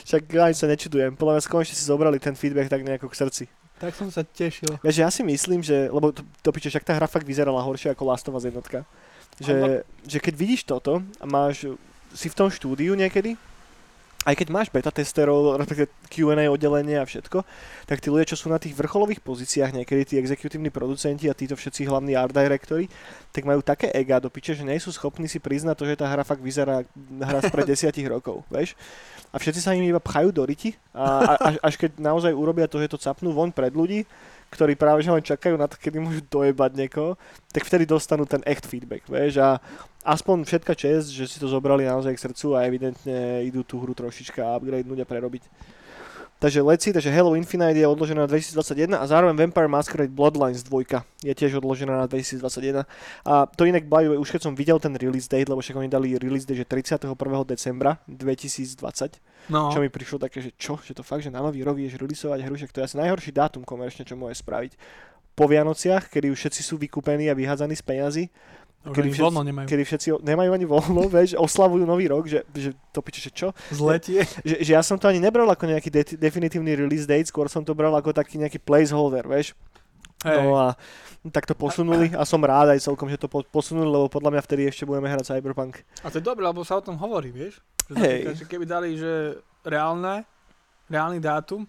Však 0.08 0.24
ani 0.40 0.56
sa 0.56 0.64
nečudujem. 0.72 1.20
Podľa 1.20 1.44
mňa 1.44 1.52
konečne 1.52 1.76
si 1.76 1.84
zobrali 1.84 2.24
ten 2.24 2.40
feedback 2.40 2.72
tak 2.72 2.88
nejako 2.88 3.12
k 3.12 3.20
srdci. 3.20 3.44
Tak 3.84 3.92
som 4.00 4.08
sa 4.08 4.24
tešil. 4.24 4.80
Vieš, 4.80 5.04
ja 5.04 5.12
si 5.12 5.28
myslím, 5.28 5.60
že, 5.60 5.92
lebo 5.92 6.16
to, 6.16 6.24
to 6.40 6.50
piče, 6.56 6.72
však 6.72 6.88
tá 6.88 6.96
hra 6.96 7.04
fakt 7.04 7.28
vyzerala 7.28 7.60
horšie 7.60 7.92
ako 7.92 8.08
Last 8.08 8.24
of 8.32 8.40
Us 8.40 8.48
jednotka. 8.48 8.88
Že, 9.42 9.82
že 10.06 10.20
keď 10.22 10.34
vidíš 10.38 10.62
toto 10.70 11.02
a 11.18 11.26
máš, 11.26 11.66
si 12.14 12.30
v 12.30 12.38
tom 12.38 12.50
štúdiu 12.54 12.94
niekedy, 12.94 13.34
aj 14.24 14.40
keď 14.40 14.48
máš 14.56 14.68
beta 14.72 14.88
testerov, 14.88 15.60
respektíve 15.60 15.92
Q&A 16.08 16.48
oddelenie 16.48 16.96
a 16.96 17.04
všetko, 17.04 17.44
tak 17.84 18.00
tí 18.00 18.08
ľudia, 18.08 18.32
čo 18.32 18.40
sú 18.40 18.48
na 18.48 18.56
tých 18.56 18.72
vrcholových 18.72 19.20
pozíciách, 19.20 19.76
niekedy 19.76 20.02
tí 20.08 20.16
exekutívni 20.16 20.72
producenti 20.72 21.28
a 21.28 21.36
títo 21.36 21.60
všetci 21.60 21.84
hlavní 21.84 22.16
art 22.16 22.32
directory, 22.32 22.88
tak 23.36 23.44
majú 23.44 23.60
také 23.60 23.92
ega 23.92 24.24
do 24.24 24.32
piče, 24.32 24.56
že 24.56 24.64
nie 24.64 24.80
sú 24.80 24.96
schopní 24.96 25.28
si 25.28 25.44
priznať 25.44 25.76
to, 25.76 25.84
že 25.84 26.00
tá 26.00 26.08
hra 26.08 26.24
fakt 26.24 26.40
vyzerá 26.40 26.88
hra 27.20 27.40
spred 27.44 27.68
desiatich 27.76 28.08
rokov, 28.08 28.48
vieš? 28.48 28.80
A 29.36 29.42
všetci 29.42 29.60
sa 29.60 29.76
im 29.76 29.84
iba 29.84 30.00
pchajú 30.00 30.32
do 30.32 30.48
riti 30.48 30.72
a, 30.96 31.04
a 31.04 31.32
až, 31.52 31.56
až 31.60 31.74
keď 31.76 32.00
naozaj 32.00 32.32
urobia 32.32 32.70
to, 32.72 32.80
že 32.80 32.96
to 32.96 33.02
capnú 33.02 33.36
von 33.36 33.52
pred 33.52 33.76
ľudí, 33.76 34.08
ktorí 34.54 34.78
práve 34.78 35.02
že 35.02 35.10
len 35.10 35.26
čakajú 35.26 35.58
na 35.58 35.66
to, 35.66 35.82
kedy 35.82 35.98
môžu 35.98 36.22
dojebať 36.30 36.72
niekoho, 36.78 37.18
tak 37.50 37.66
vtedy 37.66 37.90
dostanú 37.90 38.30
ten 38.30 38.46
echt 38.46 38.70
feedback, 38.70 39.04
vieš, 39.10 39.42
a 39.42 39.58
aspoň 40.06 40.46
všetka 40.46 40.78
čest, 40.78 41.10
že 41.10 41.26
si 41.26 41.42
to 41.42 41.50
zobrali 41.50 41.90
naozaj 41.90 42.14
k 42.14 42.24
srdcu 42.30 42.48
a 42.54 42.68
evidentne 42.70 43.42
idú 43.44 43.66
tú 43.66 43.82
hru 43.82 43.98
trošička 43.98 44.46
upgradenúť 44.62 45.02
a 45.02 45.10
prerobiť. 45.10 45.44
Takže 46.44 46.60
see, 46.60 46.92
takže 46.92 47.08
Halo 47.08 47.40
Infinite 47.40 47.80
je 47.80 47.88
odložená 47.88 48.28
na 48.28 48.30
2021 48.30 49.00
a 49.00 49.08
zároveň 49.08 49.48
Vampire 49.48 49.72
Masquerade 49.72 50.12
Bloodlines 50.12 50.60
2 50.68 51.24
je 51.24 51.32
tiež 51.32 51.64
odložená 51.64 51.96
na 51.96 52.04
2021. 52.04 52.84
A 53.24 53.48
to 53.48 53.64
inak, 53.64 53.88
way, 53.88 54.12
už 54.12 54.28
keď 54.28 54.52
som 54.52 54.52
videl 54.52 54.76
ten 54.76 54.92
release 55.00 55.32
date, 55.32 55.48
lebo 55.48 55.64
však 55.64 55.80
oni 55.80 55.88
dali 55.88 56.20
release 56.20 56.44
date, 56.44 56.60
že 56.60 56.68
31. 56.68 57.16
decembra 57.48 57.96
2020, 58.12 59.24
No. 59.48 59.72
čo 59.72 59.80
mi 59.80 59.88
prišlo 59.88 60.20
také, 60.20 60.44
že 60.44 60.52
čo, 60.60 60.76
že 60.84 60.92
to 60.92 61.00
fakt, 61.00 61.24
že 61.24 61.32
na 61.32 61.40
nový 61.40 61.64
rok 61.64 61.80
vieš 61.80 61.96
releaseovať 61.96 62.44
hru, 62.44 62.60
však 62.60 62.76
to 62.76 62.80
je 62.84 62.86
asi 62.92 62.96
najhorší 63.00 63.32
dátum 63.32 63.64
komerčne, 63.64 64.04
čo 64.04 64.20
môže 64.20 64.44
spraviť. 64.44 64.76
Po 65.40 65.48
Vianociach, 65.48 66.12
kedy 66.12 66.28
už 66.28 66.44
všetci 66.44 66.62
sú 66.62 66.76
vykúpení 66.76 67.32
a 67.32 67.40
vyhádzaní 67.40 67.80
z 67.80 67.84
peňazí, 67.88 68.24
Už 68.84 68.92
kedy 68.94 69.10
všetci- 69.10 69.24
voľno 69.24 69.42
nemajú. 69.42 69.66
kedy 69.66 69.84
všetci 69.84 70.08
nemajú 70.20 70.52
ani 70.52 70.66
voľno, 70.66 71.02
vieš, 71.16 71.30
oslavujú 71.36 71.84
nový 71.84 72.06
rok, 72.06 72.28
že, 72.28 72.44
že 72.52 72.72
to 72.92 73.00
piče, 73.00 73.20
že 73.22 73.32
čo? 73.32 73.48
Zletie. 73.70 74.28
Že, 74.44 74.56
že 74.60 74.72
ja 74.72 74.82
som 74.82 74.96
to 74.96 75.08
ani 75.08 75.18
nebral 75.18 75.48
ako 75.48 75.66
nejaký 75.66 75.88
de- 75.88 76.18
definitívny 76.18 76.76
release 76.76 77.04
date, 77.04 77.26
skôr 77.26 77.48
som 77.48 77.62
to 77.62 77.72
bral 77.72 77.96
ako 77.96 78.12
taký 78.12 78.36
nejaký 78.36 78.60
placeholder, 78.60 79.24
vieš. 79.24 79.56
Hej. 80.24 80.40
No 80.40 80.56
a 80.56 80.76
tak 81.32 81.44
to 81.44 81.52
posunuli 81.54 82.12
a 82.12 82.24
som 82.24 82.40
rád 82.40 82.72
aj 82.72 82.80
celkom, 82.82 83.08
že 83.08 83.16
to 83.16 83.28
po- 83.28 83.44
posunuli, 83.46 83.88
lebo 83.88 84.08
podľa 84.08 84.36
mňa 84.36 84.42
vtedy 84.42 84.62
ešte 84.66 84.84
budeme 84.84 85.08
hrať 85.08 85.28
Cyberpunk. 85.30 85.84
A 86.00 86.08
to 86.08 86.20
je 86.20 86.24
dobré, 86.24 86.44
lebo 86.44 86.64
sa 86.64 86.76
o 86.76 86.84
tom 86.84 86.96
hovorí, 86.96 87.28
vieš? 87.30 87.60
Že, 87.86 87.94
Hej. 87.94 88.04
napríklad, 88.22 88.36
že 88.36 88.46
keby 88.48 88.66
dali, 88.66 88.90
že 88.96 89.12
reálne, 89.62 90.24
reálny 90.88 91.20
dátum, 91.20 91.64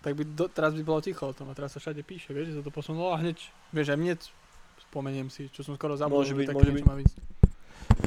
tak 0.00 0.14
by 0.14 0.22
do, 0.24 0.46
teraz 0.46 0.72
by 0.72 0.82
bolo 0.82 0.98
ticho 0.98 1.22
o 1.24 1.34
tom 1.34 1.46
a 1.46 1.54
teraz 1.54 1.70
sa 1.70 1.78
všade 1.78 2.00
píše, 2.00 2.30
vieš, 2.30 2.50
že 2.50 2.56
sa 2.58 2.64
to 2.64 2.72
posunulo 2.72 3.10
a 3.10 3.18
hneď, 3.18 3.38
vieš, 3.68 3.88
aj 3.88 3.98
mne 3.98 4.14
spomeniem 4.90 5.30
si, 5.30 5.46
čo 5.54 5.62
som 5.62 5.78
skoro 5.78 5.94
zabudol, 5.94 6.26
Môže 6.26 6.34
že 6.34 6.42
byť, 6.42 6.48
môže 6.50 6.72
byť. 6.74 6.84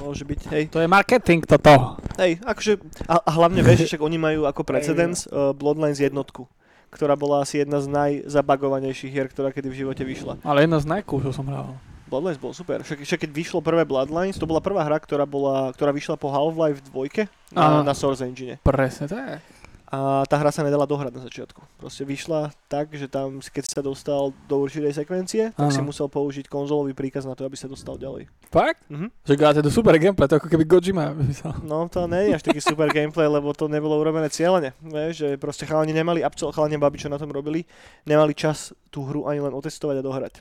Môže 0.04 0.24
byť, 0.28 0.42
hej. 0.52 0.64
To 0.76 0.84
je 0.84 0.88
marketing 0.92 1.40
toto. 1.48 1.96
Hej, 2.20 2.44
akože, 2.44 2.76
a, 3.08 3.24
a 3.24 3.32
hlavne 3.40 3.64
vieš, 3.64 3.88
že 3.88 3.96
však 3.96 4.04
oni 4.04 4.20
majú 4.20 4.42
ako 4.44 4.62
precedens 4.70 5.24
uh, 5.32 5.56
Bloodlines 5.56 6.04
jednotku, 6.04 6.44
ktorá 6.92 7.16
bola 7.16 7.48
asi 7.48 7.64
jedna 7.64 7.80
z 7.80 7.88
najzabagovanejších 7.88 9.12
hier, 9.16 9.32
ktorá 9.32 9.56
kedy 9.56 9.72
v 9.72 9.80
živote 9.88 10.04
vyšla. 10.04 10.44
Ale 10.44 10.68
jedna 10.68 10.84
z 10.84 10.92
najkúšov 10.92 11.32
som 11.32 11.48
hral. 11.48 11.80
Bloodlines 12.12 12.36
bol 12.36 12.52
super. 12.52 12.84
Však, 12.84 13.00
však 13.08 13.20
keď 13.24 13.32
vyšlo 13.32 13.64
prvé 13.64 13.88
Bloodlines, 13.88 14.36
to 14.36 14.44
bola 14.44 14.60
prvá 14.60 14.84
hra, 14.84 15.00
ktorá, 15.00 15.24
bola, 15.24 15.72
ktorá 15.72 15.96
vyšla 15.96 16.20
po 16.20 16.36
Half-Life 16.36 16.84
2 16.92 17.56
na, 17.56 17.80
Áno. 17.80 17.80
na 17.88 17.96
Source 17.96 18.28
Engine. 18.28 18.60
Presne 18.60 19.08
tak. 19.08 19.53
A 19.94 20.26
tá 20.26 20.42
hra 20.42 20.50
sa 20.50 20.66
nedala 20.66 20.90
dohrať 20.90 21.14
na 21.14 21.22
začiatku. 21.22 21.62
Proste 21.78 22.02
vyšla 22.02 22.50
tak, 22.66 22.98
že 22.98 23.06
tam, 23.06 23.38
keď 23.38 23.78
sa 23.78 23.86
dostal 23.86 24.34
do 24.50 24.56
určitej 24.66 24.90
sekvencie, 24.90 25.54
tak 25.54 25.70
Áno. 25.70 25.76
si 25.76 25.86
musel 25.86 26.10
použiť 26.10 26.50
konzolový 26.50 26.98
príkaz 26.98 27.30
na 27.30 27.38
to, 27.38 27.46
aby 27.46 27.54
sa 27.54 27.70
dostal 27.70 28.02
ďalej. 28.02 28.26
Fakt? 28.50 28.82
Mhm. 28.90 29.14
Že 29.22 29.34
gáte 29.38 29.62
to 29.62 29.70
super 29.70 29.94
gameplay, 30.02 30.26
to 30.26 30.42
ako 30.42 30.50
keby 30.50 30.66
Gojima 30.66 31.14
vymyslel. 31.14 31.62
No 31.70 31.86
to 31.86 32.10
nie 32.10 32.34
je 32.34 32.42
až 32.42 32.44
taký 32.44 32.58
super 32.58 32.90
gameplay, 32.90 33.30
lebo 33.30 33.54
to 33.54 33.70
nebolo 33.70 34.02
urobené 34.02 34.34
cieľene. 34.34 34.74
Vieš, 34.82 35.14
že 35.14 35.28
proste 35.38 35.70
chalani 35.70 35.94
nemali, 35.94 36.26
absol, 36.26 36.50
chalani 36.50 36.82
babi, 36.82 36.98
čo 36.98 37.14
na 37.14 37.22
tom 37.22 37.30
robili, 37.30 37.62
nemali 38.10 38.34
čas 38.34 38.74
tú 38.90 39.06
hru 39.06 39.30
ani 39.30 39.46
len 39.46 39.54
otestovať 39.54 40.02
a 40.02 40.04
dohrať. 40.04 40.34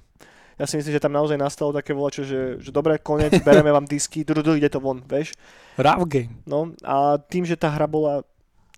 Ja 0.57 0.64
si 0.68 0.76
myslím, 0.80 0.96
že 0.96 1.05
tam 1.05 1.16
naozaj 1.16 1.36
nastalo 1.36 1.72
také 1.72 1.96
volačo, 1.96 2.24
že, 2.24 2.61
že 2.61 2.70
dobre, 2.72 3.00
konec, 3.00 3.36
bereme 3.44 3.72
vám 3.72 3.88
disky, 3.88 4.24
du, 4.24 4.36
du, 4.36 4.44
du, 4.44 4.53
ide 4.57 4.68
to 4.68 4.80
von, 4.80 5.00
vieš. 5.05 5.32
Rough 5.80 6.05
game. 6.09 6.40
No 6.44 6.72
a 6.84 7.16
tým, 7.16 7.48
že 7.48 7.57
tá 7.57 7.72
hra 7.72 7.88
bola 7.88 8.20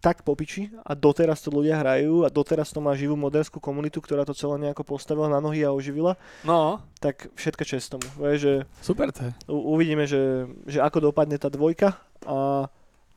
tak 0.05 0.21
po 0.21 0.37
piči 0.37 0.69
a 0.79 0.93
doteraz 0.93 1.41
to 1.41 1.49
ľudia 1.49 1.75
hrajú 1.75 2.23
a 2.23 2.29
doteraz 2.29 2.69
to 2.69 2.79
má 2.79 2.93
živú 2.93 3.17
moderskú 3.17 3.57
komunitu, 3.57 3.99
ktorá 3.99 4.23
to 4.23 4.33
celé 4.33 4.61
nejako 4.61 4.85
postavila 4.85 5.27
na 5.27 5.41
nohy 5.41 5.65
a 5.65 5.73
oživila, 5.73 6.21
No, 6.43 6.85
tak 7.01 7.33
všetko 7.33 7.65
čest 7.65 7.89
tomu. 7.89 8.05
Vieš, 8.15 8.39
že 8.39 8.55
super 8.79 9.09
to 9.09 9.25
je. 9.25 9.33
u- 9.49 9.73
uvidíme, 9.73 10.05
že, 10.05 10.45
že 10.65 10.79
ako 10.79 11.09
dopadne 11.09 11.35
tá 11.35 11.49
dvojka 11.49 11.97
a 12.23 12.69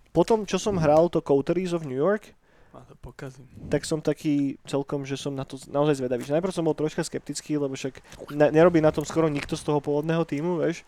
potom, 0.09 0.43
čo 0.43 0.55
som 0.55 0.75
hral 0.75 1.07
to 1.07 1.19
Coteries 1.19 1.71
of 1.71 1.83
New 1.83 1.93
York, 1.93 2.31
to 2.79 2.93
pokazím. 2.95 3.49
tak 3.67 3.83
som 3.83 3.99
taký 3.99 4.55
celkom, 4.63 5.01
že 5.01 5.17
som 5.17 5.33
na 5.33 5.41
to 5.41 5.57
naozaj 5.67 5.97
zvedavý. 5.97 6.21
Že 6.21 6.37
najprv 6.37 6.53
som 6.53 6.61
bol 6.61 6.71
troška 6.73 7.01
skeptický, 7.01 7.57
lebo 7.57 7.73
však 7.73 7.99
ne, 8.31 8.47
nerobí 8.49 8.79
na 8.79 8.89
tom 8.89 9.01
skoro 9.01 9.25
nikto 9.27 9.53
z 9.53 9.65
toho 9.65 9.81
pôvodného 9.81 10.21
týmu, 10.23 10.61
vieš. 10.61 10.85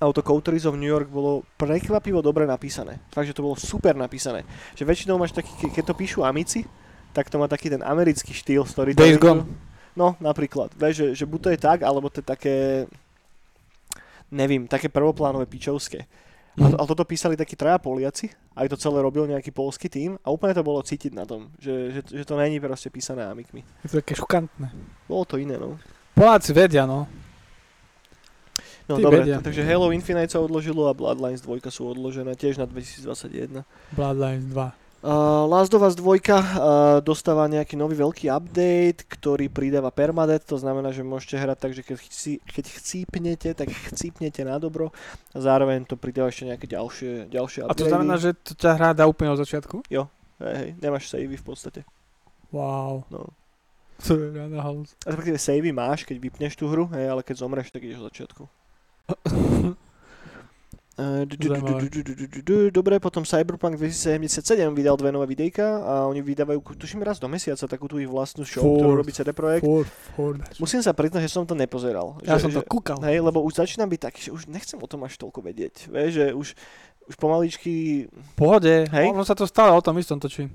A 0.00 0.08
to 0.08 0.22
Coteries 0.22 0.64
of 0.64 0.74
New 0.74 0.88
York 0.88 1.06
bolo 1.06 1.44
prekvapivo 1.54 2.18
dobre 2.18 2.44
napísané. 2.44 3.04
Fakt, 3.08 3.28
že 3.28 3.36
to 3.36 3.44
bolo 3.44 3.52
super 3.54 3.92
napísané. 3.92 4.48
Že 4.72 4.88
väčšinou 4.88 5.20
máš 5.20 5.30
taký, 5.30 5.52
ke- 5.54 5.68
keď 5.70 5.84
to 5.86 5.94
píšu 5.94 6.24
amici, 6.24 6.64
tak 7.12 7.28
to 7.28 7.36
má 7.36 7.44
taký 7.44 7.68
ten 7.68 7.82
americký 7.82 8.32
štýl 8.32 8.64
Days 8.64 8.72
storytellingu. 8.72 9.20
Gone. 9.20 9.44
No, 9.92 10.16
napríklad. 10.16 10.72
Vieš, 10.72 10.94
že, 10.96 11.06
že 11.12 11.24
buď 11.26 11.40
to 11.40 11.48
je 11.50 11.58
tak, 11.58 11.78
alebo 11.82 12.08
to 12.08 12.18
je 12.18 12.26
také, 12.26 12.56
nevím, 14.30 14.64
také 14.64 14.88
prvoplánové 14.88 15.46
pičovské. 15.46 16.06
A, 16.56 16.66
Mhm. 16.66 16.76
ale 16.78 16.86
toto 16.88 17.04
písali 17.04 17.36
takí 17.36 17.54
traja 17.54 17.78
Poliaci, 17.78 18.26
aj 18.56 18.66
to 18.68 18.76
celé 18.76 18.98
robil 18.98 19.22
nejaký 19.24 19.50
polský 19.50 19.86
tým 19.86 20.18
a 20.18 20.28
úplne 20.30 20.50
to 20.50 20.66
bolo 20.66 20.82
cítiť 20.82 21.12
na 21.12 21.22
tom, 21.22 21.46
že, 21.56 21.92
že, 21.92 22.00
že 22.10 22.24
to 22.26 22.34
není 22.34 22.58
proste 22.58 22.90
písané 22.90 23.22
amikmi. 23.22 23.62
Je 23.86 23.88
to 23.88 24.00
také 24.00 24.16
šokantné. 24.16 24.66
Bolo 25.06 25.24
to 25.24 25.36
iné, 25.36 25.54
no. 25.54 25.78
Poláci 26.12 26.50
vedia, 26.50 26.84
no. 26.84 27.06
No 28.90 28.98
Tí 28.98 29.06
dobre, 29.06 29.22
vedia. 29.22 29.38
takže 29.38 29.62
Halo 29.62 29.94
Infinite 29.94 30.34
sa 30.34 30.42
odložilo 30.42 30.90
a 30.90 30.92
Bloodlines 30.98 31.46
2 31.46 31.62
sú 31.70 31.86
odložené 31.86 32.34
tiež 32.34 32.58
na 32.58 32.66
2021. 32.66 33.62
Bloodlines 33.94 34.50
2. 34.50 34.90
Uh, 35.00 35.48
Last 35.48 35.72
of 35.72 35.80
Us 35.80 35.96
2 35.96 36.04
uh, 36.04 37.00
dostáva 37.00 37.48
nejaký 37.48 37.72
nový 37.72 37.96
veľký 37.96 38.28
update, 38.28 39.08
ktorý 39.08 39.48
pridáva 39.48 39.88
permadeath, 39.88 40.44
to 40.44 40.60
znamená, 40.60 40.92
že 40.92 41.00
môžete 41.00 41.40
hrať 41.40 41.56
tak, 41.56 41.72
že 41.72 41.80
keď, 41.86 41.96
chci, 42.04 42.32
keď 42.44 42.64
chcípnete, 42.68 43.48
tak 43.56 43.72
chcípnete 43.72 44.44
na 44.44 44.60
dobro 44.60 44.92
a 45.32 45.38
zároveň 45.40 45.88
to 45.88 45.96
pridáva 45.96 46.28
ešte 46.28 46.52
nejaké 46.52 46.66
ďalšie, 46.68 47.32
ďalšie 47.32 47.64
A 47.64 47.72
to 47.72 47.88
znamená, 47.88 48.20
že 48.20 48.36
to 48.36 48.52
ťa 48.52 48.76
hrá 48.76 48.90
dá 48.92 49.08
úplne 49.08 49.32
od 49.32 49.40
začiatku? 49.40 49.88
Hej, 50.42 50.52
hej, 50.52 50.70
nemáš 50.84 51.08
savey 51.08 51.32
v 51.32 51.46
podstate. 51.48 51.80
Wow. 52.52 53.08
No. 53.08 53.32
To 54.04 54.20
je 54.20 54.36
rada 54.36 54.60
halus. 54.60 54.92
Respektíve 55.08 55.40
savey 55.40 55.72
máš, 55.72 56.04
keď 56.04 56.16
vypneš 56.20 56.60
tú 56.60 56.68
hru, 56.68 56.92
hej, 56.92 57.08
ale 57.08 57.24
keď 57.24 57.40
zomreš, 57.40 57.72
tak 57.72 57.88
ideš 57.88 58.04
od 58.04 58.12
začiatku. 58.12 58.59
Dobre, 62.70 63.00
potom 63.00 63.24
Cyberpunk 63.24 63.80
2077 63.80 64.76
vydal 64.76 64.96
dve 65.00 65.08
nové 65.08 65.26
videjka 65.32 65.80
a 65.80 65.92
oni 66.12 66.20
vydávajú, 66.20 66.60
tuším 66.76 67.00
raz 67.00 67.16
do 67.16 67.28
mesiaca, 67.30 67.64
takú 67.64 67.88
tú 67.88 67.96
ich 67.96 68.10
vlastnú 68.10 68.44
show, 68.44 68.60
ktorú 68.60 68.92
Furt. 68.92 69.00
robí 69.00 69.12
CD 69.14 69.32
Projekt. 69.32 69.64
Ford, 69.64 69.88
Ford. 70.12 70.40
Musím 70.60 70.84
sa 70.84 70.92
priznať, 70.92 71.24
že 71.24 71.32
som 71.32 71.48
to 71.48 71.56
nepozeral. 71.56 72.20
Ja 72.20 72.36
že, 72.36 72.48
som 72.48 72.52
to 72.52 72.60
kúkal. 72.60 73.00
Hej, 73.00 73.24
lebo 73.24 73.40
už 73.40 73.64
začínam 73.64 73.88
byť 73.88 74.00
taký, 74.00 74.20
že 74.28 74.30
už 74.36 74.52
nechcem 74.52 74.76
o 74.76 74.88
tom 74.88 75.00
až 75.08 75.16
toľko 75.16 75.40
vedieť. 75.40 75.88
Vieš, 75.88 76.10
že 76.12 76.26
už, 76.36 76.48
už 77.08 77.14
pomaličky... 77.16 78.04
Pohode, 78.36 78.84
Hej. 78.92 79.16
ono 79.16 79.24
sa 79.24 79.32
to 79.32 79.48
stále 79.48 79.72
o 79.72 79.80
tom 79.80 79.96
istom 79.96 80.20
točí. 80.20 80.52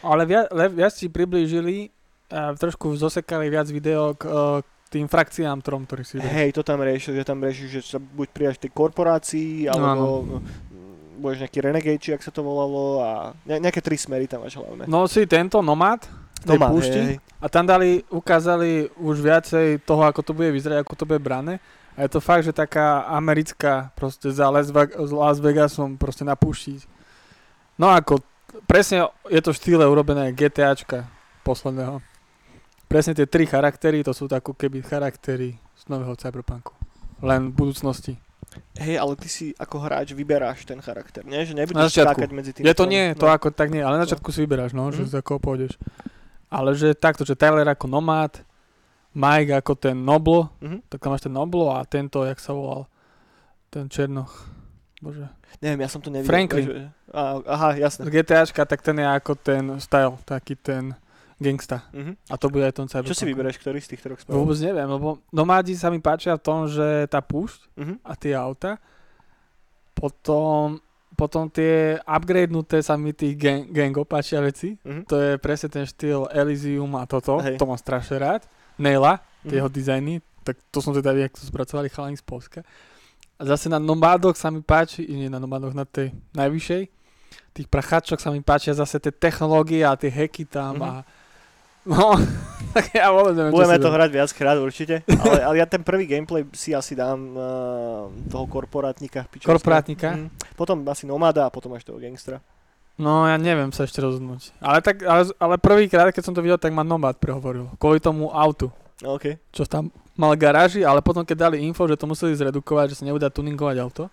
Ale 0.00 0.24
viac, 0.24 0.48
viac 0.72 0.92
si 0.96 1.12
priblížili, 1.12 1.92
a 2.32 2.56
trošku 2.56 2.96
zosekali 2.96 3.52
viac 3.52 3.68
video 3.68 4.16
k, 4.16 4.24
k 4.64 4.73
tým 4.94 5.10
frakciám 5.10 5.58
trom, 5.58 5.82
ktorých 5.82 6.06
si. 6.06 6.14
Hej, 6.22 6.54
to 6.54 6.62
tam 6.62 6.78
riešil, 6.78 7.18
že 7.18 7.26
tam 7.26 7.42
riešil, 7.42 7.66
že 7.66 7.80
sa 7.82 7.98
buď 7.98 8.28
prijaš 8.30 8.56
tej 8.62 8.70
korporácii, 8.70 9.66
alebo 9.66 10.22
mm, 10.22 11.18
budeš 11.18 11.42
nejaký 11.42 11.58
renegade, 11.58 11.98
či 11.98 12.14
ak 12.14 12.22
sa 12.22 12.30
to 12.30 12.46
volalo, 12.46 13.02
a 13.02 13.10
ne, 13.42 13.58
nejaké 13.58 13.82
tri 13.82 13.98
smery 13.98 14.30
tam 14.30 14.46
máš 14.46 14.54
hlavné. 14.54 14.86
No 14.86 15.10
si 15.10 15.26
tento 15.26 15.58
Nomad, 15.58 16.06
tej 16.46 16.54
Nomad, 16.54 16.70
púšti, 16.70 17.00
hej, 17.02 17.16
a 17.42 17.46
tam 17.50 17.66
dali, 17.66 18.06
ukázali 18.06 18.94
už 18.94 19.18
viacej 19.18 19.82
toho, 19.82 20.06
ako 20.06 20.22
to 20.22 20.32
bude 20.32 20.54
vyzerať, 20.54 20.86
ako 20.86 20.94
to 20.94 21.04
bude 21.10 21.18
brané. 21.18 21.58
A 21.94 22.06
je 22.06 22.10
to 22.14 22.22
fakt, 22.22 22.46
že 22.46 22.54
taká 22.54 23.06
americká, 23.06 23.94
proste 23.94 24.30
za 24.30 24.50
Las 24.50 25.38
Vegasom, 25.38 25.94
proste 25.94 26.26
na 26.26 26.34
púšti. 26.34 26.82
No 27.78 27.90
ako, 27.90 28.22
presne 28.66 29.10
je 29.30 29.38
to 29.42 29.50
v 29.50 29.58
štýle 29.58 29.84
urobené 29.86 30.34
GTAčka 30.34 31.06
posledného. 31.46 32.13
Presne 32.86 33.12
tie 33.12 33.26
tri 33.26 33.44
charaktery, 33.44 34.00
to 34.00 34.12
sú 34.12 34.26
ako 34.26 34.54
keby 34.54 34.80
charaktery 34.80 35.56
z 35.74 35.82
nového 35.88 36.14
Cyberpunku. 36.14 36.70
Len 37.20 37.50
v 37.50 37.54
budúcnosti. 37.56 38.14
Hej, 38.78 39.02
ale 39.02 39.18
ty 39.18 39.26
si 39.26 39.50
ako 39.52 39.82
hráč 39.82 40.14
vyberáš 40.14 40.62
ten 40.62 40.78
charakter, 40.78 41.26
nie? 41.26 41.42
Že 41.42 41.58
nebudeš 41.58 41.90
skákať 41.92 42.30
medzi 42.30 42.50
tým. 42.54 42.62
Je 42.62 42.74
to 42.74 42.86
nie, 42.86 43.10
to 43.12 43.26
ako 43.26 43.50
tak 43.50 43.74
nie, 43.74 43.82
ale 43.82 43.98
na 43.98 44.06
začiatku 44.06 44.30
si 44.30 44.46
vyberáš, 44.46 44.70
no, 44.70 44.94
že 44.94 45.02
Mhm. 45.02 45.10
za 45.10 45.20
koho 45.20 45.42
pôjdeš. 45.42 45.74
Ale 46.46 46.70
že 46.78 46.94
takto, 46.94 47.26
že 47.26 47.34
Tyler 47.34 47.66
ako 47.66 47.90
Nomad, 47.90 48.46
Mike 49.10 49.54
ako 49.54 49.74
ten 49.74 49.96
Noblo, 49.98 50.54
Mhm. 50.62 50.86
tak 50.86 51.02
tam 51.02 51.10
máš 51.10 51.26
ten 51.26 51.34
Noblo 51.34 51.74
a 51.74 51.82
tento, 51.82 52.22
jak 52.22 52.38
sa 52.38 52.54
volal, 52.54 52.86
ten 53.70 53.90
Černoch. 53.90 54.30
Bože. 55.02 55.26
Neviem, 55.58 55.82
ja 55.82 55.90
som 55.90 55.98
to 55.98 56.08
nevidel. 56.08 56.30
Franklin. 56.30 56.94
aha, 57.44 57.74
jasné. 57.74 58.06
GTAčka, 58.06 58.62
tak 58.64 58.80
ten 58.80 58.96
je 58.96 59.06
ako 59.06 59.32
ten 59.34 59.62
style, 59.78 60.14
taký 60.22 60.54
ten 60.54 60.94
gangsta. 61.44 61.84
Mhm. 61.92 62.16
A 62.32 62.34
to 62.40 62.48
bude 62.48 62.64
aj 62.64 62.72
ten 62.74 62.88
Cyberpunk. 62.88 63.12
Čo 63.12 63.20
si 63.20 63.28
vyberáš, 63.28 63.60
ktorý 63.60 63.78
z 63.78 63.88
tých 63.92 64.00
troch 64.00 64.16
spravil? 64.16 64.40
Vôbec 64.40 64.56
neviem, 64.58 64.88
lebo 64.88 65.20
nomádi 65.28 65.76
sa 65.76 65.92
mi 65.92 66.00
páčia 66.00 66.32
v 66.34 66.42
tom, 66.42 66.64
že 66.64 67.04
tá 67.06 67.20
púšť 67.20 67.60
Mhm. 67.76 67.94
a 68.00 68.12
tie 68.14 68.32
auta, 68.32 68.80
potom, 69.94 70.80
potom 71.14 71.46
tie 71.46 72.00
upgradenuté 72.02 72.82
sa 72.82 72.98
mi 72.98 73.14
tých 73.14 73.38
gang, 73.38 73.62
gangov 73.68 74.06
páčia 74.06 74.40
veci, 74.40 74.74
Mhm. 74.80 75.02
to 75.06 75.14
je 75.14 75.30
presne 75.38 75.68
ten 75.68 75.84
štýl 75.84 76.26
Elysium 76.32 76.90
a 76.96 77.06
toto, 77.06 77.38
Hej. 77.38 77.56
to 77.56 77.64
mám 77.64 77.78
strašne 77.78 78.18
rád. 78.18 78.42
Naila, 78.74 79.22
tie 79.46 79.54
Mhm. 79.54 79.58
jeho 79.60 79.70
dizajny, 79.70 80.14
tak 80.42 80.58
to 80.68 80.82
som 80.82 80.90
teda, 80.92 81.14
jak 81.14 81.32
to 81.32 81.46
spracovali 81.46 81.88
chalani 81.88 82.18
z 82.18 82.24
Polska. 82.26 82.60
A 83.34 83.42
zase 83.44 83.66
na 83.66 83.78
nomádoch 83.78 84.34
sa 84.34 84.50
mi 84.50 84.62
páči, 84.62 85.06
nie 85.06 85.26
na 85.26 85.38
nomádoch, 85.38 85.74
na 85.74 85.86
tej 85.86 86.10
najvyššej, 86.34 86.82
tých 87.54 87.68
pracháčok 87.70 88.18
sa 88.18 88.30
mi 88.30 88.42
páčia 88.42 88.74
zase 88.74 88.98
tie 88.98 89.10
technológie 89.10 89.86
a 89.86 89.94
tie 89.94 90.10
hacky 90.10 90.42
tam 90.44 90.74
Mhm. 90.74 90.82
a 90.82 90.90
no, 91.84 92.16
tak 92.74 92.90
ja 92.90 93.08
vôbec 93.08 93.32
neviem, 93.32 93.52
Budeme 93.52 93.76
to 93.76 93.88
dám. 93.88 93.96
hrať 93.96 94.10
viackrát 94.10 94.56
určite, 94.56 94.94
ale, 95.06 95.38
ale 95.40 95.54
ja 95.56 95.66
ten 95.66 95.80
prvý 95.80 96.04
gameplay 96.04 96.42
si 96.50 96.72
asi 96.72 96.92
dám 96.92 97.20
uh, 97.32 97.44
toho 98.26 98.44
korporátnika. 98.46 99.24
pičovského. 99.26 99.50
Korporátnika? 99.50 100.08
Mhm. 100.12 100.28
Potom 100.54 100.82
asi 100.84 101.04
nomada 101.04 101.46
a 101.46 101.52
potom 101.52 101.72
až 101.72 101.84
toho 101.84 101.98
gangstra. 101.98 102.40
No, 102.94 103.26
ja 103.26 103.34
neviem 103.34 103.74
sa 103.74 103.82
ešte 103.82 103.98
rozhodnúť. 103.98 104.54
Ale, 104.62 104.78
tak, 104.78 105.02
ale, 105.02 105.26
ale 105.34 105.54
prvýkrát, 105.58 106.14
keď 106.14 106.22
som 106.22 106.34
to 106.34 106.38
videl, 106.38 106.54
tak 106.54 106.70
ma 106.70 106.86
Nomad 106.86 107.18
prehovoril. 107.18 107.66
Kvôli 107.74 107.98
tomu 107.98 108.30
autu, 108.30 108.70
No, 109.02 109.18
OK. 109.18 109.34
čo 109.50 109.66
tam 109.66 109.90
mal 110.14 110.38
garáži, 110.38 110.86
ale 110.86 111.02
potom 111.02 111.26
keď 111.26 111.50
dali 111.50 111.58
info, 111.60 111.90
že 111.90 111.98
to 111.98 112.06
museli 112.06 112.38
zredukovať, 112.38 112.94
že 112.94 113.02
sa 113.02 113.04
nebude 113.04 113.26
tuningovať 113.26 113.76
auto, 113.82 114.06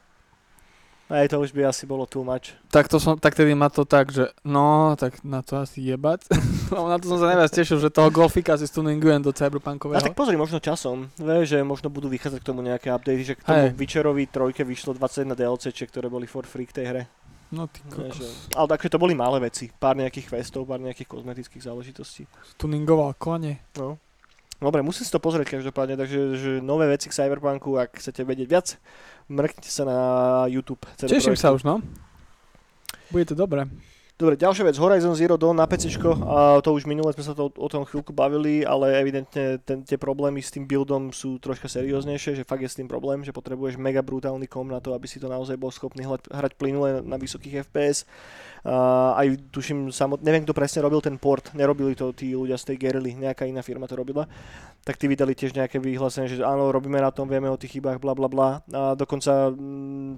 Aj 1.11 1.27
to 1.27 1.43
už 1.43 1.51
by 1.51 1.67
asi 1.67 1.83
bolo 1.83 2.07
too 2.07 2.23
much. 2.23 2.55
tak 2.71 2.87
to 2.87 2.95
som, 2.95 3.19
tak 3.19 3.35
tedy 3.35 3.51
ma 3.51 3.67
to 3.67 3.83
tak, 3.83 4.15
že 4.15 4.31
no, 4.47 4.95
tak 4.95 5.19
na 5.27 5.43
to 5.43 5.59
asi 5.59 5.83
jebať. 5.83 6.23
Lebo 6.71 6.87
na 6.87 6.95
to 6.95 7.11
som 7.11 7.19
sa 7.19 7.35
najviac 7.35 7.51
tešil, 7.51 7.83
že 7.83 7.91
toho 7.91 8.07
golfika 8.07 8.55
si 8.55 8.63
stuningujem 8.63 9.19
do 9.19 9.29
A 9.29 9.35
cyberpunkového. 9.35 9.99
tak 9.99 10.15
pozri, 10.15 10.39
možno 10.39 10.63
časom, 10.63 11.11
vieš, 11.19 11.51
že 11.51 11.67
možno 11.67 11.91
budú 11.91 12.07
vychádzať 12.07 12.39
k 12.39 12.47
tomu 12.47 12.63
nejaké 12.63 12.87
updaty, 12.95 13.27
že 13.27 13.35
k 13.35 13.43
tomu. 13.43 13.75
Witcherovi 13.75 14.23
trojke 14.25 14.63
vyšlo 14.63 14.95
21 14.95 15.35
DLCčiek, 15.35 15.91
ktoré 15.91 16.07
boli 16.07 16.31
for 16.31 16.47
free 16.47 16.63
k 16.63 16.79
tej 16.79 16.85
hre. 16.87 17.03
No 17.51 17.67
ty 17.67 17.83
Vieš, 17.83 18.15
že, 18.15 18.23
kokos. 18.23 18.55
ale 18.55 18.67
takže 18.71 18.95
to 18.95 19.01
boli 19.03 19.11
malé 19.11 19.43
veci, 19.43 19.67
pár 19.67 19.99
nejakých 19.99 20.31
questov, 20.31 20.63
pár 20.63 20.79
nejakých 20.79 21.11
kozmetických 21.11 21.67
záležitostí. 21.67 22.23
Tuningoval 22.55 23.19
kone. 23.19 23.59
No. 23.75 23.99
Dobre, 24.61 24.85
musím 24.85 25.09
si 25.09 25.11
to 25.11 25.17
pozrieť 25.17 25.57
každopádne, 25.57 25.97
takže 25.97 26.19
že 26.37 26.51
nové 26.61 26.85
veci 26.85 27.09
k 27.09 27.17
Cyberpunku, 27.17 27.81
ak 27.81 27.97
chcete 27.97 28.21
vedieť 28.21 28.45
viac, 28.47 28.67
mrknite 29.25 29.65
sa 29.65 29.83
na 29.89 29.99
YouTube. 30.45 30.85
CD 31.01 31.17
Teším 31.17 31.33
Projektu. 31.33 31.41
sa 31.41 31.55
už, 31.57 31.65
no. 31.65 31.81
Bude 33.09 33.25
to 33.25 33.33
dobré. 33.33 33.65
Dobre, 34.21 34.37
ďalšia 34.37 34.69
vec, 34.69 34.77
Horizon 34.77 35.17
Zero 35.17 35.33
Dawn 35.33 35.57
na 35.57 35.65
PC, 35.65 35.97
a 35.97 36.61
to 36.61 36.77
už 36.77 36.85
minule 36.85 37.09
sme 37.09 37.25
sa 37.25 37.33
to, 37.33 37.49
o 37.49 37.65
tom 37.65 37.89
chvíľku 37.89 38.13
bavili, 38.13 38.61
ale 38.61 38.93
evidentne 39.01 39.57
ten, 39.65 39.81
tie 39.81 39.97
problémy 39.97 40.37
s 40.37 40.53
tým 40.53 40.69
buildom 40.69 41.09
sú 41.09 41.41
troška 41.41 41.65
serióznejšie, 41.65 42.37
že 42.37 42.45
fakt 42.45 42.61
je 42.61 42.69
s 42.69 42.77
tým 42.77 42.85
problém, 42.85 43.25
že 43.25 43.33
potrebuješ 43.33 43.81
mega 43.81 44.05
brutálny 44.05 44.45
kom 44.45 44.69
na 44.69 44.77
to, 44.77 44.93
aby 44.93 45.09
si 45.09 45.17
to 45.17 45.25
naozaj 45.25 45.57
bol 45.57 45.73
schopný 45.73 46.05
hrať, 46.05 46.29
hrať 46.29 46.53
plynule 46.53 47.01
na 47.01 47.17
vysokých 47.17 47.65
FPS. 47.65 48.05
Uh, 48.61 49.17
aj 49.17 49.41
tuším, 49.49 49.89
samot, 49.89 50.21
neviem 50.21 50.45
kto 50.45 50.53
presne 50.53 50.85
robil 50.85 51.01
ten 51.01 51.17
port, 51.17 51.49
nerobili 51.57 51.97
to 51.97 52.13
tí 52.13 52.37
ľudia 52.37 52.61
z 52.61 52.69
tej 52.69 52.77
Guerrilla, 52.77 53.33
nejaká 53.33 53.49
iná 53.49 53.65
firma 53.65 53.89
to 53.89 53.97
robila, 53.97 54.29
tak 54.85 55.01
tí 55.01 55.09
vydali 55.09 55.33
tiež 55.33 55.57
nejaké 55.57 55.81
vyhlásenie, 55.81 56.29
že 56.29 56.45
áno, 56.45 56.69
robíme 56.69 57.01
na 57.01 57.09
tom, 57.09 57.25
vieme 57.25 57.49
o 57.49 57.57
tých 57.57 57.81
chybách, 57.81 57.97
bla 57.97 58.13
bla 58.13 58.29
bla. 58.29 58.61
A 58.69 58.93
dokonca 58.93 59.49
mm, 59.49 60.13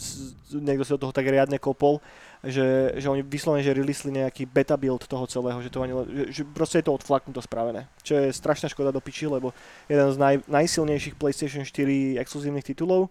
niekto 0.60 0.84
si 0.84 0.92
do 0.92 1.08
toho 1.08 1.16
tak 1.16 1.24
riadne 1.24 1.56
kopol, 1.56 2.04
že, 2.44 3.00
že 3.00 3.08
oni 3.08 3.24
vyslovene, 3.24 3.64
že 3.64 3.72
releasli 3.72 4.12
nejaký 4.12 4.44
beta 4.44 4.76
build 4.76 5.08
toho 5.08 5.24
celého, 5.32 5.64
že 5.64 5.72
to 5.72 5.80
ani, 5.80 5.96
že, 6.12 6.24
že 6.30 6.42
proste 6.44 6.84
je 6.84 6.92
to 6.92 6.96
odflaknuto 7.00 7.40
spravené. 7.40 7.88
Čo 8.04 8.20
je 8.20 8.36
strašná 8.36 8.68
škoda 8.68 8.92
do 8.92 9.00
piči, 9.00 9.32
lebo 9.32 9.56
jeden 9.88 10.12
z 10.12 10.18
naj, 10.20 10.36
najsilnejších 10.52 11.16
PlayStation 11.16 11.64
4 11.64 12.20
exkluzívnych 12.20 12.68
titulov, 12.68 13.08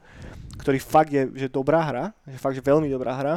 ktorý 0.60 0.76
fakt 0.76 1.16
je 1.16 1.32
že 1.32 1.48
dobrá 1.48 1.80
hra, 1.80 2.04
že 2.28 2.36
fakt 2.36 2.60
že 2.60 2.62
veľmi 2.62 2.92
dobrá 2.92 3.16
hra, 3.16 3.34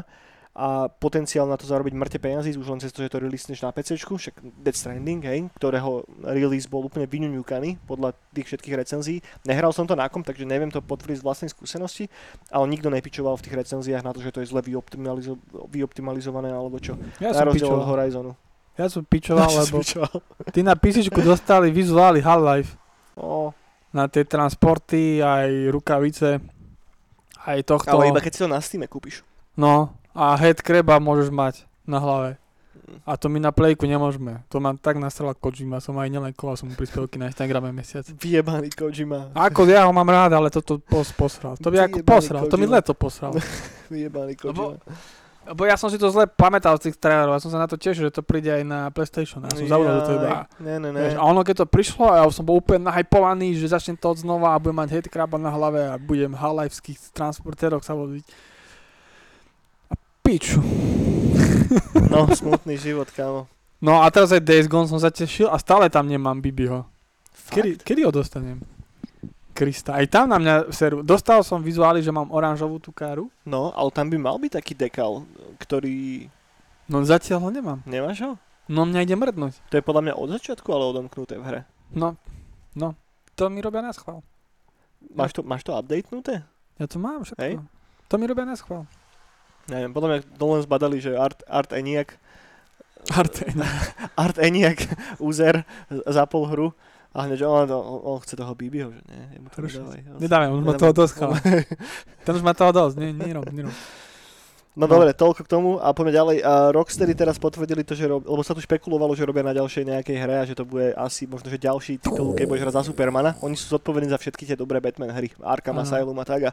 a 0.55 0.87
potenciál 0.87 1.43
na 1.45 1.59
to 1.59 1.67
zarobiť 1.67 1.91
mŕte 1.91 2.15
peniazy 2.15 2.55
už 2.55 2.63
len 2.65 2.79
cez 2.79 2.95
to, 2.95 3.03
že 3.03 3.11
to 3.11 3.19
releaseneš 3.19 3.59
na 3.59 3.75
PC, 3.75 3.99
však 3.99 4.39
Dead 4.55 4.71
Stranding, 4.71 5.19
hej, 5.19 5.51
ktorého 5.53 6.07
release 6.23 6.63
bol 6.63 6.79
úplne 6.81 7.03
vyňuňukaný 7.03 7.83
podľa 7.83 8.15
tých 8.31 8.47
všetkých 8.47 8.75
recenzií. 8.79 9.19
Nehral 9.43 9.75
som 9.75 9.83
to 9.83 9.93
na 9.93 10.07
kom, 10.07 10.23
takže 10.23 10.47
neviem 10.47 10.71
to 10.71 10.79
potvrdiť 10.79 11.19
z 11.19 11.25
vlastnej 11.27 11.49
skúsenosti, 11.51 12.07
ale 12.47 12.71
nikto 12.71 12.87
nepičoval 12.87 13.35
v 13.35 13.43
tých 13.43 13.55
recenziách 13.57 13.99
na 13.99 14.15
to, 14.15 14.23
že 14.23 14.31
to 14.31 14.39
je 14.39 14.47
zle 14.47 14.63
vyoptimalizo- 14.63 15.35
vyoptimalizované 15.67 16.49
alebo 16.49 16.79
čo. 16.79 16.95
Ja 17.19 17.35
na 17.35 17.43
rozdiel 17.43 17.67
od. 17.69 17.83
Horizonu. 17.85 18.31
Ja 18.75 18.87
som 18.87 19.03
pičoval, 19.03 19.43
Ja 19.51 19.59
som 19.59 19.59
lebo 19.61 19.77
pičoval. 19.83 20.15
ty 20.55 20.63
na 20.63 20.73
písičku 20.73 21.19
dostali 21.19 21.67
vizuály 21.67 22.19
Half-Life 22.19 22.79
No, 23.15 23.51
na 23.91 24.07
tie 24.07 24.23
transporty, 24.23 25.19
aj 25.19 25.67
rukavice, 25.67 26.39
aj 27.41 27.59
tohto. 27.63 27.91
ale 27.93 28.11
iba 28.11 28.19
keď 28.19 28.31
si 28.31 28.39
to 28.39 28.47
na 28.47 28.59
Steam 28.59 28.83
kúpiš. 28.85 29.23
No, 29.55 29.95
a 30.15 30.39
head 30.39 30.63
kreba 30.63 30.95
môžeš 30.97 31.27
mať 31.29 31.67
na 31.83 31.99
hlave. 31.99 32.39
A 33.03 33.17
to 33.17 33.27
my 33.33 33.41
na 33.41 33.49
plejku 33.49 33.89
nemôžeme. 33.89 34.45
To 34.53 34.61
ma 34.61 34.77
tak 34.77 35.01
nastrala 35.01 35.33
Kojima, 35.33 35.81
som 35.81 35.97
aj 35.97 36.05
nelajkoval 36.05 36.53
som 36.53 36.69
mu 36.69 36.77
príspevky 36.77 37.17
na 37.17 37.33
Instagrame 37.33 37.73
mesiac. 37.73 38.05
Vyjebaný 38.13 38.69
Kojima. 38.71 39.33
Ako 39.33 39.65
ja 39.65 39.89
ho 39.89 39.93
mám 39.93 40.05
rád, 40.05 40.37
ale 40.37 40.53
toto 40.53 40.77
pos, 40.77 41.09
posral. 41.11 41.57
To 41.59 41.73
by 41.73 41.89
ako 41.89 41.97
Vyjebaný 42.01 42.09
posral, 42.09 42.43
to 42.45 42.57
mi 42.61 42.69
Kojima. 42.69 42.77
leto 42.77 42.93
posral. 42.93 43.31
Vyjebaný 43.93 44.33
Kojima. 44.37 44.77
Lebo 45.45 45.61
ja 45.69 45.77
som 45.77 45.93
si 45.93 46.01
to 46.01 46.09
zle 46.09 46.25
pamätal 46.25 46.73
z 46.81 46.89
tých 46.89 46.97
trailerov, 46.97 47.37
ja 47.37 47.41
som 47.41 47.53
sa 47.53 47.61
na 47.61 47.69
to 47.69 47.77
tešil, 47.77 48.09
že 48.09 48.17
to 48.17 48.25
príde 48.25 48.49
aj 48.49 48.65
na 48.65 48.89
PlayStation. 48.89 49.45
Ja 49.45 49.53
som 49.53 49.69
že 49.69 50.01
to 50.09 50.13
iba... 50.17 50.49
Ne, 50.57 50.81
ne, 50.81 50.89
ne. 50.89 51.01
Vieš, 51.05 51.21
a 51.21 51.23
ono 51.25 51.45
keď 51.45 51.65
to 51.65 51.67
prišlo 51.69 52.05
a 52.09 52.21
ja 52.21 52.25
som 52.33 52.41
bol 52.41 52.57
úplne 52.57 52.89
nahypovaný, 52.89 53.53
že 53.53 53.69
začnem 53.69 53.93
to 53.93 54.09
od 54.09 54.25
znova 54.25 54.57
a 54.57 54.61
budem 54.61 54.81
mať 54.81 54.89
head 54.97 55.07
kraba 55.09 55.37
na 55.37 55.53
hlave 55.53 55.85
a 55.85 56.01
budem 56.01 56.33
halajvských 56.33 57.13
transportéroch 57.13 57.85
sa 57.85 57.93
voziť. 57.93 58.25
Piču. 60.25 60.57
No, 62.09 62.25
smutný 62.33 62.81
život, 62.81 63.05
kámo. 63.13 63.45
No 63.77 64.01
a 64.01 64.09
teraz 64.09 64.33
aj 64.33 64.41
Days 64.41 64.65
Gone 64.65 64.89
som 64.89 64.97
sa 64.97 65.13
tešil 65.13 65.45
a 65.45 65.61
stále 65.61 65.85
tam 65.93 66.09
nemám 66.09 66.41
Bibiho. 66.41 66.89
Kedy, 67.53 67.77
kedy 67.85 68.01
ho 68.01 68.09
dostanem? 68.09 68.57
Krista. 69.53 69.93
Aj 69.93 70.03
tam 70.09 70.33
na 70.33 70.41
mňa 70.41 70.73
seru. 70.73 71.05
Dostal 71.05 71.45
som 71.45 71.61
vizuály, 71.61 72.01
že 72.01 72.09
mám 72.09 72.33
oranžovú 72.33 72.81
tú 72.81 72.89
káru. 72.89 73.29
No, 73.45 73.69
ale 73.77 73.93
tam 73.93 74.09
by 74.09 74.17
mal 74.17 74.41
byť 74.41 74.57
taký 74.57 74.73
dekal, 74.73 75.29
ktorý... 75.61 76.25
No 76.89 77.05
zatiaľ 77.05 77.45
ho 77.45 77.49
nemám. 77.53 77.79
Nemáš 77.85 78.25
ho? 78.25 78.33
No 78.65 78.83
mňa 78.89 79.05
ide 79.05 79.13
mrdnúť. 79.13 79.61
To 79.69 79.77
je 79.77 79.85
podľa 79.85 80.09
mňa 80.09 80.13
od 80.17 80.29
začiatku, 80.41 80.67
ale 80.73 80.89
odomknuté 80.89 81.37
v 81.37 81.45
hre. 81.45 81.61
No, 81.93 82.17
no. 82.73 82.97
To 83.37 83.53
mi 83.53 83.61
robia 83.61 83.85
na 83.85 83.93
schvál. 83.93 84.25
Máš 85.13 85.37
to, 85.37 85.45
máš 85.45 85.61
to 85.61 85.77
updatenuté? 85.77 86.41
Ja 86.81 86.89
to 86.89 86.97
mám 86.97 87.21
všetko. 87.21 87.45
Hej. 87.45 87.61
To 88.09 88.13
mi 88.17 88.25
robia 88.25 88.49
na 88.49 88.57
schvál. 88.57 88.89
Neviem, 89.65 89.91
podľa 89.93 90.09
mňa 90.09 90.19
to 90.37 90.45
len 90.45 90.61
zbadali, 90.61 90.97
že 91.01 91.17
Art, 91.17 91.41
Art 91.49 91.73
Eniak, 91.73 92.21
Arten. 93.13 93.61
Art 94.17 94.37
Eniak 94.37 94.81
user 95.21 95.65
zapol 96.09 96.49
hru 96.49 96.67
a 97.15 97.29
hneď 97.29 97.45
on, 97.45 97.69
on, 97.71 98.01
on 98.03 98.19
chce 98.19 98.35
toho 98.35 98.53
Bibiho, 98.57 98.91
že 98.91 99.01
nie, 99.07 99.39
jemu 99.39 99.47
to 99.49 99.59
nedávaj. 99.61 100.01
Nedávam, 100.19 100.51
už 100.59 100.63
ma 100.65 100.73
toho 100.75 100.93
dosť. 100.93 101.13
Ten 102.25 102.33
už 102.35 102.43
má 102.43 102.53
toho 102.57 102.71
dosť, 102.75 102.95
nie, 102.99 103.15
nerob, 103.15 103.47
nerob. 103.53 103.73
No, 104.75 104.91
No. 104.91 104.99
dobre, 104.99 105.15
toľko 105.15 105.47
k 105.47 105.47
tomu 105.47 105.79
a 105.79 105.95
poďme 105.95 106.11
ďalej. 106.11 106.37
A 106.43 106.53
Rocksteady 106.75 107.15
teraz 107.15 107.39
potvrdili 107.39 107.87
to, 107.87 107.95
že 107.95 108.11
rob, 108.11 108.27
lebo 108.27 108.43
sa 108.43 108.51
tu 108.51 108.59
špekulovalo, 108.59 109.15
že 109.15 109.23
robia 109.23 109.39
na 109.39 109.55
ďalšej 109.55 109.87
nejakej 109.87 110.17
hre 110.19 110.35
a 110.35 110.43
že 110.43 110.51
to 110.51 110.67
bude 110.67 110.91
asi 110.99 111.23
možno, 111.23 111.47
že 111.47 111.55
ďalší 111.55 111.95
titul, 111.95 112.35
keď 112.35 112.43
budeš 112.43 112.63
hrať 112.67 112.75
za 112.75 112.83
Supermana. 112.83 113.39
Oni 113.39 113.55
sú 113.55 113.71
zodpovední 113.71 114.11
za 114.11 114.19
všetky 114.19 114.43
tie 114.43 114.59
dobré 114.59 114.83
Batman 114.83 115.15
hry, 115.15 115.31
Arkham 115.39 115.79
Áno. 115.79 115.87
Asylum 115.87 116.19
a 116.19 116.27
tak. 116.27 116.41
A, 116.47 116.51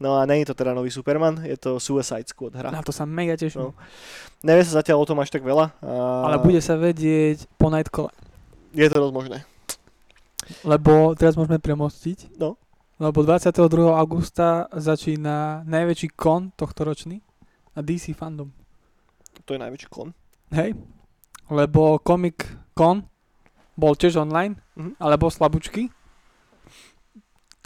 no 0.00 0.16
a 0.16 0.24
je 0.24 0.48
to 0.48 0.56
teda 0.56 0.72
nový 0.72 0.88
Superman, 0.88 1.44
je 1.44 1.60
to 1.60 1.76
Suicide 1.76 2.32
Squad 2.32 2.56
hra. 2.56 2.72
Na 2.72 2.80
to 2.80 2.96
sa 2.96 3.04
mega 3.04 3.36
teším. 3.36 3.68
No. 3.68 3.76
Nevie 4.40 4.64
sa 4.64 4.80
zatiaľ 4.80 5.04
o 5.04 5.08
tom 5.12 5.20
až 5.20 5.28
tak 5.28 5.44
veľa. 5.44 5.76
A 5.84 6.32
Ale 6.32 6.40
bude 6.40 6.64
sa 6.64 6.80
vedieť 6.80 7.44
po 7.60 7.68
Nightcall. 7.68 8.08
Je 8.72 8.88
to 8.88 9.04
dosť 9.04 9.12
možné. 9.12 9.38
Lebo 10.64 11.12
teraz 11.12 11.36
môžeme 11.36 11.60
premostiť. 11.60 12.40
No. 12.40 12.56
Lebo 12.96 13.20
22. 13.20 13.68
augusta 13.92 14.64
začína 14.72 15.60
najväčší 15.68 16.08
kon 16.16 16.52
tohto 16.56 16.88
ročný 16.88 17.20
na 17.74 17.80
DC 17.82 18.12
fandom. 18.12 18.50
To 19.44 19.50
je 19.54 19.60
najväčší 19.60 19.88
klon. 19.88 20.10
Hej. 20.50 20.74
Lebo 21.50 21.98
Comic 22.02 22.46
Con 22.74 23.06
bol 23.74 23.94
tiež 23.94 24.20
online, 24.20 24.58
Mhm. 24.76 24.98
ale 24.98 25.16
bol 25.16 25.30
slabúčky. 25.30 25.88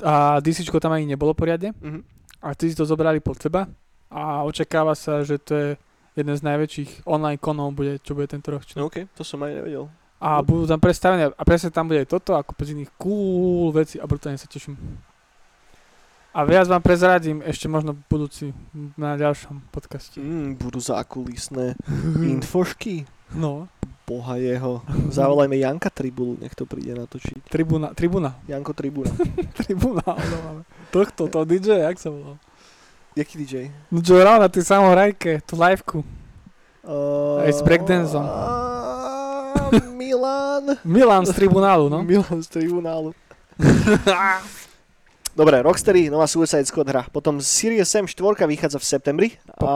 A 0.04 0.40
DC 0.42 0.66
tam 0.80 0.92
ani 0.92 1.06
nebolo 1.06 1.34
poriadne. 1.34 1.72
Mhm. 1.80 2.00
A 2.44 2.52
ty 2.54 2.68
si 2.68 2.76
to 2.76 2.84
zobrali 2.84 3.20
pod 3.24 3.40
seba. 3.40 3.64
A 4.12 4.44
očakáva 4.44 4.94
sa, 4.94 5.24
že 5.24 5.40
to 5.40 5.52
je 5.56 5.68
jeden 6.14 6.36
z 6.36 6.42
najväčších 6.44 7.08
online 7.08 7.40
konov, 7.40 7.74
bude, 7.74 7.98
čo 7.98 8.14
bude 8.14 8.30
tento 8.30 8.52
rok. 8.54 8.62
No, 8.76 8.86
OK, 8.86 9.10
to 9.16 9.26
som 9.26 9.42
aj 9.42 9.58
nevedel. 9.58 9.90
A 10.22 10.38
budú 10.40 10.64
tam 10.64 10.78
predstavené, 10.78 11.34
a 11.34 11.42
presne 11.42 11.74
tam 11.74 11.90
bude 11.90 12.06
toto, 12.06 12.38
ako 12.38 12.54
bez 12.54 12.70
iných 12.70 12.94
cool 12.96 13.74
veci 13.74 13.98
a 13.98 14.06
brutálne 14.06 14.38
sa 14.38 14.46
teším. 14.46 14.78
A 16.34 16.42
viac 16.42 16.66
vám 16.66 16.82
prezradím 16.82 17.38
ešte 17.40 17.70
možno 17.70 17.94
budúci 18.10 18.50
na 18.98 19.14
ďalšom 19.14 19.70
podcaste. 19.70 20.18
Mm, 20.18 20.58
budú 20.58 20.82
zákulisné 20.82 21.78
infošky. 22.34 23.06
No, 23.32 23.70
Boha 24.04 24.36
jeho. 24.36 24.82
Zavolajme 25.08 25.56
Janka 25.56 25.88
Tribulu, 25.88 26.36
nech 26.36 26.52
to 26.52 26.66
príde 26.66 26.92
natočiť. 26.92 27.46
tribuna, 27.46 27.94
tribuna, 27.94 28.34
Janko 28.44 28.74
Tribuna. 28.74 29.14
tribuna, 29.62 30.02
no, 30.04 30.36
máme. 30.44 30.62
Tohto, 30.90 31.30
to 31.30 31.46
DJ, 31.46 31.86
jak 31.86 31.96
sa 31.96 32.10
volal? 32.10 32.36
Jaký 33.14 33.34
DJ? 33.38 33.54
No 33.88 34.02
čo 34.02 34.18
hral 34.18 34.42
na 34.42 34.50
tej 34.50 34.66
samohrajke, 34.66 35.38
tú 35.46 35.54
liveku. 35.54 36.02
Uh, 36.82 37.46
Aj 37.46 37.52
s 37.54 37.62
breakdanceom. 37.62 38.26
a- 38.26 39.70
Milan. 39.94 40.76
Milan 40.84 41.24
z 41.24 41.32
tribunálu, 41.32 41.86
no. 41.88 42.02
Milan 42.02 42.42
z 42.42 42.48
tribunálu. 42.50 43.14
Dobre, 45.34 45.58
Rocksteady, 45.66 46.14
nová 46.14 46.30
Suicide 46.30 46.62
Squad 46.62 46.86
hra. 46.86 47.02
Potom 47.10 47.42
Series 47.42 47.90
M 47.90 48.06
4 48.06 48.46
vychádza 48.46 48.78
v 48.78 48.86
septembri. 48.86 49.28
A, 49.58 49.74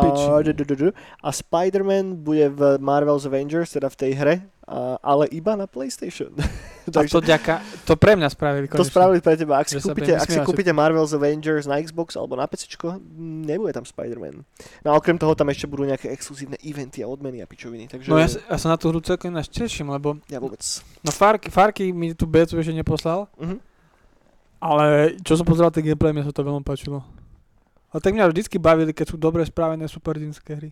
a 1.19 1.29
Spider-Man 1.35 2.15
bude 2.23 2.47
v 2.49 2.79
Marvel's 2.79 3.27
Avengers, 3.27 3.75
teda 3.75 3.91
v 3.91 3.97
tej 3.99 4.13
hre, 4.15 4.35
a, 4.63 5.03
ale 5.03 5.27
iba 5.35 5.59
na 5.59 5.67
PlayStation. 5.67 6.31
A 6.89 7.05
to 7.05 7.21
ďaka, 7.21 7.61
to 7.85 8.01
pre 8.01 8.17
mňa 8.17 8.33
spravili 8.33 8.65
To 8.65 8.81
konečne. 8.81 8.89
spravili 8.89 9.21
pre 9.21 9.37
teba. 9.37 9.61
Ak 9.61 9.69
si, 9.69 9.77
kúpite, 9.77 10.09
ak 10.17 10.25
si 10.25 10.41
kúpite 10.41 10.73
Marvel's 10.73 11.13
Avengers 11.13 11.69
na 11.69 11.77
Xbox 11.77 12.17
alebo 12.17 12.33
na 12.33 12.49
PC, 12.49 12.65
nebude 13.45 13.77
tam 13.77 13.85
Spider-Man. 13.85 14.41
No 14.81 14.89
a 14.89 14.97
okrem 14.97 15.21
toho 15.21 15.37
tam 15.37 15.53
ešte 15.53 15.69
budú 15.69 15.85
nejaké 15.85 16.09
exkluzívne 16.09 16.57
eventy 16.65 17.05
a 17.05 17.11
odmeny 17.11 17.45
a 17.45 17.47
pičoviny. 17.47 17.93
Takže 17.93 18.09
No 18.09 18.17
ja, 18.17 18.25
ja 18.25 18.57
sa 18.57 18.73
na 18.73 18.81
tú 18.81 18.89
hru 18.89 19.05
celkom 19.05 19.29
ináč 19.29 19.53
teším, 19.53 19.93
lebo 19.93 20.17
ja 20.33 20.41
vôbec. 20.41 20.65
no 21.05 21.13
Farky, 21.13 21.53
Farky 21.53 21.93
mi 21.93 22.17
tu 22.17 22.25
betu 22.25 22.57
ešte 22.57 22.73
neposlal, 22.73 23.29
Mhm. 23.37 23.68
Ale 24.59 25.15
čo 25.21 25.35
som 25.35 25.43
pozeral 25.43 25.71
ten 25.71 25.83
gameplay, 25.83 26.11
mne 26.11 26.23
sa 26.23 26.33
to 26.33 26.43
veľmi 26.43 26.63
páčilo. 26.63 27.03
A 27.89 27.97
tak 27.97 28.13
mňa 28.13 28.29
vždycky 28.29 28.59
bavili, 28.59 28.93
keď 28.93 29.07
sú 29.07 29.17
dobre 29.17 29.41
spravené 29.43 29.87
superdinské 29.87 30.53
hry. 30.53 30.71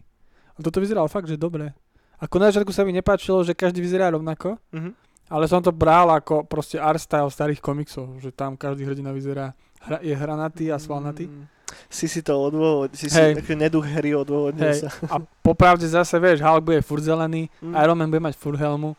A 0.52 0.60
toto 0.60 0.78
vyzeralo 0.78 1.06
fakt, 1.06 1.26
že 1.26 1.36
dobre. 1.36 1.72
Ako 2.16 2.36
na 2.36 2.48
začiatku 2.48 2.70
sa 2.70 2.80
mi 2.80 2.92
nepáčilo, 2.92 3.40
že 3.40 3.52
každý 3.52 3.78
vyzerá 3.78 4.08
rovnako, 4.10 4.56
Mhm. 4.70 4.90
ale 5.26 5.44
som 5.44 5.60
to 5.60 5.70
bral 5.70 6.08
ako 6.10 6.44
proste 6.44 6.76
art 6.76 6.98
style 6.98 7.28
starých 7.28 7.58
komiksov, 7.58 8.18
že 8.18 8.30
tam 8.30 8.54
každý 8.54 8.84
hrdina 8.84 9.10
vyzerá, 9.10 9.52
hra, 9.80 10.00
je 10.00 10.12
hranatý 10.12 10.68
a 10.68 10.76
svalnatý. 10.76 11.26
Mm. 11.26 11.44
Si 11.90 12.06
si 12.06 12.22
to 12.22 12.32
odôvod, 12.32 12.94
si 12.94 13.10
si 13.10 13.16
Hej. 13.16 13.34
taký 13.36 13.52
neduch 13.52 13.84
hry 13.84 14.14
odôvodnil 14.14 14.70
Hej, 14.70 14.86
sa. 14.86 14.90
a 15.08 15.18
popravde 15.42 15.82
zase, 15.84 16.14
vieš, 16.16 16.38
Hulk 16.38 16.62
bude 16.64 16.80
furt 16.80 17.02
zelený, 17.02 17.50
Mm. 17.58 17.74
Iron 17.76 17.98
Man 17.98 18.08
bude 18.08 18.22
mať 18.22 18.34
furt 18.34 18.56
helmu, 18.56 18.94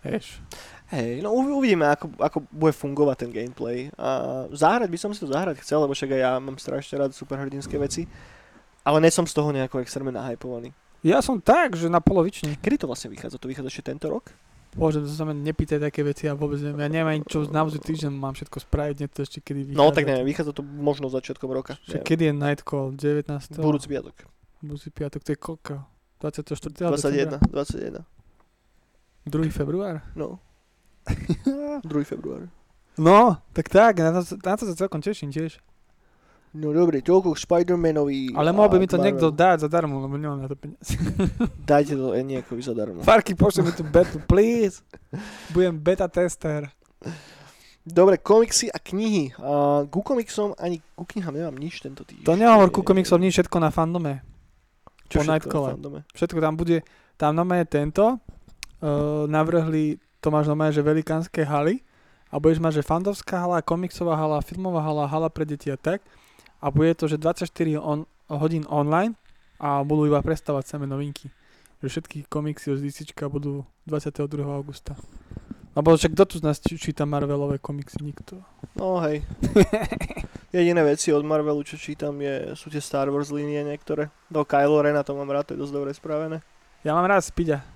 vieš. 0.00 0.40
Hej, 0.92 1.24
no 1.24 1.32
uvi- 1.32 1.54
uvidíme, 1.56 1.88
ako, 1.88 2.12
ako 2.20 2.38
bude 2.52 2.76
fungovať 2.76 3.16
ten 3.24 3.30
gameplay. 3.32 3.88
A 3.96 4.44
zahrať 4.52 4.92
by 4.92 4.98
som 5.00 5.10
si 5.16 5.24
to 5.24 5.32
zahrať 5.32 5.64
chcel, 5.64 5.80
lebo 5.80 5.96
však 5.96 6.12
aj 6.12 6.20
ja 6.20 6.32
mám 6.36 6.60
strašne 6.60 7.00
rád 7.00 7.16
superhrdinské 7.16 7.80
veci. 7.80 8.04
Ale 8.84 9.00
nie 9.00 9.08
som 9.08 9.24
z 9.24 9.32
toho 9.32 9.48
nejako 9.48 9.80
extrémne 9.80 10.12
nahypovaný. 10.12 10.76
Ja 11.00 11.24
som 11.24 11.40
tak, 11.40 11.72
že 11.76 11.88
na 11.88 12.04
polovične. 12.04 12.60
Kedy 12.60 12.84
to 12.84 12.86
vlastne 12.88 13.08
vychádza? 13.08 13.40
To 13.40 13.48
vychádza 13.48 13.72
ešte 13.72 13.92
tento 13.92 14.12
rok? 14.12 14.28
Bože, 14.74 15.00
to 15.00 15.08
sa 15.08 15.22
ma 15.22 15.30
nepýtaj 15.30 15.78
také 15.78 16.02
veci, 16.02 16.26
ja 16.26 16.34
vôbec 16.34 16.58
neviem. 16.58 16.82
Ja 16.82 16.88
neviem 16.90 17.10
ani 17.14 17.22
čo, 17.22 17.46
naozaj 17.46 17.78
týždeň 17.78 18.10
mám 18.10 18.34
všetko 18.34 18.58
spraviť, 18.66 18.96
nie 18.98 19.08
to 19.08 19.22
ešte 19.22 19.38
kedy 19.38 19.70
vychádza. 19.70 19.78
No 19.78 19.94
tak 19.94 20.04
neviem, 20.04 20.26
vychádza 20.26 20.50
to 20.50 20.66
možno 20.66 21.06
začiatkom 21.06 21.46
roka. 21.48 21.78
Že 21.86 22.02
Neviem. 22.02 22.06
kedy 22.10 22.22
je 22.26 22.32
Nightcall? 22.34 22.86
19. 22.98 23.62
Budúci 23.62 23.86
piatok. 23.86 24.16
Budúci 24.60 24.88
piatok, 24.90 25.20
to 25.22 25.30
je 25.30 25.38
koľko? 25.38 25.74
24. 26.18 26.90
21, 26.90 26.90
decembra? 26.90 27.38
21. 27.54 29.30
2. 29.30 29.48
február? 29.54 30.02
No. 30.18 30.42
2. 31.84 32.04
február. 32.04 32.48
No, 32.94 33.36
tak 33.50 33.68
tak, 33.68 33.98
na 33.98 34.22
to, 34.22 34.38
na 34.38 34.54
to 34.54 34.64
sa 34.70 34.74
celkom 34.78 35.02
teším 35.02 35.34
tiež. 35.34 35.58
No 36.54 36.70
dobre, 36.70 37.02
toľko 37.02 37.34
k 37.34 37.42
Spider-Manovi. 37.42 38.30
Ale 38.38 38.54
mohol 38.54 38.70
by 38.70 38.78
mi 38.78 38.86
to 38.86 38.94
niekto 38.94 39.34
Marvelu. 39.34 39.42
dať 39.42 39.56
zadarmo, 39.66 39.98
lebo 39.98 40.14
nemám 40.14 40.38
na 40.38 40.46
to 40.46 40.54
peniaze. 40.54 40.94
Dajte 41.66 41.98
to 41.98 42.14
Eniekovi 42.14 42.62
zadarmo. 42.62 43.02
Farky, 43.02 43.34
pošli 43.34 43.66
mi 43.66 43.74
tú 43.74 43.82
betu, 43.82 44.22
please. 44.22 44.86
Budem 45.50 45.74
beta 45.74 46.06
tester. 46.06 46.70
Dobre, 47.82 48.22
komiksy 48.22 48.70
a 48.70 48.78
knihy. 48.78 49.34
A 49.42 49.82
ku 49.90 50.06
komiksom 50.06 50.54
ani 50.54 50.78
ku 50.94 51.02
knihám 51.02 51.34
nemám 51.34 51.58
nič 51.58 51.82
tento 51.82 52.06
týždeň. 52.06 52.22
To 52.22 52.38
nehovor 52.38 52.70
ku 52.70 52.86
komiksov 52.86 53.18
nič 53.18 53.34
všetko 53.34 53.58
na 53.58 53.74
fandome. 53.74 54.22
po 54.86 55.10
Čo 55.10 55.26
všetko 55.26 55.56
na 55.58 55.70
fandome? 55.74 56.00
Všetko 56.14 56.38
tam 56.38 56.54
bude, 56.54 56.86
tam 57.18 57.34
nové 57.34 57.60
je 57.60 57.66
tento, 57.66 58.04
uh, 58.14 59.26
navrhli, 59.26 59.98
to 60.24 60.32
máš 60.32 60.48
nové, 60.48 60.72
že 60.72 60.80
velikánske 60.80 61.44
haly 61.44 61.84
a 62.32 62.40
budeš 62.40 62.56
mať, 62.56 62.80
že 62.80 62.88
fandovská 62.88 63.44
hala, 63.44 63.60
komiksová 63.60 64.16
hala, 64.16 64.40
filmová 64.40 64.80
hala, 64.80 65.04
hala 65.04 65.28
pre 65.28 65.44
deti 65.44 65.68
a 65.68 65.76
tak. 65.76 66.00
A 66.64 66.72
bude 66.72 66.96
to, 66.96 67.04
že 67.04 67.20
24 67.20 67.52
on, 67.76 68.08
hodín 68.32 68.64
online 68.72 69.12
a 69.60 69.84
budú 69.84 70.08
iba 70.08 70.24
prestávať 70.24 70.64
samé 70.72 70.88
novinky. 70.88 71.28
Že 71.84 72.00
všetky 72.00 72.18
komiksy 72.32 72.72
od 72.72 72.80
DC 72.80 73.12
budú 73.28 73.68
22. 73.84 74.24
augusta. 74.48 74.96
Lebo 75.76 75.92
však 75.92 76.16
kto 76.16 76.24
tu 76.24 76.34
z 76.40 76.46
nás 76.48 76.56
číta 76.56 77.04
Marvelové 77.04 77.60
komiksy? 77.60 78.00
Nikto. 78.00 78.40
No 78.80 79.04
hej. 79.04 79.20
Jediné 80.56 80.86
veci 80.86 81.12
od 81.12 81.26
Marvelu, 81.26 81.60
čo 81.66 81.76
čítam, 81.76 82.16
je, 82.16 82.56
sú 82.56 82.72
tie 82.72 82.80
Star 82.80 83.12
Wars 83.12 83.28
línie 83.28 83.60
niektoré. 83.60 84.08
Do 84.32 84.46
Kylo 84.46 84.80
Rena 84.80 85.04
to 85.04 85.12
mám 85.12 85.28
rád, 85.28 85.50
to 85.50 85.58
je 85.58 85.60
dosť 85.60 85.74
dobre 85.74 85.90
spravené. 85.92 86.40
Ja 86.86 86.94
mám 86.94 87.10
rád 87.10 87.26
Spida, 87.26 87.66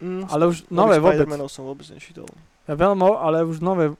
Mm, 0.00 0.24
ale 0.26 0.48
už 0.48 0.64
nové 0.68 0.96
vôbec. 0.96 1.28
Som 1.46 1.68
vôbec 1.68 1.84
nečítal. 1.88 2.24
Ja 2.64 2.74
veľmi, 2.74 3.04
ale 3.20 3.44
už 3.44 3.60
nové, 3.60 3.92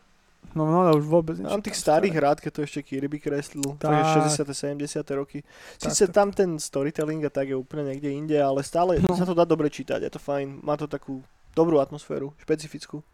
no 0.52 0.62
nové 0.64 0.96
už 0.96 1.04
vôbec 1.04 1.36
Mám 1.36 1.60
nečítam. 1.60 1.66
tých 1.68 1.76
starých 1.76 2.14
rád, 2.16 2.38
keď 2.40 2.50
to 2.56 2.60
ešte 2.64 2.80
Kirby 2.82 3.20
kreslil. 3.20 3.76
Tak. 3.76 3.92
Tak. 3.92 4.32
60. 4.32 4.80
70. 4.80 5.04
roky. 5.12 5.44
Sice 5.76 6.08
tak. 6.08 6.14
tam 6.14 6.28
ten 6.32 6.56
storytelling 6.56 7.20
a 7.24 7.30
tak 7.30 7.52
je 7.52 7.56
úplne 7.56 7.84
niekde 7.84 8.08
inde, 8.08 8.36
ale 8.36 8.64
stále 8.64 8.96
No. 8.98 9.12
sa 9.12 9.28
to 9.28 9.36
dá 9.36 9.44
dobre 9.44 9.68
čítať, 9.68 10.00
je 10.00 10.12
to 10.12 10.20
fajn. 10.20 10.64
Má 10.64 10.80
to 10.80 10.88
takú 10.88 11.20
dobrú 11.52 11.76
atmosféru, 11.82 12.32
špecifickú. 12.40 13.04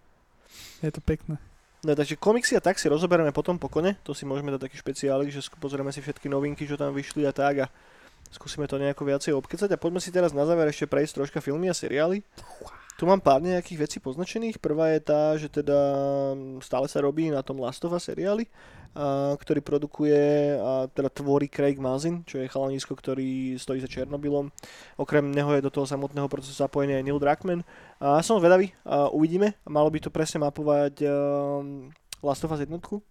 Je 0.79 0.93
to 0.95 1.03
pekné. 1.03 1.41
No, 1.85 1.95
takže 1.95 2.17
komiksy 2.19 2.57
a 2.57 2.63
tak 2.65 2.79
si 2.79 2.89
rozoberieme 2.89 3.31
potom 3.31 3.59
po 3.59 3.69
kone. 3.71 3.95
To 4.03 4.11
si 4.11 4.27
môžeme 4.27 4.51
dať 4.51 4.67
taký 4.67 4.77
špeciálik, 4.79 5.31
že 5.31 5.43
pozrieme 5.61 5.93
si 5.95 6.03
všetky 6.03 6.27
novinky, 6.27 6.67
čo 6.67 6.75
tam 6.75 6.91
vyšli 6.91 7.23
a 7.27 7.33
tak 7.35 7.63
a 7.63 7.67
skúsime 8.31 8.67
to 8.67 8.81
nejako 8.81 9.07
viacej 9.07 9.33
obkecať 9.37 9.71
a 9.75 9.81
poďme 9.81 10.01
si 10.03 10.15
teraz 10.15 10.35
na 10.35 10.47
záver 10.49 10.69
ešte 10.71 10.91
prejsť 10.91 11.23
troška 11.23 11.39
filmy 11.45 11.71
a 11.71 11.75
seriály. 11.77 12.25
Tu 12.97 13.05
mám 13.05 13.21
pár 13.21 13.45
nejakých 13.45 13.85
vecí 13.85 13.99
poznačených. 14.01 14.57
Prvá 14.57 14.97
je 14.97 15.01
tá, 15.05 15.37
že 15.37 15.53
teda 15.53 15.77
stále 16.65 16.89
sa 16.89 17.05
robí 17.05 17.29
na 17.29 17.45
tom 17.45 17.61
Last 17.61 17.85
of 17.85 17.93
Us 17.93 18.09
seriáli, 18.09 18.49
a, 18.97 19.37
ktorý 19.37 19.61
produkuje 19.61 20.57
a 20.57 20.89
teda 20.89 21.13
tvorí 21.13 21.45
Craig 21.53 21.77
Mazin, 21.77 22.25
čo 22.25 22.41
je 22.41 22.49
chalanisko, 22.49 22.97
ktorý 22.97 23.61
stojí 23.61 23.85
za 23.85 23.89
Černobylom. 23.93 24.49
Okrem 24.97 25.29
neho 25.29 25.53
je 25.53 25.61
do 25.61 25.69
toho 25.69 25.85
samotného 25.85 26.25
procesu 26.33 26.57
zapojený 26.57 26.97
aj 26.97 27.05
Neil 27.05 27.21
Druckmann. 27.21 27.69
A 28.01 28.25
som 28.25 28.41
zvedavý, 28.41 28.73
a 28.89 29.13
uvidíme. 29.13 29.61
Malo 29.69 29.93
by 29.93 30.01
to 30.01 30.09
presne 30.09 30.41
mapovať 30.41 31.05
um, 31.05 31.93
Last 32.25 32.49
of 32.49 32.57
Us 32.57 32.65
jednotku. 32.65 33.05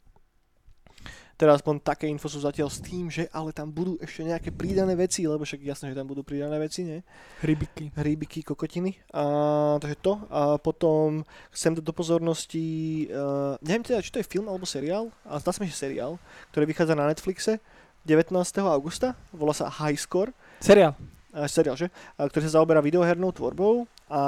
Teda 1.35 1.51
aspoň 1.51 1.83
také 1.83 2.07
info 2.07 2.31
sú 2.31 2.39
zatiaľ 2.39 2.71
s 2.71 2.79
tým, 2.79 3.11
že 3.11 3.27
ale 3.35 3.51
tam 3.51 3.67
budú 3.67 3.99
ešte 3.99 4.23
nejaké 4.23 4.55
pridané 4.55 4.95
veci, 4.95 5.27
lebo 5.27 5.43
však 5.43 5.67
jasné, 5.67 5.91
že 5.91 5.99
tam 5.99 6.07
budú 6.07 6.23
pridané 6.23 6.55
veci, 6.55 6.87
nie? 6.87 7.03
Hrybiky. 7.43 7.91
hríbiky, 7.91 8.39
kokotiny. 8.39 8.95
A, 9.11 9.75
takže 9.83 9.97
to. 9.99 10.13
A 10.31 10.55
potom 10.55 11.27
chcem 11.51 11.75
do 11.75 11.91
pozornosti, 11.91 13.07
uh, 13.11 13.59
neviem 13.59 13.83
teda, 13.83 13.99
či 13.99 14.15
to 14.15 14.23
je 14.23 14.31
film 14.31 14.47
alebo 14.47 14.63
seriál, 14.63 15.11
ale 15.27 15.43
zdá 15.43 15.51
sa 15.51 15.59
mi, 15.59 15.67
že 15.67 15.75
seriál, 15.75 16.15
ktorý 16.55 16.71
vychádza 16.71 16.95
na 16.95 17.11
Netflixe 17.11 17.59
19. 18.07 18.31
augusta, 18.63 19.19
volá 19.35 19.51
sa 19.51 19.67
High 19.67 19.99
Score, 19.99 20.31
Seriál. 20.63 20.95
uh, 21.35 21.49
seriál, 21.51 21.75
že? 21.75 21.91
A, 22.15 22.31
ktorý 22.31 22.47
sa 22.47 22.63
zaoberá 22.63 22.79
videohernou 22.79 23.35
tvorbou 23.35 23.91
a 24.07 24.21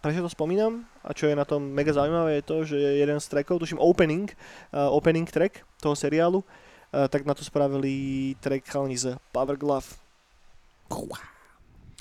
prečo 0.00 0.24
to 0.24 0.32
spomínam 0.32 0.88
a 1.04 1.12
čo 1.12 1.28
je 1.28 1.36
na 1.36 1.44
tom 1.44 1.60
mega 1.60 1.92
zaujímavé 1.92 2.40
je 2.40 2.44
to, 2.48 2.56
že 2.64 2.76
jeden 2.80 3.20
z 3.20 3.26
trackov, 3.28 3.60
tuším 3.60 3.78
opening, 3.78 4.32
uh, 4.72 4.88
opening 4.88 5.28
track 5.28 5.67
toho 5.80 5.96
seriálu, 5.96 6.42
uh, 6.42 7.06
tak 7.08 7.24
na 7.24 7.34
to 7.34 7.46
spravili 7.46 8.34
track 8.42 8.66
chalani 8.66 8.98
z 8.98 9.16
Power 9.32 9.56
Glove. 9.56 9.86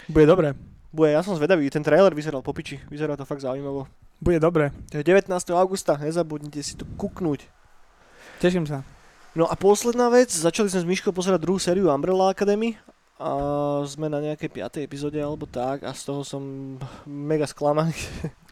Bude 0.08 0.26
dobré. 0.26 0.54
Bude, 0.94 1.12
ja 1.12 1.22
som 1.22 1.36
zvedavý, 1.36 1.68
ten 1.68 1.84
trailer 1.84 2.16
vyzeral 2.16 2.40
po 2.40 2.56
piči, 2.56 2.80
vyzerá 2.88 3.20
to 3.20 3.28
fakt 3.28 3.44
zaujímavo. 3.44 3.86
Bude 4.18 4.40
je 4.98 5.06
19. 5.06 5.30
augusta, 5.54 5.99
nezabudnite 5.99 6.64
si 6.64 6.74
to 6.74 6.88
kuknúť. 6.98 7.45
Teším 8.41 8.66
sa. 8.66 8.82
No 9.38 9.45
a 9.45 9.54
posledná 9.54 10.10
vec, 10.10 10.34
začali 10.34 10.66
sme 10.72 10.82
s 10.82 10.90
Myškou 10.90 11.14
pozerať 11.14 11.45
druhú 11.45 11.62
sériu 11.62 11.94
Umbrella 11.94 12.34
Academy 12.34 12.74
a 13.18 13.30
sme 13.84 14.07
na 14.07 14.22
nejakej 14.22 14.49
5. 14.53 14.85
epizóde 14.85 15.18
alebo 15.18 15.49
tak 15.49 15.81
a 15.81 15.89
z 15.89 16.06
toho 16.06 16.22
som 16.22 16.77
mega 17.03 17.49
sklamaný. 17.49 17.98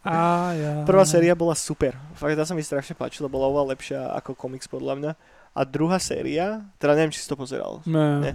A 0.01 0.13
ja. 0.57 0.71
Prvá 0.89 1.05
séria 1.05 1.37
bola 1.37 1.53
super, 1.53 1.93
fakt 2.17 2.33
tá 2.33 2.45
sa 2.45 2.57
mi 2.57 2.65
strašne 2.65 2.97
páčila, 2.97 3.29
bola 3.29 3.45
oveľa 3.45 3.77
lepšia 3.77 3.99
ako 4.17 4.33
komiks 4.33 4.65
podľa 4.65 4.93
mňa. 4.97 5.11
A 5.55 5.61
druhá 5.63 6.01
séria, 6.01 6.65
teda 6.81 6.97
neviem, 6.97 7.13
či 7.13 7.21
si 7.21 7.29
to 7.29 7.37
pozeral, 7.37 7.79
Ne. 7.87 8.19
Ne. 8.19 8.31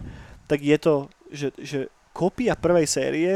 tak 0.48 0.62
je 0.62 0.78
to, 0.81 0.94
že, 1.28 1.48
že 1.59 1.78
kopia 2.15 2.55
prvej 2.57 2.86
série, 2.86 3.32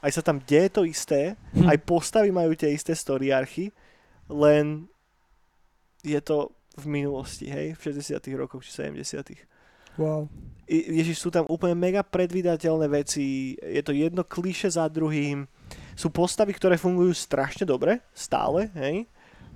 aj 0.00 0.10
sa 0.10 0.22
tam 0.24 0.40
deje 0.42 0.68
to 0.72 0.82
isté, 0.88 1.36
Hm. 1.54 1.68
aj 1.68 1.78
postavy 1.84 2.32
majú 2.32 2.56
tie 2.56 2.72
isté 2.72 2.96
story 2.96 3.30
archy, 3.30 3.70
len 4.26 4.88
je 6.02 6.18
to 6.20 6.50
v 6.78 6.84
minulosti, 6.86 7.50
hej, 7.50 7.74
v 7.76 7.80
60 7.92 8.18
rokoch 8.38 8.62
či 8.62 8.70
70 8.72 9.57
Wow. 9.98 10.30
Ježiš, 10.68 11.18
sú 11.24 11.32
tam 11.32 11.48
úplne 11.48 11.74
mega 11.74 12.04
predvydateľné 12.04 12.86
veci, 12.92 13.56
je 13.56 13.82
to 13.82 13.90
jedno 13.90 14.20
kliše 14.22 14.68
za 14.68 14.84
druhým, 14.86 15.48
sú 15.96 16.12
postavy, 16.12 16.52
ktoré 16.54 16.76
fungujú 16.78 17.10
strašne 17.16 17.64
dobre, 17.66 18.04
stále, 18.12 18.68
hej, 18.76 19.08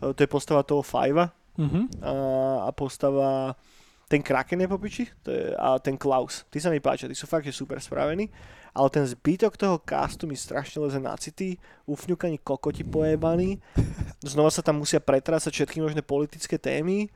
E, 0.02 0.10
to 0.14 0.20
je 0.22 0.28
postava 0.28 0.66
toho 0.66 0.82
Fivea 0.82 1.30
Mhm. 1.52 2.00
a, 2.00 2.12
a 2.64 2.68
postava 2.72 3.52
ten 4.08 4.24
Kraken 4.24 4.60
je 4.60 4.68
po 4.68 4.80
piči 4.80 5.04
to 5.20 5.28
je, 5.28 5.52
a 5.52 5.76
ten 5.76 6.00
Klaus, 6.00 6.48
tí 6.48 6.56
sa 6.56 6.72
mi 6.72 6.80
páčia, 6.80 7.08
tí 7.08 7.12
sú 7.12 7.28
fakt, 7.28 7.44
že 7.44 7.52
super 7.52 7.76
spravení, 7.76 8.32
ale 8.72 8.88
ten 8.88 9.04
zbytok 9.04 9.60
toho 9.60 9.76
castu 9.84 10.24
mi 10.24 10.32
strašne 10.32 10.80
leze 10.80 10.96
na 10.96 11.12
city, 11.20 11.60
ufňukaní 11.84 12.40
kokoti 12.40 12.88
pojebaní, 12.88 13.60
znova 14.24 14.48
sa 14.48 14.64
tam 14.64 14.80
musia 14.80 14.96
pretrácať 14.96 15.52
všetky 15.52 15.84
možné 15.84 16.00
politické 16.00 16.56
témy 16.56 17.12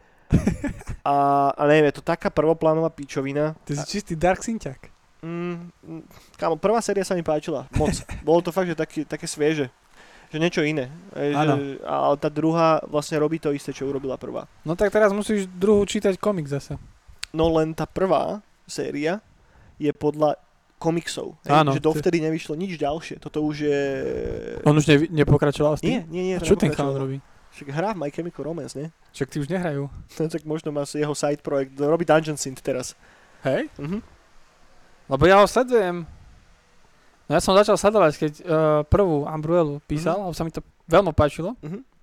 a, 1.07 1.15
a 1.55 1.63
neviem, 1.67 1.91
je 1.91 1.99
to 1.99 2.05
taká 2.05 2.29
prvoplánová 2.31 2.91
pičovina. 2.91 3.55
Ty 3.65 3.79
si 3.79 3.85
čistý 3.99 4.19
Dark 4.19 4.43
Synťak. 4.43 4.91
Mm, 5.25 5.73
mm, 5.83 6.03
kámo, 6.39 6.55
prvá 6.61 6.79
séria 6.85 7.03
sa 7.03 7.17
mi 7.17 7.25
páčila, 7.25 7.67
moc. 7.75 7.91
Bolo 8.27 8.45
to 8.45 8.51
fakt, 8.55 8.71
že 8.71 8.77
taký, 8.79 9.03
také 9.03 9.27
svieže. 9.27 9.73
Že 10.31 10.39
niečo 10.43 10.63
iné. 10.67 10.91
E, 11.15 11.31
že, 11.31 11.79
ale 11.87 12.15
tá 12.19 12.27
druhá 12.27 12.83
vlastne 12.91 13.15
robí 13.23 13.39
to 13.39 13.55
isté, 13.55 13.71
čo 13.71 13.87
urobila 13.87 14.19
prvá. 14.19 14.51
No 14.67 14.75
tak 14.75 14.91
teraz 14.91 15.15
musíš 15.15 15.47
druhú 15.47 15.87
čítať 15.87 16.19
komik 16.19 16.51
zase. 16.51 16.75
No 17.31 17.47
len 17.55 17.75
tá 17.75 17.87
prvá 17.87 18.43
séria 18.67 19.23
je 19.79 19.91
podľa 19.95 20.35
komiksov. 20.77 21.39
hej, 21.47 21.53
Áno, 21.63 21.73
že 21.73 21.81
dovtedy 21.81 22.21
nevyšlo 22.21 22.53
nič 22.59 22.77
ďalšie. 22.77 23.17
Toto 23.23 23.41
už 23.47 23.57
je... 23.65 23.81
On 24.67 24.77
už 24.77 24.87
ne, 24.91 24.97
nepokračoval 25.25 25.79
s 25.79 25.83
Nie, 25.83 26.05
tým? 26.05 26.13
nie, 26.13 26.23
nie. 26.33 26.35
A 26.37 26.41
to 26.43 26.53
čo 26.53 26.59
ten 26.59 26.75
chalan 26.75 26.97
robí? 27.01 27.17
Však 27.57 27.73
hrá 27.73 27.97
v 27.97 28.05
My 28.05 28.13
Chemical 28.13 28.53
Romance, 28.53 28.77
nie? 28.77 28.93
Však 29.17 29.33
ty 29.33 29.37
už 29.41 29.49
nehrajú. 29.49 29.89
tak 30.33 30.45
možno 30.45 30.77
má 30.77 30.85
jeho 30.85 31.17
side 31.17 31.41
projekt. 31.41 31.73
Robí 31.81 32.05
Dungeon 32.05 32.37
Synth 32.37 32.61
teraz. 32.61 32.93
Hej? 33.49 33.73
Mhm. 33.81 34.05
Lebo 35.09 35.25
ja 35.25 35.41
ho 35.41 35.49
sledujem. 35.49 36.05
No 37.27 37.31
ja 37.33 37.41
som 37.41 37.57
začal 37.57 37.81
sledovať, 37.81 38.13
keď 38.21 38.33
uh, 38.43 38.47
prvú 38.87 39.25
Umbrellu 39.25 39.81
písal, 39.89 40.21
a 40.21 40.31
sa 40.37 40.45
mi 40.45 40.53
to 40.53 40.61
veľmi 40.87 41.11
páčilo. 41.17 41.57
Mhm. 41.65 41.96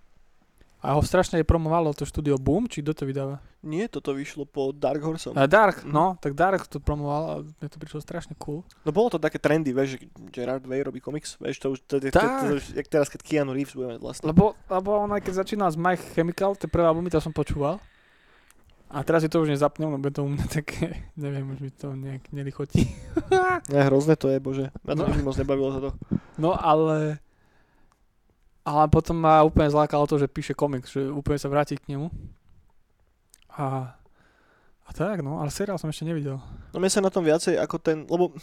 A 0.83 0.93
ho 0.93 1.01
strašne 1.01 1.39
promovalo 1.41 1.89
to 1.89 2.03
štúdio 2.03 2.35
Boom, 2.35 2.67
či 2.67 2.83
kto 2.83 2.91
to 2.93 3.03
vydáva? 3.03 3.39
Nie, 3.61 3.87
toto 3.87 4.11
vyšlo 4.11 4.43
po 4.43 4.69
Dark 4.69 4.99
Horse. 4.99 5.31
Uh, 5.31 5.47
Dark, 5.47 5.81
Mhm. 5.81 5.89
no, 5.89 6.19
tak 6.19 6.35
Dark 6.35 6.67
to 6.67 6.77
promoval 6.77 7.23
a 7.23 7.33
mne 7.39 7.67
to 7.67 7.79
prišlo 7.79 7.99
strašne 7.99 8.35
cool. 8.37 8.67
No 8.83 8.91
bolo 8.91 9.07
to 9.07 9.17
také 9.17 9.39
trendy, 9.39 9.71
vieš, 9.71 9.95
že 9.95 9.97
Gerard 10.29 10.61
Way 10.61 10.83
robí 10.83 10.99
komiks, 10.99 11.39
vieš, 11.39 11.57
to 11.57 11.67
už, 11.71 11.79
to, 11.81 11.95
to, 12.01 12.11
to, 12.11 12.19
to, 12.19 12.45
to, 12.51 12.75
jak 12.75 12.87
teraz, 12.87 13.07
keď 13.07 13.23
Keanu 13.23 13.55
Reeves 13.55 13.71
bude 13.71 13.87
mať 13.89 13.99
vlastne. 14.01 14.27
Lebo, 14.27 14.59
lebo 14.67 14.89
on 14.99 15.09
aj 15.09 15.23
keď 15.23 15.33
začínal 15.39 15.71
z 15.71 15.79
My 15.79 15.95
Chemical, 15.95 16.53
tie 16.53 16.67
prvé 16.67 16.83
albumy, 16.83 17.07
to 17.07 17.17
som 17.17 17.31
počúval. 17.31 17.79
A 18.89 19.01
teraz 19.01 19.23
si 19.23 19.31
to 19.31 19.39
už 19.39 19.49
nezapnem, 19.49 19.89
lebo 19.89 20.05
je 20.05 20.13
to 20.13 20.21
u 20.21 20.29
mňa 20.29 20.45
také, 20.59 21.07
neviem, 21.15 21.47
už 21.47 21.59
mi 21.59 21.71
to 21.71 21.95
nejak 21.95 22.27
nelichotí. 22.29 22.83
Ne, 23.65 23.79
hrozné 23.81 24.13
to 24.13 24.27
je, 24.27 24.37
bože. 24.37 24.75
Ma 24.83 24.91
to 24.91 25.07
No. 25.07 25.07
no. 25.07 25.23
moc 25.23 25.39
nebavilo 25.39 25.69
toto. 25.71 25.89
No 26.35 26.51
ale... 26.53 27.23
Ale 28.63 28.87
potom 28.87 29.13
ma 29.13 29.39
úplne 29.41 29.67
zlákalo 29.67 30.03
to, 30.05 30.15
že 30.15 30.25
píše 30.25 30.53
komiks, 30.53 30.87
že 30.89 31.03
úplne 31.05 31.35
sa 31.35 31.47
vráti 31.47 31.75
k 31.75 31.87
nemu. 31.89 32.07
A... 33.51 33.93
A 34.83 34.91
tak, 34.91 35.19
no, 35.19 35.39
ale 35.39 35.47
seriál 35.47 35.75
som 35.75 35.87
ešte 35.87 36.03
nevidel. 36.03 36.43
No 36.71 36.77
mne 36.77 36.87
sa 36.87 36.99
na 36.99 37.07
tom 37.07 37.23
viacej 37.23 37.55
ako 37.55 37.75
ten, 37.77 38.03
lebo 38.03 38.35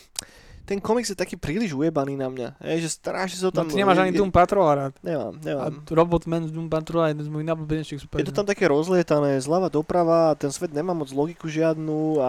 ten 0.63 0.77
komiks 0.79 1.09
je 1.09 1.15
taký 1.15 1.37
príliš 1.37 1.73
ujebaný 1.73 2.17
na 2.17 2.29
mňa. 2.29 2.57
Hej, 2.59 2.79
že 2.81 2.97
strašne 2.97 3.37
sa 3.37 3.45
to 3.45 3.53
No 3.53 3.59
tam... 3.59 3.67
ty 3.67 3.77
nemáš 3.77 3.99
ani 3.99 4.13
je- 4.13 4.21
Doom 4.21 4.33
Patrola 4.33 4.73
rád. 4.75 4.93
Nemám, 5.01 5.35
A 5.35 5.45
nemám. 5.69 5.73
Robot 5.85 6.25
Man 6.25 6.49
z 6.49 6.53
Doom 6.53 6.69
Patrola 6.69 7.05
je 7.07 7.13
jeden 7.13 7.25
z 7.25 7.31
mojich 7.31 7.45
najblbenejších 7.45 8.01
super. 8.01 8.17
Je 8.17 8.25
to 8.25 8.33
tam 8.33 8.47
také 8.47 8.65
rozlietané, 8.67 9.37
zľava 9.39 9.69
doprava 9.69 10.33
a 10.33 10.39
ten 10.39 10.49
svet 10.49 10.71
nemá 10.71 10.97
moc 10.97 11.09
logiku 11.11 11.45
žiadnu 11.45 11.99
a 12.19 12.29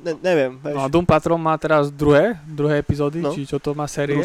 ne, 0.00 0.12
neviem, 0.16 0.58
vieš, 0.58 0.74
No 0.74 0.82
a 0.82 0.90
Doom 0.90 1.06
Patrol 1.06 1.38
má 1.38 1.54
teraz 1.54 1.86
druhé, 1.88 2.34
druhé 2.44 2.78
epizódy, 2.78 3.22
No. 3.22 3.30
či 3.30 3.46
čo 3.46 3.58
to 3.58 3.74
má 3.74 3.86
série. 3.86 4.18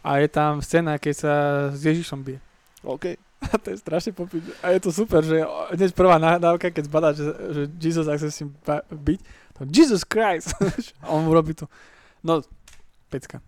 A 0.00 0.20
je 0.20 0.28
tam 0.28 0.60
scéna, 0.60 1.00
keď 1.00 1.14
sa 1.16 1.34
s 1.72 1.80
Ježišom 1.80 2.20
bije. 2.20 2.36
OK. 2.84 3.16
A 3.52 3.56
to 3.60 3.72
je 3.72 3.78
strašne 3.80 4.12
popiť. 4.16 4.64
A 4.64 4.72
je 4.72 4.80
to 4.80 4.90
super, 4.92 5.20
že 5.20 5.44
hneď 5.76 5.92
prvá 5.92 6.16
nahrávka, 6.16 6.72
keď 6.72 6.84
zbadá, 6.88 7.08
že, 7.12 7.28
že 7.28 7.62
Jesus, 7.76 8.08
ak 8.08 8.20
sa 8.20 8.28
s 8.32 8.40
ním 8.40 8.56
byť, 8.88 9.20
to 9.54 9.60
Jesus 9.68 10.02
Christ. 10.04 10.56
a 11.04 11.12
on 11.12 11.28
mu 11.28 11.32
robí 11.36 11.52
to. 11.52 11.68
No, 12.24 12.40
pecka. 13.12 13.44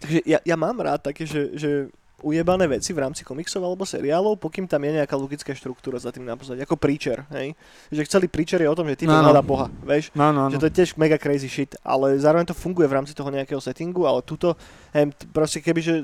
Takže 0.00 0.22
ja, 0.24 0.38
ja 0.40 0.56
mám 0.56 0.78
rád 0.80 1.12
také, 1.12 1.26
že, 1.26 1.52
že 1.58 1.70
ujebané 2.22 2.68
veci 2.68 2.92
v 2.92 3.00
rámci 3.00 3.24
komiksov 3.24 3.64
alebo 3.64 3.84
seriálov, 3.88 4.36
pokým 4.40 4.68
tam 4.68 4.84
je 4.84 5.00
nejaká 5.00 5.16
logická 5.16 5.56
štruktúra 5.56 5.96
za 5.96 6.12
tým 6.12 6.28
napozadí, 6.28 6.60
ako 6.60 6.76
Preacher, 6.76 7.24
hej? 7.32 7.56
Že 7.88 8.00
celý 8.08 8.26
Preacher 8.28 8.60
je 8.60 8.68
o 8.68 8.76
tom, 8.76 8.88
že 8.88 9.04
ty 9.04 9.04
No, 9.08 9.24
no. 9.24 9.32
Boha, 9.40 9.72
vieš? 9.84 10.12
No, 10.12 10.32
no, 10.32 10.52
Že 10.52 10.56
no. 10.56 10.60
to 10.60 10.68
je 10.68 10.76
tiež 10.76 10.90
mega 11.00 11.16
crazy 11.16 11.48
shit, 11.48 11.72
ale 11.80 12.20
zároveň 12.20 12.52
to 12.52 12.56
funguje 12.56 12.86
v 12.88 12.96
rámci 13.00 13.12
toho 13.16 13.32
nejakého 13.32 13.60
settingu, 13.60 14.04
ale 14.04 14.20
tuto, 14.20 14.54
hej, 14.92 15.10
proste 15.32 15.64
keby, 15.64 15.80
že 15.80 15.94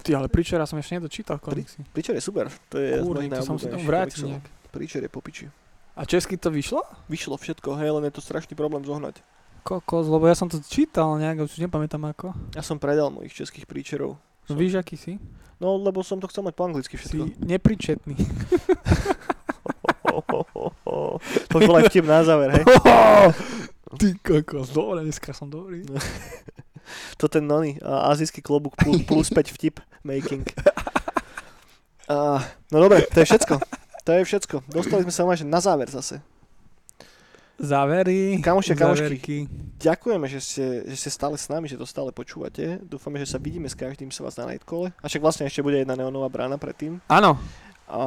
Ty, 0.00 0.10
ale 0.16 0.26
Preachera 0.32 0.64
som 0.64 0.80
ešte 0.80 0.96
nedočítal 0.96 1.36
komiksy. 1.36 1.84
Preacher 1.92 2.16
je 2.16 2.24
super, 2.24 2.48
to 2.72 2.80
je 2.80 3.04
mojich 3.04 3.32
to 3.32 3.44
som 3.44 3.60
si 3.60 3.68
tam 3.68 3.80
vrátil 3.84 4.36
nejak. 4.36 4.46
Preacher 4.72 5.02
je 5.04 5.10
popiči. 5.12 5.46
A 5.98 6.08
česky 6.08 6.40
to 6.40 6.48
vyšlo? 6.48 6.80
Vyšlo 7.12 7.36
všetko, 7.36 7.76
hej, 7.76 7.90
len 7.92 8.08
je 8.08 8.14
to 8.16 8.22
strašný 8.24 8.56
problém 8.56 8.80
zohnať. 8.86 9.20
Kokos, 9.60 10.08
lebo 10.08 10.24
ja 10.24 10.32
som 10.32 10.48
to 10.48 10.56
čítal 10.64 11.20
nejak, 11.20 11.44
už 11.44 11.60
nepamätám 11.60 12.00
ako. 12.08 12.32
Ja 12.56 12.64
som 12.64 12.80
predal 12.80 13.12
mojich 13.12 13.36
českých 13.36 13.68
Preacherov. 13.68 14.16
No, 14.48 14.52
víš, 14.56 14.80
aký 14.80 14.96
si? 14.96 15.20
No, 15.60 15.76
lebo 15.76 16.00
som 16.00 16.16
to 16.16 16.26
chcel 16.32 16.40
mať 16.48 16.56
po 16.56 16.64
anglicky 16.64 16.96
Si 16.96 17.04
všetko. 17.04 17.44
nepričetný. 17.44 18.16
to 21.52 21.56
bol 21.60 21.76
aj 21.76 21.92
vtip 21.92 22.08
na 22.08 22.24
záver, 22.24 22.48
hej. 22.56 22.64
Ty 24.00 24.08
kokos, 24.24 24.72
dobre, 24.72 25.04
dneska 25.04 25.36
som 25.36 25.52
dobrý. 25.52 25.84
To 27.18 27.28
ten 27.28 27.46
nony, 27.46 27.78
azijský 27.84 28.42
klobúk 28.42 28.74
plus, 28.76 29.02
plus 29.04 29.28
5 29.30 29.54
vtip 29.56 29.80
making. 30.02 30.44
A, 32.10 32.42
no 32.74 32.76
dobre, 32.82 33.06
to 33.06 33.22
je 33.22 33.26
všetko. 33.30 33.54
To 34.02 34.10
je 34.16 34.22
všetko. 34.26 34.56
Dostali 34.66 35.06
sme 35.06 35.14
sa 35.14 35.22
máš 35.22 35.46
na 35.46 35.62
záver 35.62 35.86
zase. 35.86 36.18
Závery, 37.60 38.40
Kamoši 38.40 38.72
a 38.72 38.76
kamošky. 38.76 39.44
Ďakujeme, 39.76 40.24
že 40.32 40.40
ste, 40.40 40.64
že 40.88 40.96
ste 40.96 41.10
stále 41.12 41.36
s 41.36 41.44
nami, 41.52 41.68
že 41.68 41.76
to 41.76 41.84
stále 41.84 42.08
počúvate. 42.08 42.80
Dúfame, 42.80 43.20
že 43.20 43.28
sa 43.28 43.36
vidíme 43.36 43.68
s 43.68 43.76
každým 43.76 44.08
sa 44.08 44.24
vás 44.24 44.40
na 44.40 44.48
Nightkole. 44.48 44.96
A 44.96 45.06
však 45.06 45.20
vlastne 45.20 45.44
ešte 45.44 45.60
bude 45.60 45.76
jedna 45.76 45.92
neonová 45.92 46.32
brána 46.32 46.56
predtým. 46.56 47.04
Áno, 47.04 47.36
A 47.84 48.00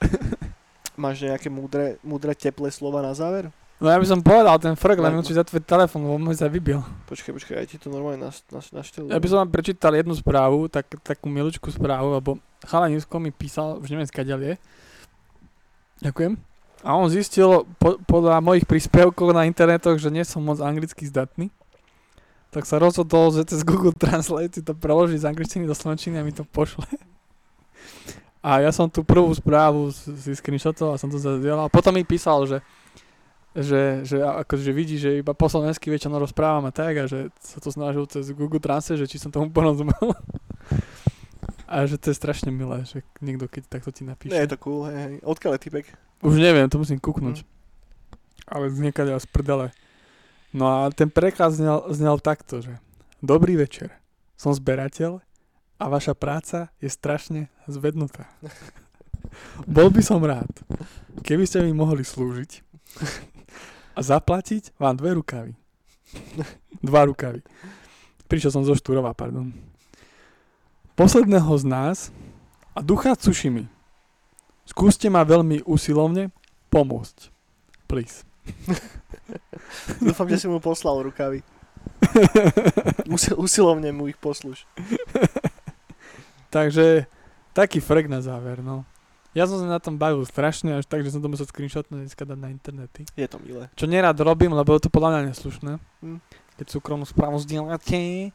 máš 1.02 1.20
nejaké 1.20 1.52
múdre, 1.52 2.00
múdre 2.00 2.32
teplé 2.32 2.72
slova 2.72 3.04
na 3.04 3.12
záver? 3.12 3.52
No 3.82 3.90
ja 3.90 3.98
by 3.98 4.06
som 4.06 4.22
povedal 4.22 4.54
ten 4.56 4.72
frk, 4.72 4.96
len 4.96 5.12
No. 5.12 5.18
musíš 5.20 5.36
za 5.36 5.44
tvoj 5.44 5.60
telefón, 5.60 6.06
lebo 6.06 6.16
môj 6.16 6.38
sa 6.38 6.46
vybil. 6.46 6.78
Počkaj, 7.04 7.34
počkaj, 7.34 7.54
ja 7.58 7.66
ti 7.66 7.76
to 7.76 7.90
normálne 7.90 8.22
naš, 8.22 8.46
naš, 8.48 8.70
naštelujem. 8.70 9.10
Ja 9.10 9.18
by 9.18 9.26
som 9.26 9.38
vám 9.42 9.50
prečítal 9.50 9.92
jednu 9.92 10.14
správu, 10.14 10.70
tak, 10.70 10.86
takú 11.02 11.26
milučku 11.26 11.66
správu, 11.68 12.14
lebo 12.14 12.30
chalanisko 12.62 13.18
mi 13.18 13.34
písal, 13.34 13.82
už 13.82 13.90
neviem 13.90 14.06
skáďal 14.06 14.40
je. 14.40 14.54
Ďakujem. 16.00 16.38
A 16.82 16.98
on 16.98 17.06
zistil 17.06 17.62
po, 17.78 17.98
podľa 18.06 18.42
mojich 18.42 18.66
príspevkov 18.66 19.30
na 19.30 19.46
internetoch, 19.46 19.98
že 19.98 20.10
nie 20.10 20.26
som 20.26 20.42
moc 20.42 20.58
anglicky 20.58 21.06
zdatný. 21.06 21.50
Tak 22.50 22.66
sa 22.66 22.82
rozhodol, 22.82 23.30
že 23.30 23.46
cez 23.46 23.62
Google 23.62 23.94
Translate 23.94 24.58
si 24.58 24.62
to 24.62 24.74
preloží 24.74 25.14
z 25.16 25.24
angličtiny 25.24 25.64
do 25.64 25.74
slovenčiny 25.74 26.18
a 26.18 26.26
mi 26.26 26.34
to 26.34 26.42
pošle. 26.42 26.84
A 28.42 28.58
ja 28.58 28.74
som 28.74 28.90
tú 28.90 29.06
prvú 29.06 29.30
správu 29.30 29.94
si 29.94 30.34
screenshotoval 30.34 30.98
a 30.98 31.00
som 31.00 31.06
to 31.06 31.14
zazdieľal. 31.16 31.70
Potom 31.70 31.94
mi 31.94 32.02
písal, 32.02 32.42
že 32.50 32.58
že, 33.52 34.04
že 34.08 34.24
akože 34.24 34.72
vidí, 34.72 34.96
že 34.96 35.20
iba 35.20 35.36
po 35.36 35.48
slovensky 35.48 35.92
väčšinou 35.92 36.16
rozprávam 36.16 36.64
a 36.68 36.72
tak 36.72 36.94
a 36.96 37.04
že 37.04 37.28
sa 37.40 37.60
to 37.60 37.68
snažil 37.68 38.08
cez 38.08 38.32
Google 38.32 38.60
Translate, 38.62 39.04
že 39.04 39.10
či 39.10 39.20
som 39.20 39.28
tomu 39.28 39.52
porozumel. 39.52 40.16
A 41.68 41.88
že 41.88 41.96
to 41.96 42.12
je 42.12 42.16
strašne 42.16 42.52
milé, 42.52 42.84
že 42.84 43.00
niekto 43.24 43.48
keď 43.48 43.68
takto 43.68 43.88
ti 43.92 44.04
napíše. 44.04 44.32
Nie, 44.32 44.44
je 44.44 44.56
to 44.56 44.60
cool, 44.60 44.88
hej, 44.88 44.96
hej. 44.96 45.14
Odkiaľ 45.24 45.56
je 45.56 45.60
typek? 45.68 45.86
Už 46.20 46.36
neviem, 46.36 46.68
to 46.68 46.76
musím 46.76 47.00
kúknuť. 47.00 47.48
Ale 48.44 48.68
z 48.68 48.78
niekadeľ 48.88 49.16
z 49.20 49.28
prdele. 49.32 49.66
No 50.52 50.68
a 50.68 50.92
ten 50.92 51.08
prekaz 51.08 51.56
znel, 51.56 51.88
znel 51.88 52.20
takto, 52.20 52.60
že 52.60 52.76
Dobrý 53.22 53.54
večer, 53.54 53.94
som 54.34 54.50
zberateľ 54.50 55.22
a 55.78 55.84
vaša 55.86 56.10
práca 56.10 56.74
je 56.82 56.90
strašne 56.90 57.46
zvednutá. 57.70 58.26
Bol 59.70 59.94
by 59.94 60.02
som 60.02 60.18
rád, 60.18 60.50
keby 61.22 61.46
ste 61.46 61.62
mi 61.62 61.70
mohli 61.70 62.02
slúžiť 62.02 62.66
a 63.92 64.00
zaplatiť 64.00 64.76
vám 64.80 64.96
dve 64.96 65.16
rukavy. 65.16 65.52
Dva 66.88 67.06
rukavy. 67.06 67.44
Prišiel 68.28 68.52
som 68.52 68.64
zo 68.64 68.72
Štúrova, 68.72 69.12
pardon. 69.12 69.52
Posledného 70.96 71.52
z 71.56 71.64
nás 71.68 71.98
a 72.72 72.80
ducha 72.80 73.16
Tsushimi. 73.16 73.68
Skúste 74.64 75.08
ma 75.12 75.24
veľmi 75.24 75.64
usilovne 75.68 76.32
pomôcť. 76.72 77.28
Please. 77.88 78.24
Dúfam, 80.04 80.28
že 80.28 80.40
si 80.40 80.46
mu 80.48 80.58
poslal 80.60 81.04
rukavy. 81.04 81.44
Usil, 83.14 83.36
usilovne 83.36 83.92
mu 83.92 84.08
ich 84.08 84.16
posluš. 84.16 84.64
Takže 86.52 87.08
taký 87.56 87.80
frek 87.80 88.08
na 88.08 88.20
záver, 88.20 88.60
no. 88.60 88.84
Ja 89.32 89.48
som 89.48 89.56
sa 89.56 89.64
na 89.64 89.80
tom 89.80 89.96
bavil 89.96 90.20
strašne, 90.28 90.76
až 90.76 90.84
tak, 90.84 91.00
že 91.00 91.08
som 91.08 91.24
to 91.24 91.28
musel 91.32 91.48
screenshotnúť 91.48 92.04
dneska 92.04 92.28
dať 92.28 92.36
na 92.36 92.52
internety. 92.52 93.08
Je 93.16 93.24
to 93.24 93.40
milé. 93.40 93.72
Čo 93.72 93.88
nerad 93.88 94.12
robím, 94.20 94.52
lebo 94.52 94.76
je 94.76 94.84
to 94.84 94.92
podľa 94.92 95.08
mňa 95.16 95.20
neslušné. 95.32 95.72
Hm. 96.04 96.20
Keď 96.60 96.66
súkromnú 96.68 97.08
správu 97.08 97.40
zdieľate. 97.40 98.28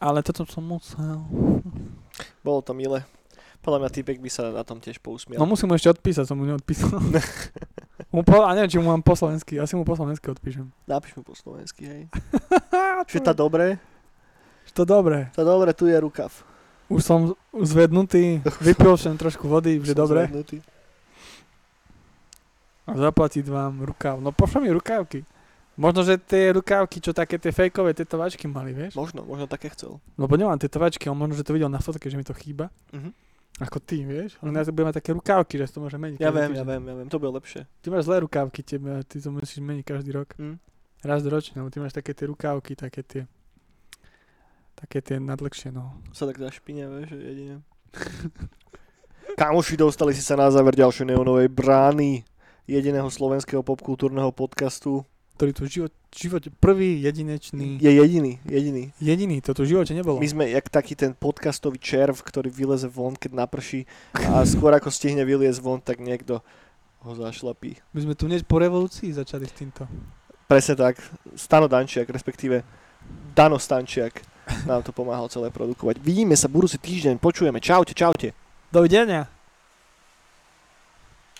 Ale 0.00 0.18
toto 0.24 0.48
som 0.48 0.64
musel. 0.64 1.20
Bolo 2.40 2.60
to 2.64 2.72
milé. 2.72 3.04
Podľa 3.60 3.84
mňa 3.84 3.90
typek 3.92 4.20
by 4.20 4.28
sa 4.28 4.52
na 4.52 4.64
tom 4.64 4.80
tiež 4.80 5.00
pousmial. 5.00 5.40
No 5.40 5.48
musím 5.48 5.72
mu 5.72 5.76
ešte 5.76 5.92
odpísať, 5.92 6.24
som 6.28 6.36
mu 6.36 6.44
neodpísal. 6.44 7.00
mu 8.14 8.20
po, 8.20 8.44
a 8.44 8.52
neviem, 8.52 8.68
či 8.68 8.76
mu 8.76 8.92
mám 8.92 9.00
po 9.00 9.16
slovensky, 9.16 9.56
asi 9.56 9.72
mu 9.72 9.88
po 9.88 9.96
slovensky 9.96 10.28
odpíšem. 10.28 10.68
Napíš 10.84 11.16
mu 11.16 11.24
po 11.24 11.32
slovensky, 11.32 11.84
hej. 11.88 12.02
Že 13.12 13.20
tá 13.24 13.32
dobre, 13.32 13.80
To 14.76 14.84
dobré. 14.84 15.32
tá 15.32 15.40
dobre, 15.40 15.72
tu 15.72 15.88
je 15.88 15.96
rukav. 15.96 16.32
Už 16.94 17.02
som 17.02 17.34
zvednutý, 17.50 18.38
vypil 18.62 18.94
som 18.94 19.18
trošku 19.18 19.50
vody, 19.50 19.82
že 19.82 19.98
dobre. 19.98 20.30
zvednutý. 20.30 20.62
A 22.86 22.94
zaplatiť 22.94 23.48
vám 23.50 23.82
rukav. 23.82 24.22
No 24.22 24.30
pošle 24.30 24.62
mi 24.62 24.70
rukávky. 24.70 25.26
Možno, 25.74 26.06
že 26.06 26.14
tie 26.22 26.54
rukávky, 26.54 27.02
čo 27.02 27.10
také 27.10 27.34
tie 27.34 27.50
fejkové 27.50 27.90
tetovačky 27.98 28.46
mali, 28.46 28.70
vieš? 28.70 28.94
Možno, 28.94 29.26
možno 29.26 29.50
také 29.50 29.74
chcel. 29.74 29.98
Lebo 30.14 30.38
nemám 30.38 30.54
tetovačky, 30.54 31.10
ale 31.10 31.18
možno, 31.18 31.34
že 31.34 31.42
to 31.42 31.50
videl 31.50 31.66
na 31.66 31.82
fotke, 31.82 32.06
že 32.06 32.14
mi 32.14 32.22
to 32.22 32.30
chýba. 32.30 32.70
Mhm. 32.94 33.10
Ako 33.62 33.78
ty, 33.78 34.02
vieš? 34.02 34.34
Ale 34.42 34.50
ja 34.50 34.66
budem 34.66 34.90
mať 34.90 34.98
také 34.98 35.14
rukávky, 35.14 35.54
že 35.62 35.70
to 35.70 35.78
môže 35.78 35.94
meniť. 35.94 36.18
Ja 36.18 36.34
viem, 36.34 36.58
ja 36.58 36.66
viem, 36.66 36.82
ja 36.90 36.94
viem, 36.98 37.06
to 37.06 37.22
bude 37.22 37.38
lepšie. 37.38 37.70
Ty 37.82 37.86
máš 37.94 38.10
zlé 38.10 38.26
rukávky, 38.26 38.66
tebe, 38.66 38.98
ty 39.06 39.22
to 39.22 39.30
musíš 39.30 39.62
meniť 39.62 39.84
každý 39.86 40.10
rok. 40.10 40.34
Hm? 40.34 40.58
Raz 41.06 41.22
ročne, 41.22 41.62
lebo 41.62 41.70
ty 41.70 41.78
máš 41.78 41.94
také 41.94 42.18
tie 42.18 42.26
rukávky, 42.26 42.74
také 42.74 43.06
tie 43.06 43.20
také 44.84 45.00
tie 45.00 45.16
nadlhšie, 45.16 45.72
no. 45.72 45.96
Sa 46.12 46.28
tak 46.28 46.36
zašpinia, 46.36 46.92
vieš, 46.92 47.16
že 47.16 47.24
jedine. 47.24 47.54
Kamoši, 49.40 49.80
dostali 49.80 50.12
si 50.12 50.20
sa 50.20 50.36
na 50.36 50.52
záver 50.52 50.76
ďalšej 50.76 51.08
neonovej 51.08 51.48
brány 51.48 52.22
jediného 52.68 53.08
slovenského 53.08 53.64
popkultúrneho 53.64 54.28
podcastu. 54.30 55.08
Ktorý 55.34 55.50
tu 55.50 55.66
v 55.66 55.70
život, 55.72 55.92
živote 56.14 56.46
prvý, 56.62 57.02
jedinečný, 57.02 57.82
Je 57.82 57.90
jediný, 57.90 58.38
jediný. 58.46 58.94
jediný, 59.02 59.42
to 59.42 59.50
tu 59.50 59.66
v 59.66 59.74
živote 59.74 59.90
nebolo. 59.90 60.22
My 60.22 60.30
sme 60.30 60.46
jak 60.46 60.70
taký 60.70 60.94
ten 60.94 61.10
podcastový 61.10 61.82
červ, 61.82 62.14
ktorý 62.22 62.54
vyleze 62.54 62.86
von, 62.86 63.18
keď 63.18 63.42
naprší 63.42 63.82
a 64.14 64.46
skôr 64.46 64.70
ako 64.78 64.94
stihne 64.94 65.26
vyliezť 65.26 65.58
von, 65.58 65.82
tak 65.82 65.98
niekto 65.98 66.38
ho 67.02 67.12
zašlapí. 67.18 67.82
My 67.90 68.06
sme 68.06 68.14
tu 68.14 68.30
hneď 68.30 68.46
po 68.46 68.62
revolúcii 68.62 69.10
začali 69.10 69.50
s 69.50 69.58
týmto. 69.58 69.90
Presne 70.46 70.78
tak. 70.78 71.02
Stano 71.34 71.66
Dančiak, 71.66 72.06
respektíve 72.14 72.62
Dano 73.34 73.58
Stančiak 73.58 74.33
nám 74.66 74.86
to 74.86 74.94
pomáhal 74.94 75.26
celé 75.28 75.50
produkovať. 75.50 75.98
Vidíme 75.98 76.38
sa 76.38 76.46
budúci 76.46 76.78
týždeň, 76.78 77.18
počujeme. 77.18 77.58
Čaute, 77.58 77.92
čaute. 77.96 78.30
Dovidenia. 78.70 79.33